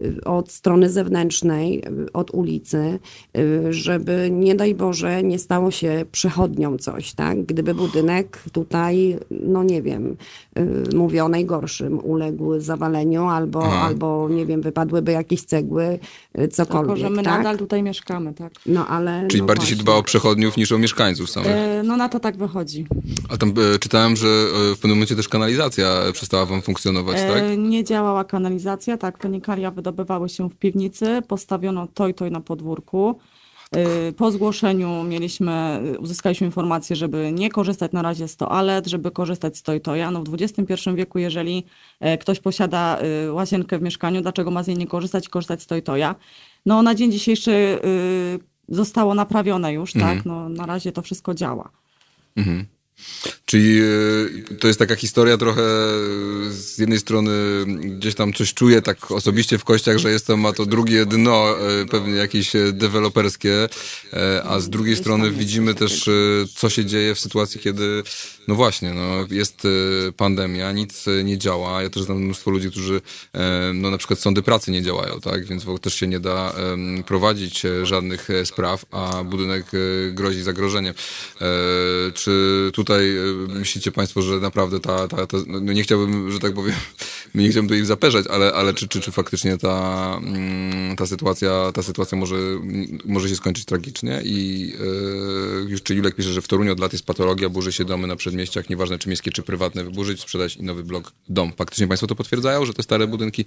y, 0.00 0.06
y, 0.06 0.24
od 0.24 0.50
strony 0.50 0.90
zewnętrznej, 0.90 1.78
y, 2.06 2.12
od 2.12 2.30
ulicy, 2.30 2.98
y, 3.38 3.72
żeby 3.72 4.28
nie 4.32 4.54
daj 4.54 4.74
Boże 4.74 5.22
nie 5.22 5.38
stało 5.38 5.70
się 5.70 6.04
przechodnią 6.12 6.76
coś, 6.78 7.14
tak? 7.14 7.42
Gdyby 7.42 7.74
budynek 7.74 8.42
tutaj, 8.52 9.16
no 9.30 9.64
nie 9.64 9.82
wiem, 9.82 10.16
y, 10.58 10.96
mówię 10.96 11.24
o 11.24 11.28
najgorszym, 11.28 11.98
uległ 12.04 12.60
zawaleniu 12.60 13.24
albo, 13.24 13.64
Aha. 13.64 13.86
albo 13.86 14.28
nie 14.28 14.46
wiem, 14.46 14.60
wypadłyby 14.60 15.12
jakieś 15.12 15.42
cegły, 15.42 15.98
y, 16.40 16.48
cokolwiek, 16.48 16.94
Tylko, 16.96 17.08
że 17.08 17.10
my 17.16 17.22
tak? 17.22 17.38
nadal 17.38 17.58
tutaj 17.58 17.82
mieszkamy, 17.82 18.34
tak. 18.34 18.52
No 18.68 18.86
ale... 18.86 19.26
Czyli 19.28 19.40
no 19.40 19.46
bardziej 19.46 19.66
się 19.66 19.74
właśnie. 19.74 19.84
dba 19.84 19.94
o 19.94 20.02
przechodniów 20.02 20.56
niż 20.56 20.72
o 20.72 20.78
mieszkańców 20.78 21.30
samych. 21.30 21.50
E, 21.50 21.82
no 21.84 21.96
na 21.96 22.08
to 22.08 22.20
tak 22.20 22.36
wychodzi. 22.36 22.86
A 23.28 23.36
tam 23.36 23.54
e, 23.74 23.78
czytałem, 23.78 24.16
że 24.16 24.28
e, 24.28 24.74
w 24.74 24.78
pewnym 24.78 24.96
momencie 24.96 25.16
też 25.16 25.28
kanalizacja 25.28 25.86
e, 25.88 26.12
przestała 26.12 26.46
wam 26.46 26.62
funkcjonować, 26.62 27.16
tak? 27.16 27.42
E, 27.42 27.56
nie 27.56 27.84
działała 27.84 28.24
kanalizacja, 28.24 28.96
tak, 28.96 29.18
fenikalia 29.22 29.70
wydobywały 29.70 30.28
się 30.28 30.50
w 30.50 30.56
piwnicy, 30.56 31.22
postawiono 31.28 31.86
toj 31.94 32.14
toj 32.14 32.30
na 32.30 32.40
podwórku. 32.40 33.18
E, 33.72 34.12
Po 34.12 34.30
zgłoszeniu 34.30 35.02
mieliśmy, 35.04 35.80
uzyskaliśmy 35.98 36.46
informację, 36.46 36.96
żeby 36.96 37.32
nie 37.32 37.50
korzystać 37.50 37.92
na 37.92 38.02
razie 38.02 38.28
z 38.28 38.36
toalet, 38.36 38.86
żeby 38.86 39.10
korzystać 39.10 39.56
z 39.56 39.62
toj 39.62 39.80
toja. 39.80 40.10
No 40.10 40.22
w 40.22 40.34
XXI 40.34 40.74
wieku, 40.94 41.18
jeżeli 41.18 41.64
e, 42.00 42.18
ktoś 42.18 42.40
posiada 42.40 42.98
e, 42.98 43.32
łazienkę 43.32 43.78
w 43.78 43.82
mieszkaniu, 43.82 44.22
dlaczego 44.22 44.50
ma 44.50 44.62
z 44.62 44.66
niej 44.66 44.76
nie 44.76 44.86
korzystać 44.86 45.26
i 45.26 45.28
korzystać 45.28 45.62
z 45.62 45.66
toj 45.66 45.82
toja? 45.82 46.14
No 46.66 46.82
na 46.82 46.94
dzień 46.94 47.12
dzisiejszy 47.12 47.52
e, 47.52 47.78
zostało 48.68 49.14
naprawione 49.14 49.72
już, 49.72 49.92
tak, 49.92 50.24
no 50.24 50.48
na 50.48 50.66
razie 50.66 50.92
to 50.92 51.02
wszystko 51.02 51.34
działa. 51.34 51.70
Mhm. 52.36 52.66
Czyli 53.44 53.78
e, 53.78 54.54
to 54.54 54.66
jest 54.66 54.78
taka 54.78 54.96
historia 54.96 55.36
trochę 55.36 55.62
e, 55.62 56.50
z 56.50 56.78
jednej 56.78 56.98
strony 56.98 57.32
gdzieś 57.66 58.14
tam 58.14 58.32
coś 58.32 58.54
czuję 58.54 58.82
tak 58.82 59.10
osobiście 59.10 59.58
w 59.58 59.64
kościach, 59.64 59.98
że 59.98 60.10
jest 60.10 60.26
to, 60.26 60.36
ma 60.36 60.52
to 60.52 60.66
drugie 60.66 61.06
dno, 61.06 61.54
e, 61.82 61.86
pewnie 61.86 62.14
jakieś 62.14 62.52
deweloperskie, 62.72 63.68
a 64.44 64.60
z 64.60 64.68
drugiej 64.68 64.96
strony 64.96 65.30
widzimy 65.30 65.74
też, 65.74 66.10
co 66.54 66.70
się 66.70 66.84
dzieje 66.84 67.14
w 67.14 67.20
sytuacji, 67.20 67.60
kiedy, 67.60 68.02
no 68.48 68.54
właśnie, 68.54 68.94
no, 68.94 69.26
jest 69.30 69.64
e, 69.64 70.12
pandemia, 70.12 70.72
nic 70.72 71.08
e, 71.08 71.24
nie 71.24 71.38
działa. 71.38 71.82
Ja 71.82 71.90
też 71.90 72.02
znam 72.02 72.18
mnóstwo 72.18 72.50
ludzi, 72.50 72.70
którzy, 72.70 73.00
e, 73.32 73.72
no 73.74 73.90
na 73.90 73.98
przykład 73.98 74.20
sądy 74.20 74.42
pracy 74.42 74.70
nie 74.70 74.82
działają, 74.82 75.20
tak, 75.20 75.44
więc 75.44 75.64
też 75.80 75.94
się 75.94 76.06
nie 76.06 76.20
da 76.20 76.54
prowadzić 77.06 77.64
e, 77.64 77.86
żadnych 77.86 78.30
e, 78.30 78.46
spraw, 78.46 78.84
a 78.90 79.24
budynek 79.24 79.66
grozi 80.10 80.42
zagrożeniem. 80.42 80.94
Czy 82.14 82.70
tutaj 82.74 83.16
myślicie 83.48 83.92
Państwo, 83.92 84.22
że 84.22 84.40
naprawdę 84.40 84.80
ta, 84.80 85.08
ta, 85.08 85.26
ta 85.26 85.36
no 85.46 85.72
nie 85.72 85.82
chciałbym, 85.82 86.32
że 86.32 86.38
tak 86.38 86.54
powiem, 86.54 86.74
nie 87.34 87.48
chciałbym 87.48 87.68
tutaj 87.68 87.84
zaperzać, 87.84 88.26
ale, 88.26 88.52
ale 88.52 88.74
czy, 88.74 88.88
czy, 88.88 89.00
czy 89.00 89.12
faktycznie 89.12 89.58
ta, 89.58 90.18
mm, 90.22 90.96
ta 90.96 91.06
sytuacja, 91.06 91.72
ta 91.74 91.82
sytuacja 91.82 92.18
może, 92.18 92.36
może 93.04 93.28
się 93.28 93.36
skończyć 93.36 93.64
tragicznie 93.64 94.22
i 94.24 94.72
już 95.68 95.82
czy 95.82 95.94
Julek 95.94 96.14
pisze, 96.14 96.32
że 96.32 96.42
w 96.42 96.48
Toruniu 96.48 96.72
od 96.72 96.80
lat 96.80 96.92
jest 96.92 97.06
patologia, 97.06 97.48
burzy 97.48 97.72
się 97.72 97.84
domy 97.84 98.06
na 98.06 98.16
przedmieściach, 98.36 98.70
nieważne 98.70 98.98
czy 98.98 99.08
miejskie, 99.08 99.30
czy 99.30 99.42
prywatne, 99.42 99.84
wyburzyć, 99.84 100.20
sprzedać 100.20 100.56
i 100.56 100.62
nowy 100.62 100.84
blok 100.84 101.12
dom. 101.28 101.52
Faktycznie 101.56 101.88
Państwo 101.88 102.06
to 102.06 102.14
potwierdzają, 102.14 102.66
że 102.66 102.74
te 102.74 102.82
stare 102.82 103.06
budynki 103.06 103.44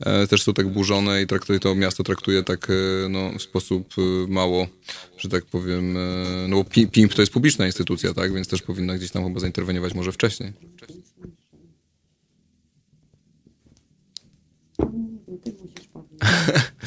e, 0.00 0.26
też 0.26 0.42
są 0.42 0.54
tak 0.54 0.68
burzone 0.68 1.22
i 1.22 1.26
traktuje 1.26 1.60
to 1.60 1.74
miasto 1.74 2.02
traktuje 2.04 2.42
tak 2.42 2.68
e, 2.70 3.08
no, 3.08 3.30
w 3.38 3.42
sposób 3.42 3.94
e, 3.98 4.00
mało, 4.32 4.66
że 5.18 5.28
tak 5.28 5.44
powiem, 5.44 5.96
e, 5.96 6.00
no 6.48 6.56
bo 6.56 6.64
Pi- 6.64 6.88
PIMP 6.88 7.14
to 7.14 7.22
jest 7.22 7.32
publiczna 7.32 7.66
instytucja, 7.66 8.14
tak, 8.14 8.34
więc 8.34 8.48
też 8.48 8.62
powinna 8.62 8.96
gdzieś 8.96 9.10
tam 9.10 9.24
chyba 9.24 9.40
zainterweniować 9.40 9.94
może 9.94 10.12
wcześniej. 10.12 10.52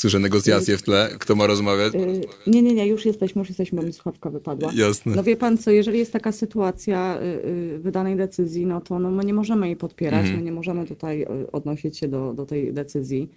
Słyszę 0.00 0.18
negocjacje 0.18 0.76
w 0.76 0.82
tle. 0.82 1.08
Kto 1.18 1.34
ma 1.36 1.46
rozmawiać? 1.46 1.94
Y, 1.94 2.20
Nie, 2.46 2.62
nie, 2.62 2.74
nie, 2.74 2.86
już 2.86 3.06
jesteśmy, 3.06 3.38
już 3.38 3.48
jesteśmy, 3.48 3.80
bo 3.80 3.86
mi 3.86 3.92
słuchawka 3.92 4.30
wypadła. 4.30 4.72
Jasne. 4.74 5.16
No 5.16 5.22
wie 5.22 5.36
pan 5.36 5.58
co, 5.58 5.70
jeżeli 5.70 5.98
jest 5.98 6.12
taka 6.12 6.32
sytuacja 6.32 7.18
y, 7.22 7.48
y, 7.48 7.78
wydanej 7.78 8.16
decyzji, 8.16 8.66
no 8.66 8.80
to 8.80 8.98
no, 8.98 9.10
my 9.10 9.24
nie 9.24 9.34
możemy 9.34 9.66
jej 9.66 9.76
podpierać, 9.76 10.20
Mhm. 10.20 10.36
my 10.36 10.42
nie 10.42 10.52
możemy 10.52 10.86
tutaj 10.86 11.22
y, 11.22 11.26
odnosić 11.52 11.98
się 11.98 12.08
do, 12.08 12.34
do 12.34 12.46
tej 12.46 12.72
decyzji. 12.72 13.28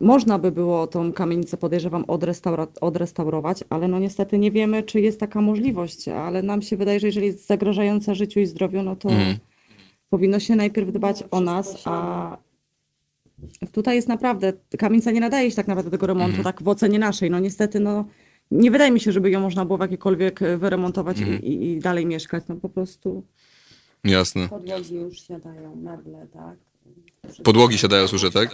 Można 0.00 0.38
by 0.38 0.52
było 0.52 0.86
tą 0.86 1.12
kamienicę, 1.12 1.56
podejrzewam, 1.56 2.04
odrestaura- 2.04 2.66
odrestaurować, 2.80 3.64
ale 3.70 3.88
no 3.88 3.98
niestety 3.98 4.38
nie 4.38 4.50
wiemy, 4.50 4.82
czy 4.82 5.00
jest 5.00 5.20
taka 5.20 5.40
możliwość, 5.40 6.08
ale 6.08 6.42
nam 6.42 6.62
się 6.62 6.76
wydaje, 6.76 7.00
że 7.00 7.06
jeżeli 7.06 7.26
jest 7.26 7.46
zagrażająca 7.46 8.14
życiu 8.14 8.40
i 8.40 8.46
zdrowiu, 8.46 8.82
no 8.82 8.96
to 8.96 9.08
Mhm. 9.08 9.36
powinno 10.10 10.40
się 10.40 10.56
najpierw 10.56 10.92
dbać 10.92 11.24
o 11.30 11.40
nas, 11.40 11.82
a 11.84 12.36
tutaj 13.72 13.96
jest 13.96 14.08
naprawdę, 14.08 14.52
kamienica 14.78 15.10
nie 15.10 15.20
nadaje 15.20 15.50
się 15.50 15.56
tak 15.56 15.68
naprawdę 15.68 15.90
do 15.90 15.96
tego 15.96 16.06
remontu, 16.06 16.36
Mhm. 16.36 16.44
tak 16.44 16.62
w 16.62 16.68
ocenie 16.68 16.98
naszej, 16.98 17.30
no 17.30 17.38
niestety, 17.40 17.80
no 17.80 18.04
nie 18.50 18.70
wydaje 18.70 18.90
mi 18.90 19.00
się, 19.00 19.12
żeby 19.12 19.30
ją 19.30 19.40
można 19.40 19.64
było 19.64 19.78
w 19.78 19.80
jakiekolwiek 19.80 20.42
e, 20.42 20.58
wyremontować 20.58 21.18
Mhm. 21.18 21.42
i, 21.42 21.66
i 21.66 21.78
dalej 21.78 22.06
mieszkać, 22.06 22.44
no 22.48 22.56
po 22.56 22.68
prostu. 22.68 23.24
Jasne. 24.04 24.48
Podłogi 24.48 24.94
już 24.94 25.20
siadają, 25.20 25.76
meble, 25.76 26.26
tak? 26.32 26.56
Podłogi 27.44 27.78
siadają, 27.78 28.08
słyszę, 28.08 28.30
tak? 28.30 28.50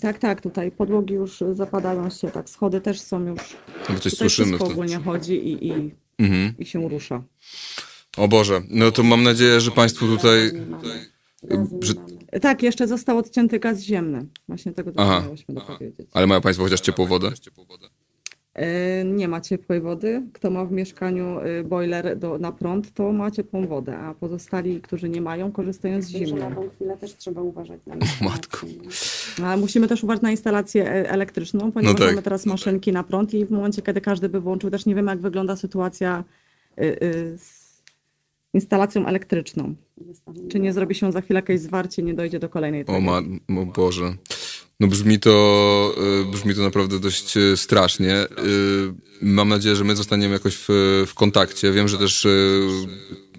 Tak, 0.00 0.18
tak, 0.18 0.40
tutaj 0.40 0.70
podłogi 0.70 1.14
już 1.14 1.44
zapadają 1.52 2.10
się, 2.10 2.30
tak, 2.30 2.50
schody 2.50 2.80
też 2.80 3.00
są 3.00 3.26
już, 3.26 3.38
My 3.38 3.84
coś 3.86 3.96
tutaj 3.96 4.12
słyszymy. 4.12 4.46
wszystko 4.48 4.66
W 4.68 4.72
ogólnie 4.72 4.96
chodzi 4.98 5.34
i, 5.48 5.66
i, 5.68 5.90
Mhm. 6.18 6.54
i 6.58 6.66
się 6.66 6.88
rusza. 6.88 7.22
O 8.16 8.28
Boże, 8.28 8.60
no 8.70 8.90
to 8.90 9.02
mam 9.02 9.22
nadzieję, 9.22 9.60
że 9.60 9.70
Państwu 9.70 10.06
tutaj... 10.06 10.50
Że, 11.80 11.94
Tak, 12.40 12.62
jeszcze 12.62 12.86
został 12.86 13.18
odcięty 13.18 13.58
gaz 13.58 13.80
ziemny, 13.80 14.26
właśnie 14.48 14.72
tego 14.72 14.92
Aha. 14.96 15.22
dopowiedzieć. 15.48 16.08
ale 16.12 16.26
mają 16.26 16.40
Państwo 16.40 16.64
chociaż 16.64 16.80
ciepłą 16.80 17.06
wodę? 17.06 17.30
E, 18.54 19.04
Nie 19.04 19.28
ma 19.28 19.40
ciepłej 19.40 19.80
wody. 19.80 20.22
Kto 20.32 20.50
ma 20.50 20.64
w 20.64 20.72
mieszkaniu 20.72 21.40
e, 21.40 21.64
boiler 21.64 22.18
do, 22.18 22.38
na 22.38 22.52
prąd, 22.52 22.92
to 22.94 23.12
ma 23.12 23.30
ciepłą 23.30 23.66
wodę, 23.66 23.98
a 23.98 24.14
pozostali, 24.14 24.80
którzy 24.80 25.08
nie 25.08 25.20
mają, 25.20 25.52
korzystają 25.52 26.02
z 26.02 26.12
na 26.12 26.18
zimnej. 26.18 26.54
tą 26.54 26.70
chwilę 26.70 26.96
też 26.96 27.16
trzeba 27.16 27.42
uważać 27.42 27.80
na 27.86 27.94
matko. 28.28 28.58
Ale 29.44 29.56
musimy 29.56 29.88
też 29.88 30.04
uważać 30.04 30.22
na 30.22 30.30
instalację 30.30 30.84
e, 30.90 31.10
elektryczną, 31.10 31.72
ponieważ 31.72 31.96
tak. 31.98 32.08
mamy 32.08 32.22
teraz 32.22 32.46
maszynki 32.46 32.92
na 32.92 33.02
prąd 33.04 33.34
i 33.34 33.46
w 33.46 33.50
momencie, 33.50 33.82
kiedy 33.82 34.00
każdy 34.00 34.28
by 34.28 34.40
włączył, 34.40 34.70
też 34.70 34.86
nie 34.86 34.94
wiemy, 34.94 35.10
jak 35.10 35.20
wygląda 35.20 35.56
sytuacja 35.56 36.24
e, 36.78 36.80
e, 36.82 37.38
z 37.38 37.51
instalacją 38.54 39.06
elektryczną. 39.06 39.74
Czy 40.50 40.60
nie 40.60 40.72
zrobi 40.72 40.94
się 40.94 41.12
za 41.12 41.20
chwilę 41.20 41.38
jakieś 41.38 41.60
zwarcie, 41.60 42.02
nie 42.02 42.14
dojdzie 42.14 42.38
do 42.38 42.48
kolejnej 42.48 42.82
O, 42.82 42.84
tragedii. 42.84 43.40
ma, 43.48 43.60
o 43.60 43.66
Boże. 43.66 44.14
No 44.80 44.88
brzmi 44.88 45.18
to, 45.18 45.94
y, 46.28 46.30
brzmi 46.32 46.54
to 46.54 46.62
naprawdę 46.62 46.98
dość 47.00 47.36
y, 47.36 47.56
strasznie. 47.56 48.16
Y, 48.22 48.94
Mam 49.22 49.48
nadzieję, 49.48 49.76
że 49.76 49.84
my 49.84 49.96
zostaniemy 49.96 50.32
jakoś 50.34 50.56
w, 50.56 50.68
w 51.06 51.14
kontakcie. 51.14 51.72
Wiem, 51.72 51.88
że 51.88 51.98
też 51.98 52.24
y, 52.24 52.60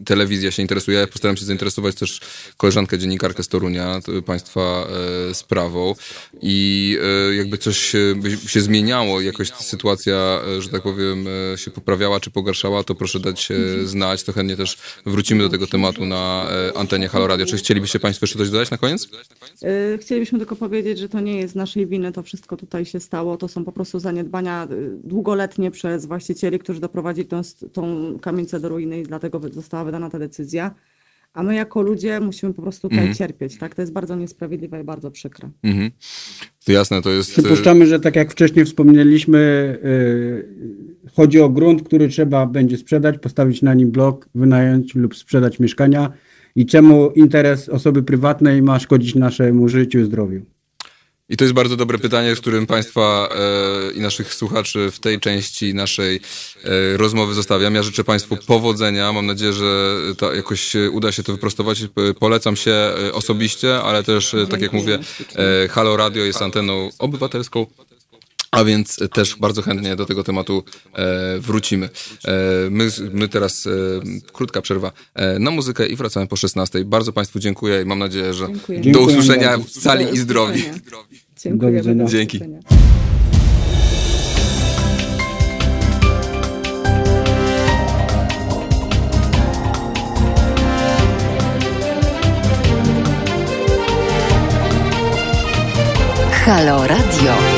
telewizja 0.06 0.52
się 0.52 0.62
interesuje. 0.62 1.00
Ja 1.00 1.08
postaram 1.08 1.38
się 1.38 1.46
zainteresować 1.46 1.96
też 1.96 2.20
koleżankę 2.58 2.98
dziennikarkę 2.98 3.44
z 3.44 3.48
Torunia, 3.48 4.00
państwa 4.26 4.88
e, 5.30 5.34
sprawą 5.34 5.96
i 6.42 6.98
e, 7.32 7.36
jakby 7.36 7.58
coś 7.58 7.94
by 8.16 8.38
się 8.38 8.62
zmieniało, 8.62 9.22
jakoś 9.22 9.50
sytuacja, 9.50 10.42
e, 10.58 10.62
że 10.62 10.70
tak 10.70 10.84
powiem, 10.84 11.26
się 11.56 11.72
poprawiała 11.72 12.20
czy 12.20 12.32
pogarszała, 12.32 12.84
to 12.84 12.96
proszę 12.96 13.20
dać 13.20 13.50
znać. 13.84 14.24
To 14.24 14.34
chętnie 14.34 14.56
też 14.58 14.78
wrócimy 15.06 15.44
do 15.44 15.50
tego 15.50 15.68
tematu 15.68 16.06
na 16.06 16.48
antenie 16.76 17.08
Halo 17.08 17.28
Radio. 17.28 17.46
Czy 17.46 17.58
chcielibyście 17.58 18.00
Państwo 18.00 18.24
jeszcze 18.24 18.40
coś 18.40 18.50
dodać 18.50 18.72
na 18.72 18.78
koniec? 18.78 19.10
Chcielibyśmy 20.02 20.40
tylko 20.40 20.56
powiedzieć, 20.56 21.00
że 21.00 21.10
to 21.10 21.20
nie 21.20 21.38
jest 21.38 21.56
naszej 21.56 21.88
winy, 21.88 22.12
to 22.12 22.24
wszystko 22.24 22.58
tutaj 22.58 22.86
się 22.86 23.00
stało. 23.00 23.38
To 23.38 23.48
są 23.48 23.66
po 23.66 23.72
prostu 23.72 24.00
zaniedbania 24.00 24.68
długoletnie 25.04 25.72
przez 25.72 26.06
właścicieli, 26.06 26.60
którzy 26.60 26.80
doprowadzili 26.80 27.28
tą, 27.28 27.42
tą 27.74 28.14
kamienicę 28.20 28.60
do 28.60 28.70
ruiny 28.70 29.00
i 29.00 29.04
dlatego 29.04 29.40
wy- 29.40 29.50
została 29.84 29.86
wydana 29.86 30.10
ta 30.10 30.20
decyzja. 30.20 30.76
A 31.34 31.44
my 31.44 31.56
jako 31.56 31.82
ludzie 31.82 32.20
musimy 32.20 32.54
po 32.54 32.62
prostu 32.62 32.90
tutaj 32.90 33.16
cierpieć. 33.16 33.58
Tak? 33.58 33.76
To 33.76 33.82
jest 33.82 33.94
bardzo 33.94 34.16
niesprawiedliwe 34.16 34.82
i 34.82 34.84
bardzo 34.84 35.12
przykre. 35.12 35.50
Mhm. 35.64 35.92
To 36.66 36.72
jasne, 36.72 37.02
to 37.02 37.10
jest... 37.10 37.32
Przypuszczamy, 37.32 37.86
że 37.88 38.00
tak 38.00 38.16
jak 38.16 38.32
wcześniej 38.32 38.66
wspomnieliśmy, 38.66 39.40
y, 39.84 41.10
chodzi 41.14 41.42
o 41.42 41.50
grunt, 41.50 41.84
który 41.84 42.08
trzeba 42.08 42.46
będzie 42.46 42.78
sprzedać, 42.78 43.18
postawić 43.18 43.62
na 43.62 43.74
nim 43.74 43.92
blok, 43.92 44.30
wynająć 44.36 44.96
lub 44.96 45.16
sprzedać 45.16 45.60
mieszkania. 45.60 46.12
I 46.56 46.66
czemu 46.66 47.12
interes 47.12 47.70
osoby 47.70 48.04
prywatnej 48.04 48.62
ma 48.62 48.80
szkodzić 48.80 49.16
naszemu 49.16 49.70
życiu 49.70 50.00
i 50.00 50.04
zdrowiu? 50.04 50.42
I 51.34 51.38
to 51.38 51.44
jest 51.44 51.54
bardzo 51.54 51.78
dobre 51.78 51.98
pytanie, 51.98 52.36
z 52.36 52.40
którym 52.40 52.68
Państwa 52.68 53.30
e, 53.32 53.92
i 53.92 54.00
naszych 54.00 54.34
słuchaczy 54.34 54.92
w 54.92 55.00
tej 55.00 55.20
części 55.20 55.74
naszej 55.74 56.16
e, 56.16 56.98
rozmowy 56.98 57.34
zostawiam. 57.34 57.76
Ja 57.76 57.84
życzę 57.84 58.04
Państwu 58.04 58.38
powodzenia. 58.48 59.14
Mam 59.14 59.26
nadzieję, 59.26 59.54
że 59.54 59.96
to 60.18 60.34
jakoś 60.34 60.76
uda 60.92 61.12
się 61.12 61.24
to 61.24 61.32
wyprostować. 61.32 61.84
Polecam 62.20 62.56
się 62.56 62.72
e, 62.72 63.14
osobiście, 63.14 63.82
ale 63.82 64.04
też, 64.04 64.34
e, 64.34 64.48
tak 64.48 64.62
jak 64.62 64.74
mówię, 64.74 65.00
e, 65.64 65.68
Halo 65.68 65.98
Radio 65.98 66.24
jest 66.24 66.42
anteną 66.42 66.90
obywatelską. 67.00 67.66
A 68.54 68.64
więc 68.64 69.00
też 69.14 69.36
bardzo 69.36 69.62
chętnie 69.62 69.96
do 69.96 70.06
tego 70.06 70.24
tematu 70.24 70.64
e, 70.94 71.40
wrócimy. 71.40 71.90
E, 72.26 72.32
my, 72.70 72.90
my 73.14 73.28
teraz 73.28 73.68
e, 73.68 73.70
krótka 74.34 74.62
przerwa 74.62 74.92
e, 75.14 75.40
na 75.40 75.52
muzykę 75.52 75.88
i 75.88 75.96
wracamy 75.96 76.28
po 76.28 76.36
16. 76.36 76.86
Bardzo 76.86 77.14
Państwu 77.14 77.40
dziękuję 77.40 77.82
i 77.82 77.86
mam 77.86 78.00
nadzieję, 78.00 78.34
że 78.34 78.48
Dziękuję. 78.48 78.80
do 78.80 79.00
usłyszenia 79.00 79.58
w 79.58 79.70
cali 79.70 80.06
i 80.14 80.18
zdrowi. 80.18 80.64
Dziękuję. 81.44 81.72
Do 81.72 81.78
widzenia. 81.78 82.06
Dzięki. 82.06 82.40
Halo 96.46 96.88
Radio. 96.88 97.53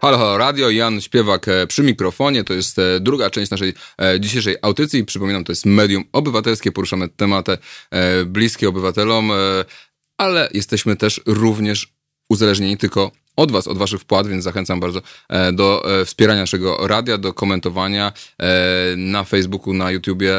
Halo, 0.00 0.18
halo 0.18 0.38
radio, 0.38 0.70
Jan 0.70 1.00
Śpiewak 1.00 1.48
e, 1.48 1.66
przy 1.66 1.82
mikrofonie. 1.82 2.44
To 2.44 2.54
jest 2.54 2.78
e, 2.78 3.00
druga 3.00 3.30
część 3.30 3.50
naszej 3.50 3.74
e, 4.00 4.20
dzisiejszej 4.20 4.56
audycji. 4.62 5.04
Przypominam, 5.04 5.44
to 5.44 5.52
jest 5.52 5.66
medium 5.66 6.04
obywatelskie. 6.12 6.72
Poruszamy 6.72 7.08
tematy 7.08 7.58
bliskie 8.26 8.68
obywatelom, 8.68 9.30
ale 10.18 10.48
jesteśmy 10.54 10.96
też 10.96 11.20
również 11.26 11.92
uzależnieni 12.30 12.76
tylko 12.76 13.10
od 13.36 13.52
Was, 13.52 13.68
od 13.68 13.78
Waszych 13.78 14.00
wpłat, 14.00 14.26
więc 14.26 14.44
zachęcam 14.44 14.80
bardzo 14.80 15.02
do 15.52 15.84
wspierania 16.04 16.40
naszego 16.40 16.86
radia, 16.86 17.18
do 17.18 17.32
komentowania 17.34 18.12
na 18.96 19.24
Facebooku, 19.24 19.72
na 19.74 19.90
YouTubie. 19.90 20.34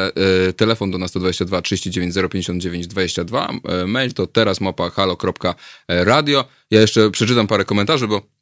Telefon 0.56 0.90
do 0.90 0.98
nas 0.98 1.10
122 1.10 1.62
39 1.62 2.14
059 2.30 2.86
22. 2.86 3.48
E, 3.68 3.86
mail 3.86 4.12
to 4.12 4.26
teraz 4.26 4.60
mapa 4.60 4.90
halo.radio. 4.90 6.44
Ja 6.70 6.80
jeszcze 6.80 7.10
przeczytam 7.10 7.46
parę 7.46 7.64
komentarzy, 7.64 8.08
bo 8.08 8.39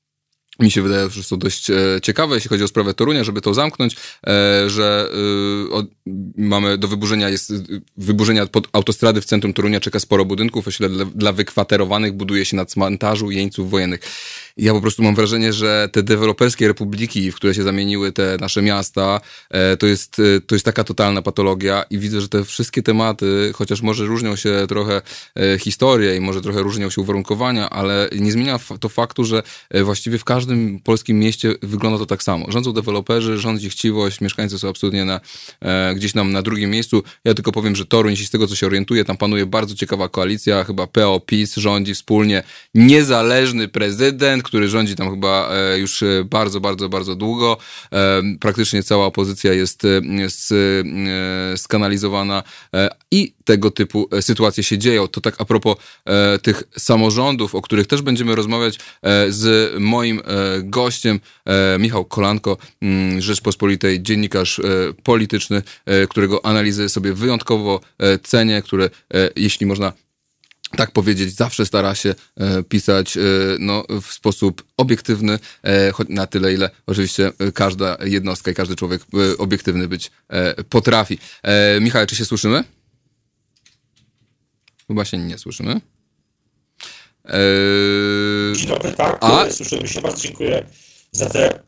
mi 0.58 0.70
się 0.70 0.82
wydaje, 0.82 1.10
że 1.10 1.22
są 1.22 1.38
dość 1.38 1.70
e, 1.70 1.76
ciekawe, 2.02 2.34
jeśli 2.34 2.48
chodzi 2.48 2.64
o 2.64 2.68
sprawę 2.68 2.94
Torunia, 2.94 3.24
żeby 3.24 3.40
to 3.40 3.54
zamknąć, 3.54 3.96
e, 4.26 4.70
że 4.70 5.10
e, 5.76 6.12
mamy 6.36 6.78
do 6.78 6.88
wyburzenia, 6.88 7.28
jest 7.28 7.52
wyburzenia 7.96 8.46
pod 8.46 8.68
autostrady 8.72 9.20
w 9.20 9.24
centrum 9.24 9.52
Torunia 9.52 9.80
czeka 9.80 10.00
sporo 10.00 10.24
budynków, 10.24 10.68
osiedle 10.68 11.06
dla 11.06 11.32
wykwaterowanych 11.32 12.12
buduje 12.12 12.44
się 12.44 12.56
na 12.56 12.64
cmentarzu 12.64 13.30
jeńców 13.30 13.70
wojennych. 13.70 14.00
Ja 14.58 14.72
po 14.72 14.80
prostu 14.80 15.02
mam 15.02 15.14
wrażenie, 15.14 15.52
że 15.52 15.88
te 15.92 16.02
deweloperskie 16.02 16.68
republiki, 16.68 17.32
w 17.32 17.34
które 17.34 17.54
się 17.54 17.62
zamieniły 17.62 18.12
te 18.12 18.36
nasze 18.40 18.62
miasta, 18.62 19.20
e, 19.50 19.76
to 19.76 19.86
jest, 19.86 20.20
e, 20.36 20.40
to 20.40 20.54
jest 20.54 20.64
taka 20.64 20.84
totalna 20.84 21.22
patologia 21.22 21.84
i 21.90 21.98
widzę, 21.98 22.20
że 22.20 22.28
te 22.28 22.44
wszystkie 22.44 22.82
tematy, 22.82 23.52
chociaż 23.54 23.82
może 23.82 24.06
różnią 24.06 24.36
się 24.36 24.66
trochę 24.68 25.02
e, 25.36 25.58
historie 25.58 26.16
i 26.16 26.20
może 26.20 26.40
trochę 26.40 26.62
różnią 26.62 26.90
się 26.90 27.00
uwarunkowania, 27.00 27.70
ale 27.70 28.10
nie 28.18 28.32
zmienia 28.32 28.58
to 28.80 28.88
faktu, 28.88 29.24
że 29.24 29.42
właściwie 29.84 30.18
w 30.18 30.24
każdym 30.24 30.80
polskim 30.80 31.18
mieście 31.18 31.54
wygląda 31.62 31.98
to 31.98 32.06
tak 32.06 32.22
samo. 32.22 32.52
Rządzą 32.52 32.72
deweloperzy, 32.72 33.38
rządzi 33.38 33.70
chciwość, 33.70 34.20
mieszkańcy 34.20 34.58
są 34.58 34.68
absolutnie 34.68 35.04
na, 35.04 35.20
gdzieś 35.96 36.12
tam 36.12 36.32
na 36.32 36.42
drugim 36.42 36.70
miejscu. 36.70 37.02
Ja 37.24 37.34
tylko 37.34 37.52
powiem, 37.52 37.76
że 37.76 37.86
Toruń, 37.86 38.10
jeśli 38.10 38.26
z 38.26 38.30
tego 38.30 38.46
co 38.46 38.56
się 38.56 38.66
orientuję, 38.66 39.04
tam 39.04 39.16
panuje 39.16 39.46
bardzo 39.46 39.74
ciekawa 39.74 40.08
koalicja, 40.08 40.64
chyba 40.64 40.86
PO, 40.86 41.20
PiS 41.26 41.56
rządzi 41.56 41.94
wspólnie 41.94 42.42
niezależny 42.74 43.68
prezydent, 43.68 44.47
który 44.48 44.68
rządzi 44.68 44.94
tam 44.94 45.10
chyba 45.10 45.50
e, 45.52 45.78
już 45.78 46.02
e, 46.02 46.24
bardzo, 46.24 46.60
bardzo, 46.60 46.88
bardzo 46.88 47.14
długo. 47.14 47.56
E, 47.92 48.22
praktycznie 48.40 48.82
cała 48.82 49.06
opozycja 49.06 49.52
jest, 49.52 49.82
skanalizowana 51.56 52.42
i 53.10 53.34
tego 53.44 53.70
typu 53.70 54.08
sytuacje 54.20 54.64
się 54.64 54.78
dzieją. 54.78 55.08
To 55.08 55.20
tak 55.20 55.34
a 55.38 55.44
propos 55.44 55.76
tych 56.42 56.62
samorządów, 56.78 57.54
o 57.54 57.62
których 57.62 57.86
też 57.86 58.02
będziemy 58.02 58.34
rozmawiać 58.34 58.78
z 59.28 59.74
moim 59.80 60.20
gościem, 60.62 61.20
Michał 61.78 62.04
Kolanko, 62.04 62.56
mm, 62.82 63.20
Rzeczpospolitej, 63.20 64.02
dziennikarz 64.02 64.60
polityczny, 65.02 65.62
którego 66.08 66.46
analizy 66.46 66.88
sobie 66.88 67.12
wyjątkowo 67.12 67.80
cenię, 68.22 68.62
które, 68.62 68.90
jeśli 69.36 69.66
można 69.66 69.92
tak 70.76 70.90
powiedzieć, 70.90 71.36
zawsze 71.36 71.66
stara 71.66 71.94
się 71.94 72.14
e, 72.36 72.62
pisać 72.62 73.16
e, 73.16 73.20
no, 73.58 73.84
w 74.02 74.12
sposób 74.12 74.64
obiektywny, 74.76 75.38
e, 75.62 75.92
choć 75.92 76.08
na 76.08 76.26
tyle, 76.26 76.54
ile 76.54 76.70
oczywiście 76.86 77.32
każda 77.54 77.96
jednostka 78.04 78.50
i 78.50 78.54
każdy 78.54 78.76
człowiek 78.76 79.02
obiektywny 79.38 79.88
być 79.88 80.10
potrafi. 80.68 81.18
Michał, 81.80 82.06
czy 82.06 82.16
się 82.16 82.24
słyszymy? 82.24 82.64
Chyba 84.88 85.04
się 85.04 85.18
nie 85.18 85.38
słyszymy. 85.38 85.80
Dzień 88.56 88.68
dobry, 88.68 88.92
tak, 88.92 89.18
A? 89.20 89.50
Słyszymy 89.50 89.88
się, 89.88 90.00
bardzo 90.00 90.22
dziękuję 90.22 90.66
za 91.12 91.26
te, 91.26 91.62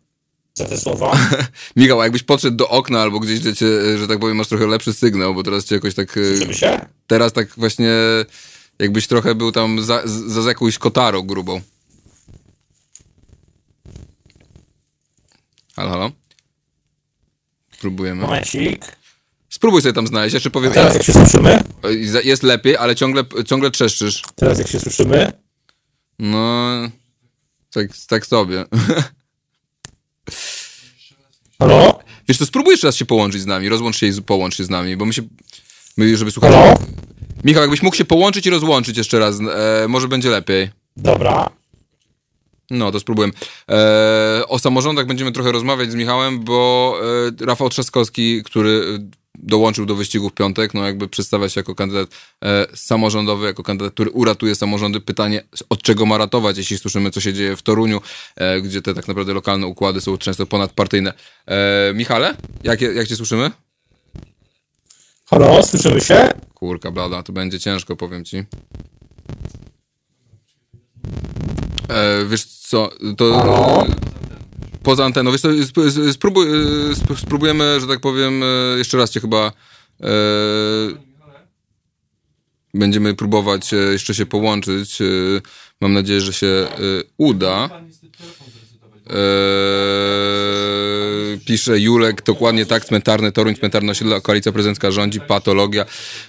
za 0.55 0.65
te 0.65 0.79
słowa. 0.79 1.19
Michał, 1.77 2.01
a 2.01 2.05
jakbyś 2.05 2.23
podszedł 2.23 2.57
do 2.57 2.69
okna 2.69 3.03
albo 3.03 3.21
gdzieś, 3.21 3.41
gdzie 3.41 3.55
cię, 3.55 3.99
że 3.99 4.09
tak 4.09 4.19
powiem, 4.19 4.37
masz 4.37 4.49
trochę 4.49 4.67
lepszy 4.67 4.93
sygnał, 4.93 5.35
bo 5.35 5.43
teraz 5.43 5.65
cię 5.65 5.75
jakoś 5.75 5.95
tak... 5.95 6.13
Słyszymy 6.13 6.55
się? 6.55 6.87
Teraz 7.07 7.33
tak 7.33 7.49
właśnie 7.57 7.91
jakbyś 8.81 9.07
trochę 9.07 9.35
był 9.35 9.53
tam 9.53 9.83
za, 9.83 10.03
za, 10.05 10.43
za 10.43 10.49
jakąś 10.49 10.78
kotarą 10.78 11.22
grubą. 11.22 11.61
Halo, 15.76 15.91
halo? 15.91 16.11
Spróbujemy. 17.72 18.22
Momencik. 18.22 18.97
Spróbuj 19.51 19.83
sobie 19.83 19.93
tam 19.93 20.07
znaleźć, 20.07 20.35
jeszcze 20.35 20.51
powiem. 20.51 20.72
Teraz 20.72 20.95
jak 20.95 21.03
się 21.03 21.12
słyszymy? 21.12 21.62
Jest 22.24 22.43
lepiej, 22.43 22.76
ale 22.76 22.97
ciągle, 22.97 23.24
ciągle 23.47 23.70
trzeszczysz. 23.70 24.22
Teraz 24.35 24.59
jak 24.59 24.68
się 24.68 24.81
słyszymy? 24.81 25.33
No, 26.18 26.70
tak, 27.70 27.87
tak 28.09 28.26
sobie. 28.26 28.64
Halo? 31.59 32.01
Wiesz, 32.28 32.39
to 32.39 32.47
spróbuj 32.47 32.72
jeszcze 32.72 32.87
raz 32.87 32.97
się 32.97 33.05
połączyć 33.05 33.43
z 33.43 33.47
nami, 33.47 33.68
rozłącz 33.68 33.97
się 33.97 34.07
i 34.07 34.12
z- 34.12 34.20
połącz 34.20 34.57
się 34.57 34.64
z 34.64 34.70
nami, 34.70 34.97
bo 34.97 35.05
my 35.05 35.12
się, 35.12 35.22
my, 35.97 36.16
żeby 36.16 36.31
słuchać. 36.31 36.53
Halo? 36.53 36.78
Michał, 37.45 37.62
jakbyś 37.62 37.82
mógł 37.82 37.97
się 37.97 38.05
połączyć 38.05 38.47
i 38.47 38.51
rozłączyć 38.51 38.97
jeszcze 38.99 39.18
raz, 39.18 39.41
e, 39.41 39.88
może 39.88 40.09
będzie 40.09 40.30
lepiej. 40.30 40.70
Dobra. 40.97 41.51
No, 42.70 42.93
to 42.93 43.01
spróbuję. 43.01 43.28
E, 43.70 44.43
o 44.49 44.59
samorządach 44.59 45.07
będziemy 45.07 45.32
trochę 45.32 45.53
rozmawiać 45.53 45.93
z 45.93 45.95
Michałem, 45.95 46.41
bo 46.41 46.97
e, 47.43 47.47
Rafał 47.47 47.68
Trzaskowski, 47.68 48.43
który 48.43 48.99
e, 48.99 49.20
dołączył 49.43 49.86
do 49.86 49.95
wyścigu 49.95 50.28
w 50.28 50.32
piątek, 50.32 50.74
no 50.74 50.86
jakby 50.86 51.09
przedstawia 51.09 51.49
się 51.49 51.61
jako 51.61 51.74
kandydat 51.74 52.09
e, 52.45 52.66
samorządowy, 52.74 53.47
jako 53.47 53.62
kandydat, 53.62 53.95
który 53.95 54.11
uratuje 54.11 54.55
samorządy. 54.55 55.01
Pytanie, 55.01 55.45
od 55.68 55.82
czego 55.82 56.07
ma 56.07 56.18
ratować, 56.18 56.59
jeśli 56.59 56.78
słyszymy, 56.78 57.11
co 57.11 57.20
się 57.20 57.32
dzieje 57.32 57.57
w 57.57 57.62
Toruniu, 57.62 58.01
e, 58.36 58.61
gdzie 58.61 58.82
te 58.82 58.95
tak 58.95 59.09
naprawdę 59.09 59.34
lokalne 59.34 59.66
układy 59.66 60.01
są 60.01 60.18
często 60.18 60.47
ponadpartyjne. 60.47 61.12
E, 61.47 61.95
Michale, 61.95 62.36
jak, 62.64 62.80
jak 62.80 63.07
cię 63.07 63.16
słyszymy? 63.16 63.51
Halo, 65.31 65.62
słyszymy 65.62 66.01
się? 66.01 66.28
Kurka 66.55 66.91
blada, 66.91 67.22
to 67.22 67.33
będzie 67.33 67.61
ciężko, 67.61 67.97
powiem 67.97 68.24
ci. 68.24 68.37
E, 71.89 72.24
wiesz 72.28 72.45
co, 72.45 72.91
to... 73.16 73.45
E, 73.83 73.95
poza 74.83 75.05
anteną, 75.05 75.33
wiesz 75.33 75.41
co, 75.41 75.49
sp- 75.68 75.87
sp- 75.95 76.12
spróbuj, 76.12 76.47
e, 76.47 76.93
sp- 77.01 77.18
spróbujemy, 77.20 77.81
że 77.81 77.87
tak 77.87 78.01
powiem, 78.01 78.43
e, 78.43 78.78
jeszcze 78.78 78.97
raz 78.97 79.11
cię 79.11 79.20
chyba... 79.20 79.53
E, 80.01 80.07
będziemy 82.74 83.14
próbować 83.14 83.74
e, 83.74 83.76
jeszcze 83.76 84.14
się 84.14 84.26
połączyć. 84.26 84.99
Mam 85.81 85.93
nadzieję, 85.93 86.20
że 86.20 86.33
się 86.33 86.66
uda. 87.16 87.70
Eee, 89.11 90.21
pisze 91.51 91.79
Julek, 91.79 92.23
dokładnie 92.23 92.67
tak, 92.67 92.85
cmentarny 92.85 93.33
Toruń, 93.33 93.55
cmentarne 93.55 93.93
osiedle, 93.93 94.21
koalicja 94.21 94.53
prezydencka 94.53 94.91
rządzi, 94.91 95.21
patologia. 95.21 95.85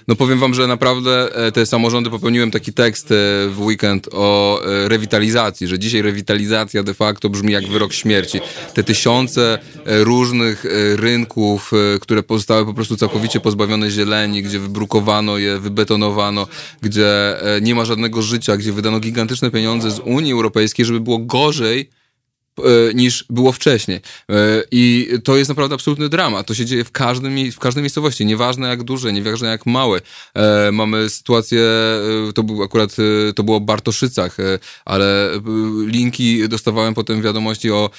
No 0.08 0.16
powiem 0.16 0.38
wam, 0.38 0.54
że 0.54 0.66
naprawdę 0.66 1.36
e, 1.36 1.52
te 1.52 1.66
samorządy, 1.66 2.10
popełniłem 2.10 2.50
taki 2.50 2.72
tekst 2.72 3.10
e, 3.10 3.14
w 3.48 3.56
weekend 3.58 4.08
o 4.12 4.60
e, 4.64 4.88
rewitalizacji, 4.88 5.68
że 5.68 5.78
dzisiaj 5.78 6.02
rewitalizacja 6.02 6.82
de 6.82 6.94
facto 6.94 7.28
brzmi 7.28 7.52
jak 7.52 7.68
wyrok 7.68 7.92
śmierci. 7.92 8.40
Te 8.74 8.82
tysiące 8.82 9.58
różnych 9.86 10.64
rynków, 10.96 11.72
które 12.00 12.22
pozostały 12.22 12.66
po 12.66 12.74
prostu 12.74 12.96
całkowicie 12.96 13.40
pozbawione 13.40 13.90
zieleni, 13.90 14.42
gdzie 14.42 14.58
wybrukowano 14.58 15.38
je, 15.38 15.58
wybetonowano, 15.58 16.46
gdzie 16.82 17.36
nie 17.62 17.74
ma 17.74 17.84
żadnego 17.84 18.22
życia, 18.22 18.56
gdzie 18.56 18.72
wydano 18.72 19.00
gigantyczne 19.00 19.50
pieniądze 19.50 19.90
z 19.90 19.98
Unii 19.98 20.32
Europejskiej, 20.32 20.84
żeby 20.84 21.00
było 21.00 21.18
gorzej 21.18 21.90
niż 22.94 23.24
było 23.30 23.52
wcześniej. 23.52 24.00
E, 24.30 24.62
I 24.70 25.08
to 25.24 25.36
jest 25.36 25.48
naprawdę 25.48 25.74
absolutny 25.74 26.08
dramat. 26.08 26.46
To 26.46 26.54
się 26.54 26.66
dzieje 26.66 26.84
w, 26.84 26.90
każdym, 26.90 27.50
w 27.50 27.58
każdej 27.58 27.82
miejscowości, 27.82 28.26
nieważne 28.26 28.68
jak 28.68 28.82
duże, 28.82 29.12
nieważne 29.12 29.48
jak 29.48 29.66
małe. 29.66 30.00
E, 30.34 30.72
mamy 30.72 31.10
sytuację, 31.10 31.62
to 32.34 32.42
był 32.42 32.62
akurat, 32.62 32.96
to 33.34 33.42
było 33.42 33.60
w 33.60 33.62
Bartoszycach, 33.62 34.36
ale 34.84 35.30
linki 35.86 36.48
dostawałem 36.48 36.94
potem 36.94 37.22
wiadomości 37.22 37.70
o 37.70 37.90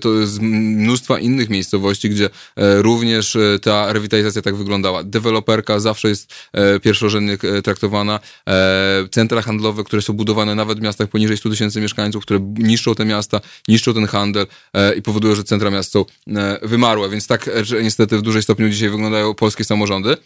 to 0.00 0.26
z 0.26 0.38
mnóstwa 0.38 1.18
innych 1.18 1.50
miejscowości, 1.50 2.10
gdzie 2.10 2.30
również 2.56 3.36
ta 3.62 3.92
rewitalizacja 3.92 4.42
tak 4.42 4.56
wyglądała. 4.56 5.04
Deweloperka 5.04 5.80
zawsze 5.80 6.08
jest 6.08 6.34
pierwszorzędnie 6.82 7.38
traktowana. 7.64 8.20
Centra 9.10 9.42
handlowe, 9.42 9.84
które 9.84 10.02
są 10.02 10.12
budowane 10.12 10.54
nawet 10.54 10.78
w 10.78 10.82
miastach 10.82 11.08
poniżej 11.08 11.36
100 11.36 11.50
tysięcy 11.50 11.80
mieszkańców, 11.80 12.22
które 12.22 12.40
niszczą 12.58 12.94
te 12.94 13.04
miasta, 13.04 13.40
niszczą 13.68 13.94
ten 14.00 14.08
handel 14.08 14.46
e, 14.74 14.94
i 14.94 15.02
powodują, 15.02 15.34
że 15.34 15.44
centra 15.44 15.70
miast 15.70 15.92
są 15.92 16.04
e, 16.28 16.58
wymarłe. 16.62 17.08
Więc 17.08 17.26
tak, 17.26 17.48
e, 17.48 17.64
że 17.64 17.82
niestety 17.82 18.18
w 18.18 18.22
dużej 18.22 18.42
stopniu 18.42 18.68
dzisiaj 18.68 18.90
wyglądają 18.90 19.34
polskie 19.34 19.64
samorządy. 19.64 20.16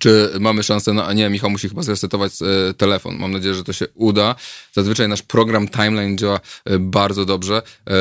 Czy 0.00 0.30
mamy 0.40 0.62
szansę 0.62 0.92
na. 0.92 1.12
Nie, 1.12 1.30
Michał 1.30 1.50
musi 1.50 1.68
chyba 1.68 1.82
zresetować 1.82 2.32
e, 2.42 2.74
telefon. 2.74 3.16
Mam 3.16 3.32
nadzieję, 3.32 3.54
że 3.54 3.64
to 3.64 3.72
się 3.72 3.86
uda. 3.94 4.34
Zazwyczaj 4.72 5.08
nasz 5.08 5.22
program 5.22 5.68
Timeline 5.68 6.18
działa 6.18 6.40
e, 6.64 6.78
bardzo 6.78 7.24
dobrze 7.24 7.62
e, 7.86 7.92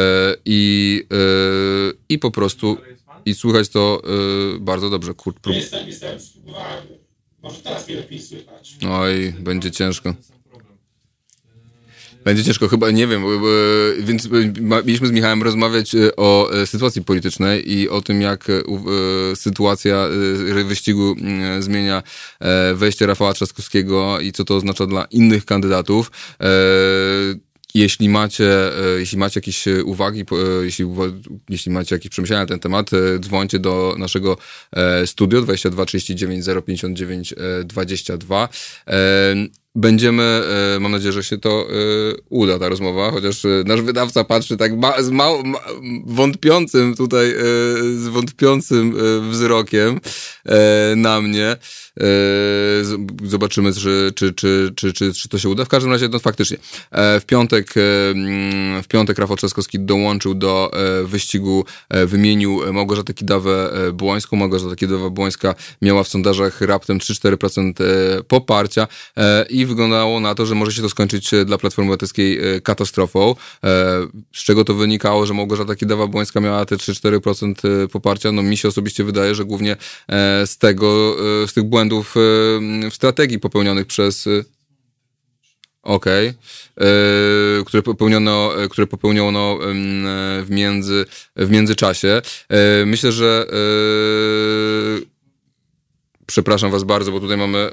i, 0.46 1.04
i 2.10 2.20
po 2.20 2.32
prostu. 2.32 2.78
I 3.26 3.34
słychać 3.34 3.70
to 3.70 4.02
bardzo 4.60 4.90
dobrze. 4.90 5.14
Kurt, 5.14 5.40
prób... 5.40 5.56
Jestem, 5.56 5.88
jestem. 5.88 6.20
Może 7.44 7.60
teraz 7.60 7.88
mnie 7.88 7.98
lepiej 7.98 8.22
słychać. 8.22 8.78
Oj, 8.90 9.34
będzie 9.40 9.72
ciężko. 9.72 10.14
Będzie 12.24 12.44
ciężko, 12.44 12.68
chyba 12.68 12.92
nie 12.92 13.08
wiem, 13.08 13.24
więc 14.00 14.30
mieliśmy 14.86 15.08
z 15.08 15.12
Michałem 15.12 15.44
rozmawiać 15.44 15.96
e, 15.96 16.16
o 16.16 16.54
e, 16.54 16.68
sytuacji 16.68 17.04
politycznej 17.04 17.72
i 17.72 17.90
o 17.90 18.02
tym, 18.02 18.22
jak 18.22 18.50
e, 18.50 18.64
sytuacja 19.36 20.08
wyścigu 20.66 21.16
zmienia 21.60 22.04
wejście 22.74 23.06
Rafała 23.06 23.34
Trzaskowskiego 23.34 24.20
i 24.20 24.32
co 24.32 24.46
to 24.46 24.56
oznacza 24.56 24.86
dla 24.86 25.06
innych 25.06 25.46
kandydatów. 25.46 26.12
Jeśli 27.74 28.10
macie, 28.10 28.50
jeśli 28.98 29.18
macie 29.18 29.38
jakieś 29.40 29.66
uwagi, 29.86 30.26
jeśli, 30.62 30.86
jeśli 31.50 31.72
macie 31.72 31.96
jakieś 31.96 32.12
przemyślenia 32.12 32.42
na 32.42 32.48
ten 32.48 32.60
temat, 32.60 32.90
dzwońcie 33.20 33.60
do 33.60 33.96
naszego 33.98 34.38
studio 35.06 35.42
22 35.42 35.86
39 35.86 36.46
059 36.66 37.34
22. 37.64 38.50
Będziemy, 39.76 40.24
e, 40.76 40.80
mam 40.80 40.92
nadzieję, 40.92 41.12
że 41.12 41.24
się 41.24 41.38
to 41.38 41.68
e, 41.70 41.74
uda, 42.30 42.60
ta 42.60 42.70
rozmowa, 42.70 43.12
chociaż 43.12 43.46
e, 43.46 43.50
nasz 43.66 43.82
wydawca 43.82 44.24
patrzy 44.24 44.58
tak 44.58 44.78
ma, 44.78 45.04
z 45.04 45.10
mał, 45.10 45.44
ma, 45.44 45.60
wątpiącym 46.06 46.96
tutaj, 46.96 47.34
z 47.96 48.08
wątpiącym 48.08 48.96
wzrokiem 49.30 50.00
na 50.96 51.22
mnie. 51.22 51.58
Zobaczymy, 53.24 53.74
czy, 53.74 54.12
czy, 54.16 54.34
czy, 54.34 54.74
czy, 54.76 54.94
czy, 54.94 55.14
czy 55.14 55.30
to 55.30 55.38
się 55.38 55.50
uda. 55.50 55.66
W 55.66 55.70
każdym 55.70 55.92
razie, 55.92 56.10
no 56.10 56.20
faktycznie. 56.20 56.58
W 56.92 57.22
piątek, 57.28 57.74
w 58.84 58.88
piątek 58.88 59.18
Rafał 59.18 59.38
Trzaskowski 59.38 59.80
dołączył 59.80 60.34
do 60.36 60.72
wyścigu, 61.04 61.66
wymienił 61.90 62.74
Małgorzatę 62.74 63.14
Kidawę-Błońską. 63.14 64.38
Małgorzata 64.38 64.76
Kidawa-Błońska 64.76 65.56
miała 65.82 66.04
w 66.04 66.08
sondażach 66.08 66.62
raptem 66.62 67.00
3-4% 67.00 67.74
poparcia 68.28 68.88
i 69.50 69.66
wyglądało 69.66 70.20
na 70.20 70.36
to, 70.36 70.46
że 70.46 70.56
może 70.56 70.72
się 70.72 70.82
to 70.82 70.90
skończyć 70.90 71.34
e, 71.34 71.46
dla 71.46 71.58
Platformy 71.58 71.92
Obywatelskiej 71.92 72.56
e, 72.56 72.62
katastrofą, 72.62 73.30
e, 73.30 73.36
z 74.34 74.44
czego 74.44 74.66
to 74.66 74.74
wynikało, 74.74 75.26
że 75.26 75.34
Małgorzata 75.34 75.74
Kidawa-Błońska 75.74 76.42
miała 76.42 76.66
te 76.66 76.76
3-4% 76.76 77.88
poparcia. 77.88 78.32
No 78.32 78.44
mi 78.44 78.58
się 78.58 78.68
osobiście 78.68 79.04
wydaje, 79.04 79.36
że 79.36 79.46
głównie 79.46 79.76
z 80.46 80.58
tego, 80.58 81.16
z 81.48 81.54
tych 81.54 81.64
błędów 81.64 81.83
w 81.92 82.94
strategii 82.94 83.40
popełnionych 83.40 83.88
przez 83.88 84.30
Okej. 85.84 86.30
Okay. 86.30 87.64
które 87.66 87.84
popełniono, 87.84 88.52
które 88.70 88.88
popełniono 88.88 89.60
w, 90.44 90.48
między, 90.50 91.06
w 91.36 91.50
międzyczasie. 91.50 92.22
myślę, 92.86 93.12
że 93.12 93.48
przepraszam 96.26 96.72
was 96.72 96.84
bardzo, 96.84 97.12
bo 97.12 97.20
tutaj 97.20 97.38
mamy 97.38 97.70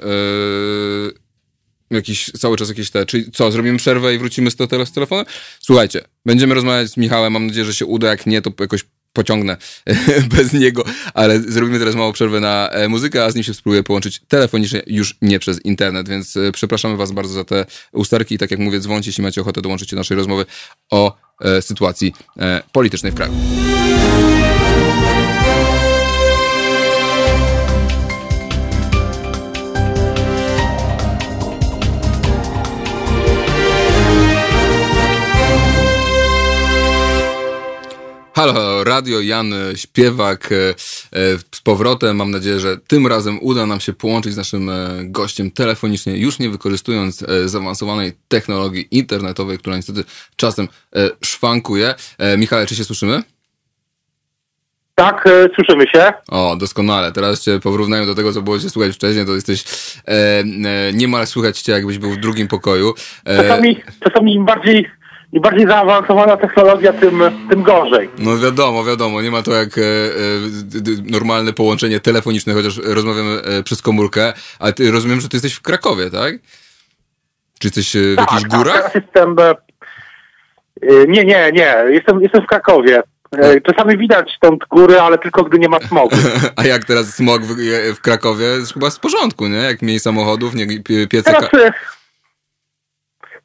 jakiś, 1.91 2.31
cały 2.31 2.57
czas 2.57 2.69
jakieś 2.69 2.89
te, 2.89 3.05
czyli 3.05 3.31
co, 3.31 3.51
zrobimy 3.51 3.77
przerwę 3.77 4.15
i 4.15 4.17
wrócimy 4.17 4.51
z, 4.51 4.55
tele, 4.55 4.85
z 4.85 4.91
telefonem? 4.91 5.25
Słuchajcie, 5.59 6.01
będziemy 6.25 6.53
rozmawiać 6.53 6.89
z 6.89 6.97
Michałem, 6.97 7.33
mam 7.33 7.47
nadzieję, 7.47 7.65
że 7.65 7.73
się 7.73 7.85
uda, 7.85 8.09
jak 8.09 8.25
nie, 8.25 8.41
to 8.41 8.51
jakoś 8.59 8.85
pociągnę 9.13 9.57
bez 10.35 10.53
niego, 10.53 10.83
ale 11.13 11.39
zrobimy 11.39 11.79
teraz 11.79 11.95
małą 11.95 12.13
przerwę 12.13 12.39
na 12.39 12.69
e, 12.69 12.89
muzykę, 12.89 13.25
a 13.25 13.31
z 13.31 13.35
nim 13.35 13.43
się 13.43 13.53
spróbuję 13.53 13.83
połączyć 13.83 14.21
telefonicznie, 14.27 14.83
już 14.87 15.17
nie 15.21 15.39
przez 15.39 15.65
internet, 15.65 16.09
więc 16.09 16.37
e, 16.37 16.51
przepraszamy 16.51 16.97
was 16.97 17.11
bardzo 17.11 17.33
za 17.33 17.43
te 17.43 17.65
usterki 17.93 18.35
i 18.35 18.37
tak 18.37 18.51
jak 18.51 18.59
mówię, 18.59 18.79
dzwońcie, 18.79 19.09
jeśli 19.09 19.23
macie 19.23 19.41
ochotę 19.41 19.61
dołączyć 19.61 19.89
do 19.89 19.97
naszej 19.97 20.17
rozmowy 20.17 20.45
o 20.91 21.17
e, 21.41 21.61
sytuacji 21.61 22.13
politycznej 22.71 23.11
w 23.11 23.15
kraju. 23.15 23.33
Halo, 38.33 38.83
radio, 38.83 39.21
Jan 39.21 39.53
Śpiewak 39.75 40.51
e, 40.51 40.55
e, 40.55 40.73
z 41.51 41.61
powrotem. 41.61 42.17
Mam 42.17 42.31
nadzieję, 42.31 42.59
że 42.59 42.77
tym 42.77 43.07
razem 43.07 43.39
uda 43.41 43.65
nam 43.65 43.79
się 43.79 43.93
połączyć 43.93 44.33
z 44.33 44.37
naszym 44.37 44.69
e, 44.69 44.73
gościem 45.03 45.51
telefonicznie, 45.51 46.17
już 46.17 46.39
nie 46.39 46.49
wykorzystując 46.49 47.25
zaawansowanej 47.45 48.11
technologii 48.27 48.87
internetowej, 48.91 49.57
która 49.57 49.75
niestety 49.75 50.03
czasem 50.35 50.67
szwankuje. 51.23 51.93
Michale, 52.37 52.65
czy 52.65 52.75
się 52.75 52.83
słyszymy? 52.83 53.23
Tak, 54.95 55.29
słyszymy 55.55 55.87
się. 55.87 56.13
O, 56.27 56.55
doskonale. 56.55 57.11
Teraz 57.11 57.43
cię 57.43 57.59
porównają 57.59 58.05
do 58.05 58.15
tego, 58.15 58.33
co 58.33 58.41
było 58.41 58.59
się 58.59 58.69
słuchać 58.69 58.95
wcześniej, 58.95 59.25
to 59.25 59.35
jesteś 59.35 59.63
e, 60.07 60.11
e, 60.11 60.43
niemal 60.93 61.27
słychać 61.27 61.61
cię, 61.61 61.71
jakbyś 61.71 61.97
był 61.97 62.11
w 62.11 62.17
drugim 62.17 62.47
pokoju. 62.47 62.93
E, 63.25 63.37
czasami, 63.37 63.81
czasami 63.99 64.39
bardziej 64.39 64.87
im 65.31 65.41
bardziej 65.41 65.67
zaawansowana 65.67 66.37
technologia, 66.37 66.93
tym, 66.93 67.21
tym 67.49 67.63
gorzej. 67.63 68.09
No 68.17 68.37
wiadomo, 68.37 68.83
wiadomo, 68.83 69.21
nie 69.21 69.31
ma 69.31 69.41
to 69.41 69.53
jak 69.53 69.77
e, 69.77 69.81
e, 69.81 69.85
normalne 71.11 71.53
połączenie 71.53 71.99
telefoniczne, 71.99 72.53
chociaż 72.53 72.77
rozmawiamy 72.77 73.41
e, 73.41 73.63
przez 73.63 73.81
komórkę, 73.81 74.33
ale 74.59 74.73
ty, 74.73 74.91
rozumiem, 74.91 75.21
że 75.21 75.29
ty 75.29 75.35
jesteś 75.35 75.53
w 75.53 75.61
Krakowie, 75.61 76.09
tak? 76.09 76.35
Czy 77.59 77.67
jesteś 77.67 77.95
e, 77.95 77.99
w 77.99 78.15
tak, 78.15 78.31
jakichś 78.31 78.49
tak, 78.49 78.59
górach? 78.59 78.83
Tak, 78.83 78.95
jestem, 78.95 79.35
e, 79.39 79.55
nie, 81.07 81.23
nie, 81.23 81.51
nie, 81.53 81.75
jestem, 81.89 82.21
jestem 82.21 82.43
w 82.43 82.47
Krakowie. 82.47 83.01
E, 83.37 83.61
czasami 83.61 83.97
widać 83.97 84.31
stąd 84.37 84.65
góry, 84.69 84.99
ale 84.99 85.17
tylko 85.17 85.43
gdy 85.43 85.59
nie 85.59 85.69
ma 85.69 85.79
smogu. 85.79 86.15
A 86.55 86.65
jak 86.65 86.85
teraz 86.85 87.15
smog 87.15 87.41
w, 87.41 87.55
w 87.95 88.01
Krakowie? 88.01 88.45
Jest 88.45 88.73
chyba 88.73 88.89
w 88.89 88.99
porządku, 88.99 89.47
nie? 89.47 89.57
Jak 89.57 89.81
mniej 89.81 89.99
samochodów, 89.99 90.55
nie 90.55 90.67
piece... 90.83 91.23
Teraz, 91.23 91.49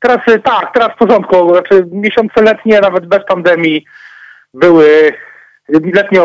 Teraz 0.07 0.29
y, 0.29 0.39
tak, 0.39 0.73
teraz 0.73 0.93
w 0.93 0.99
porządku. 0.99 1.55
Znaczy 1.55 1.87
miesiące 1.93 2.43
letnie, 2.43 2.81
nawet 2.81 3.07
bez 3.07 3.25
pandemii, 3.25 3.85
były 4.55 5.13
letnie 5.69 6.21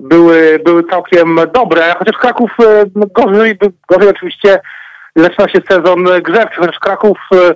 były, 0.00 0.60
były 0.64 0.84
całkiem 0.84 1.40
dobre, 1.54 1.94
chociaż 1.98 2.16
Kraków 2.16 2.50
y, 2.62 2.90
no, 2.94 3.06
gorzej, 3.06 3.58
gorzej 3.88 4.08
oczywiście 4.08 4.60
zaczyna 5.16 5.48
się 5.48 5.58
sezon 5.68 6.04
grzewczy, 6.22 6.60
chociaż 6.60 6.78
Kraków 6.78 7.18
y, 7.34 7.54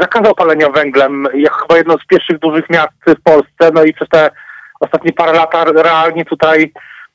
zakazał 0.00 0.34
palenia 0.34 0.70
węglem, 0.70 1.28
jak 1.34 1.52
chyba 1.52 1.76
jedno 1.76 1.94
z 1.98 2.06
pierwszych 2.06 2.38
dużych 2.38 2.70
miast 2.70 2.92
w 3.06 3.22
Polsce, 3.22 3.70
no 3.74 3.84
i 3.84 3.92
przez 3.92 4.08
te 4.08 4.30
ostatnie 4.80 5.12
parę 5.12 5.32
lat 5.32 5.54
realnie 5.76 6.24
tutaj 6.24 6.72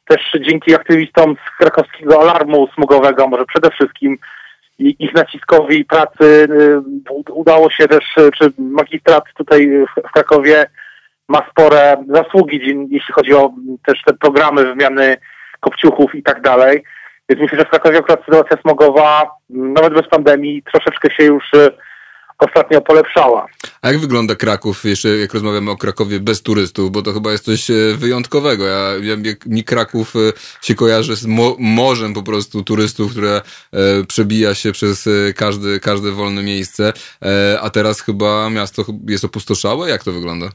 też 0.07 0.37
dzięki 0.41 0.75
aktywistom 0.75 1.35
z 1.35 1.57
krakowskiego 1.57 2.21
alarmu 2.21 2.67
smugowego, 2.75 3.27
może 3.27 3.45
przede 3.45 3.71
wszystkim 3.71 4.17
ich 4.79 5.13
naciskowi 5.13 5.85
pracy 5.85 6.47
y, 7.29 7.31
udało 7.31 7.69
się 7.69 7.87
też, 7.87 8.17
y, 8.17 8.31
czy 8.31 8.51
magistrat 8.57 9.23
tutaj 9.37 9.69
w 10.07 10.11
Krakowie 10.11 10.65
ma 11.29 11.49
spore 11.49 12.03
zasługi, 12.07 12.87
jeśli 12.89 13.13
chodzi 13.13 13.33
o 13.33 13.51
też 13.85 14.01
te 14.05 14.13
programy 14.13 14.65
wymiany 14.65 15.17
kopciuchów 15.59 16.15
i 16.15 16.23
tak 16.23 16.41
dalej. 16.41 16.83
Więc 17.29 17.41
myślę, 17.41 17.57
że 17.59 17.65
w 17.65 17.69
Krakowie 17.69 17.97
akurat 17.97 18.25
sytuacja 18.25 18.57
smogowa, 18.61 19.31
nawet 19.49 19.93
bez 19.93 20.07
pandemii, 20.07 20.63
troszeczkę 20.63 21.11
się 21.11 21.23
już 21.23 21.53
y, 21.53 21.69
ostatnio 22.39 22.81
polepszała. 22.81 23.45
A 23.81 23.87
jak 23.87 23.99
wygląda 23.99 24.35
Kraków, 24.35 24.85
jeszcze 24.85 25.09
jak 25.09 25.33
rozmawiamy 25.33 25.71
o 25.71 25.77
Krakowie 25.77 26.19
bez 26.19 26.41
turystów, 26.41 26.91
bo 26.91 27.01
to 27.01 27.13
chyba 27.13 27.31
jest 27.31 27.45
coś 27.45 27.69
e, 27.69 27.73
wyjątkowego. 27.97 28.65
Ja, 28.65 28.91
ja 29.01 29.15
mi 29.45 29.63
Kraków 29.63 30.15
e, 30.15 30.19
się 30.61 30.75
kojarzy 30.75 31.15
z 31.15 31.25
mo 31.25 31.55
morzem 31.59 32.13
po 32.13 32.23
prostu 32.23 32.63
turystów, 32.63 33.11
które 33.11 33.31
e, 33.31 33.41
przebija 34.07 34.55
się 34.55 34.71
przez 34.71 35.07
e, 35.07 35.33
każde, 35.33 35.79
każde 35.79 36.11
wolne 36.11 36.43
miejsce, 36.43 36.93
e, 37.25 37.59
a 37.61 37.69
teraz 37.69 38.01
chyba 38.01 38.49
miasto 38.49 38.83
jest 39.07 39.25
opustoszałe? 39.25 39.89
Jak 39.89 40.03
to 40.03 40.11
wygląda? 40.11 40.45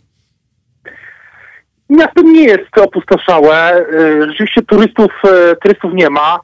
Miasto 1.90 2.22
nie 2.22 2.44
jest 2.44 2.78
opustoszałe. 2.78 3.86
Rzeczywiście 4.28 4.62
turystów, 4.62 5.12
turystów 5.62 5.92
nie 5.94 6.10
ma. 6.10 6.40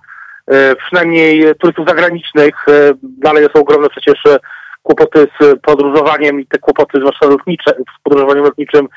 Przynajmniej 0.78 1.54
turystów 1.60 1.88
zagranicznych. 1.88 2.54
Dalej 3.02 3.46
są 3.54 3.60
ogromne 3.60 3.88
przecież 3.88 4.18
kłopoty 4.84 5.26
z 5.40 5.60
podróżowaniem 5.60 6.40
i 6.40 6.46
te 6.46 6.58
kłopoty, 6.58 6.98
zwłaszcza 6.98 7.26
lotnicze, 7.26 7.70
z 7.70 8.02
podróżowaniem 8.02 8.44
lotniczym, 8.44 8.88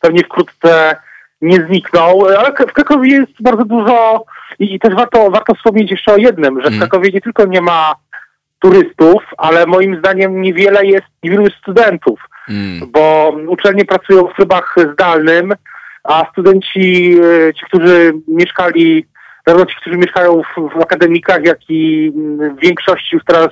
pewnie 0.00 0.24
wkrótce 0.24 0.96
nie 1.42 1.66
znikną, 1.66 2.26
ale 2.38 2.52
w 2.52 2.72
Krakowie 2.72 3.10
jest 3.10 3.32
bardzo 3.40 3.64
dużo 3.64 4.24
i, 4.58 4.78
też 4.78 4.94
warto, 4.94 5.30
warto 5.30 5.54
wspomnieć 5.54 5.90
jeszcze 5.90 6.12
o 6.12 6.16
jednym, 6.16 6.56
że 6.56 6.62
w 6.70 6.72
mhm. 6.72 6.80
Krakowie 6.80 7.10
nie 7.12 7.20
tylko 7.20 7.44
nie 7.44 7.60
ma 7.60 7.94
turystów, 8.58 9.22
ale 9.38 9.66
moim 9.66 9.98
zdaniem 9.98 10.42
niewiele 10.42 10.86
jest, 10.86 11.06
niewielu 11.22 11.42
jest 11.42 11.56
studentów, 11.56 12.20
mm. 12.48 12.90
bo 12.90 13.34
uczelnie 13.48 13.84
pracują 13.84 14.26
w 14.26 14.36
trybach 14.36 14.76
zdalnym, 14.92 15.54
a 16.04 16.26
studenci, 16.32 17.16
e, 17.48 17.54
ci, 17.54 17.64
którzy 17.66 18.12
mieszkali, 18.28 19.06
zarówno 19.46 19.66
ci, 19.66 19.76
którzy 19.80 19.96
mieszkają 19.96 20.42
w, 20.42 20.78
w 20.78 20.82
akademikach, 20.82 21.44
jak 21.44 21.58
i 21.68 22.12
w 22.56 22.60
większości 22.60 23.16
już 23.16 23.24
teraz 23.24 23.48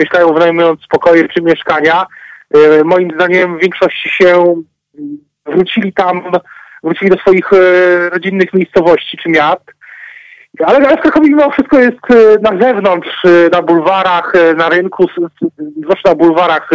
mieszkają 0.00 0.32
wynajmując 0.32 0.80
pokoje 0.90 1.28
czy 1.28 1.42
mieszkania. 1.42 2.06
E, 2.54 2.84
moim 2.84 3.10
zdaniem 3.14 3.58
w 3.58 3.60
większości 3.60 4.08
się 4.08 4.62
wrócili 5.46 5.92
tam, 5.92 6.22
wrócili 6.82 7.10
do 7.10 7.16
swoich 7.16 7.52
e, 7.52 8.10
rodzinnych 8.10 8.52
miejscowości 8.52 9.16
czy 9.22 9.28
miast. 9.28 9.64
Ale, 10.66 10.88
ale 10.88 10.96
w 10.96 11.00
Krakowie 11.00 11.28
mimo 11.28 11.50
wszystko 11.50 11.78
jest 11.78 12.10
e, 12.10 12.38
na 12.52 12.60
zewnątrz, 12.60 13.22
na 13.52 13.62
bulwarach, 13.62 14.32
na 14.56 14.68
rynku, 14.68 15.06
zwłaszcza 15.82 16.08
na 16.08 16.14
bulwarach 16.14 16.70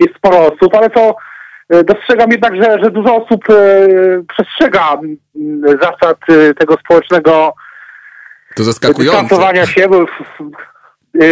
jest 0.00 0.14
sporo 0.16 0.38
osób, 0.38 0.74
ale 0.74 0.90
to 0.90 1.16
dostrzegam 1.84 2.30
jednak, 2.30 2.56
że, 2.56 2.78
że 2.82 2.90
dużo 2.90 3.16
osób 3.16 3.44
przestrzega 4.28 5.00
zasad 5.80 6.18
tego 6.58 6.74
społecznego 6.74 7.54
to 8.54 8.64
zaskakujące. 8.64 9.66
się, 9.66 9.88
bo 9.88 10.06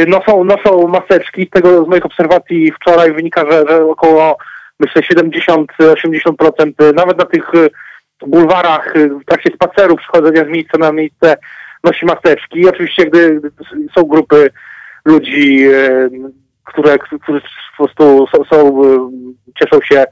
noszą, 0.07 0.45
noszą 0.45 0.89
maseczki. 0.89 1.47
Z 1.47 1.51
tego 1.51 1.85
z 1.85 1.89
moich 1.89 2.07
obserwacji 2.07 2.73
wczoraj 2.73 3.13
wynika, 3.13 3.51
że, 3.51 3.65
że 3.69 3.85
około 3.85 4.37
myślę 4.81 5.03
70-80% 5.03 6.95
nawet 6.95 7.19
na 7.19 7.25
tych 7.25 7.55
y, 7.55 7.71
bulwarach 8.27 8.95
w 9.23 9.25
trakcie 9.25 9.51
spaceru, 9.55 9.97
przechodzenia 9.97 10.45
z 10.45 10.49
miejsca 10.49 10.79
na 10.79 10.93
miejsce 10.93 11.37
nosi 11.85 12.07
maseczki. 12.07 12.61
I 12.61 12.69
oczywiście 12.69 13.07
gdy 13.07 13.41
są 13.95 14.05
grupy 14.05 14.51
ludzi, 15.05 15.69
y, 15.69 16.11
które, 16.65 16.99
którzy 16.99 17.41
po 17.41 17.85
prostu 17.85 18.27
są, 18.27 18.45
są, 18.45 18.83
cieszą 19.61 19.81
się 19.83 20.05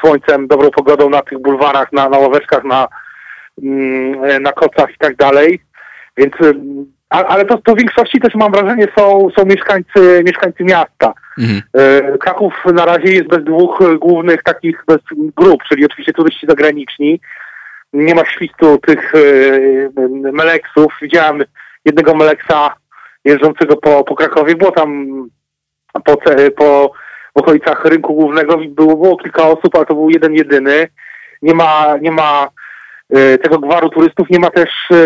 słońcem, 0.00 0.48
dobrą 0.48 0.70
pogodą 0.70 1.10
na 1.10 1.22
tych 1.22 1.38
bulwarach, 1.38 1.92
na, 1.92 2.08
na 2.08 2.18
ławeczkach, 2.18 2.64
na, 2.64 2.88
mm, 3.62 4.42
na 4.42 4.52
kocach 4.52 4.90
i 4.90 4.98
tak 4.98 5.16
dalej. 5.16 5.60
Więc 6.16 6.32
ale 7.10 7.44
to, 7.44 7.58
to 7.58 7.74
w 7.74 7.78
większości 7.78 8.20
też 8.20 8.34
mam 8.34 8.52
wrażenie 8.52 8.86
są, 8.98 9.28
są 9.38 9.44
mieszkańcy, 9.44 10.22
mieszkańcy 10.26 10.64
miasta. 10.64 11.12
Mhm. 11.38 11.62
E, 11.74 12.18
Kraków 12.18 12.54
na 12.74 12.84
razie 12.84 13.12
jest 13.12 13.28
bez 13.28 13.44
dwóch 13.44 13.98
głównych 13.98 14.42
takich 14.42 14.84
bez 14.86 14.98
grup, 15.36 15.62
czyli 15.68 15.84
oczywiście 15.84 16.12
turyści 16.12 16.46
zagraniczni. 16.46 17.20
Nie 17.92 18.14
ma 18.14 18.24
świstu 18.24 18.78
tych 18.78 19.12
e, 19.14 19.20
meleksów. 20.32 20.92
Widziałem 21.02 21.44
jednego 21.84 22.14
meleksa 22.14 22.74
jeżdżącego 23.24 23.76
po, 23.76 24.04
po 24.04 24.14
Krakowie. 24.14 24.54
Było 24.54 24.70
tam 24.72 25.28
po, 26.04 26.16
po 26.56 26.92
w 27.36 27.38
okolicach 27.38 27.84
rynku 27.84 28.14
głównego 28.14 28.56
było, 28.56 28.96
było 28.96 29.16
kilka 29.16 29.42
osób, 29.42 29.76
ale 29.76 29.86
to 29.86 29.94
był 29.94 30.10
jeden 30.10 30.34
jedyny. 30.34 30.88
Nie 31.42 31.54
ma, 31.54 31.96
nie 32.00 32.10
ma 32.10 32.48
tego 33.42 33.58
gwaru 33.58 33.88
turystów 33.88 34.30
nie 34.30 34.38
ma 34.38 34.50
też, 34.50 34.70
e, 34.90 34.96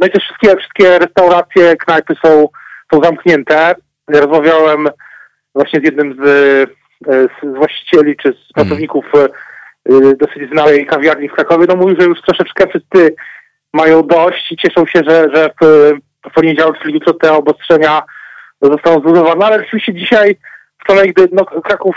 no 0.00 0.06
i 0.06 0.10
też 0.10 0.24
wszystkie, 0.24 0.56
wszystkie 0.56 0.98
restauracje, 0.98 1.76
knajpy 1.76 2.14
są, 2.24 2.48
są 2.92 3.00
zamknięte. 3.02 3.74
Rozmawiałem 4.08 4.88
właśnie 5.54 5.80
z 5.80 5.84
jednym 5.84 6.16
z, 6.24 6.28
e, 7.08 7.26
z 7.42 7.56
właścicieli 7.56 8.16
czy 8.16 8.28
z 8.28 8.36
mhm. 8.36 8.52
pracowników 8.54 9.04
dosyć 10.20 10.50
znanej 10.52 10.86
kawiarni 10.86 11.28
w 11.28 11.32
Krakowie, 11.32 11.66
no 11.68 11.76
mówił, 11.76 11.96
że 12.00 12.06
już 12.06 12.22
troszeczkę 12.22 12.66
wszyscy 12.66 13.14
mają 13.72 14.02
dość 14.02 14.52
i 14.52 14.56
cieszą 14.56 14.86
się, 14.86 15.00
że, 15.08 15.28
że 15.34 15.50
w, 15.62 15.90
w 16.30 16.34
poniedziałek, 16.34 16.78
czyli 16.82 16.94
jutro 16.94 17.14
te 17.14 17.32
obostrzenia 17.32 18.02
zostaną 18.60 19.00
zbudowane, 19.00 19.46
ale 19.46 19.58
rzeczywiście 19.58 19.94
dzisiaj, 19.94 20.36
wczoraj, 20.78 21.08
gdy 21.08 21.28
no, 21.32 21.44
Kraków 21.44 21.96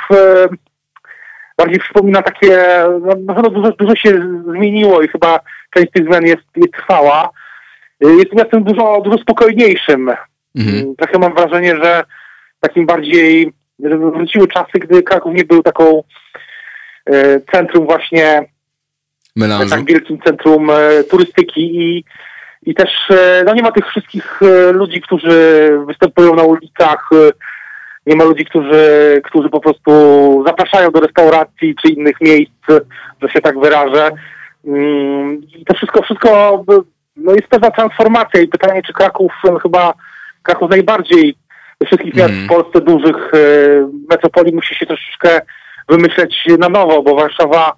bardziej 1.61 1.79
przypomina 1.79 2.21
takie, 2.21 2.57
no, 3.01 3.15
na 3.25 3.33
pewno 3.33 3.49
dużo, 3.49 3.71
dużo 3.71 3.95
się 3.95 4.41
zmieniło 4.47 5.01
i 5.01 5.07
chyba 5.07 5.39
część 5.75 5.91
tych 5.91 6.05
zmian 6.05 6.25
jest, 6.25 6.43
jest 6.55 6.73
trwała. 6.73 7.29
Jest 8.01 8.33
miastem 8.33 8.63
dużo, 8.63 9.01
dużo 9.01 9.17
spokojniejszym. 9.17 10.09
Mhm. 10.55 10.77
Mm, 10.77 10.95
trochę 10.95 11.19
mam 11.19 11.35
wrażenie, 11.35 11.75
że 11.83 12.03
takim 12.59 12.85
bardziej, 12.85 13.53
że 13.83 13.97
wróciły 13.97 14.47
czasy, 14.47 14.79
gdy 14.79 15.03
Kraków 15.03 15.33
nie 15.35 15.43
był 15.43 15.63
taką 15.63 16.03
e, 17.05 17.39
centrum 17.51 17.85
właśnie, 17.85 18.45
Melanżu. 19.35 19.69
tak 19.69 19.85
wielkim 19.85 20.19
centrum 20.19 20.69
e, 20.69 21.03
turystyki 21.03 21.61
i, 21.61 22.03
i 22.63 22.73
też 22.73 22.89
e, 23.09 23.43
no 23.45 23.53
nie 23.53 23.61
ma 23.61 23.71
tych 23.71 23.87
wszystkich 23.87 24.39
ludzi, 24.73 25.01
którzy 25.01 25.69
występują 25.87 26.35
na 26.35 26.43
ulicach, 26.43 27.09
nie 28.05 28.15
ma 28.15 28.23
ludzi, 28.23 28.45
którzy, 28.45 29.21
którzy 29.23 29.49
po 29.49 29.59
prostu 29.59 29.91
zapraszają 30.47 30.91
do 30.91 30.99
restauracji 30.99 31.75
czy 31.81 31.87
innych 31.87 32.21
miejsc, 32.21 32.65
że 33.21 33.29
się 33.29 33.41
tak 33.41 33.59
wyrażę. 33.59 34.11
Mm, 34.67 35.41
I 35.57 35.65
to 35.65 35.73
wszystko, 35.73 36.01
wszystko 36.01 36.63
no 37.15 37.31
jest 37.31 37.47
pewna 37.47 37.71
transformacja 37.71 38.41
i 38.41 38.47
pytanie, 38.47 38.81
czy 38.87 38.93
Kraków 38.93 39.31
no 39.43 39.59
chyba 39.59 39.93
Kraków 40.43 40.69
najbardziej 40.69 41.35
ze 41.81 41.87
wszystkich 41.87 42.15
miast 42.15 42.33
mm. 42.33 42.45
w 42.45 42.49
Polsce 42.49 42.81
dużych 42.81 43.33
e, 43.33 43.37
metropolii 44.09 44.55
musi 44.55 44.75
się 44.75 44.85
troszeczkę 44.85 45.41
wymyśleć 45.89 46.45
na 46.59 46.69
nowo, 46.69 47.03
bo 47.03 47.15
Warszawa 47.15 47.73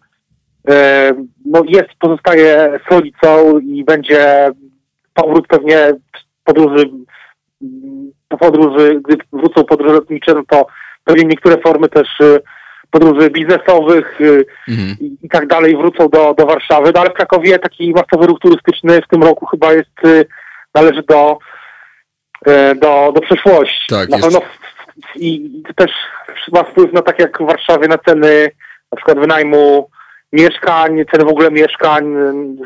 e, 0.70 1.14
no 1.46 1.62
jest, 1.68 1.90
pozostaje 2.00 2.80
stolicą 2.86 3.60
i 3.60 3.84
będzie 3.84 4.52
powrót 5.14 5.48
pewnie 5.48 5.94
podróży 6.44 6.90
po 6.90 6.98
podróży, 8.38 9.02
gdy 9.08 9.18
wrócą 9.34 9.64
podróże 9.64 9.94
lotnicze, 9.94 10.34
no 10.34 10.44
to 10.50 10.68
pewnie 11.04 11.26
niektóre 11.26 11.58
formy 11.58 11.90
też 11.90 12.08
y, 12.22 12.42
podróży 12.92 13.30
biznesowych 13.30 14.22
y, 14.22 14.46
mhm. 14.70 14.96
i, 15.22 15.30
tak 15.30 15.48
dalej 15.48 15.78
wrócą 15.78 16.10
do, 16.10 16.34
do 16.38 16.46
Warszawy. 16.46 16.92
No 16.96 17.02
ale 17.02 17.10
w 17.10 17.14
Krakowie 17.14 17.60
taki 17.60 17.94
masowy 17.94 18.28
ruch 18.28 18.40
turystyczny 18.40 19.02
w 19.02 19.08
tym 19.08 19.24
roku 19.24 19.46
chyba 19.46 19.74
jest, 19.74 20.06
y, 20.06 20.26
należy 20.76 21.04
do, 21.04 21.38
do, 22.76 23.12
do 23.16 23.22
przeszłości. 23.22 23.86
Tak, 23.90 24.10
na 24.10 24.20
pewno 24.20 24.42
i, 25.16 25.64
też 25.76 25.92
ma 26.52 26.64
wpływ 26.64 26.94
na 26.94 27.02
tak 27.02 27.20
jak 27.20 27.38
w 27.38 27.46
Warszawie 27.46 27.88
na 27.88 27.98
ceny 27.98 28.52
na 28.92 28.96
przykład 28.96 29.20
wynajmu 29.20 29.90
mieszkań, 30.34 31.06
ceny 31.12 31.26
w 31.26 31.28
ogóle 31.28 31.52
mieszkań, 31.52 32.16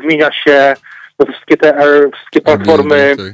zmienia 0.04 0.32
się 0.32 0.74
no, 1.18 1.26
wszystkie 1.26 1.56
te 1.56 1.74
wszystkie 2.12 2.40
platformy. 2.40 3.14
Tak 3.16 3.26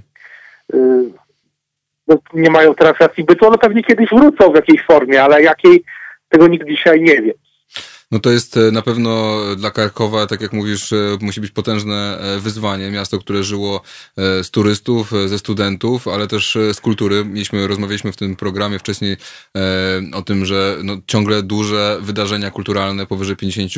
nie 2.35 2.51
mają 2.51 2.75
teraz 2.75 2.95
racji 3.01 3.25
bytu, 3.25 3.47
one 3.47 3.59
pewnie 3.59 3.83
kiedyś 3.83 4.09
wrócą 4.11 4.53
w 4.53 4.57
jakiejś 4.57 4.83
formie, 4.83 5.23
ale 5.23 5.43
jakiej 5.43 5.85
tego 6.29 6.49
nikt 6.49 6.69
dzisiaj 6.69 7.01
nie 7.01 7.23
wie. 7.23 7.33
No 8.15 8.21
to 8.21 8.31
jest 8.31 8.57
e, 8.57 8.71
na 8.71 8.83
pewno 8.83 9.41
dla 9.57 9.71
Karkowa, 9.71 10.27
tak 10.27 10.41
jak 10.41 10.53
mówisz, 10.53 10.93
e, 10.93 11.19
musi 11.21 11.41
być 11.41 11.51
potężne 11.51 12.19
e, 12.19 12.41
wyzwanie. 12.41 12.91
Miasto, 12.91 13.19
które 13.19 13.45
żyło 13.45 13.81
z 14.17 14.51
turystów, 14.51 15.13
ze 15.27 15.39
studentów, 15.39 16.09
ale 16.09 16.27
też 16.27 16.59
z 16.73 16.81
kultury. 16.81 17.25
Mieliśmy, 17.25 17.67
rozmawialiśmy 17.67 18.13
w 18.13 18.17
tym 18.17 18.37
programie 18.37 18.79
wcześniej 18.79 19.17
o 20.13 20.23
tym, 20.23 20.47
że 20.47 20.79
no, 20.83 20.97
ciągle 21.07 21.43
duże 21.43 21.99
wydarzenia 22.01 22.51
kulturalne, 22.51 23.07
powyżej 23.07 23.37
50 23.37 23.73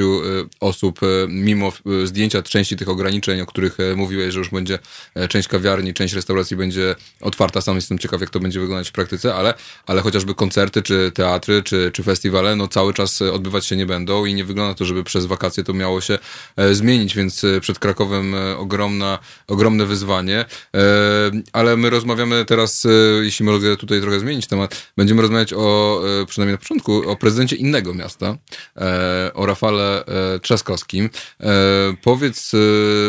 osób, 0.60 1.00
mimo 1.28 1.72
zdjęcia 2.04 2.42
części 2.42 2.76
tych 2.76 2.88
ograniczeń, 2.88 3.40
o 3.40 3.46
których 3.46 3.78
mówiłeś, 3.96 4.32
że 4.32 4.38
już 4.38 4.50
będzie 4.50 4.78
część 5.28 5.48
kawiarni, 5.48 5.94
część 5.94 6.14
restauracji 6.14 6.56
będzie 6.56 6.94
otwarta. 7.20 7.60
Sam 7.60 7.76
jestem 7.76 7.98
ciekaw, 7.98 8.20
jak 8.20 8.30
to 8.30 8.40
będzie 8.40 8.60
wyglądać 8.60 8.88
w 8.88 8.92
praktyce, 8.92 9.34
ale, 9.34 9.54
ale 9.86 10.02
chociażby 10.02 10.34
koncerty, 10.34 10.82
czy 10.82 11.12
teatry, 11.14 11.62
czy, 11.62 11.90
czy 11.94 12.02
festiwale, 12.02 12.56
no 12.56 12.68
cały 12.68 12.94
czas 12.94 13.22
odbywać 13.22 13.66
się 13.66 13.76
nie 13.76 13.86
będą 13.86 14.25
i 14.26 14.34
nie 14.34 14.44
wygląda 14.44 14.74
to, 14.74 14.84
żeby 14.84 15.04
przez 15.04 15.26
wakacje 15.26 15.64
to 15.64 15.72
miało 15.74 16.00
się 16.00 16.18
e, 16.56 16.74
zmienić, 16.74 17.14
więc 17.14 17.44
e, 17.44 17.60
przed 17.60 17.78
Krakowem 17.78 18.34
e, 18.34 18.56
ogromna, 18.56 19.18
ogromne 19.46 19.86
wyzwanie. 19.86 20.44
Ale 21.52 21.76
my 21.76 21.90
rozmawiamy 21.90 22.44
teraz, 22.44 22.86
jeśli 23.22 23.44
mogę 23.46 23.76
tutaj 23.76 24.00
trochę 24.00 24.20
zmienić 24.20 24.46
temat, 24.46 24.90
będziemy 24.96 25.22
rozmawiać 25.22 25.52
o, 25.52 26.02
przynajmniej 26.26 26.54
na 26.54 26.58
początku, 26.58 27.10
o 27.10 27.16
prezydencie 27.16 27.56
innego 27.56 27.94
miasta, 27.94 28.36
o 29.34 29.46
Rafale 29.46 30.04
Trzaskowskim. 30.42 31.10
Powiedz 32.02 32.52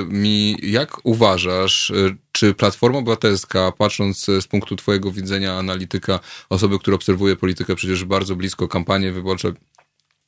mi, 0.07 0.57
jak 0.63 1.05
uważasz, 1.05 1.91
czy 2.32 2.53
Platforma 2.53 2.99
Obywatelska, 2.99 3.72
patrząc 3.78 4.26
z 4.26 4.47
punktu 4.47 4.76
Twojego 4.76 5.11
widzenia 5.11 5.53
analityka, 5.53 6.20
osoby, 6.49 6.80
która 6.80 6.95
obserwuje 6.95 7.36
politykę 7.36 7.76
przecież 7.76 8.05
bardzo 8.05 8.36
blisko, 8.36 8.68
kampanie 8.68 9.11
wyborcze, 9.11 9.53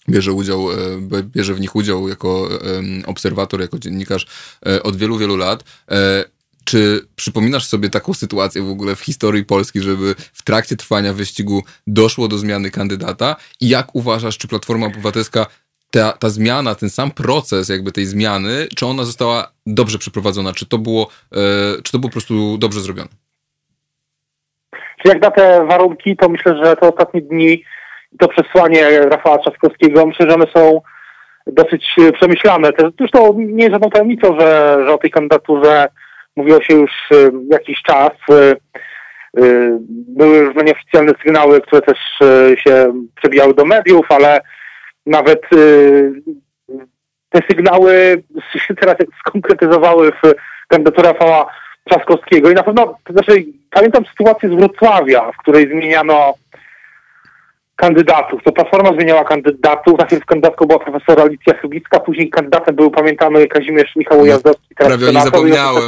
bierze 0.10 0.34
udział, 0.34 0.72
e, 0.72 0.76
bierze 1.24 1.54
w 1.54 1.60
nich 1.60 1.76
udział 1.76 2.10
jako 2.10 2.50
obserwator, 3.06 3.62
jako 3.62 3.80
dziennikarz 3.80 4.26
e, 4.66 4.84
od 4.84 4.96
wielu, 4.96 5.18
wielu 5.18 5.38
lat. 5.38 5.64
E, 5.92 6.26
czy 6.70 7.08
przypominasz 7.16 7.66
sobie 7.66 7.90
taką 7.90 8.14
sytuację 8.14 8.62
w 8.62 8.70
ogóle 8.70 8.96
w 8.96 9.00
historii 9.00 9.46
Polski, 9.46 9.82
żeby 9.82 10.16
w 10.34 10.44
trakcie 10.44 10.76
trwania 10.76 11.14
wyścigu 11.14 11.64
doszło 11.88 12.28
do 12.28 12.38
zmiany 12.38 12.72
kandydata? 12.72 13.36
I 13.62 13.70
jak 13.70 13.96
uważasz, 13.96 14.38
czy 14.38 14.48
Platforma 14.48 14.86
Obywatelska 14.86 15.46
ta, 15.92 16.12
ta 16.12 16.30
zmiana, 16.30 16.76
ten 16.76 16.90
sam 16.90 17.12
proces 17.12 17.70
jakby 17.70 17.92
tej 17.92 18.06
zmiany, 18.06 18.68
czy 18.76 18.86
ona 18.86 19.04
została 19.04 19.52
dobrze 19.68 19.98
przeprowadzona, 19.98 20.54
czy 20.54 20.66
to 20.66 20.78
było, 20.78 21.08
e, 21.32 21.82
czy 21.82 21.92
to 21.92 22.00
było 22.00 22.10
po 22.10 22.14
prostu 22.14 22.58
dobrze 22.58 22.82
zrobione? 22.82 23.10
Czy 24.74 25.08
jak 25.08 25.22
na 25.22 25.32
te 25.32 25.66
warunki, 25.66 26.18
to 26.18 26.30
myślę, 26.30 26.58
że 26.64 26.76
te 26.76 26.90
ostatnie 26.90 27.22
dni, 27.22 27.64
to 28.20 28.28
przesłanie 28.28 29.00
Rafała 29.00 29.38
Trzaskowskiego, 29.38 30.06
myślę, 30.06 30.30
że 30.30 30.36
one 30.36 30.46
są 30.56 30.82
dosyć 31.48 31.96
przemyślane. 32.14 32.70
Zresztą 33.00 33.36
nie 33.38 33.64
jest 33.64 33.74
żadną 33.74 33.90
tajemnicą, 33.90 34.40
że, 34.40 34.78
że 34.86 34.94
o 34.94 34.98
tej 34.98 35.12
kandydaturze 35.12 35.88
mówiło 36.36 36.62
się 36.62 36.74
już 36.74 36.92
e, 37.12 37.16
jakiś 37.52 37.82
czas. 37.82 38.12
E, 38.30 38.34
e, 38.42 39.80
były 39.90 40.38
już 40.38 40.56
nieoficjalne 40.56 41.12
sygnały, 41.24 41.62
które 41.62 41.82
też 41.82 41.98
się 42.58 42.94
przebijały 43.16 43.54
do 43.54 43.66
mediów, 43.66 44.06
ale 44.10 44.42
nawet 45.06 45.42
te 47.30 47.42
sygnały 47.50 48.24
się 48.68 48.76
teraz 48.76 48.96
skonkretyzowały 49.20 50.12
w 50.12 50.34
kandydaturze 50.68 51.14
Rafała 51.14 51.54
Trzaskowskiego 51.84 52.52
i 52.52 52.54
na 52.54 52.64
pewno, 52.64 52.96
to 53.04 53.14
znaczy 53.14 53.46
pamiętam 53.72 54.06
sytuację 54.06 54.50
z 54.50 54.54
Wrocławia, 54.54 55.32
w 55.32 55.38
której 55.38 55.68
zmieniano 55.72 56.34
kandydatów. 57.80 58.44
To 58.44 58.52
Platforma 58.52 58.94
zmieniała 58.94 59.24
kandydatów. 59.24 60.00
Najpierw 60.00 60.26
kandydatką 60.26 60.66
była 60.66 60.80
profesor 60.80 61.22
Alicja 61.22 61.54
Chybicka, 61.54 62.00
później 62.00 62.30
kandydatem 62.30 62.76
był, 62.76 62.92
pamiętamy, 62.92 63.48
Kazimierz 63.48 63.96
Michał 63.96 64.26
Jazdowski. 64.26 64.76
Teraz 64.76 64.98
Prawie 64.98 65.14
nie 65.14 65.22
zapomniałem. 65.22 65.84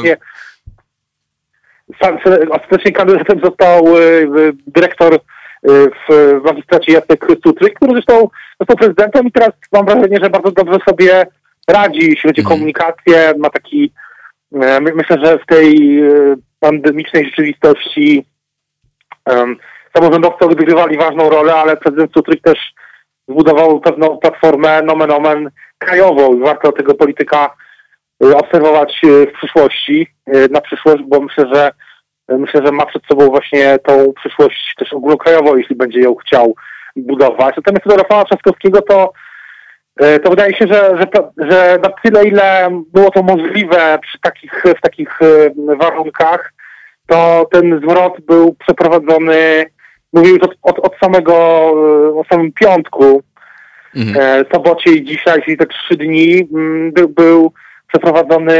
Ostatecznie 2.49 2.91
kandydatem 2.91 3.39
został 3.43 3.97
y, 3.97 4.53
dyrektor 4.67 5.19
w 5.63 6.41
magistracie 6.45 6.93
Jacek 6.93 7.25
Sutryk, 7.43 7.73
który 7.73 7.91
zresztą 7.91 8.29
został 8.59 8.77
prezydentem 8.77 9.27
i 9.27 9.31
teraz 9.31 9.49
mam 9.71 9.85
wrażenie, 9.85 10.17
że 10.21 10.29
bardzo 10.29 10.51
dobrze 10.51 10.79
sobie 10.89 11.25
radzi, 11.67 12.09
jeśli 12.09 12.29
chodzi 12.29 12.41
o 12.41 12.43
mhm. 12.43 12.57
komunikację. 12.57 13.33
Ma 13.37 13.49
taki, 13.49 13.93
e, 14.61 14.81
myślę, 14.81 15.17
że 15.23 15.39
w 15.39 15.45
tej 15.45 15.99
e, 15.99 16.35
pandemicznej 16.59 17.25
rzeczywistości 17.25 18.25
um, 19.25 19.57
samorządowcy 19.97 20.45
odgrywali 20.45 20.97
ważną 20.97 21.29
rolę, 21.29 21.55
ale 21.55 21.77
prezydent 21.77 22.11
Sutryk 22.13 22.41
też 22.41 22.73
zbudował 23.27 23.79
pewną 23.79 24.17
platformę 24.17 24.81
nomen 24.81 25.11
omen 25.11 25.49
krajową 25.77 26.33
i 26.33 26.39
warto 26.39 26.71
tego 26.71 26.93
polityka 26.93 27.55
e, 28.23 28.37
obserwować 28.37 29.01
w 29.03 29.31
przyszłości, 29.37 30.07
na 30.51 30.61
przyszłość, 30.61 31.03
bo 31.03 31.19
myślę, 31.19 31.45
że 31.53 31.71
myślę, 32.37 32.61
że 32.65 32.71
ma 32.71 32.85
przed 32.85 33.05
sobą 33.05 33.27
właśnie 33.27 33.79
tą 33.79 34.13
przyszłość 34.13 34.75
też 34.77 34.93
ogólnokrajową, 34.93 35.55
jeśli 35.55 35.75
będzie 35.75 35.99
ją 35.99 36.15
chciał 36.15 36.55
budować. 36.95 37.55
Natomiast 37.57 37.87
do 37.87 37.95
Rafała 37.95 38.23
Trzaskowskiego 38.23 38.81
to, 38.81 39.13
to 40.23 40.29
wydaje 40.29 40.55
się, 40.55 40.67
że, 40.67 40.97
że, 40.97 41.07
że 41.37 41.79
na 41.83 41.89
tyle, 42.03 42.23
ile 42.23 42.69
było 42.93 43.11
to 43.11 43.23
możliwe 43.23 43.99
przy 44.01 44.19
takich, 44.19 44.63
w 44.77 44.81
takich 44.81 45.19
warunkach, 45.79 46.53
to 47.07 47.47
ten 47.51 47.81
zwrot 47.83 48.21
był 48.21 48.55
przeprowadzony, 48.59 49.65
mówię 50.13 50.29
już 50.29 50.39
od, 50.39 50.55
od, 50.61 50.79
od 50.79 50.97
samego, 51.03 51.33
e, 51.33 52.19
od 52.19 52.27
samym 52.27 52.51
piątku, 52.51 53.23
mhm. 53.95 54.45
sobocie 54.53 54.91
i 54.91 55.03
dzisiaj, 55.03 55.43
czyli 55.43 55.57
te 55.57 55.65
trzy 55.65 55.95
dni, 55.97 56.47
mm, 56.53 56.91
był, 56.91 57.09
był 57.09 57.53
przeprowadzony 57.87 58.57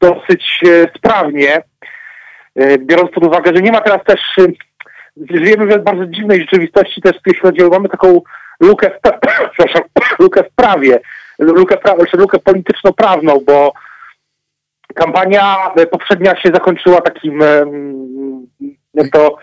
dosyć 0.00 0.60
sprawnie. 0.96 1.62
E, 2.56 2.78
biorąc 2.78 3.10
pod 3.10 3.24
uwagę, 3.24 3.50
że 3.54 3.62
nie 3.62 3.72
ma 3.72 3.80
teraz 3.80 4.04
też, 4.04 4.20
e, 4.38 4.44
żyjemy 5.30 5.78
w 5.78 5.84
bardzo 5.84 6.06
dziwnej 6.06 6.40
rzeczywistości 6.40 7.00
też, 7.00 7.16
jeśli 7.26 7.40
chodzi 7.40 7.62
o, 7.62 7.68
mamy 7.68 7.88
taką 7.88 8.20
lukę 8.60 8.90
w, 8.90 9.00
przepraszam, 9.52 9.82
lukę 10.24 10.44
w 10.44 10.54
prawie, 10.54 11.00
lukę, 11.38 11.76
pra, 11.76 11.96
znaczy 11.96 12.16
lukę 12.16 12.38
polityczno-prawną, 12.38 13.40
bo 13.46 13.72
kampania 14.94 15.56
poprzednia 15.90 16.36
się 16.36 16.50
zakończyła 16.54 17.00
takim, 17.00 17.40
jak 18.94 19.08
to, 19.12 19.36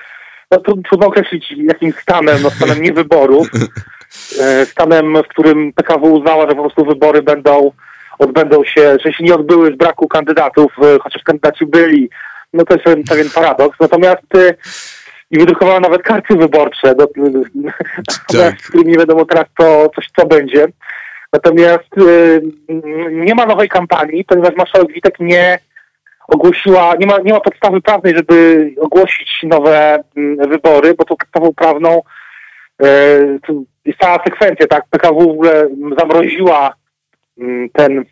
no, 0.51 0.59
trudno 0.59 1.07
określić 1.07 1.51
jakim 1.57 1.91
stanem, 1.91 2.41
no 2.43 2.49
stanem 2.49 2.81
niewyborów, 2.81 3.47
e, 4.39 4.65
stanem, 4.65 5.23
w 5.23 5.27
którym 5.27 5.73
PKW 5.73 6.13
uznała, 6.13 6.49
że 6.49 6.55
po 6.55 6.61
prostu 6.61 6.85
wybory 6.85 7.21
będą, 7.21 7.71
odbędą 8.19 8.63
się, 8.63 8.97
że 9.05 9.13
się 9.13 9.23
nie 9.23 9.35
odbyły 9.35 9.73
z 9.73 9.77
braku 9.77 10.07
kandydatów, 10.07 10.71
chociaż 11.03 11.23
kandydaci 11.23 11.65
byli, 11.65 12.09
no 12.53 12.65
to 12.65 12.73
jest 12.73 13.09
pewien, 13.09 13.29
paradoks. 13.29 13.79
Natomiast 13.79 14.35
y, 14.35 14.57
i 15.31 15.37
wydrukowała 15.39 15.79
nawet 15.79 16.01
karty 16.01 16.35
wyborcze, 16.35 16.95
do, 16.95 17.07
tak. 17.07 18.59
z 18.61 18.67
którymi 18.67 18.91
nie 18.91 18.97
wiadomo 18.97 19.25
teraz 19.25 19.45
co, 19.57 19.89
coś, 19.95 20.09
co 20.15 20.25
będzie. 20.25 20.67
Natomiast 21.33 21.97
y, 21.97 22.41
nie 23.11 23.35
ma 23.35 23.45
nowej 23.45 23.69
kampanii, 23.69 24.23
ponieważ 24.23 24.55
marszałek 24.55 24.93
Witek 24.93 25.15
nie 25.19 25.59
ogłosiła, 26.33 26.95
nie 26.99 27.07
ma, 27.07 27.17
nie 27.17 27.33
ma 27.33 27.39
podstawy 27.39 27.81
prawnej, 27.81 28.13
żeby 28.15 28.69
ogłosić 28.81 29.39
nowe 29.43 30.03
y, 30.17 30.47
wybory, 30.47 30.93
bo 30.93 31.05
tą 31.05 31.15
podstawą 31.15 31.53
prawną 31.53 32.01
y, 32.83 32.85
jest 33.85 33.99
cała 33.99 34.23
sekwencja, 34.23 34.67
tak? 34.67 34.83
PKW 34.89 35.19
w 35.19 35.31
ogóle 35.31 35.67
zamroziła 35.97 36.73
mm, 37.39 37.69
ten 37.69 38.05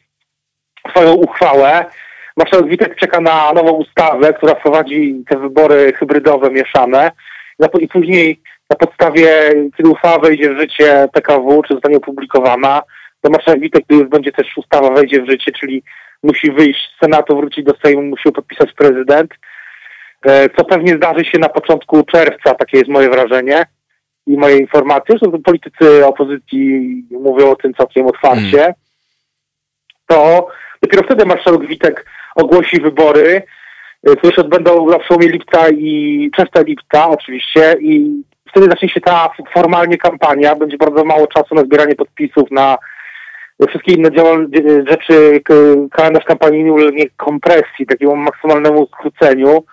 swoją 0.89 1.13
uchwałę. 1.13 1.85
Marszałek 2.37 2.67
Witek 2.67 2.95
czeka 2.95 3.21
na 3.21 3.53
nową 3.53 3.71
ustawę, 3.71 4.33
która 4.33 4.55
wprowadzi 4.55 5.23
te 5.29 5.37
wybory 5.37 5.93
hybrydowe 5.93 6.49
mieszane. 6.49 7.11
I 7.79 7.87
później 7.87 8.41
na 8.69 8.75
podstawie, 8.75 9.49
kiedy 9.77 9.89
uchwała 9.89 10.19
wejdzie 10.19 10.53
w 10.53 10.59
życie 10.59 11.07
PKW, 11.13 11.61
czy 11.61 11.73
zostanie 11.73 11.97
opublikowana, 11.97 12.81
to 13.21 13.29
marszałek 13.29 13.59
Witek, 13.59 13.85
gdy 13.85 13.95
już 13.95 14.07
będzie 14.07 14.31
też 14.31 14.57
ustawa 14.57 14.89
wejdzie 14.89 15.21
w 15.21 15.29
życie, 15.29 15.51
czyli 15.51 15.83
musi 16.23 16.51
wyjść 16.51 16.79
z 16.95 16.99
Senatu, 16.99 17.37
wrócić 17.37 17.65
do 17.65 17.73
Sejmu, 17.83 18.01
musi 18.01 18.31
podpisać 18.31 18.73
prezydent, 18.73 19.31
e, 20.25 20.49
co 20.49 20.65
pewnie 20.65 20.95
zdarzy 20.95 21.25
się 21.25 21.39
na 21.39 21.49
początku 21.49 22.03
czerwca, 22.03 22.53
takie 22.53 22.77
jest 22.77 22.89
moje 22.89 23.09
wrażenie 23.09 23.65
i 24.27 24.37
moje 24.37 24.57
informacje, 24.57 25.15
że 25.21 25.39
politycy 25.39 26.05
opozycji 26.05 27.03
mówią 27.11 27.51
o 27.51 27.55
tym 27.55 27.73
całkiem 27.73 28.07
otwarcie, 28.07 28.61
mm. 28.61 28.73
to 30.07 30.47
dopiero 30.81 31.03
wtedy 31.03 31.25
marszałek 31.25 31.67
Witek 31.67 32.05
ogłosi 32.35 32.81
wybory, 32.81 33.43
które 34.17 34.33
się 34.33 34.41
odbędą 34.41 34.89
na 34.89 34.99
przełomie 34.99 35.27
lipca 35.27 35.69
i 35.69 36.31
czerwca 36.35 36.61
lipca 36.61 37.09
oczywiście 37.09 37.75
i 37.81 38.23
wtedy 38.49 38.65
zacznie 38.65 38.89
się 38.89 39.01
ta 39.01 39.29
formalnie 39.53 39.97
kampania, 39.97 40.55
będzie 40.55 40.77
bardzo 40.77 41.03
mało 41.03 41.27
czasu 41.27 41.55
na 41.55 41.61
zbieranie 41.61 41.95
podpisów, 41.95 42.51
na 42.51 42.77
wszystkie 43.67 43.93
inne 43.93 44.09
rzeczy, 44.89 45.41
kalendarz 45.91 46.25
kampanijny 46.25 46.73
ulegnie 46.73 47.05
kompresji, 47.17 47.85
takiemu 47.87 48.15
maksymalnemu 48.15 48.87
skróceniu. 48.87 49.63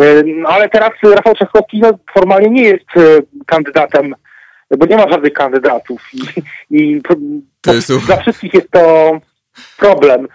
Y, 0.00 0.24
ale 0.46 0.68
teraz 0.68 0.90
Rafał 1.02 1.34
Trzaskowski 1.34 1.80
no, 1.80 1.98
formalnie 2.14 2.50
nie 2.50 2.62
jest 2.62 2.96
y, 2.96 3.26
kandydatem, 3.46 4.14
bo 4.78 4.86
nie 4.86 4.96
ma 4.96 5.08
żadnych 5.08 5.32
kandydatów 5.32 6.02
i, 6.12 6.20
i 6.70 7.02
dla 8.06 8.16
wszystkich 8.16 8.54
jest 8.54 8.70
to 8.70 9.12
problem. 9.76 10.28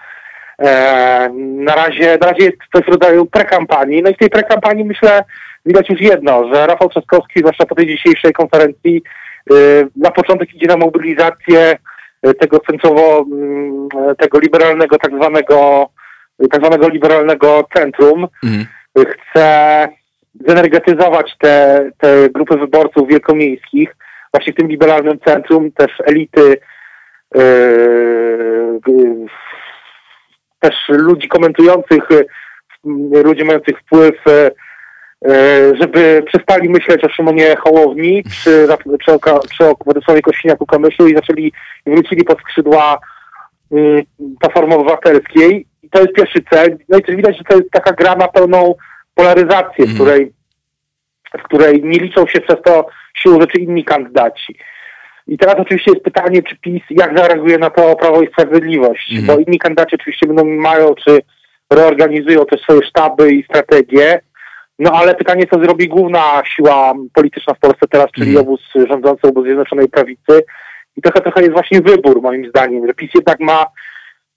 E, 0.59 1.29
na 1.39 1.75
razie, 1.75 2.17
na 2.21 2.31
razie 2.31 2.43
jest 2.43 2.57
coś 2.75 2.85
w 2.85 2.87
rodzaju 2.87 3.25
prekampanii. 3.25 4.01
No 4.01 4.09
i 4.09 4.13
w 4.13 4.17
tej 4.17 4.29
prekampanii 4.29 4.85
myślę, 4.85 5.23
widać 5.65 5.89
już 5.89 6.01
jedno, 6.01 6.53
że 6.53 6.67
Rafał 6.67 6.89
Trzaskowski, 6.89 7.39
zwłaszcza 7.39 7.65
po 7.65 7.75
tej 7.75 7.87
dzisiejszej 7.87 8.33
konferencji, 8.33 9.01
e, 9.51 9.53
na 9.95 10.11
początek 10.11 10.53
idzie 10.53 10.67
na 10.67 10.77
mobilizację 10.77 11.59
e, 11.59 11.77
tego 12.39 12.59
centrowo, 12.59 13.25
mm, 13.31 13.87
tego 14.17 14.39
liberalnego 14.39 14.97
tak 14.97 15.11
zwanego, 15.15 15.89
tak 16.51 16.61
zwanego 16.61 16.89
liberalnego 16.89 17.67
centrum. 17.73 18.27
Mhm. 18.43 18.65
Chce 19.07 19.87
zenergetyzować 20.47 21.35
te, 21.39 21.89
te 21.97 22.29
grupy 22.29 22.57
wyborców 22.57 23.07
wielkomiejskich 23.07 23.95
właśnie 24.33 24.53
w 24.53 24.55
tym 24.55 24.67
liberalnym 24.67 25.19
centrum, 25.19 25.71
też 25.71 25.91
elity 26.05 26.57
też 30.59 30.75
ludzi 30.89 31.27
komentujących, 31.27 32.03
ludzi 33.23 33.43
mających 33.43 33.79
wpływ, 33.79 34.15
żeby 35.81 36.23
przestali 36.25 36.69
myśleć 36.69 37.03
o 37.03 37.09
Szymonie 37.09 37.55
Hołowni 37.55 38.23
czy, 38.43 38.67
czy, 39.05 39.13
o, 39.13 39.19
czy 39.57 39.65
o 39.65 39.75
Władysławie 39.85 40.21
Kośniaku-Kamyszu 40.21 41.09
i 41.09 41.15
zaczęli, 41.15 41.51
wrócili 41.85 42.23
pod 42.23 42.39
skrzydła 42.39 42.99
Platformy 44.39 44.75
Obywatelskiej. 44.75 45.65
I 45.83 45.89
to 45.89 46.01
jest 46.01 46.13
pierwszy 46.13 46.39
cel. 46.51 46.77
No 46.89 46.97
i 46.97 47.03
też 47.03 47.15
widać, 47.15 47.37
że 47.37 47.43
to 47.43 47.57
jest 47.57 47.71
taka 47.71 47.91
gra 47.91 48.15
na 48.15 48.27
pełną 48.27 48.75
polaryzację, 49.15 49.85
w 49.85 49.95
której 49.95 50.31
w 51.39 51.43
której 51.43 51.83
nie 51.83 51.99
liczą 51.99 52.27
się 52.27 52.41
przez 52.41 52.61
to 52.65 52.87
siłą 53.13 53.41
rzeczy 53.41 53.59
inni 53.59 53.85
kandydaci. 53.85 54.55
I 55.27 55.37
teraz 55.37 55.55
oczywiście 55.59 55.91
jest 55.91 56.03
pytanie, 56.03 56.43
czy 56.43 56.55
PiS, 56.55 56.81
jak 56.89 57.17
zareaguje 57.17 57.57
na 57.57 57.69
to 57.69 57.95
Prawo 57.95 58.21
i 58.21 58.27
Sprawiedliwość, 58.27 59.11
mm. 59.11 59.25
bo 59.25 59.37
inni 59.37 59.59
kandydaci 59.59 59.95
oczywiście 59.95 60.27
będą 60.27 60.45
mają, 60.45 60.95
czy 60.95 61.21
reorganizują 61.69 62.45
też 62.45 62.61
swoje 62.61 62.83
sztaby 62.83 63.31
i 63.33 63.43
strategie, 63.43 64.21
no 64.79 64.91
ale 64.91 65.15
pytanie, 65.15 65.47
co 65.53 65.63
zrobi 65.63 65.87
główna 65.87 66.41
siła 66.45 66.93
polityczna 67.13 67.53
w 67.53 67.59
Polsce 67.59 67.87
teraz, 67.89 68.11
czyli 68.11 68.29
mm. 68.29 68.41
obóz 68.41 68.61
rządzący, 68.89 69.27
obóz 69.27 69.45
Zjednoczonej 69.45 69.87
Prawicy. 69.87 70.43
I 70.95 71.01
trochę, 71.01 71.21
trochę 71.21 71.41
jest 71.41 71.53
właśnie 71.53 71.81
wybór, 71.81 72.21
moim 72.21 72.49
zdaniem, 72.49 72.87
że 72.87 72.93
PiS 72.93 73.11
jednak 73.15 73.39
ma 73.39 73.65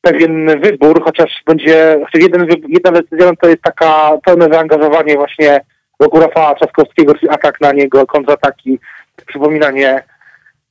pewien 0.01 0.61
wybór, 0.61 1.05
chociaż 1.05 1.43
będzie, 1.47 2.01
chociaż 2.05 2.23
jeden, 2.23 2.47
jedna 2.69 2.91
decyzja 2.93 3.33
to 3.41 3.49
jest 3.49 3.63
taka 3.63 4.19
pełne 4.25 4.49
zaangażowanie 4.53 5.17
właśnie 5.17 5.61
wokół 6.01 6.21
Rafała 6.21 6.55
Trzaskowskiego, 6.55 7.15
czyli 7.15 7.29
atak 7.29 7.61
na 7.61 7.73
niego, 7.73 8.07
kontrataki, 8.07 8.79
przypominanie 9.27 10.03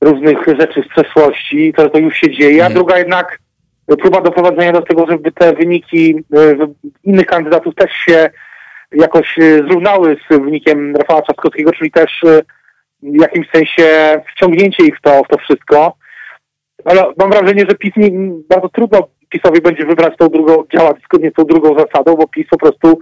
różnych 0.00 0.38
rzeczy 0.46 0.82
z 0.82 0.88
przeszłości, 0.88 1.72
to, 1.76 1.90
to 1.90 1.98
już 1.98 2.16
się 2.16 2.30
dzieje, 2.30 2.62
a 2.62 2.66
mhm. 2.66 2.74
druga 2.74 2.98
jednak 2.98 3.38
próba 3.86 4.20
doprowadzenia 4.20 4.72
do 4.72 4.82
tego, 4.82 5.06
żeby 5.06 5.32
te 5.32 5.52
wyniki 5.52 6.14
e, 6.36 6.56
innych 7.04 7.26
kandydatów 7.26 7.74
też 7.74 7.92
się 7.92 8.30
jakoś 8.94 9.38
e, 9.38 9.56
zrównały 9.56 10.16
z 10.30 10.38
wynikiem 10.38 10.96
Rafała 10.96 11.22
Trzaskowskiego, 11.22 11.72
czyli 11.72 11.90
też 11.90 12.24
e, 12.24 12.42
w 13.02 13.20
jakimś 13.20 13.50
sensie 13.54 13.86
wciągnięcie 14.34 14.86
ich 14.86 14.98
w 14.98 15.00
to, 15.00 15.22
w 15.24 15.28
to 15.28 15.38
wszystko. 15.38 15.96
Ale 16.84 17.04
mam 17.18 17.30
wrażenie, 17.30 17.64
że 17.68 17.76
PiS 17.76 17.92
nie, 17.96 18.10
bardzo 18.48 18.68
trudno 18.68 19.08
PiSowi 19.28 19.60
będzie 19.60 19.86
wybrać 19.86 20.14
tą 20.18 20.28
drugą, 20.28 20.64
działać 20.72 20.96
zgodnie 21.04 21.30
z 21.30 21.34
tą 21.34 21.44
drugą 21.44 21.78
zasadą, 21.78 22.16
bo 22.16 22.28
PiS 22.28 22.46
po 22.50 22.58
prostu 22.58 22.98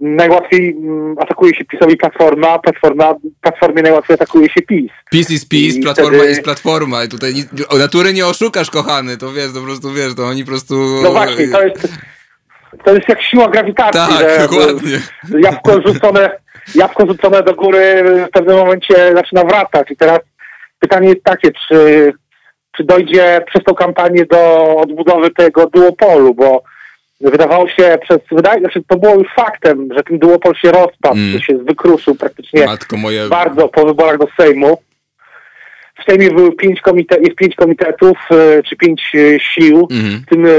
najłatwiej 0.00 0.70
mm, 0.70 1.16
atakuje 1.18 1.54
się 1.54 1.64
PiSowi 1.64 1.96
Platforma, 1.96 2.58
Platforma, 2.58 3.14
Platformie 3.40 3.82
najłatwiej 3.82 4.14
atakuje 4.14 4.50
się 4.50 4.62
PiS. 4.62 4.90
PiS 5.10 5.30
jest 5.30 5.48
PiS, 5.48 5.76
I 5.76 5.80
Platforma 5.80 6.10
wtedy... 6.10 6.28
jest 6.28 6.42
Platforma 6.42 7.04
i 7.04 7.08
tutaj 7.08 7.34
nic, 7.34 7.48
o 7.68 7.78
natury 7.78 8.12
nie 8.12 8.26
oszukasz, 8.26 8.70
kochany, 8.70 9.16
to 9.16 9.32
wiesz, 9.32 9.52
to 9.52 9.60
po 9.60 9.66
prostu 9.66 9.92
wiesz, 9.92 10.14
to 10.14 10.26
oni 10.26 10.44
po 10.44 10.50
prostu... 10.50 10.74
No 11.02 11.10
właśnie, 11.10 11.48
to 11.48 11.62
jest, 11.62 11.88
to 12.84 12.94
jest 12.94 13.08
jak 13.08 13.22
siła 13.22 13.48
grawitacji, 13.48 14.00
tak, 14.00 14.40
że 14.40 14.48
dokładnie. 14.48 14.98
jabłko 15.38 15.80
rzucone, 15.86 16.30
jabłko 16.74 17.06
rzucone 17.06 17.42
do 17.42 17.54
góry 17.54 18.04
w 18.28 18.30
pewnym 18.30 18.56
momencie 18.56 19.12
zaczyna 19.14 19.44
wracać 19.44 19.90
i 19.90 19.96
teraz 19.96 20.18
pytanie 20.78 21.08
jest 21.08 21.22
takie, 21.24 21.50
czy, 21.68 22.12
czy 22.76 22.84
dojdzie 22.84 23.42
przez 23.46 23.64
tą 23.64 23.74
kampanię 23.74 24.26
do 24.26 24.76
odbudowy 24.76 25.30
tego 25.30 25.66
duopolu, 25.66 26.34
bo 26.34 26.62
wydawało 27.20 27.68
się 27.68 27.98
przez, 28.02 28.18
wydaje, 28.32 28.60
znaczy 28.60 28.82
to 28.88 28.96
było 28.96 29.14
już 29.14 29.28
faktem, 29.36 29.88
że 29.96 30.02
ten 30.02 30.18
duopol 30.18 30.54
się 30.54 30.72
rozpadł, 30.72 31.14
mm. 31.14 31.40
się 31.40 31.58
wykruszył 31.58 32.14
praktycznie 32.14 32.66
moje... 32.96 33.28
bardzo 33.28 33.68
po 33.68 33.86
wyborach 33.86 34.18
do 34.18 34.26
Sejmu. 34.36 34.78
W 36.00 36.10
Sejmie 36.10 36.30
były 36.30 36.52
pięć 36.52 36.80
komitet, 36.80 37.20
jest 37.20 37.36
pięć 37.36 37.54
komitetów, 37.54 38.18
e, 38.30 38.62
czy 38.62 38.76
pięć 38.76 39.12
e, 39.14 39.40
sił, 39.40 39.88
mm. 39.90 40.20
w 40.20 40.26
tym 40.26 40.46
e, 40.46 40.50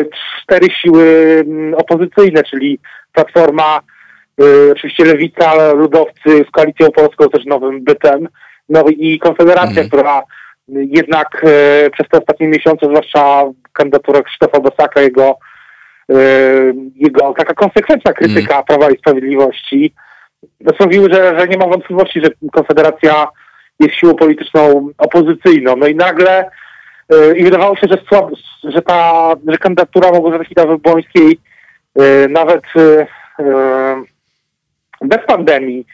cztery 0.44 0.68
siły 0.82 1.06
mm, 1.48 1.74
opozycyjne, 1.74 2.44
czyli 2.44 2.80
Platforma, 3.14 3.80
oczywiście 4.72 5.06
Lewica, 5.06 5.74
Ludowcy 5.74 6.46
z 6.48 6.52
Koalicją 6.52 6.92
Polską, 6.92 7.30
też 7.30 7.46
nowym 7.46 7.84
bytem, 7.84 8.28
no 8.70 8.84
i 8.90 9.20
Konfederacja, 9.20 9.78
mm. 9.78 9.88
która 9.88 10.24
jednak 10.68 11.46
przez 11.94 12.08
te 12.12 12.20
ostatnie 12.20 12.48
miesiące, 12.48 12.86
zwłaszcza 12.86 13.44
kandydatura 13.74 14.22
Krzysztofa 14.22 14.60
Bosaka, 14.60 15.02
jego 15.02 15.36
jego 16.96 17.34
taka 17.38 17.54
konsekwentna 17.54 18.14
krytyka 18.14 18.54
mm. 18.54 18.66
Prawa 18.66 18.92
i 18.92 18.98
Sprawiedliwości 18.98 19.94
sprawiły, 20.76 21.14
że, 21.14 21.40
że 21.40 21.48
nie 21.48 21.58
ma 21.58 21.68
wątpliwości, 21.68 22.22
że 22.24 22.30
Konfederacja 22.52 23.28
jest 23.84 23.96
siłą 23.96 24.16
polityczną 24.16 24.90
opozycyjną. 24.98 25.76
No 25.76 25.88
i 25.88 25.96
nagle 25.96 26.50
e, 27.10 27.38
i 27.38 27.44
wydawało 27.44 27.76
się, 27.76 27.88
że, 27.90 27.98
słab, 28.10 28.26
że 28.64 28.82
ta 28.82 29.34
że 29.48 29.58
kandydatura 29.58 30.12
Małgorzaty 30.12 30.46
Kidawy-Błońskiej 30.46 31.38
e, 32.00 32.28
nawet 32.28 32.64
bez 35.02 35.26
pandemii 35.28 35.86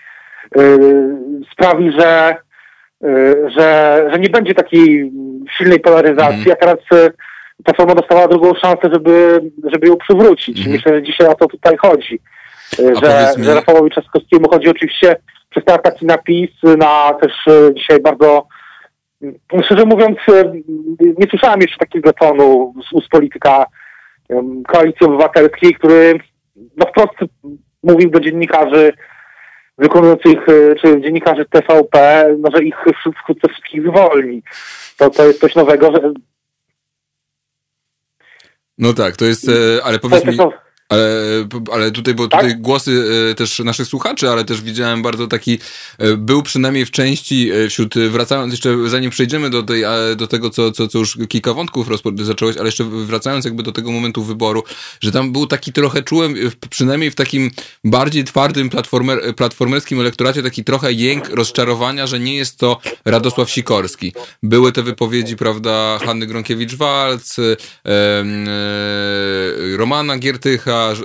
sprawi, 1.51 1.91
że, 1.91 2.35
że, 3.57 4.09
że 4.14 4.19
nie 4.19 4.30
będzie 4.30 4.53
takiej 4.53 5.11
silnej 5.57 5.80
polaryzacji, 5.80 6.41
mm. 6.41 6.51
a 6.51 6.55
teraz 6.55 6.77
Platforma 7.64 7.95
dostała 7.95 8.27
drugą 8.27 8.55
szansę, 8.55 8.89
żeby, 8.93 9.41
żeby 9.73 9.88
ją 9.88 9.97
przywrócić. 9.97 10.57
Mhm. 10.57 10.76
Myślę, 10.76 10.93
że 10.95 11.03
dzisiaj 11.03 11.27
o 11.27 11.35
to 11.35 11.47
tutaj 11.47 11.77
chodzi. 11.77 12.19
że, 13.01 13.34
że 13.39 13.55
Rafałowi 13.55 13.91
Trzaskowskiemu 13.91 14.49
chodzi 14.49 14.69
oczywiście 14.69 15.15
przez 15.49 15.65
te 15.65 15.74
ataki 15.74 16.06
na 16.06 16.18
na 16.78 17.14
też 17.14 17.34
e, 17.48 17.74
dzisiaj 17.74 17.99
bardzo 17.99 18.48
szczerze 19.64 19.86
mówiąc, 19.86 20.18
e, 20.30 20.52
nie 21.18 21.28
słyszałem 21.30 21.61
jeszcze 21.61 21.78
takiego 21.78 22.14
tonu 22.14 22.74
z 22.90 22.94
ust 22.94 23.10
polityka 23.10 23.65
Koalicji 24.68 25.06
Obywatelskiej, 25.06 25.74
który 25.74 26.19
no 26.78 26.86
wprost 26.86 27.32
mówił 27.84 28.10
do 28.10 28.19
dziennikarzy 28.19 28.94
wykonujących, 29.78 30.49
e, 30.49 30.76
czy 30.76 31.02
dziennikarzy 31.02 31.45
TVP, 31.45 32.26
no, 32.40 32.49
że 32.56 32.64
ich 32.64 32.76
wkrótce 33.22 33.48
wszystkich 33.49 33.82
zwolni. 33.82 34.44
To, 34.98 35.10
to 35.10 35.28
jest 35.28 35.40
coś 35.40 35.56
nowego, 35.56 35.91
że 35.91 36.14
no 38.78 38.94
tak, 38.94 39.15
to 39.15 39.26
jest, 39.26 39.52
ale 39.84 39.99
powiedz 39.99 40.26
mi... 40.26 40.38
Ale, 40.89 41.47
ale 41.72 41.91
tutaj, 41.91 42.14
bo 42.14 42.27
tak? 42.27 42.41
tutaj 42.41 42.57
głosy 42.57 43.03
e, 43.31 43.35
też 43.35 43.59
naszych 43.59 43.88
słuchaczy, 43.88 44.30
ale 44.30 44.45
też 44.45 44.61
widziałem 44.61 45.01
bardzo 45.01 45.27
taki, 45.27 45.59
e, 45.97 46.18
był 46.18 46.43
przynajmniej 46.43 46.85
w 46.85 46.91
części 46.91 47.51
wśród, 47.69 47.95
wracając 48.09 48.53
jeszcze, 48.53 48.89
zanim 48.89 49.11
przejdziemy 49.11 49.49
do, 49.49 49.64
tej, 49.64 49.84
do 50.15 50.27
tego, 50.27 50.49
co, 50.49 50.72
co, 50.72 50.88
co 50.88 50.99
już 50.99 51.18
kilka 51.30 51.53
wątków 51.53 51.88
zacząłeś, 52.15 52.57
ale 52.57 52.65
jeszcze 52.65 52.84
wracając 52.84 53.45
jakby 53.45 53.64
do 53.64 53.72
tego 53.72 53.91
momentu 53.91 54.23
wyboru, 54.23 54.64
że 55.01 55.11
tam 55.11 55.31
był 55.31 55.47
taki 55.47 55.73
trochę, 55.73 56.03
czułem, 56.03 56.35
przynajmniej 56.69 57.11
w 57.11 57.15
takim 57.15 57.51
bardziej 57.84 58.23
twardym 58.23 58.69
platformer, 58.69 59.35
platformerskim 59.35 59.99
elektoracie, 59.99 60.43
taki 60.43 60.64
trochę 60.64 60.93
jęk 60.93 61.30
rozczarowania, 61.30 62.07
że 62.07 62.19
nie 62.19 62.35
jest 62.35 62.57
to 62.57 62.80
Radosław 63.05 63.51
Sikorski. 63.51 64.14
Były 64.43 64.72
te 64.72 64.84
wypowiedzi, 64.84 65.35
prawda, 65.35 65.99
Hanny 66.05 66.27
Gronkiewicz-Walc, 66.27 67.39
e, 67.39 67.57
e, 67.85 69.77
Romana 69.77 70.18
Giertycha, 70.18 70.77
E, 70.78 70.95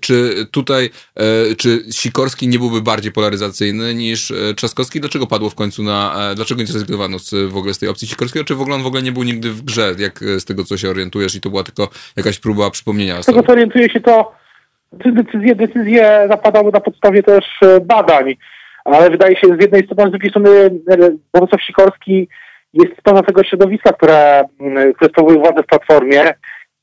czy 0.00 0.46
tutaj, 0.50 0.90
e, 1.16 1.56
czy 1.56 1.84
Sikorski 1.92 2.48
nie 2.48 2.58
byłby 2.58 2.82
bardziej 2.82 3.12
polaryzacyjny 3.12 3.94
niż 3.94 4.30
e, 4.30 4.54
Trzaskowski? 4.54 5.00
Dlaczego 5.00 5.26
padło 5.26 5.50
w 5.50 5.54
końcu 5.54 5.82
na, 5.82 6.16
dlaczego 6.34 6.60
nie 6.60 6.66
zrezygnowano 6.66 7.18
z, 7.18 7.52
w 7.52 7.56
ogóle 7.56 7.74
z 7.74 7.78
tej 7.78 7.88
opcji 7.88 8.08
Sikorskiego? 8.08 8.44
Czy 8.44 8.54
w 8.54 8.60
ogóle 8.60 8.76
on 8.76 8.82
w 8.82 8.86
ogóle 8.86 9.02
nie 9.02 9.12
był 9.12 9.22
nigdy 9.22 9.50
w 9.50 9.62
grze, 9.62 9.94
jak 9.98 10.18
z 10.18 10.44
tego, 10.44 10.64
co 10.64 10.76
się 10.76 10.90
orientujesz 10.90 11.34
i 11.34 11.40
to 11.40 11.50
była 11.50 11.62
tylko 11.62 11.88
jakaś 12.16 12.38
próba 12.38 12.70
przypomnienia 12.70 13.22
Z 13.22 13.26
tego, 13.26 13.42
co 13.42 13.52
orientuję 13.52 13.90
się, 13.90 14.00
to 14.00 14.32
decyzje, 14.92 15.54
decyzje 15.54 16.26
zapadały 16.28 16.72
na 16.72 16.80
podstawie 16.80 17.22
też 17.22 17.44
badań, 17.82 18.34
ale 18.84 19.10
wydaje 19.10 19.36
się 19.36 19.46
z 19.46 19.62
jednej 19.62 19.84
strony, 19.84 20.08
z 20.08 20.10
drugiej 20.10 20.30
strony 20.30 20.70
Władysław 21.34 21.62
Sikorski 21.62 22.28
jest 22.72 22.98
spoza 22.98 23.22
tego 23.22 23.44
środowiska, 23.44 23.92
które, 23.92 24.44
które 24.96 25.10
sprawuje 25.10 25.38
władzę 25.38 25.62
w 25.62 25.66
Platformie 25.66 26.34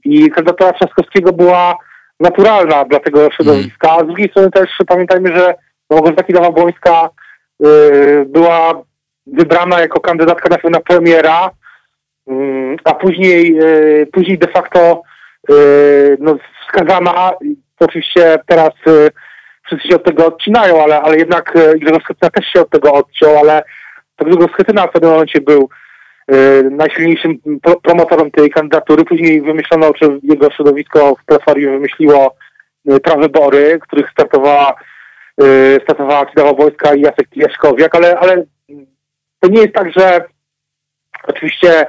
i 0.05 0.29
kandydatura 0.31 0.73
Trzaskowskiego 0.73 1.33
była 1.33 1.75
naturalna 2.19 2.85
dla 2.85 2.99
tego 2.99 3.31
środowiska. 3.31 3.91
A 3.91 3.99
z 3.99 4.05
drugiej 4.05 4.29
strony 4.29 4.51
też 4.51 4.69
pamiętajmy, 4.87 5.37
że 5.37 5.55
Małgorzata 5.89 6.23
Kidawa-Błońska 6.23 7.09
y, 7.65 8.25
była 8.25 8.83
wybrana 9.27 9.79
jako 9.79 9.99
kandydatka 9.99 10.49
na, 10.49 10.69
na 10.69 10.79
premiera, 10.79 11.51
y, 12.29 12.33
a 12.83 12.93
później, 12.93 13.59
y, 13.61 14.07
później 14.11 14.37
de 14.37 14.47
facto 14.47 15.01
y, 15.49 16.17
no, 16.19 16.37
wskazana, 16.61 17.31
oczywiście 17.79 18.39
teraz 18.47 18.71
y, 18.87 19.09
wszyscy 19.65 19.87
się 19.87 19.95
od 19.95 20.03
tego 20.03 20.25
odcinają, 20.25 20.83
ale, 20.83 21.01
ale 21.01 21.17
jednak 21.17 21.53
Grzegorz 21.75 22.03
Schetyna 22.03 22.29
też 22.29 22.45
się 22.45 22.61
od 22.61 22.69
tego 22.69 22.93
odciął, 22.93 23.37
ale 23.37 23.63
to 24.15 24.25
Grzegorz 24.25 24.51
Schetyna 24.51 24.87
w 24.87 24.91
pewnym 24.91 25.11
momencie 25.11 25.41
był 25.41 25.69
E, 26.29 26.63
najsilniejszym 26.63 27.39
promotorem 27.83 28.31
tej 28.31 28.49
kandydatury. 28.49 29.05
Później 29.05 29.41
wymyślono, 29.41 29.93
czy 29.93 30.19
jego 30.23 30.51
środowisko 30.51 31.15
w 31.15 31.25
Platformie 31.25 31.67
wymyśliło 31.67 32.35
e, 32.89 32.99
prawybory, 32.99 33.79
których 33.81 34.09
startowała, 34.11 34.75
e, 35.41 35.75
startowała 35.83 36.25
Kidawa 36.25 36.53
Wojska 36.53 36.95
i 36.95 37.01
Jacek 37.01 37.27
Jaszkowiak, 37.35 37.95
ale, 37.95 38.19
ale 38.19 38.43
to 39.39 39.49
nie 39.49 39.61
jest 39.61 39.73
tak, 39.73 39.91
że 39.91 40.25
oczywiście 41.27 41.85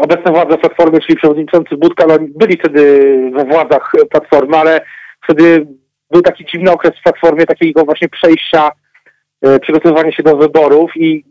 obecne 0.00 0.32
władze 0.32 0.58
Platformy, 0.58 1.00
czyli 1.00 1.18
przewodniczący 1.18 1.76
Budka, 1.76 2.06
no, 2.06 2.14
byli 2.20 2.58
wtedy 2.58 3.10
we 3.34 3.44
władzach 3.44 3.92
Platformy, 4.10 4.56
ale 4.56 4.80
wtedy 5.24 5.66
był 6.10 6.22
taki 6.22 6.44
dziwny 6.44 6.70
okres 6.70 6.92
w 7.00 7.02
Platformie 7.02 7.46
takiego 7.46 7.84
właśnie 7.84 8.08
przejścia, 8.08 8.70
przygotowywania 9.60 10.12
się 10.12 10.22
do 10.22 10.36
wyborów 10.36 10.90
i 10.96 11.24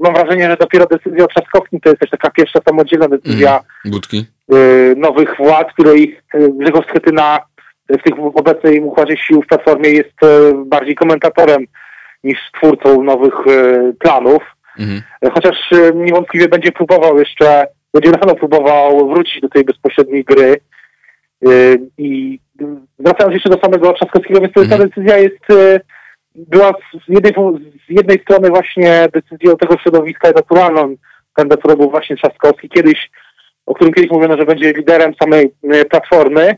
mam 0.00 0.14
wrażenie, 0.14 0.50
że 0.50 0.56
dopiero 0.56 0.86
decyzja 0.86 1.24
o 1.24 1.28
Trzaskowskim 1.28 1.80
to 1.80 1.88
jest 1.88 2.00
też 2.00 2.10
taka 2.10 2.30
pierwsza 2.30 2.60
samodzielna 2.68 3.08
decyzja. 3.08 3.60
Budki. 3.84 4.26
e, 4.52 4.94
nowych 4.96 5.36
władz, 5.36 5.68
której 5.72 6.18
e, 6.34 6.48
Grzegorz 6.48 6.86
Schetyna 6.86 7.38
w 7.88 8.02
tych 8.02 8.14
obecnej 8.34 8.80
układzie 8.80 9.16
sił 9.16 9.42
w 9.42 9.46
Platformie 9.46 9.90
jest 9.90 10.22
e, 10.22 10.64
bardziej 10.66 10.94
komentatorem 10.94 11.64
niż 12.24 12.38
twórcą 12.56 13.02
nowych 13.02 13.34
planów. 13.98 14.42
Mhm. 14.78 15.02
Chociaż 15.34 15.70
niewątpliwie 15.94 16.48
będzie 16.48 16.72
próbował 16.72 17.18
jeszcze, 17.18 17.66
będzie 17.94 18.10
na 18.10 18.18
pewno 18.18 18.34
próbował 18.34 19.08
wrócić 19.08 19.40
do 19.40 19.48
tej 19.48 19.64
bezpośredniej 19.64 20.24
gry. 20.24 20.56
I 21.98 22.38
wracając 22.98 23.34
jeszcze 23.34 23.50
do 23.50 23.58
samego 23.58 23.92
Trzaskowskiego, 23.92 24.40
więc 24.40 24.52
ta 24.54 24.60
Mhm. 24.60 24.88
decyzja 24.88 25.18
jest, 25.18 25.38
była 26.46 26.72
z 27.06 27.08
jednej, 27.08 27.32
z 27.86 27.90
jednej 27.90 28.20
strony 28.20 28.48
właśnie 28.48 29.08
decyzją 29.12 29.56
tego 29.56 29.78
środowiska 29.78 30.30
naturalną. 30.30 30.94
Kandydaturą 31.32 31.76
był 31.76 31.90
właśnie 31.90 32.16
Trzaskowski. 32.16 32.68
Kiedyś, 32.68 33.10
o 33.66 33.74
którym 33.74 33.92
kiedyś 33.92 34.10
mówiono, 34.10 34.36
że 34.36 34.44
będzie 34.44 34.72
liderem 34.72 35.14
samej 35.22 35.54
e, 35.70 35.84
Platformy. 35.84 36.56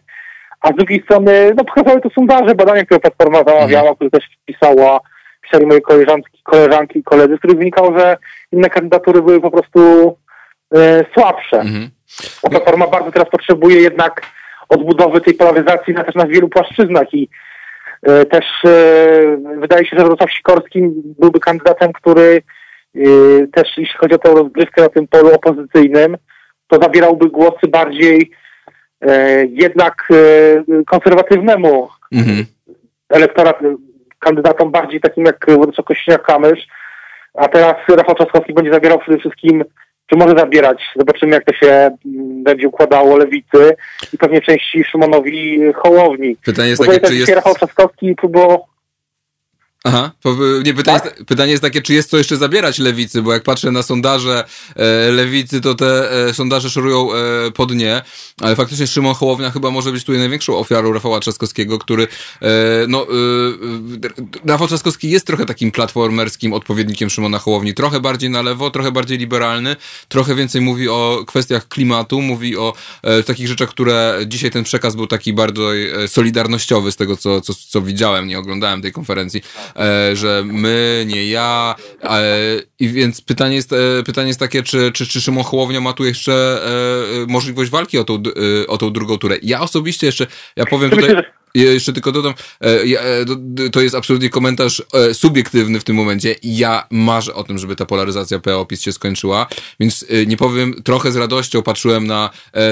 A 0.61 0.69
z 0.69 0.77
drugiej 0.77 1.03
strony, 1.03 1.53
no 1.57 1.65
pokazały 1.65 2.01
to 2.01 2.11
sondaże, 2.11 2.55
badania, 2.55 2.85
które 2.85 3.01
Platforma 3.01 3.39
zamawiała, 3.47 3.95
które 3.95 4.11
też 4.11 4.25
pisała, 4.45 5.01
pisali 5.43 5.67
moje 5.67 5.81
koleżanki, 5.81 6.41
koleżanki 6.43 6.99
i 6.99 7.03
koledzy, 7.03 7.37
z 7.37 7.39
których 7.39 7.59
wynikało, 7.59 7.99
że 7.99 8.17
inne 8.53 8.71
kandydatury 8.71 9.23
były 9.23 9.41
po 9.41 9.51
prostu 9.51 9.81
e, 10.75 11.05
słabsze. 11.15 11.61
Mhm. 11.61 11.91
A 12.43 12.49
Platforma 12.49 12.87
bardzo 12.87 13.13
teraz 13.13 13.31
potrzebuje 13.31 13.81
jednak 13.81 14.23
odbudowy 14.69 15.21
tej 15.21 15.35
polaryzacji 15.35 15.95
na, 15.95 16.05
też 16.05 16.15
na 16.15 16.27
wielu 16.27 16.49
płaszczyznach 16.49 17.15
i 17.15 17.29
też 18.31 18.45
e, 18.65 19.37
wydaje 19.61 19.87
się, 19.87 19.97
że 19.97 20.03
Radosław 20.03 20.33
Sikorski 20.33 20.83
byłby 21.19 21.41
kandydatem, 21.41 21.93
który 21.93 22.43
e, 22.95 23.01
też 23.53 23.69
jeśli 23.77 23.99
chodzi 23.99 24.15
o 24.15 24.19
tę 24.19 24.31
rozgrywkę 24.31 24.83
na 24.83 24.89
tym 24.89 25.09
polu 25.09 25.35
opozycyjnym, 25.35 26.17
to 26.69 26.83
zabierałby 26.83 27.29
głosy 27.31 27.69
bardziej 27.69 28.31
e, 29.01 29.45
jednak 29.47 30.09
e, 30.11 30.85
konserwatywnemu 30.85 31.89
Mhm. 32.13 32.47
elektorat, 33.09 33.59
kandydatom 34.19 34.71
bardziej 34.71 35.01
takim 35.01 35.25
jak 35.25 35.47
Władysław 35.49 35.87
Kośniak-Kamysz, 35.87 36.67
a 37.35 37.49
teraz 37.49 37.75
Rafał 37.89 38.15
Trzaskowski 38.15 38.55
będzie 38.55 38.73
zabierał 38.73 38.99
przede 38.99 39.19
wszystkim, 39.19 39.65
czy 40.11 40.17
może 40.17 40.35
zabierać, 40.39 40.83
zobaczymy 40.97 41.33
jak 41.33 41.45
to 41.45 41.53
się 41.53 41.69
mm, 42.07 42.43
będzie 42.43 42.69
układało 42.69 43.17
lewicy 43.17 43.77
i 44.13 44.19
pewnie 44.19 44.41
części 44.41 44.85
Szymonowi 44.85 45.61
Hołowni. 45.73 46.37
Pytanie 46.45 46.69
jest 46.69 46.87
takie, 46.87 47.01
czy 47.01 47.15
jest... 47.15 47.33
Rafał 47.33 47.55
Trzaskowski 47.55 48.15
próbował 48.15 48.65
Aha, 49.85 50.11
po, 50.23 50.37
nie, 50.65 50.75
pytanie, 50.75 51.01
Tak? 51.01 51.05
jest, 51.05 51.27
pytanie 51.27 51.51
jest 51.51 51.63
takie, 51.63 51.83
czy 51.83 51.95
jest 51.95 52.11
co 52.11 52.19
jeszcze 52.19 52.37
zabierać 52.37 52.79
lewicy, 52.79 53.23
bo 53.23 53.33
jak 53.33 53.43
patrzę 53.43 53.71
na 53.71 53.83
sondaże 53.83 54.45
e, 54.77 55.11
lewicy, 55.11 55.61
to 55.61 55.75
te 55.75 56.13
e, 56.29 56.35
sondaże 56.35 56.71
szorują 56.71 57.09
e, 57.13 57.51
po 57.51 57.67
dnie, 57.67 58.03
ale 58.41 58.57
faktycznie 58.57 58.87
Szymon 58.87 59.15
Hołownia 59.15 59.51
chyba 59.51 59.71
może 59.71 59.93
być 59.93 60.05
tutaj 60.05 60.19
największą 60.19 60.57
ofiarą 60.57 60.93
Rafała 60.93 61.21
Trzaskowskiego, 61.21 61.79
który, 61.79 62.09
e, 62.43 62.49
no, 62.89 63.03
e, 63.03 64.49
Rafał 64.49 64.67
Trzaskowski 64.67 65.11
jest 65.11 65.27
trochę 65.27 65.47
takim 65.47 65.71
platformerskim 65.71 66.53
odpowiednikiem 66.53 67.11
Szymona 67.11 67.39
Hołowni, 67.39 67.75
trochę 67.75 68.01
bardziej 68.01 68.31
na 68.31 68.43
lewo, 68.43 68.71
trochę 68.71 68.93
bardziej 68.93 69.19
liberalny, 69.19 69.77
trochę 70.09 70.35
więcej 70.35 70.61
mówi 70.61 70.89
o 70.89 71.25
kwestiach 71.27 71.69
klimatu, 71.69 72.21
mówi 72.21 72.57
o 72.57 72.75
e, 73.03 73.23
takich 73.23 73.49
rzeczach, 73.49 73.69
które 73.69 74.19
dzisiaj 74.27 74.51
ten 74.51 74.65
przekaz 74.65 74.97
był 74.97 75.07
taki 75.07 75.33
bardzo 75.33 75.77
e, 75.77 76.09
solidarnościowy 76.09 76.93
z 76.93 76.97
tego, 76.97 77.17
co, 77.17 77.41
co, 77.41 77.55
co 77.69 77.83
widziałem, 77.83 78.27
nie 78.27 78.39
oglądałem 78.39 78.83
tej 78.83 78.93
konferencji, 78.93 79.43
e, 79.69 79.70
że 80.13 80.43
my, 80.47 81.05
nie 81.07 81.27
ja. 81.27 81.75
E, 82.03 82.31
I 82.79 82.89
więc 82.89 83.21
pytanie 83.21 83.57
jest, 83.57 83.73
e, 83.73 84.03
pytanie 84.07 84.29
jest 84.29 84.41
takie, 84.41 84.63
czy, 84.63 84.93
czy, 84.93 85.07
czy 85.07 85.21
Szymon 85.21 85.45
Hołownia 85.45 85.81
ma 85.81 85.93
tu 85.93 86.05
jeszcze 86.05 86.33
e, 86.33 87.23
e, 87.23 87.27
możliwość 87.29 87.71
walki 87.71 87.99
o 87.99 88.05
tą, 88.05 88.15
e, 88.63 88.67
o 88.67 88.79
tą 88.79 88.93
drugą 88.93 89.19
turę. 89.19 89.37
Ja 89.43 89.61
osobiście 89.61 90.07
jeszcze, 90.07 90.27
ja 90.57 90.67
powiem 90.67 90.91
tutaj... 90.91 91.15
Ja 91.55 91.73
jeszcze 91.73 91.93
tylko 91.93 92.13
dodam, 92.13 92.35
e, 92.61 92.67
e, 92.67 93.71
to 93.73 93.81
jest 93.81 93.95
absolutnie 93.95 94.31
komentarz 94.31 94.83
e, 94.95 95.15
subiektywny 95.15 95.81
w 95.81 95.85
tym 95.85 95.97
momencie. 95.97 96.35
Ja 96.43 96.87
marzę 96.91 97.35
o 97.35 97.45
tym, 97.45 97.59
żeby 97.59 97.77
ta 97.77 97.87
polaryzacja 97.87 98.39
PO-PiS 98.39 98.81
się 98.81 98.93
skończyła, 98.93 99.47
więc 99.81 100.07
nie 100.27 100.37
powiem, 100.37 100.83
trochę 100.85 101.13
z 101.13 101.17
radością 101.17 101.63
patrzyłem 101.63 102.07
na 102.07 102.31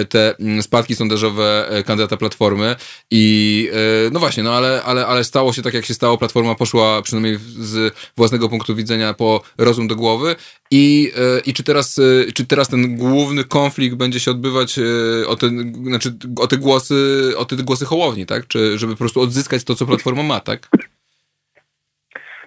te 0.09 0.37
mm, 0.39 0.63
spadki 0.63 0.95
sondażowe 0.95 1.71
kandydata 1.87 2.17
Platformy 2.17 2.77
i 3.11 3.71
no 4.13 4.21
właśnie, 4.21 4.43
no 4.43 4.53
ale, 4.55 4.83
ale, 4.83 5.07
ale 5.07 5.25
stało 5.25 5.53
się 5.53 5.63
tak, 5.63 5.75
jak 5.75 5.87
się 5.87 5.95
stało. 5.95 6.19
Platforma 6.19 6.55
poszła 6.55 7.03
przynajmniej 7.03 7.39
z 7.59 7.95
własnego 8.17 8.49
punktu 8.49 8.75
widzenia 8.75 9.15
po 9.15 9.43
rozum 9.59 9.89
do 9.89 9.97
głowy 9.97 10.37
i, 10.71 11.13
i 11.47 11.55
czy, 11.55 11.63
teraz, 11.63 12.01
czy 12.35 12.47
teraz 12.47 12.69
ten 12.69 12.97
główny 12.97 13.45
konflikt 13.45 13.97
będzie 13.97 14.21
się 14.21 14.31
odbywać 14.31 14.79
o, 15.27 15.37
ten, 15.37 15.75
znaczy, 15.87 16.17
o 16.37 16.47
te 16.47 16.57
głosy, 16.57 17.33
o 17.37 17.45
te 17.45 17.57
głosy 17.57 17.85
Hołowni, 17.85 18.27
tak? 18.27 18.49
Czy 18.49 18.68
żeby 18.77 18.93
po 18.93 18.99
prostu 18.99 19.20
odzyskać 19.20 19.65
to, 19.65 19.74
co 19.74 19.86
Platforma 19.86 20.23
ma, 20.23 20.40
tak? 20.40 20.61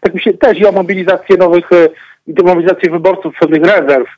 tak 0.02 0.14
mi 0.14 0.22
się 0.22 0.34
też 0.34 0.60
i 0.60 0.65
o 0.65 0.72
mobilizację 0.72 1.38
nowych, 1.38 1.72
e, 1.72 1.88
i 2.27 2.41
o 2.41 2.43
mobilizację 2.43 2.89
wyborców 2.89 3.35
pewnych 3.39 3.64
rezerw, 3.64 4.10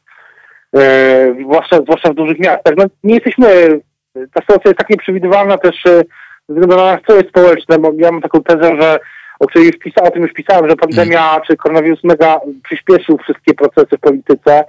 e, 0.75 1.35
zwłaszcza, 1.43 1.81
zwłaszcza 1.81 2.09
w 2.09 2.15
dużych 2.15 2.39
miastach. 2.39 2.73
No, 2.77 2.85
nie 3.03 3.13
jesteśmy, 3.13 3.79
ta 4.13 4.41
sytuacja 4.41 4.69
jest 4.69 4.77
tak 4.77 4.89
nieprzewidywalna 4.89 5.57
też 5.57 5.85
e, 5.85 6.03
ze 6.49 6.53
względu 6.55 6.75
na 6.75 6.95
nastroje 6.95 7.21
społeczne, 7.29 7.79
bo 7.79 7.91
ja 7.97 8.11
mam 8.11 8.21
taką 8.21 8.43
tezę, 8.43 8.81
że 8.81 8.99
o 9.39 9.47
której 9.47 9.67
już 9.67 9.77
pisałem, 9.77 10.07
o 10.07 10.13
tym 10.13 10.23
już 10.23 10.33
pisałem, 10.33 10.69
że 10.69 10.75
pandemia 10.75 11.41
czy 11.47 11.57
koronawirus 11.57 12.03
mega 12.03 12.39
przyspieszył 12.63 13.17
wszystkie 13.17 13.53
procesy 13.53 13.97
w 13.97 13.99
polityce. 13.99 14.63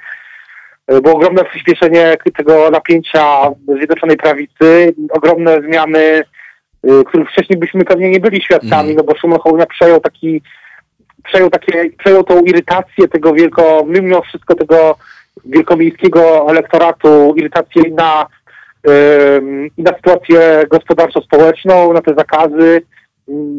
E, 0.86 1.00
Było 1.00 1.14
ogromne 1.14 1.44
przyspieszenie 1.44 2.16
tego 2.36 2.70
napięcia 2.70 3.50
Zjednoczonej 3.76 4.16
Prawicy, 4.16 4.94
ogromne 5.10 5.62
zmiany, 5.62 6.24
których 7.06 7.30
wcześniej 7.30 7.58
byśmy 7.58 7.84
pewnie 7.84 8.10
nie 8.10 8.20
byli 8.20 8.42
świadkami, 8.42 8.90
Mhm. 8.90 8.96
no 8.96 9.04
bo 9.04 9.16
Szymon 9.16 9.38
Hołownia 9.38 9.66
przejął 9.66 10.00
taki 10.00 10.42
przejął 11.24 11.50
takie, 11.50 11.90
przejął 11.98 12.24
tą 12.24 12.40
irytację 12.40 13.08
tego 13.08 13.32
wielko, 13.32 13.84
mimo 13.86 14.22
wszystko 14.22 14.54
tego 14.54 14.96
wielkomiejskiego 15.44 16.46
elektoratu, 16.50 17.34
irytację 17.36 17.82
na, 17.90 18.26
i 19.76 19.82
na 19.82 19.94
sytuację 19.96 20.64
gospodarczo-społeczną, 20.70 21.92
na 21.92 22.00
te 22.00 22.14
zakazy, 22.14 22.82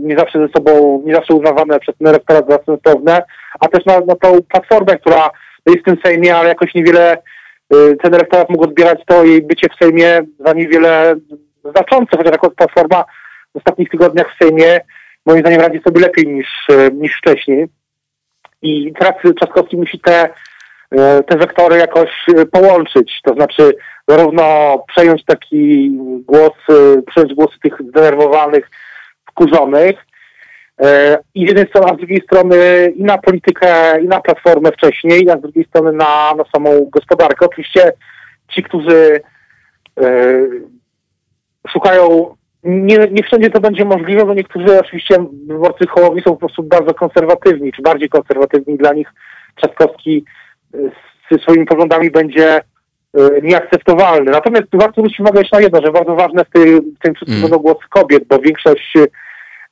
nie 0.03 0.17
zawsze 0.17 0.39
ze 0.39 0.47
sobą, 0.47 1.03
nie 1.05 1.15
zawsze 1.15 1.33
uznawane 1.33 1.79
przez 1.79 1.97
ten 1.97 2.07
elektorat 2.07 2.45
za 2.49 2.59
sensowne, 2.65 3.23
a 3.59 3.67
też 3.67 3.85
na, 3.85 3.99
na 3.99 4.15
tą 4.15 4.37
platformę, 4.49 4.97
która 4.97 5.29
jest 5.65 5.79
w 5.79 5.83
tym 5.83 5.97
Sejmie, 6.05 6.35
ale 6.35 6.49
jakoś 6.49 6.75
niewiele 6.75 7.17
y, 7.73 7.97
ten 8.03 8.13
elektorat 8.13 8.49
mógł 8.49 8.63
odbierać 8.63 8.99
to 9.05 9.23
jej 9.23 9.41
bycie 9.41 9.67
w 9.69 9.83
Sejmie 9.83 10.21
za 10.39 10.53
niewiele 10.53 11.15
znaczące, 11.71 12.17
chociaż 12.17 12.33
akurat 12.33 12.55
platforma 12.55 13.05
w 13.53 13.57
ostatnich 13.57 13.89
tygodniach 13.89 14.33
w 14.33 14.43
Sejmie 14.43 14.79
moim 15.25 15.39
zdaniem 15.39 15.61
radzi 15.61 15.81
sobie 15.87 16.01
lepiej 16.01 16.27
niż, 16.27 16.47
e, 16.69 16.91
niż 16.91 17.17
wcześniej. 17.17 17.67
I 18.61 18.93
teraz 18.99 19.13
Trzaskowski 19.35 19.77
musi 19.77 19.99
te, 19.99 20.29
e, 20.91 21.23
te 21.23 21.37
wektory 21.37 21.77
jakoś 21.77 22.09
e, 22.37 22.45
połączyć, 22.45 23.19
to 23.23 23.33
znaczy 23.33 23.75
zarówno 24.07 24.77
przejąć 24.87 25.25
taki 25.25 25.91
głos, 26.25 26.53
przejąć 27.07 27.33
głosy 27.33 27.59
tych 27.63 27.77
zdenerwowanych, 27.89 28.69
wkurzonych, 29.29 29.95
i 31.35 31.45
z 31.45 31.47
jednej 31.47 31.67
strony, 31.67 31.87
a 31.91 31.95
z 31.95 31.97
drugiej 31.97 32.21
strony 32.21 32.57
i 32.95 33.03
na 33.03 33.17
politykę, 33.17 34.01
i 34.01 34.07
na 34.07 34.21
platformę 34.21 34.71
wcześniej, 34.71 35.29
a 35.29 35.37
z 35.37 35.41
drugiej 35.41 35.65
strony 35.65 35.91
na, 35.91 36.33
na 36.37 36.43
samą 36.55 36.89
gospodarkę. 36.91 37.45
Oczywiście 37.45 37.91
ci, 38.47 38.63
którzy 38.63 39.21
szukają 41.73 42.35
nie, 42.65 42.97
nie 43.11 43.23
wszędzie 43.23 43.49
to 43.49 43.59
będzie 43.59 43.85
możliwe, 43.85 44.25
bo 44.25 44.33
niektórzy 44.33 44.79
oczywiście 44.79 45.25
wyborcy 45.47 45.87
Hołowni 45.87 46.21
są 46.21 46.31
po 46.31 46.37
prostu 46.37 46.63
bardzo 46.63 46.93
konserwatywni, 46.93 47.71
czy 47.71 47.81
bardziej 47.81 48.09
konserwatywni. 48.09 48.77
Dla 48.77 48.93
nich 48.93 49.13
Trzaskowski 49.55 50.25
y, 50.75 50.91
ze 51.31 51.37
swoimi 51.39 51.65
poglądami 51.65 52.11
będzie 52.11 52.59
y, 52.59 52.61
nieakceptowalny. 53.43 54.31
Natomiast 54.31 54.67
warto 54.73 55.01
zwrócić 55.01 55.19
uwagę 55.19 55.39
jeszcze 55.39 55.57
na 55.57 55.61
jedno, 55.61 55.81
że 55.81 55.91
bardzo 55.91 56.15
ważne 56.15 56.45
w, 56.45 56.49
tej, 56.49 56.81
w 56.81 56.99
tym 57.03 57.15
wszystkim 57.15 57.37
Mm. 57.37 57.41
będą 57.41 57.57
głosy 57.57 57.87
kobiet, 57.89 58.23
bo 58.27 58.39
większość 58.39 58.95
y, 58.97 59.07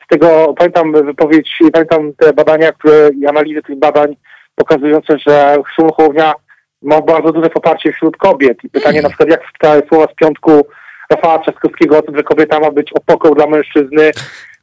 z 0.06 0.08
tego, 0.10 0.54
pamiętam 0.58 0.92
wypowiedź, 0.92 1.60
pamiętam 1.74 2.14
te 2.18 2.34
badania, 2.34 2.72
które 2.72 3.10
i 3.22 3.28
analizy 3.28 3.62
tych 3.62 3.80
badań 3.80 4.16
pokazujące, 4.56 5.18
że 5.28 5.56
Szymon 5.76 5.92
Hołownia 5.98 6.34
ma 6.82 7.02
bardzo 7.02 7.32
duże 7.32 7.50
poparcie 7.50 7.92
wśród 7.92 8.18
kobiet. 8.18 8.64
I 8.64 8.70
pytanie 8.70 9.02
na 9.02 9.10
przykład, 9.10 9.30
jak 9.30 9.42
te 9.60 9.82
słowa 9.88 10.08
z 10.14 10.16
piątku 10.16 10.66
Rafała 11.16 11.40
Trzaskowskiego 11.40 11.98
o 11.98 12.02
tym, 12.02 12.18
że 12.18 12.24
kobieta 12.24 12.60
ma 12.60 12.72
być 12.72 12.94
opoką 12.94 13.34
dla 13.34 13.48
mężczyzny, 13.48 14.12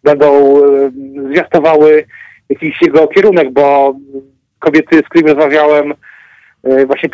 będą 0.04 0.56
e, 0.58 0.90
zwiastowały 1.30 2.04
jakiś 2.48 2.82
jego 2.82 3.08
kierunek, 3.08 3.52
bo 3.52 3.94
kobiety, 4.58 4.98
z 4.98 5.08
którymi 5.08 5.30
rozmawiałem, 5.30 5.94
e, 6.64 6.86
właśnie 6.86 7.08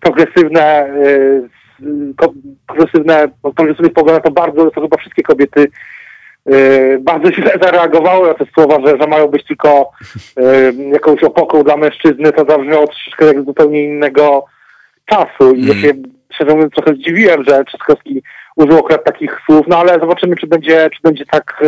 progresywne, 0.00 0.62
e, 0.62 0.92
progresywne, 2.66 3.28
progresywnych 3.56 3.92
poglądach, 3.92 4.24
to 4.24 4.30
bardzo, 4.30 4.70
to 4.70 4.80
chyba 4.80 4.96
wszystkie 4.96 5.22
kobiety 5.22 5.66
bardzo 7.00 7.32
źle 7.32 7.52
zareagowały 7.62 8.28
na 8.28 8.34
te 8.34 8.44
słowa, 8.54 8.86
że, 8.86 8.96
że 9.00 9.06
mają 9.06 9.26
być 9.26 9.46
tylko 9.46 9.90
jakąś 10.92 11.22
opoką 11.22 11.62
dla 11.62 11.76
mężczyzny, 11.76 12.32
to 12.32 12.44
zabrzmiało 12.44 12.86
troszeczkę 12.86 13.26
jak 13.26 13.44
zupełnie 13.44 13.84
innego 13.84 14.44
czasu 15.06 15.54
i 15.54 15.62
mm. 15.62 15.68
ja 15.68 15.74
się 15.74 15.92
szczerze 16.34 16.54
mówiąc 16.54 16.74
trochę 16.74 16.94
zdziwiłem, 16.94 17.44
że 17.44 17.64
Trzaskowski 17.64 18.22
użył 18.60 18.78
akurat 18.78 19.04
takich 19.04 19.40
słów, 19.46 19.66
no 19.68 19.78
ale 19.78 20.00
zobaczymy, 20.00 20.36
czy 20.36 20.46
będzie, 20.46 20.90
czy 20.90 20.98
będzie 21.02 21.24
tak, 21.26 21.62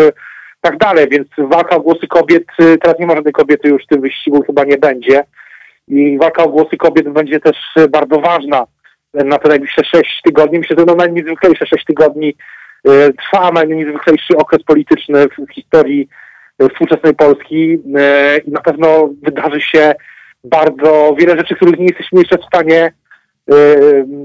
tak 0.60 0.76
dalej, 0.78 1.06
więc 1.10 1.28
walka 1.38 1.76
o 1.76 1.80
głosy 1.80 2.06
kobiet, 2.06 2.44
teraz 2.56 2.98
nie 2.98 3.06
ma 3.06 3.14
żadnej 3.14 3.32
kobiety 3.32 3.68
już 3.68 3.84
w 3.84 3.86
tym 3.86 4.00
wyścigu, 4.00 4.42
chyba 4.42 4.64
nie 4.64 4.76
będzie. 4.76 5.24
I 5.88 6.18
walka 6.18 6.44
o 6.44 6.48
głosy 6.48 6.76
kobiet 6.76 7.08
będzie 7.08 7.40
też 7.40 7.56
bardzo 7.90 8.20
ważna. 8.20 8.66
Na 9.14 9.38
te 9.38 9.48
najbliższe 9.48 9.84
sześć 9.84 10.22
tygodni. 10.24 10.58
Myślę, 10.58 10.76
że 10.78 10.84
no 10.84 10.94
najniezwyklejsze 10.94 11.66
sześć 11.66 11.84
tygodni 11.84 12.36
e, 12.88 13.12
trwa 13.12 13.52
najniezwyklejszy 13.52 14.36
okres 14.36 14.62
polityczny 14.62 15.26
w 15.48 15.54
historii 15.54 16.08
e, 16.58 16.68
współczesnej 16.68 17.14
Polski. 17.14 17.78
E, 17.96 18.38
i 18.38 18.50
na 18.50 18.60
pewno 18.60 19.10
wydarzy 19.22 19.60
się 19.60 19.94
bardzo 20.44 21.14
wiele 21.18 21.36
rzeczy, 21.36 21.54
których 21.54 21.78
nie 21.78 21.86
jesteśmy 21.86 22.18
jeszcze 22.18 22.38
w 22.38 22.44
stanie 22.44 22.92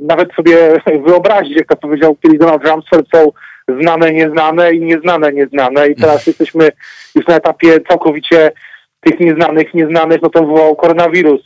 nawet 0.01 0.33
sobie 0.33 0.57
wyobrazić, 1.05 1.57
jak 1.57 1.67
to 1.67 1.75
powiedział 1.75 2.15
kiedyś 2.15 2.39
Donald 2.39 2.63
Trump, 2.63 2.85
są 3.15 3.31
znane, 3.79 4.13
nieznane 4.13 4.73
i 4.73 4.81
nieznane, 4.81 5.33
nieznane 5.33 5.87
i 5.87 5.95
teraz 5.95 6.27
jesteśmy 6.27 6.69
już 7.15 7.27
na 7.27 7.35
etapie 7.35 7.79
całkowicie 7.89 8.51
tych 8.99 9.19
nieznanych, 9.19 9.73
nieznanych, 9.73 10.21
no 10.21 10.29
to 10.29 10.39
wywołał 10.39 10.75
koronawirus. 10.75 11.41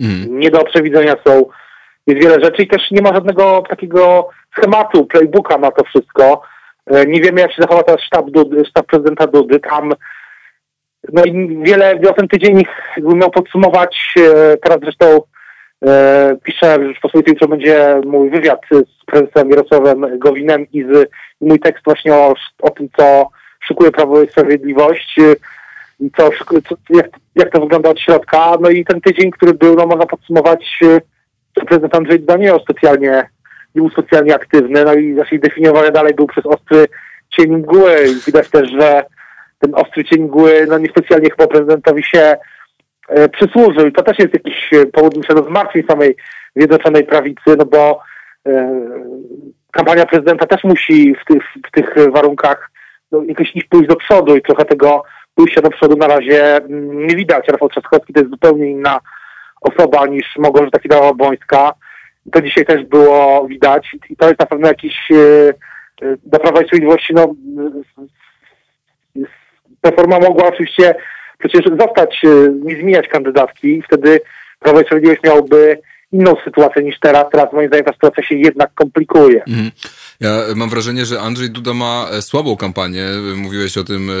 Mm. 0.00 0.40
Nie 0.40 0.50
do 0.50 0.64
przewidzenia 0.64 1.14
są, 1.26 1.46
jest 2.06 2.22
wiele 2.22 2.44
rzeczy 2.44 2.62
i 2.62 2.68
też 2.68 2.90
nie 2.90 3.02
ma 3.02 3.14
żadnego 3.14 3.62
takiego 3.68 4.28
schematu, 4.56 5.06
playbooka 5.06 5.58
na 5.58 5.70
to 5.70 5.84
wszystko. 5.84 6.42
E, 6.86 7.06
nie 7.06 7.20
wiemy, 7.20 7.40
jak 7.40 7.52
się 7.52 7.62
zachowa 7.62 7.82
teraz 7.82 8.00
sztab, 8.02 8.30
Dudy, 8.30 8.64
sztab 8.64 8.86
prezydenta 8.86 9.26
Dudy. 9.26 9.60
Tam 9.60 9.92
no 11.12 11.24
i 11.24 11.58
wiele, 11.62 11.98
ten 12.16 12.28
tydzień 12.28 12.62
miał 12.98 13.30
podsumować, 13.30 14.14
e, 14.16 14.56
teraz 14.56 14.78
zresztą 14.82 15.06
e, 15.06 15.20
piszę 16.42 16.78
w 16.78 16.82
Rzeczpospolitej, 16.82 17.32
jutro 17.32 17.48
będzie 17.48 18.00
mój 18.04 18.30
wywiad 18.30 18.60
z 18.70 19.04
prezesem 19.04 19.50
Jarosławem 19.50 20.18
Gowinem 20.18 20.66
i, 20.72 20.82
z, 20.82 21.10
mój 21.40 21.60
tekst 21.60 21.84
właśnie 21.84 22.14
o, 22.14 22.34
o 22.62 22.70
tym, 22.70 22.88
co 22.96 23.28
szykuje 23.60 23.90
Prawo 23.90 24.22
i 24.22 24.28
Sprawiedliwość 24.28 25.18
i 26.00 26.10
co, 26.16 26.30
co 26.68 26.76
jak, 26.90 27.08
jak, 27.36 27.50
to 27.50 27.60
wygląda 27.60 27.90
od 27.90 28.00
środka. 28.00 28.56
No 28.60 28.70
i 28.70 28.84
ten 28.84 29.00
tydzień, 29.00 29.30
który 29.30 29.54
był, 29.54 29.74
no 29.74 29.86
można 29.86 30.06
podsumować, 30.06 30.64
że 30.82 31.00
prezydent 31.66 31.94
Andrzej 31.94 32.20
Duda 32.20 32.36
nie 32.36 32.52
specjalnie, 32.62 33.28
nie 33.74 33.82
był 33.82 33.90
specjalnie 33.90 34.34
aktywny, 34.34 34.84
no 34.84 34.94
i 34.94 35.14
właśnie 35.14 35.38
definiowany 35.38 35.90
dalej 35.90 36.14
był 36.14 36.26
przez 36.26 36.46
ostry 36.46 36.86
cień 37.30 37.56
mgły 37.56 37.96
i 38.06 38.26
widać 38.26 38.50
też, 38.50 38.70
że 38.70 39.04
ten 39.58 39.74
ostry 39.74 40.04
cień 40.04 40.22
mgły, 40.22 40.66
no 40.68 40.78
niespecjalnie 40.78 41.30
chyba 41.30 41.46
prezydentowi 41.46 42.04
się 42.04 42.20
e, 42.20 42.38
przysłużył. 43.32 43.86
I 43.86 43.92
to 43.92 44.02
też 44.02 44.18
jest 44.18 44.34
jakiś 44.34 44.70
powód, 44.92 45.16
myślę, 45.16 45.34
do 45.34 45.44
zmartwień 45.44 45.82
samej 45.88 46.16
Zjednoczonej 46.56 47.04
Prawicy, 47.04 47.56
no 47.58 47.64
bo 47.64 48.00
e, 48.46 48.80
kampania 49.70 50.06
prezydenta 50.06 50.46
też 50.46 50.64
musi 50.64 51.14
w 51.14 51.24
tych, 51.24 51.42
w 51.66 51.70
tych 51.70 52.12
warunkach 52.12 52.70
no, 53.12 53.22
jakoś 53.22 53.56
iść 53.56 53.68
pójść 53.68 53.88
do 53.88 53.96
przodu 53.96 54.36
i 54.36 54.42
trochę 54.42 54.64
tego 54.64 55.02
pójścia 55.34 55.60
do 55.60 55.70
przodu 55.70 55.96
na 55.96 56.06
razie 56.06 56.56
mm, 56.56 57.06
nie 57.06 57.16
widać. 57.16 57.48
Rafał 57.48 57.68
Trzaskowski 57.68 58.12
to 58.12 58.20
jest 58.20 58.30
zupełnie 58.30 58.70
inna 58.70 59.00
osoba 59.60 60.06
niż 60.06 60.36
Małgorzata 60.38 60.78
Kidawa-Błońska. 60.78 61.72
To 62.32 62.42
dzisiaj 62.42 62.64
też 62.64 62.84
było 62.84 63.46
widać 63.48 63.96
i 64.10 64.16
to 64.16 64.28
jest 64.28 64.40
na 64.40 64.46
pewno 64.46 64.68
jakiś 64.68 65.10
e, 65.10 65.16
e, 66.02 66.16
do 66.24 66.38
Prawa 66.38 66.60
i 66.60 66.66
Sprawiedliwości, 66.66 67.14
no 67.14 67.34
Platforma 69.80 70.18
mogła 70.18 70.48
oczywiście 70.48 70.94
przecież 71.48 71.78
zostać, 71.78 72.24
e, 72.24 72.28
nie 72.64 72.76
zmieniać 72.76 73.08
kandydatki 73.08 73.68
i 73.68 73.82
wtedy 73.82 74.20
Prawo 74.60 74.80
i 74.80 74.84
Sprawiedliwość 74.84 75.22
miałoby 75.24 75.78
inną 76.12 76.34
sytuację 76.44 76.82
niż 76.82 76.98
teraz. 77.00 77.24
Teraz 77.32 77.52
moim 77.52 77.68
zdaniem 77.68 77.84
ta 77.84 77.92
sytuacja 77.92 78.22
się 78.22 78.34
jednak 78.34 78.70
komplikuje. 78.74 79.42
Mm. 79.48 79.70
Ja 80.24 80.54
mam 80.56 80.70
wrażenie, 80.70 81.06
że 81.06 81.20
Andrzej 81.20 81.50
Duda 81.50 81.74
ma 81.74 82.08
e, 82.10 82.22
słabą 82.22 82.56
kampanię. 82.56 83.06
Mówiłeś 83.36 83.78
o 83.78 83.84
tym 83.84 84.10
e, 84.10 84.14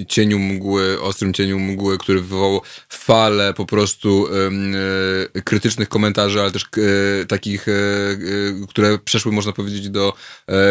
e, 0.00 0.06
cieniu 0.06 0.38
mgły, 0.38 1.00
ostrym 1.00 1.32
cieniu 1.32 1.58
mgły, 1.58 1.98
który 1.98 2.20
wywołał 2.20 2.60
falę 2.88 3.54
po 3.54 3.66
prostu 3.66 4.28
krytycznych 5.44 5.88
komentarzy, 5.88 6.40
ale 6.40 6.50
też 6.50 6.66
takich, 7.28 7.66
które 8.68 8.98
przeszły, 8.98 9.32
można 9.32 9.52
powiedzieć, 9.52 9.88
do 9.88 10.12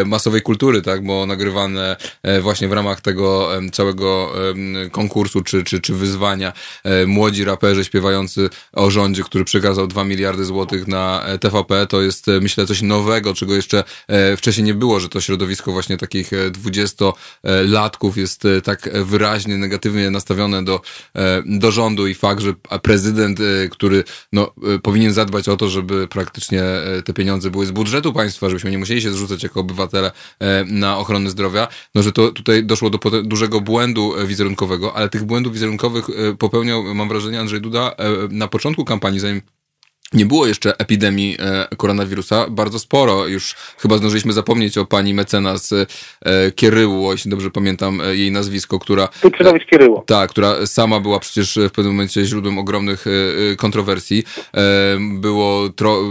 masowej 0.05 0.41
kultury, 0.41 0.81
tak, 0.81 1.03
bo 1.03 1.25
nagrywane 1.25 1.95
właśnie 2.41 2.67
w 2.67 2.73
ramach 2.73 3.01
tego 3.01 3.49
całego 3.71 4.33
konkursu 4.91 5.41
czy, 5.41 5.63
czy, 5.63 5.81
czy 5.81 5.93
wyzwania 5.93 6.53
młodzi 7.07 7.43
raperzy 7.43 7.83
śpiewający 7.83 8.49
o 8.73 8.91
rządzie, 8.91 9.23
który 9.23 9.45
przekazał 9.45 9.87
2 9.87 10.03
miliardy 10.03 10.45
złotych 10.45 10.87
na 10.87 11.25
TVP, 11.39 11.87
to 11.87 12.01
jest 12.01 12.27
myślę 12.41 12.65
coś 12.65 12.81
nowego, 12.81 13.33
czego 13.33 13.55
jeszcze 13.55 13.83
wcześniej 14.37 14.65
nie 14.65 14.73
było, 14.73 14.99
że 14.99 15.09
to 15.09 15.21
środowisko 15.21 15.71
właśnie 15.71 15.97
takich 15.97 16.33
e, 16.33 16.51
dwudziestolatków 16.51 18.17
jest 18.17 18.45
e, 18.45 18.61
tak 18.61 18.89
wyraźnie 19.03 19.57
negatywnie 19.57 20.11
nastawione 20.11 20.63
do, 20.63 20.81
do 21.45 21.71
rządu 21.71 22.07
i 22.07 22.13
fakt, 22.13 22.41
że 22.41 22.53
prezydent, 22.81 23.39
który 23.71 24.03
no, 24.33 24.53
powinien 24.83 25.13
zadbać 25.13 25.49
o 25.49 25.57
to, 25.57 25.69
żeby 25.69 26.07
praktycznie 26.07 26.63
te 27.05 27.13
pieniądze 27.13 27.51
były 27.51 27.65
z 27.65 27.71
budżetu 27.71 28.13
państwa, 28.13 28.49
żebyśmy 28.49 28.71
nie 28.71 28.77
musieli 28.77 29.01
się 29.01 29.11
zrzucać 29.11 29.43
jako 29.43 29.59
obywatele 29.59 30.11
na 30.65 30.97
ochronę 30.97 31.29
zdrowia, 31.29 31.67
no 31.95 32.03
że 32.03 32.11
to 32.11 32.31
tutaj 32.31 32.63
doszło 32.63 32.89
do 32.89 32.99
dużego 33.23 33.61
błędu 33.61 34.13
wizerunkowego, 34.25 34.95
ale 34.95 35.09
tych 35.09 35.23
błędów 35.23 35.53
wizerunkowych 35.53 36.05
popełniał, 36.39 36.95
mam 36.95 37.09
wrażenie, 37.09 37.39
Andrzej 37.39 37.61
Duda 37.61 37.95
na 38.29 38.47
początku 38.47 38.85
kampanii, 38.85 39.19
zanim 39.19 39.41
nie 40.13 40.25
było 40.25 40.47
jeszcze 40.47 40.77
epidemii 40.77 41.37
e, 41.39 41.75
koronawirusa, 41.77 42.49
bardzo 42.49 42.79
sporo. 42.79 43.27
Już 43.27 43.55
chyba 43.77 43.97
zdążyliśmy 43.97 44.33
zapomnieć 44.33 44.77
o 44.77 44.85
pani 44.85 45.13
mecenas 45.13 45.73
e, 45.73 46.51
Kieryło, 46.51 47.11
jeśli 47.11 47.31
dobrze 47.31 47.51
pamiętam 47.51 48.01
e, 48.01 48.15
jej 48.15 48.31
nazwisko, 48.31 48.79
która... 48.79 49.07
Tuczynowicz 49.21 49.65
Kieryło. 49.65 50.03
Tak, 50.07 50.29
która 50.29 50.65
sama 50.65 50.99
była 50.99 51.19
przecież 51.19 51.59
w 51.69 51.71
pewnym 51.71 51.93
momencie 51.93 52.25
źródłem 52.25 52.57
ogromnych 52.57 53.07
e, 53.07 53.11
e 53.51 53.55
kontrowersji. 53.55 54.23
E, 54.53 54.61
było, 54.99 55.69
tro, 55.69 56.03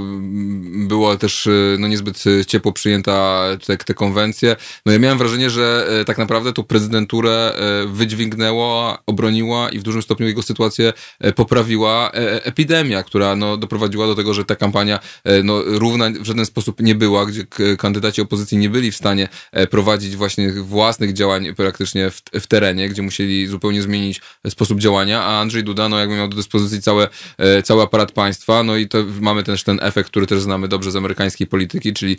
było 0.72 1.16
też 1.16 1.48
no 1.78 1.88
niezbyt 1.88 2.24
ciepło 2.46 2.72
przyjęta 2.72 3.42
te, 3.66 3.76
te 3.76 3.94
konwencje. 3.94 4.56
No 4.86 4.92
ja 4.92 4.98
miałem 4.98 5.18
wrażenie, 5.18 5.50
że 5.50 5.86
tak 6.06 6.18
naprawdę 6.18 6.52
tą 6.52 6.62
prezydenturę 6.62 7.52
wydźwignęła, 7.86 8.98
obroniła 9.06 9.68
i 9.68 9.78
w 9.78 9.82
dużym 9.82 10.02
stopniu 10.02 10.26
jego 10.26 10.42
sytuację 10.42 10.92
poprawiła 11.36 12.10
epidemia, 12.44 13.02
która 13.02 13.36
no 13.36 13.56
doprowadziła 13.56 13.89
doprowadziła 13.90 14.06
do 14.06 14.14
tego, 14.14 14.34
że 14.34 14.44
ta 14.44 14.56
kampania 14.56 14.98
e, 15.24 15.42
no, 15.42 15.62
równa 15.62 16.10
w 16.10 16.24
żaden 16.24 16.46
sposób 16.46 16.80
nie 16.80 16.94
była, 16.94 17.26
gdzie 17.26 17.46
kandydaci 17.78 18.22
opozycji 18.22 18.58
nie 18.58 18.70
byli 18.70 18.90
w 18.90 18.96
stanie 18.96 19.28
e, 19.52 19.66
prowadzić 19.66 20.16
właśnie 20.16 20.52
własnych 20.52 21.12
działań 21.12 21.54
praktycznie 21.54 22.10
w, 22.10 22.22
w 22.40 22.46
terenie, 22.46 22.88
gdzie 22.88 23.02
musieli 23.02 23.46
zupełnie 23.46 23.82
zmienić 23.82 24.20
sposób 24.48 24.78
działania, 24.78 25.22
a 25.22 25.40
Andrzej 25.40 25.64
Duda, 25.64 25.88
no 25.88 25.98
jakby 25.98 26.16
miał 26.16 26.28
do 26.28 26.36
dyspozycji 26.36 26.82
całe, 26.82 27.08
e, 27.38 27.62
cały 27.62 27.82
aparat 27.82 28.12
państwa, 28.12 28.62
no 28.62 28.76
i 28.76 28.88
to 28.88 28.98
mamy 29.20 29.42
też 29.42 29.64
ten 29.64 29.78
efekt, 29.82 30.10
który 30.10 30.26
też 30.26 30.42
znamy 30.42 30.68
dobrze 30.68 30.90
z 30.90 30.96
amerykańskiej 30.96 31.46
polityki, 31.46 31.92
czyli 31.92 32.16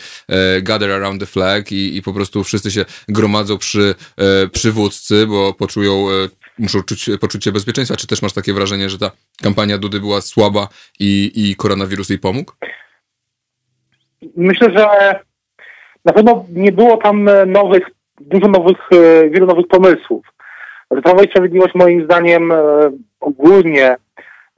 gather 0.61 0.91
around 0.91 1.19
the 1.19 1.25
flag 1.25 1.71
i, 1.71 1.97
i 1.97 2.01
po 2.01 2.13
prostu 2.13 2.43
wszyscy 2.43 2.71
się 2.71 2.85
gromadzą 3.07 3.57
przy 3.57 3.95
przywódcy, 4.51 5.27
bo 5.27 5.53
poczują 5.53 6.07
muszą 6.61 6.83
czuć 6.83 7.09
poczucie 7.21 7.51
bezpieczeństwa. 7.51 7.97
Czy 7.97 8.07
też 8.07 8.21
masz 8.21 8.33
takie 8.33 8.53
wrażenie, 8.53 8.89
że 8.89 8.97
ta 8.97 9.11
kampania 9.43 9.77
Dudy 9.77 9.99
była 9.99 10.21
słaba 10.21 10.67
i, 10.99 11.31
i 11.35 11.55
koronawirus 11.55 12.09
jej 12.09 12.19
pomógł? 12.19 12.51
Myślę, 14.37 14.67
że 14.77 15.19
na 16.05 16.13
pewno 16.13 16.45
nie 16.53 16.71
było 16.71 16.97
tam 16.97 17.29
nowych, 17.47 17.87
dużo 18.19 18.47
nowych, 18.47 18.77
e, 18.91 19.29
wielu 19.29 19.45
nowych 19.45 19.67
pomysłów. 19.67 20.25
Prawo 21.03 21.23
i 21.23 21.29
Sprawiedliwość 21.29 21.75
moim 21.75 22.05
zdaniem 22.05 22.51
e, 22.51 22.55
ogólnie 23.19 23.95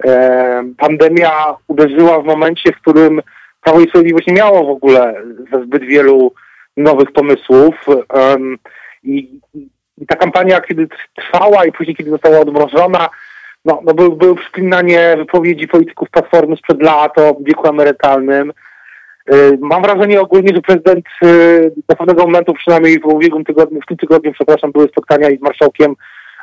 e, 0.06 0.64
pandemia 0.78 1.32
uderzyła 1.68 2.22
w 2.22 2.26
momencie, 2.26 2.72
w 2.72 2.82
którym 2.82 3.22
Prawo 3.62 3.80
i 3.80 3.90
Sprawiedliwość 3.90 4.28
nie 4.28 4.34
miało 4.34 4.66
w 4.66 4.70
ogóle 4.70 5.24
zbyt 5.66 5.84
wielu 5.84 6.34
nowych 6.78 7.12
pomysłów 7.12 7.76
i 9.04 9.40
i 9.98 10.06
ta 10.06 10.16
kampania, 10.16 10.62
kiedy 10.62 10.88
trwała 11.16 11.66
i 11.66 11.72
później, 11.72 11.96
kiedy 11.96 12.12
została 12.12 12.40
odmrożona, 12.40 13.10
no, 13.66 13.82
no 13.86 13.94
był, 13.94 14.16
był 14.16 14.36
przypominanie 14.36 15.16
wypowiedzi 15.18 15.68
polityków 15.68 16.10
Platformy 16.10 16.58
sprzed 16.58 16.82
lat 16.82 17.18
o 17.18 17.38
wieku 17.42 17.68
emerytalnym. 17.68 18.54
Y, 19.34 19.58
mam 19.62 19.82
wrażenie 19.82 20.22
ogólnie, 20.22 20.56
że 20.56 20.62
prezydent 20.62 21.06
y, 21.24 21.72
do 21.90 21.96
pewnego 21.96 22.26
momentu, 22.26 22.54
przynajmniej 22.54 23.00
w 23.00 23.06
ubiegłym 23.06 23.44
tygodniu, 23.44 23.82
w 23.82 23.86
tym 23.86 23.98
tygodniu, 23.98 24.32
przepraszam, 24.34 24.72
były 24.72 24.88
spotkania 24.88 25.30
i 25.30 25.38
z 25.38 25.42
marszałkiem 25.42 25.96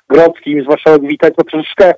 Grodzkim, 0.09 0.65
z 0.65 0.69
marszałek 0.69 1.03
Witek, 1.03 1.35
to 1.37 1.45
troszeczkę 1.45 1.93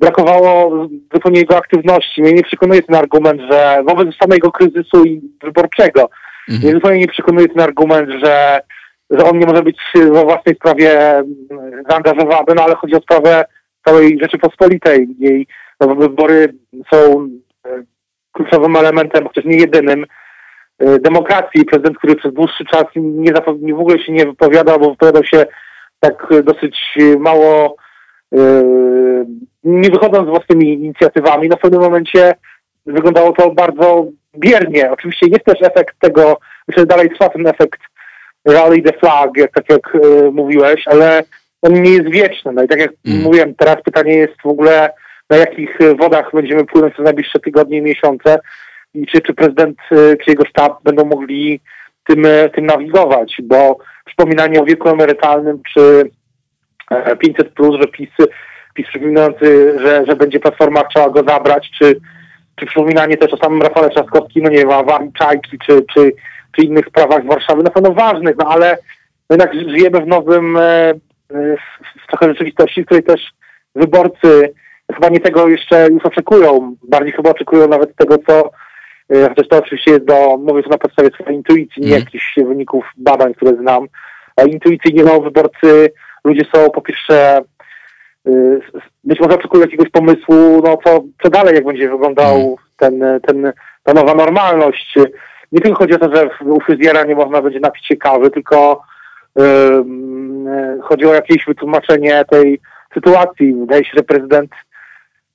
brakowało 0.00 0.88
zupełnie 1.14 1.40
jego 1.40 1.56
aktywności. 1.56 2.22
Mnie 2.22 2.32
nie 2.32 2.42
przekonuje 2.42 2.82
ten 2.82 2.96
argument, 2.96 3.40
że 3.50 3.82
wobec 3.88 4.16
samego 4.16 4.52
kryzysu 4.52 5.04
wyborczego, 5.42 6.10
mhm. 6.48 6.62
mnie 6.62 6.72
zupełnie 6.72 6.98
nie 6.98 7.08
przekonuje 7.08 7.48
ten 7.48 7.60
argument, 7.60 8.10
że, 8.24 8.60
że 9.12 9.24
on 9.24 9.38
nie 9.38 9.46
może 9.46 9.62
być 9.62 9.78
we 9.94 10.24
własnej 10.24 10.54
sprawie 10.54 11.18
mm, 11.18 11.82
zaangażowany, 11.88 12.54
no 12.56 12.62
ale 12.62 12.74
chodzi 12.74 12.94
o 12.94 13.00
sprawę 13.00 13.44
całej 13.84 14.18
Rzeczypospolitej. 14.22 15.08
Jej 15.18 15.46
no, 15.80 15.94
wybory 15.94 16.54
są 16.92 17.28
e, 17.66 17.82
kluczowym 18.32 18.76
elementem, 18.76 19.26
chociaż 19.26 19.44
nie 19.44 19.56
jedynym, 19.56 20.06
e, 20.78 20.98
demokracji. 20.98 21.64
Prezydent, 21.64 21.98
który 21.98 22.16
przez 22.16 22.34
dłuższy 22.34 22.64
czas 22.64 22.84
nie, 22.94 23.32
w 23.74 23.80
ogóle 23.80 23.98
się 23.98 24.12
nie 24.12 24.26
wypowiadał, 24.26 24.78
bo 24.78 24.90
wypowiadał 24.90 25.24
się 25.24 25.46
tak 26.00 26.28
dosyć 26.44 26.98
mało 27.18 27.76
nie 29.64 29.90
wychodząc 29.90 30.28
z 30.28 30.30
własnymi 30.30 30.74
inicjatywami, 30.74 31.48
no 31.48 31.56
w 31.56 31.60
pewnym 31.60 31.80
momencie 31.80 32.34
wyglądało 32.86 33.32
to 33.32 33.50
bardzo 33.50 34.06
biernie. 34.38 34.90
Oczywiście 34.90 35.26
jest 35.26 35.44
też 35.44 35.62
efekt 35.62 35.98
tego, 36.00 36.38
że 36.68 36.86
dalej 36.86 37.10
trwa 37.10 37.28
ten 37.28 37.46
efekt 37.46 37.80
rally 38.44 38.82
the 38.82 38.92
flag, 38.92 39.30
jak, 39.36 39.52
tak 39.52 39.70
jak 39.70 39.94
y, 39.94 40.30
mówiłeś, 40.32 40.88
ale 40.88 41.22
on 41.62 41.82
nie 41.82 41.90
jest 41.90 42.08
wieczny. 42.08 42.52
No 42.52 42.62
i 42.62 42.68
tak 42.68 42.80
jak 42.80 42.90
mm. 43.06 43.22
mówiłem, 43.22 43.54
teraz 43.54 43.76
pytanie 43.84 44.14
jest 44.14 44.34
w 44.42 44.46
ogóle, 44.46 44.90
na 45.30 45.36
jakich 45.36 45.78
wodach 46.00 46.30
będziemy 46.32 46.64
płynąć 46.64 46.94
przez 46.94 47.04
najbliższe 47.04 47.40
tygodnie 47.40 47.78
i 47.78 47.82
miesiące 47.82 48.38
i 48.94 49.06
czy, 49.06 49.20
czy 49.20 49.34
prezydent, 49.34 49.78
y, 49.92 50.16
czy 50.24 50.30
jego 50.30 50.44
sztab 50.44 50.82
będą 50.82 51.04
mogli 51.04 51.60
tym, 52.06 52.26
tym 52.54 52.66
nawigować, 52.66 53.36
bo 53.42 53.78
przypominanie 54.04 54.60
o 54.60 54.64
wieku 54.64 54.88
emerytalnym, 54.88 55.60
czy 55.74 56.10
500 57.18 57.48
plus, 57.48 57.80
że 57.80 57.88
PiS, 57.88 58.10
PiS 58.74 58.86
przypominający, 58.88 59.78
że, 59.78 60.04
że 60.06 60.16
będzie 60.16 60.40
Platforma 60.40 60.84
chciała 60.90 61.10
go 61.10 61.22
zabrać, 61.28 61.70
czy, 61.78 62.00
czy 62.56 62.66
przypominanie 62.66 63.16
też 63.16 63.32
o 63.32 63.36
samym 63.36 63.62
Rafale 63.62 63.90
Trzaskowskim, 63.90 64.42
no 64.42 64.50
nie 64.50 64.56
wiem, 64.56 64.70
awarii 64.70 65.12
Czajki, 65.12 65.58
czy, 65.66 65.84
czy, 65.94 66.12
czy 66.56 66.66
innych 66.66 66.86
sprawach 66.86 67.26
Warszawy, 67.26 67.62
na 67.62 67.70
pewno 67.70 67.92
ważnych, 67.92 68.36
no 68.38 68.46
ale 68.48 68.78
jednak 69.30 69.54
żyjemy 69.54 70.00
w 70.00 70.06
nowym, 70.06 70.56
e, 70.56 70.60
e, 70.60 70.96
w 72.04 72.06
trochę 72.08 72.28
rzeczywistości, 72.28 72.82
w 72.82 72.86
której 72.86 73.04
też 73.04 73.32
wyborcy 73.74 74.54
chyba 74.94 75.08
nie 75.08 75.20
tego 75.20 75.48
jeszcze 75.48 75.88
już 75.90 76.04
oczekują, 76.04 76.76
bardziej 76.82 77.12
chyba 77.12 77.30
oczekują 77.30 77.68
nawet 77.68 77.96
tego, 77.96 78.18
co 78.26 78.50
e, 79.10 79.28
chociaż 79.28 79.48
to 79.48 79.58
oczywiście 79.58 79.90
jest 79.90 80.04
do, 80.04 80.36
mówię 80.36 80.62
to 80.62 80.70
na 80.70 80.78
podstawie 80.78 81.10
swojej 81.10 81.36
intuicji, 81.36 81.82
nie 81.82 81.88
mm. 81.88 82.00
jakichś 82.00 82.34
wyników 82.36 82.84
badań, 82.96 83.34
które 83.34 83.56
znam, 83.56 83.86
a 84.36 84.42
intuicyjnie 84.42 85.04
no, 85.04 85.20
wyborcy 85.20 85.92
ludzie 86.24 86.42
są 86.54 86.70
po 86.70 86.80
pierwsze 86.80 87.40
być 89.04 89.20
może 89.20 89.34
oczekują 89.34 89.62
jakiegoś 89.62 89.88
pomysłu, 89.88 90.62
no 90.64 90.78
co, 90.84 91.04
co 91.22 91.30
dalej, 91.30 91.54
jak 91.54 91.64
będzie 91.64 91.90
wyglądał 91.90 92.36
mm. 92.36 92.54
ten, 92.76 93.20
ten, 93.26 93.52
ta 93.82 93.92
nowa 93.94 94.14
normalność. 94.14 94.98
Nie 95.52 95.60
tylko 95.60 95.78
chodzi 95.78 95.94
o 95.94 95.98
to, 95.98 96.16
że 96.16 96.28
u 96.44 96.60
fryzjera 96.60 97.04
nie 97.04 97.14
można 97.14 97.42
będzie 97.42 97.60
napić 97.60 97.86
się 97.86 97.96
kawy, 97.96 98.30
tylko 98.30 98.82
yy, 99.36 99.84
chodzi 100.82 101.06
o 101.06 101.14
jakieś 101.14 101.46
wytłumaczenie 101.46 102.24
tej 102.30 102.60
sytuacji. 102.94 103.54
Wydaje 103.54 103.84
się, 103.84 103.90
że 103.96 104.02
prezydent 104.02 104.50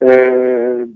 yy, 0.02 0.88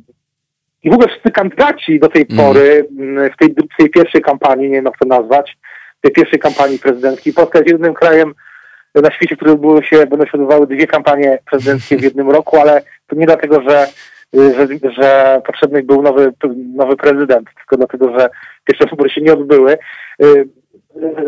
i 0.83 0.89
w 0.89 0.93
ogóle 0.93 1.07
wszyscy 1.07 1.31
kandydaci 1.31 1.99
do 1.99 2.07
tej 2.07 2.25
mm. 2.29 2.45
pory 2.45 2.87
w 3.33 3.37
tej, 3.37 3.55
w 3.73 3.77
tej 3.77 3.89
pierwszej 3.89 4.21
kampanii, 4.21 4.69
nie 4.69 4.75
wiem 4.75 4.85
jak 4.85 4.97
to 4.97 5.07
nazwać, 5.07 5.57
tej 6.01 6.11
pierwszej 6.11 6.39
kampanii 6.39 6.79
prezydenckiej. 6.79 7.33
Polska 7.33 7.59
jest 7.59 7.71
jedynym 7.71 7.93
krajem 7.93 8.33
na 8.95 9.11
świecie, 9.11 9.35
w 9.35 9.37
którym 9.37 9.57
były 9.57 9.83
się, 9.83 9.97
będą 9.97 10.25
się 10.25 10.31
odbywały 10.33 10.67
dwie 10.67 10.87
kampanie 10.87 11.39
prezydenckie 11.51 11.97
w 11.97 12.03
jednym 12.03 12.29
roku, 12.29 12.57
ale 12.57 12.81
to 13.07 13.15
nie 13.15 13.25
dlatego, 13.25 13.61
że, 13.61 13.87
że, 14.33 14.67
że 15.01 15.41
potrzebny 15.45 15.83
był 15.83 16.01
nowy, 16.01 16.33
nowy 16.75 16.95
prezydent, 16.95 17.49
tylko 17.55 17.77
dlatego, 17.77 18.19
że 18.19 18.29
pierwsze 18.65 18.85
wybory 18.89 19.09
się 19.09 19.21
nie 19.21 19.33
odbyły. 19.33 19.77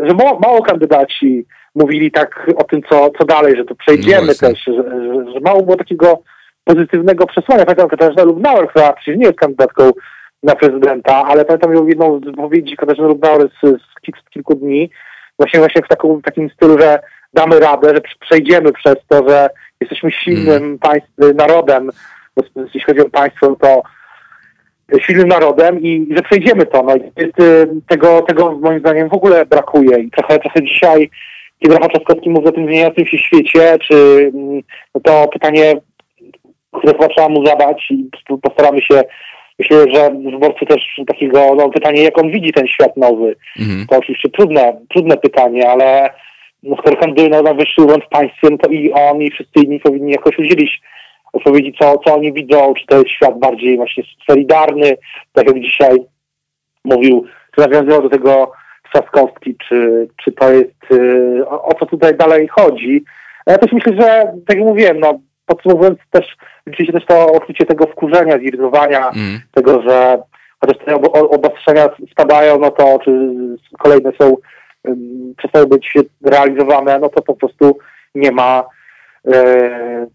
Że 0.02 0.14
mało, 0.14 0.38
mało 0.40 0.62
kandydaci 0.62 1.46
mówili 1.74 2.10
tak 2.10 2.50
o 2.56 2.64
tym, 2.64 2.82
co, 2.88 3.10
co 3.18 3.24
dalej, 3.24 3.56
że 3.56 3.64
to 3.64 3.74
przejdziemy 3.74 4.26
no 4.26 4.48
też, 4.48 4.64
że, 4.64 4.72
że, 4.72 5.32
że, 5.32 5.40
mało 5.40 5.62
było 5.62 5.76
takiego 5.76 6.22
pozytywnego 6.64 7.26
przesłania. 7.26 7.64
Pamiętam 7.64 7.88
Katarzyna 7.88 8.24
Lubnauer, 8.24 8.68
która 8.68 8.92
przecież 8.92 9.18
nie 9.18 9.26
jest 9.26 9.38
kandydatką 9.38 9.90
na 10.42 10.54
prezydenta, 10.54 11.24
ale 11.24 11.44
pamiętam 11.44 11.88
jedną 11.88 12.20
z 12.20 12.24
wypowiedzi 12.24 12.76
Katarzyny 12.76 13.08
Lubnauer 13.08 13.48
z, 13.48 13.60
z, 13.62 14.30
kilku 14.30 14.54
dni, 14.54 14.90
właśnie 15.38 15.60
właśnie 15.60 15.82
w 15.82 15.88
taką, 15.88 16.22
takim 16.22 16.50
stylu, 16.50 16.78
że 16.80 17.00
damy 17.34 17.60
radę, 17.60 17.94
że 17.94 18.00
przejdziemy 18.20 18.72
przez 18.72 18.94
to, 19.08 19.28
że 19.28 19.48
jesteśmy 19.80 20.10
silnym 20.10 20.62
mm. 20.62 20.78
państw, 20.78 21.10
narodem, 21.34 21.90
jeśli 22.56 22.80
chodzi 22.80 23.00
o 23.00 23.10
państwo, 23.10 23.56
to 23.60 23.82
silnym 25.00 25.28
narodem 25.28 25.80
i 25.82 26.06
że 26.16 26.22
przejdziemy 26.22 26.66
to. 26.66 26.82
No, 26.82 26.94
jest, 26.96 27.40
y, 27.40 27.68
tego, 27.88 28.22
tego 28.22 28.58
moim 28.58 28.80
zdaniem 28.80 29.08
w 29.08 29.14
ogóle 29.14 29.46
brakuje 29.46 29.98
i 29.98 30.10
trochę, 30.10 30.38
trochę 30.38 30.62
dzisiaj, 30.62 31.10
kiedy 31.58 31.74
Rafał 31.74 31.90
Trzaskowski 31.90 32.30
mówi 32.30 32.46
o 32.46 32.52
tym 32.52 32.66
zmieniającym 32.66 33.06
się 33.06 33.18
świecie, 33.18 33.78
czy 33.78 33.94
mm, 34.34 34.62
no 34.94 35.00
to 35.04 35.28
pytanie, 35.28 35.74
które 36.72 36.92
chyba 36.92 37.08
trzeba 37.08 37.28
mu 37.28 37.46
zadać 37.46 37.90
i 37.90 38.08
postaramy 38.42 38.82
się 38.82 39.02
Myślę, 39.58 39.84
że 39.92 40.10
wyborcy 40.10 40.66
też 40.66 41.00
takiego, 41.06 41.54
no 41.56 41.70
pytanie, 41.70 42.02
jak 42.02 42.18
on 42.18 42.30
widzi 42.30 42.52
ten 42.52 42.66
świat 42.66 42.96
nowy. 42.96 43.36
Mm. 43.60 43.86
To 43.86 43.96
oczywiście 43.96 44.28
trudne, 44.28 44.80
trudne 44.90 45.16
pytanie, 45.16 45.70
ale 45.70 46.10
no 46.62 46.76
skoro 46.76 46.96
kandyduje 46.96 47.28
na 47.28 47.42
najwyższy 47.42 47.82
urząd 47.82 48.04
w 48.04 48.08
państwie, 48.08 48.48
no 48.50 48.58
to 48.58 48.70
i 48.70 48.92
on, 48.92 49.22
i 49.22 49.30
wszyscy 49.30 49.60
inni 49.64 49.80
powinni 49.80 50.12
jakoś 50.12 50.38
udzielić 50.38 50.80
odpowiedzi, 51.34 51.74
co, 51.80 51.98
co 51.98 52.14
oni 52.14 52.32
widzą, 52.32 52.74
czy 52.74 52.86
to 52.86 52.96
jest 52.96 53.10
świat 53.10 53.38
bardziej 53.38 53.76
właśnie 53.76 54.04
solidarny, 54.30 54.96
tak 55.32 55.46
jak 55.46 55.60
dzisiaj 55.60 55.98
mówił, 56.84 57.24
czy 57.54 57.60
nawiązywał 57.60 58.02
do 58.02 58.08
tego 58.08 58.52
Trzaskowski, 58.92 59.56
czy, 59.68 60.08
czy 60.24 60.32
to 60.32 60.52
jest, 60.52 60.92
y, 60.92 61.48
o, 61.48 61.74
co 61.80 61.86
tutaj 61.86 62.16
dalej 62.16 62.48
chodzi. 62.48 63.04
Ja 63.46 63.58
też 63.58 63.72
myślę, 63.72 63.92
że, 64.00 64.32
tak 64.46 64.56
jak 64.56 64.66
mówiłem, 64.66 65.00
no, 65.00 65.20
podsumowując 65.46 65.98
też, 66.10 66.36
liczy 66.66 66.86
się 66.86 66.92
też 66.92 67.06
to 67.06 67.32
odczucie 67.32 67.66
tego 67.66 67.86
wkurzenia, 67.86 68.38
zirytowania, 68.38 69.08
mm. 69.08 69.40
tego, 69.54 69.82
że 69.82 70.18
chociaż 70.60 70.84
te 70.84 70.94
obostrzenia 71.12 71.88
spadają, 72.10 72.58
no 72.58 72.70
to 72.70 72.98
czy 73.04 73.30
kolejne 73.78 74.12
są 74.20 74.36
przestały 75.36 75.66
być 75.66 75.94
realizowane, 76.24 76.98
no 76.98 77.08
to 77.08 77.22
po 77.22 77.34
prostu 77.34 77.78
nie 78.14 78.32
ma 78.32 78.64
e, 79.32 80.06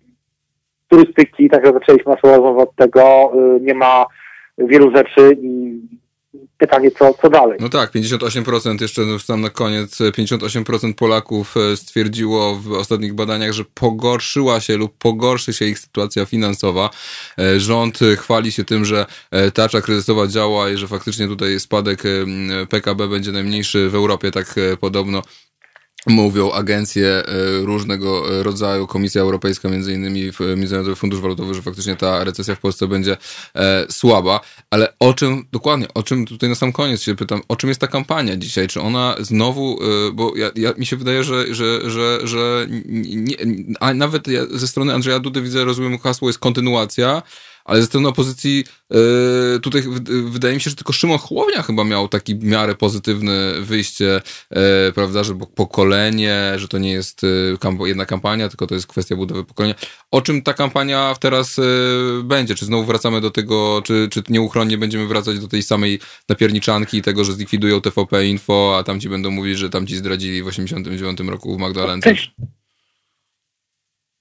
turystyki, 0.90 1.49
tak 1.49 1.66
jak 1.66 1.74
zaczęliśmy 1.74 2.14
naszą 2.14 2.28
rozmowę 2.28 2.64
od 2.64 2.76
tego, 2.76 3.02
e, 3.02 3.60
nie 3.60 3.74
ma 3.74 4.06
wielu 4.57 4.95
rzeczy 4.95 5.38
i 5.41 5.80
pytanie, 6.60 6.91
co, 6.91 7.14
co 7.14 7.30
dalej. 7.30 7.57
No 7.61 7.70
tak, 7.70 7.91
58% 7.91 8.82
jeszcze 8.82 9.02
tam 9.28 9.41
na 9.41 9.49
koniec, 9.49 9.99
58% 9.99 10.94
Polaków 10.94 11.56
e, 11.57 11.78
stwierdziło 11.78 12.56
w 12.56 12.72
ostatnich 12.72 13.14
badaniach, 13.14 13.52
że 13.52 13.64
pogorszyła 13.74 14.60
się 14.60 14.78
lub 14.78 14.98
pogorszy 14.98 15.53
się 15.53 15.66
ich 15.66 15.80
sytuacja 15.80 16.26
finansowa. 16.26 16.90
E, 17.40 17.60
rząd 17.60 17.99
chwali 18.18 18.52
się 18.52 18.64
tym, 18.64 18.86
że 18.86 19.06
e, 19.32 19.52
tarcza 19.52 19.82
kryzysowa 19.82 20.28
działa 20.28 20.70
i 20.70 20.78
że 20.78 20.88
faktycznie 20.88 21.28
tutaj 21.28 21.60
spadek 21.60 22.03
PKB 22.70 23.07
będzie 23.07 23.32
najmniejszy 23.32 23.90
w 23.90 23.95
Europie, 23.95 24.32
tak 24.32 24.56
podobno 24.82 25.22
mówią 26.07 26.51
agencje 26.51 27.07
e, 27.07 27.23
różnego 27.61 28.43
rodzaju, 28.43 28.88
Komisja 28.88 29.21
Europejska, 29.21 29.69
między 29.69 29.93
innymi 29.93 30.31
Międzynarodowy 30.39 30.95
Fundusz 30.95 31.19
Walutowy, 31.19 31.53
że 31.53 31.61
faktycznie 31.61 31.95
ta 31.95 32.23
recesja 32.23 32.55
w 32.55 32.59
Polsce 32.59 32.88
będzie 32.88 33.17
e, 33.55 33.85
słaba. 33.89 34.39
Ale 34.69 34.93
o 34.99 35.13
czym, 35.13 35.45
dokładnie, 35.51 35.88
o 35.93 36.03
czym 36.03 36.26
tutaj 36.26 36.49
na 36.49 36.55
sam 36.55 36.71
koniec 36.71 37.01
się 37.01 37.15
pytam, 37.15 37.41
o 37.47 37.55
czym 37.55 37.69
jest 37.69 37.81
ta 37.81 37.88
kampania 37.88 38.38
dzisiaj? 38.38 38.67
Czy 38.67 38.81
ona 38.81 39.15
znowu, 39.19 39.80
e, 39.84 40.11
bo 40.11 40.35
ja, 40.35 40.51
ja, 40.55 40.73
mi 40.77 40.85
się 40.85 40.95
wydaje, 40.95 41.23
że, 41.23 41.55
że, 41.55 41.89
że, 41.89 42.19
że 42.23 42.67
nie, 42.69 43.35
a 43.80 43.93
nawet 43.93 44.27
ze 44.51 44.67
strony 44.67 44.93
Andrzeja 44.93 45.19
Dudy 45.19 45.41
widzę, 45.41 45.65
rozumiem, 45.65 45.99
hasło 45.99 46.30
jest 46.30 46.39
kontynuacja, 46.39 47.21
ale 47.70 47.82
ze 47.82 47.86
strony 47.86 48.08
opozycji 48.08 48.64
yy, 48.90 49.60
tutaj 49.62 49.84
wydaje 50.26 50.56
mi 50.56 50.62
się, 50.62 50.70
że 50.70 50.76
tylko 50.76 50.94
Szymon 50.94 51.18
Chłownia 51.18 51.62
chyba 51.62 51.84
miał 51.84 52.08
taki 52.08 52.36
miarę 52.36 52.76
pozytywne 52.76 53.54
wyjście, 53.62 54.22
yy, 54.52 54.60
prawda, 54.96 55.24
że 55.24 55.36
pokolenie, 55.56 56.54
że 56.56 56.68
to 56.68 56.78
nie 56.78 56.91
jest 56.91 57.24
yy, 57.24 57.88
jedna 57.88 58.06
kampania, 58.06 58.50
tylko 58.50 58.68
to 58.68 58.76
jest 58.76 58.88
kwestia 58.88 59.16
budowy 59.16 59.44
pokolenia. 59.44 59.76
O 60.12 60.22
czym 60.22 60.41
ta 60.41 60.54
kampania 60.54 61.16
teraz 61.20 61.60
będzie? 62.24 62.56
Czy 62.56 62.66
znowu 62.66 62.86
wracamy 62.86 63.22
do 63.22 63.32
tego, 63.32 63.82
czy, 63.86 64.08
czy 64.12 64.24
nieuchronnie 64.30 64.78
będziemy 64.78 65.08
wracać 65.08 65.40
do 65.40 65.48
tej 65.48 65.64
samej 65.64 66.00
napierniczanki 66.30 66.98
i 66.98 67.02
tego, 67.02 67.24
że 67.24 67.34
zlikwidują 67.34 67.82
TVP 67.82 68.26
Info, 68.26 68.76
a 68.80 68.84
tamci 68.84 69.10
będą 69.10 69.32
mówić, 69.32 69.58
że 69.58 69.70
tamci 69.70 69.96
zdradzili 69.96 70.44
w 70.44 70.48
89 70.48 71.20
roku 71.20 71.56
w 71.56 71.60
Magdalence? 71.60 72.14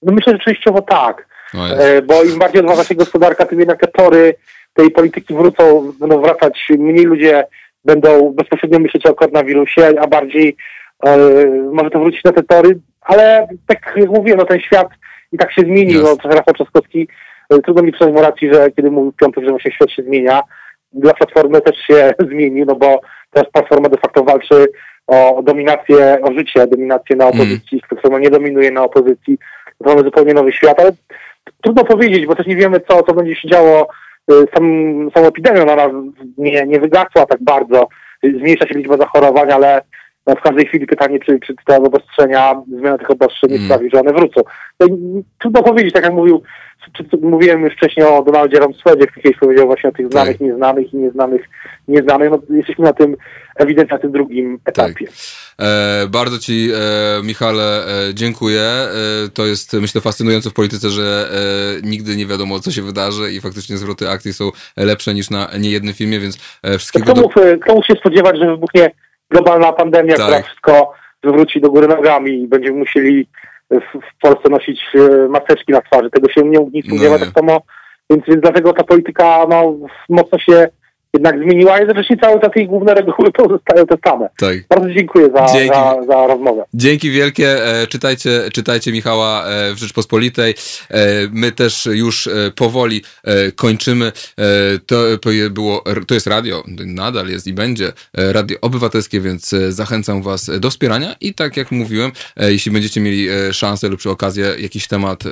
No 0.01 0.13
myślę, 0.13 0.33
że 0.33 0.39
częściowo 0.39 0.81
tak. 0.81 1.28
No 1.53 1.69
e, 1.69 2.01
bo 2.01 2.23
im 2.23 2.39
bardziej 2.39 2.61
odważa 2.61 2.83
się 2.83 2.95
gospodarka, 2.95 3.45
tym 3.45 3.59
jednak 3.59 3.79
te 3.79 3.87
tory 3.87 4.35
tej 4.73 4.91
polityki 4.91 5.33
wrócą, 5.33 5.91
będą 5.99 6.21
wracać, 6.21 6.67
mniej 6.69 7.05
ludzie 7.05 7.43
będą 7.85 8.31
bezpośrednio 8.31 8.79
myśleć 8.79 9.05
o 9.05 9.13
koronawirusie, 9.13 9.93
a 10.01 10.07
bardziej 10.07 10.55
e, 11.05 11.17
może 11.71 11.89
to 11.89 11.99
wrócić 11.99 12.23
na 12.23 12.31
te 12.31 12.43
tory, 12.43 12.79
ale 13.01 13.47
tak 13.67 13.93
jak 13.95 14.09
mówiłem, 14.09 14.39
no 14.39 14.45
ten 14.45 14.59
świat 14.59 14.87
i 15.31 15.37
tak 15.37 15.53
się 15.53 15.61
zmienił, 15.61 15.99
yes. 15.99 16.17
no 16.23 16.29
Rafał 16.29 16.53
Trzaskowski 16.53 17.07
e, 17.49 17.59
trudno 17.59 17.83
mi 17.83 17.91
przyznać 17.91 18.15
mu 18.15 18.21
racji, 18.21 18.53
że 18.53 18.71
kiedy 18.71 18.91
mówił 18.91 19.11
Piątek, 19.11 19.43
że 19.43 19.49
właśnie 19.49 19.71
świat 19.71 19.91
się 19.91 20.03
zmienia, 20.03 20.41
dla 20.93 21.13
Platformy 21.13 21.61
też 21.61 21.77
się 21.77 22.11
zmienił, 22.31 22.65
no 22.65 22.75
bo 22.75 23.01
teraz 23.31 23.51
Platforma 23.51 23.89
de 23.89 23.97
facto 23.97 24.23
walczy 24.23 24.67
o 25.07 25.41
dominację, 25.43 26.17
o 26.21 26.33
życie, 26.33 26.67
dominację 26.67 27.15
na 27.15 27.27
opozycji, 27.27 27.77
mm. 27.77 27.89
Platforma 27.89 28.19
nie 28.19 28.29
dominuje 28.29 28.71
na 28.71 28.83
opozycji, 28.83 29.37
to 29.83 29.89
mamy 29.89 30.03
zupełnie 30.03 30.33
nowy 30.33 30.51
świat, 30.51 30.79
ale 30.79 30.91
trudno 31.61 31.83
powiedzieć, 31.83 32.25
bo 32.25 32.35
też 32.35 32.47
nie 32.47 32.55
wiemy, 32.55 32.79
co, 32.79 33.03
co 33.03 33.13
będzie 33.13 33.35
się 33.35 33.49
działo 33.49 33.87
Y, 34.31 34.47
sam, 34.53 34.63
samą 35.15 35.27
epidemią 35.27 35.65
na 35.65 35.75
nas 35.75 35.91
nie, 36.37 36.65
nie 36.67 36.79
wygasła 36.79 37.25
tak 37.25 37.43
bardzo. 37.43 37.87
Zmniejsza 38.23 38.67
się 38.67 38.73
liczba 38.73 38.97
zachorowań, 38.97 39.51
ale 39.51 39.81
w 40.35 40.41
każdej 40.41 40.65
chwili 40.65 40.87
pytanie, 40.87 41.19
czy, 41.19 41.39
czy 41.39 41.55
te 41.65 41.77
obostrzenia, 41.77 42.61
zmiana 42.77 42.97
tych 42.97 43.11
obostrzeń 43.11 43.51
mm. 43.51 43.65
sprawi, 43.65 43.89
że 43.93 43.99
one 43.99 44.13
wrócą. 44.13 44.41
No 44.79 44.87
trudno 45.39 45.63
powiedzieć, 45.63 45.93
tak 45.93 46.03
jak 46.03 46.13
mówił, 46.13 46.41
czy, 46.97 47.03
czy, 47.03 47.17
mówiłem 47.17 47.61
już 47.61 47.73
wcześniej 47.73 48.05
o 48.05 48.23
Donaldzie 48.23 48.59
Rumsfeldzie, 48.59 49.07
który 49.07 49.33
powiedział 49.39 49.65
właśnie 49.65 49.89
o 49.89 49.93
tych 49.93 50.11
znanych, 50.11 50.37
tak. 50.37 50.47
nieznanych 50.47 50.93
i 50.93 50.97
nieznanych, 50.97 51.41
nieznanych. 51.87 52.29
No, 52.31 52.39
jesteśmy 52.49 52.85
na 52.85 52.93
tym, 52.93 53.15
ewidentnie 53.55 53.95
na 53.95 54.01
tym 54.01 54.11
drugim 54.11 54.59
etapie. 54.65 55.05
Tak. 55.05 55.15
E, 55.59 56.07
bardzo 56.07 56.39
Ci, 56.39 56.69
e, 56.73 57.23
Michale, 57.23 57.85
e, 57.85 58.13
dziękuję. 58.13 58.61
E, 58.61 58.87
to 59.33 59.45
jest, 59.45 59.73
myślę, 59.73 60.01
fascynujące 60.01 60.49
w 60.49 60.53
polityce, 60.53 60.89
że 60.89 61.29
e, 61.83 61.87
nigdy 61.87 62.15
nie 62.15 62.25
wiadomo, 62.25 62.59
co 62.59 62.71
się 62.71 62.81
wydarzy 62.81 63.31
i 63.31 63.41
faktycznie 63.41 63.77
zwroty 63.77 64.09
akcji 64.09 64.33
są 64.33 64.51
lepsze 64.77 65.13
niż 65.13 65.29
na 65.29 65.49
niejednym 65.59 65.93
filmie, 65.93 66.19
więc 66.19 66.59
e, 66.63 66.77
wszystkiego... 66.77 67.05
Kto 67.05 67.21
mógł, 67.21 67.59
kto 67.61 67.73
mógł 67.73 67.85
się 67.85 67.95
spodziewać, 67.99 68.37
że 68.37 68.47
wybuchnie 68.47 68.91
globalna 69.29 69.73
pandemia, 69.73 70.15
tak. 70.15 70.25
która 70.25 70.41
wszystko 70.41 70.93
wywróci 71.23 71.61
do 71.61 71.69
góry 71.69 71.87
nogami 71.87 72.43
i 72.43 72.47
będziemy 72.47 72.77
musieli 72.77 73.27
w, 73.71 73.99
w 73.99 74.21
Polsce 74.21 74.49
nosić 74.49 74.81
maseczki 75.29 75.71
na 75.71 75.81
twarzy. 75.81 76.09
Tego 76.09 76.29
się 76.29 76.41
nie 76.41 76.59
mógł 76.59 76.71
nic 76.73 76.85
spodziewać, 76.85 77.19
no 77.19 77.25
tak 77.25 77.35
samo, 77.35 77.61
więc, 78.09 78.23
więc 78.27 78.41
dlatego 78.41 78.73
ta 78.73 78.83
polityka 78.83 79.45
no, 79.49 79.75
mocno 80.09 80.39
się 80.39 80.67
jednak 81.13 81.43
zmieniła 81.43 81.77
zresztą 81.93 82.15
cały 82.21 82.41
czas 82.41 82.51
jej 82.55 82.67
główne 82.67 82.93
reguły 82.93 83.31
pozostają 83.31 83.85
te 83.85 83.95
same. 84.05 84.29
Tak. 84.37 84.67
Bardzo 84.69 84.93
dziękuję 84.93 85.29
za, 85.35 85.47
za, 85.47 85.95
za 86.07 86.27
rozmowę. 86.27 86.63
Dzięki 86.73 87.11
wielkie. 87.11 87.65
E, 87.65 87.87
czytajcie, 87.87 88.41
czytajcie 88.53 88.91
Michała 88.91 89.45
e, 89.45 89.73
w 89.73 89.77
Rzeczpospolitej. 89.77 90.55
E, 90.89 90.95
my 91.31 91.51
też 91.51 91.85
już 91.91 92.29
powoli 92.55 93.01
kończymy. 93.55 94.11
To, 94.85 94.97
było, 95.49 95.83
to 96.07 96.13
jest 96.13 96.27
radio, 96.27 96.63
nadal 96.85 97.27
jest 97.27 97.47
i 97.47 97.53
będzie 97.53 97.91
radio 98.13 98.57
obywatelskie, 98.61 99.21
więc 99.21 99.55
zachęcam 99.69 100.21
was 100.21 100.51
do 100.59 100.69
wspierania 100.69 101.15
i 101.21 101.33
tak 101.33 101.57
jak 101.57 101.71
mówiłem, 101.71 102.11
jeśli 102.37 102.71
będziecie 102.71 103.01
mieli 103.01 103.27
szansę 103.51 103.89
lub 103.89 103.99
przy 103.99 104.09
okazję 104.09 104.53
jakiś 104.59 104.87
temat, 104.87 105.23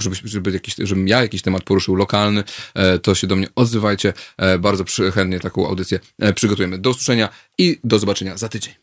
żeby, 0.00 0.16
żeby 0.24 0.50
jakiś, 0.50 0.74
żebym 0.78 1.08
ja 1.08 1.22
jakiś 1.22 1.42
temat 1.42 1.62
poruszył 1.62 1.96
lokalny, 1.96 2.44
to 3.02 3.14
się 3.14 3.26
do 3.26 3.36
mnie 3.36 3.46
odzywajcie 3.56 4.12
bardzo 4.58 4.84
chętnie 5.14 5.40
taką 5.40 5.68
audycję 5.68 6.00
e, 6.18 6.32
przygotujemy. 6.32 6.78
Do 6.78 6.90
usłyszenia 6.90 7.28
i 7.58 7.80
do 7.84 7.98
zobaczenia 7.98 8.36
za 8.36 8.48
tydzień. 8.48 8.74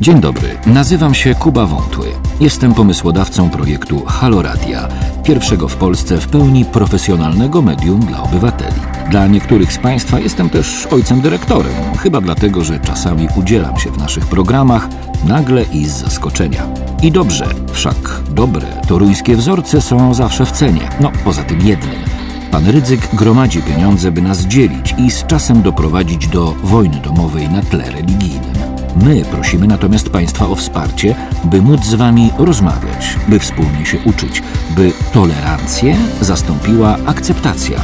Dzień 0.00 0.20
dobry, 0.20 0.58
nazywam 0.66 1.14
się 1.14 1.34
Kuba 1.34 1.66
Wątły. 1.66 2.06
Jestem 2.40 2.74
pomysłodawcą 2.74 3.50
projektu 3.50 4.04
Haloradia, 4.04 4.88
pierwszego 5.24 5.68
w 5.68 5.76
Polsce 5.76 6.18
w 6.18 6.28
pełni 6.28 6.64
profesjonalnego 6.64 7.62
medium 7.62 8.00
dla 8.00 8.22
obywateli. 8.22 8.80
Dla 9.10 9.26
niektórych 9.26 9.72
z 9.72 9.78
Państwa 9.78 10.20
jestem 10.20 10.50
też 10.50 10.86
ojcem 10.86 11.20
dyrektorem, 11.20 11.96
chyba 11.98 12.20
dlatego, 12.20 12.64
że 12.64 12.80
czasami 12.80 13.28
udzielam 13.36 13.78
się 13.78 13.90
w 13.90 13.98
naszych 13.98 14.26
programach 14.26 14.88
nagle 15.24 15.64
i 15.72 15.86
z 15.86 15.92
zaskoczenia. 15.92 16.68
I 17.02 17.12
dobrze, 17.12 17.46
wszak 17.72 18.20
dobre 18.30 18.66
toruńskie 18.88 19.36
wzorce 19.36 19.80
są 19.80 20.14
zawsze 20.14 20.46
w 20.46 20.52
cenie, 20.52 20.88
no 21.00 21.12
poza 21.24 21.44
tym 21.44 21.66
jednym– 21.66 22.04
Pan 22.54 22.66
Rydzyk 22.70 23.08
gromadzi 23.14 23.62
pieniądze, 23.62 24.12
by 24.12 24.22
nas 24.22 24.40
dzielić 24.40 24.94
i 24.98 25.10
z 25.10 25.26
czasem 25.26 25.62
doprowadzić 25.62 26.26
do 26.26 26.54
wojny 26.62 27.00
domowej 27.00 27.48
na 27.48 27.62
tle 27.62 27.90
religijnym. 27.90 28.54
My 28.96 29.24
prosimy 29.24 29.66
natomiast 29.66 30.10
Państwa 30.10 30.48
o 30.48 30.54
wsparcie, 30.54 31.14
by 31.44 31.62
móc 31.62 31.84
z 31.84 31.94
Wami 31.94 32.30
rozmawiać, 32.38 33.16
by 33.28 33.38
wspólnie 33.38 33.86
się 33.86 33.98
uczyć, 34.04 34.42
by 34.76 34.92
tolerancję 35.12 35.96
zastąpiła 36.20 36.96
akceptacja. 37.06 37.80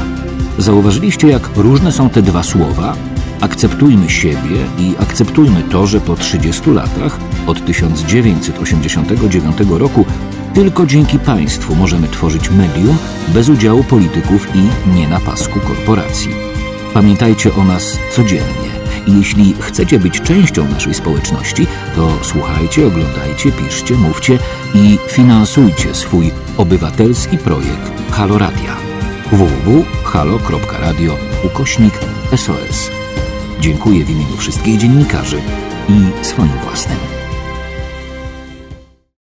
Zauważyliście, 0.58 1.28
jak 1.28 1.56
różne 1.56 1.92
są 1.92 2.10
te 2.10 2.22
dwa 2.22 2.42
słowa? 2.42 2.96
Akceptujmy 3.40 4.10
siebie 4.10 4.66
i 4.78 4.94
akceptujmy 4.98 5.62
to, 5.62 5.86
że 5.86 6.00
po 6.00 6.16
30 6.16 6.70
latach, 6.70 7.18
od 7.46 7.66
1989 7.66 9.56
roku, 9.70 10.04
tylko 10.54 10.86
dzięki 10.86 11.18
państwu 11.18 11.76
możemy 11.76 12.08
tworzyć 12.08 12.50
medium 12.50 12.98
bez 13.28 13.48
udziału 13.48 13.84
polityków 13.84 14.48
i 14.56 14.90
nie 14.96 15.08
na 15.08 15.20
pasku 15.20 15.60
korporacji. 15.60 16.30
Pamiętajcie 16.94 17.54
o 17.54 17.64
nas 17.64 17.98
codziennie. 18.12 18.70
I 19.06 19.18
jeśli 19.18 19.54
chcecie 19.60 19.98
być 19.98 20.20
częścią 20.20 20.68
naszej 20.68 20.94
społeczności, 20.94 21.66
to 21.96 22.10
słuchajcie, 22.22 22.86
oglądajcie, 22.86 23.52
piszcie, 23.52 23.94
mówcie 23.94 24.38
i 24.74 24.98
finansujcie 25.08 25.94
swój 25.94 26.30
obywatelski 26.56 27.38
projekt 27.38 28.10
Halo 28.10 28.38
Radia. 28.38 28.76
www.halo.radio 29.32 31.16
ukośnik 31.44 31.94
SOS. 32.36 32.90
Dziękuję 33.60 34.04
w 34.04 34.10
imieniu 34.10 34.36
wszystkich 34.36 34.78
dziennikarzy 34.78 35.40
i 35.88 36.24
swoim 36.24 36.52
własnym. 36.64 37.19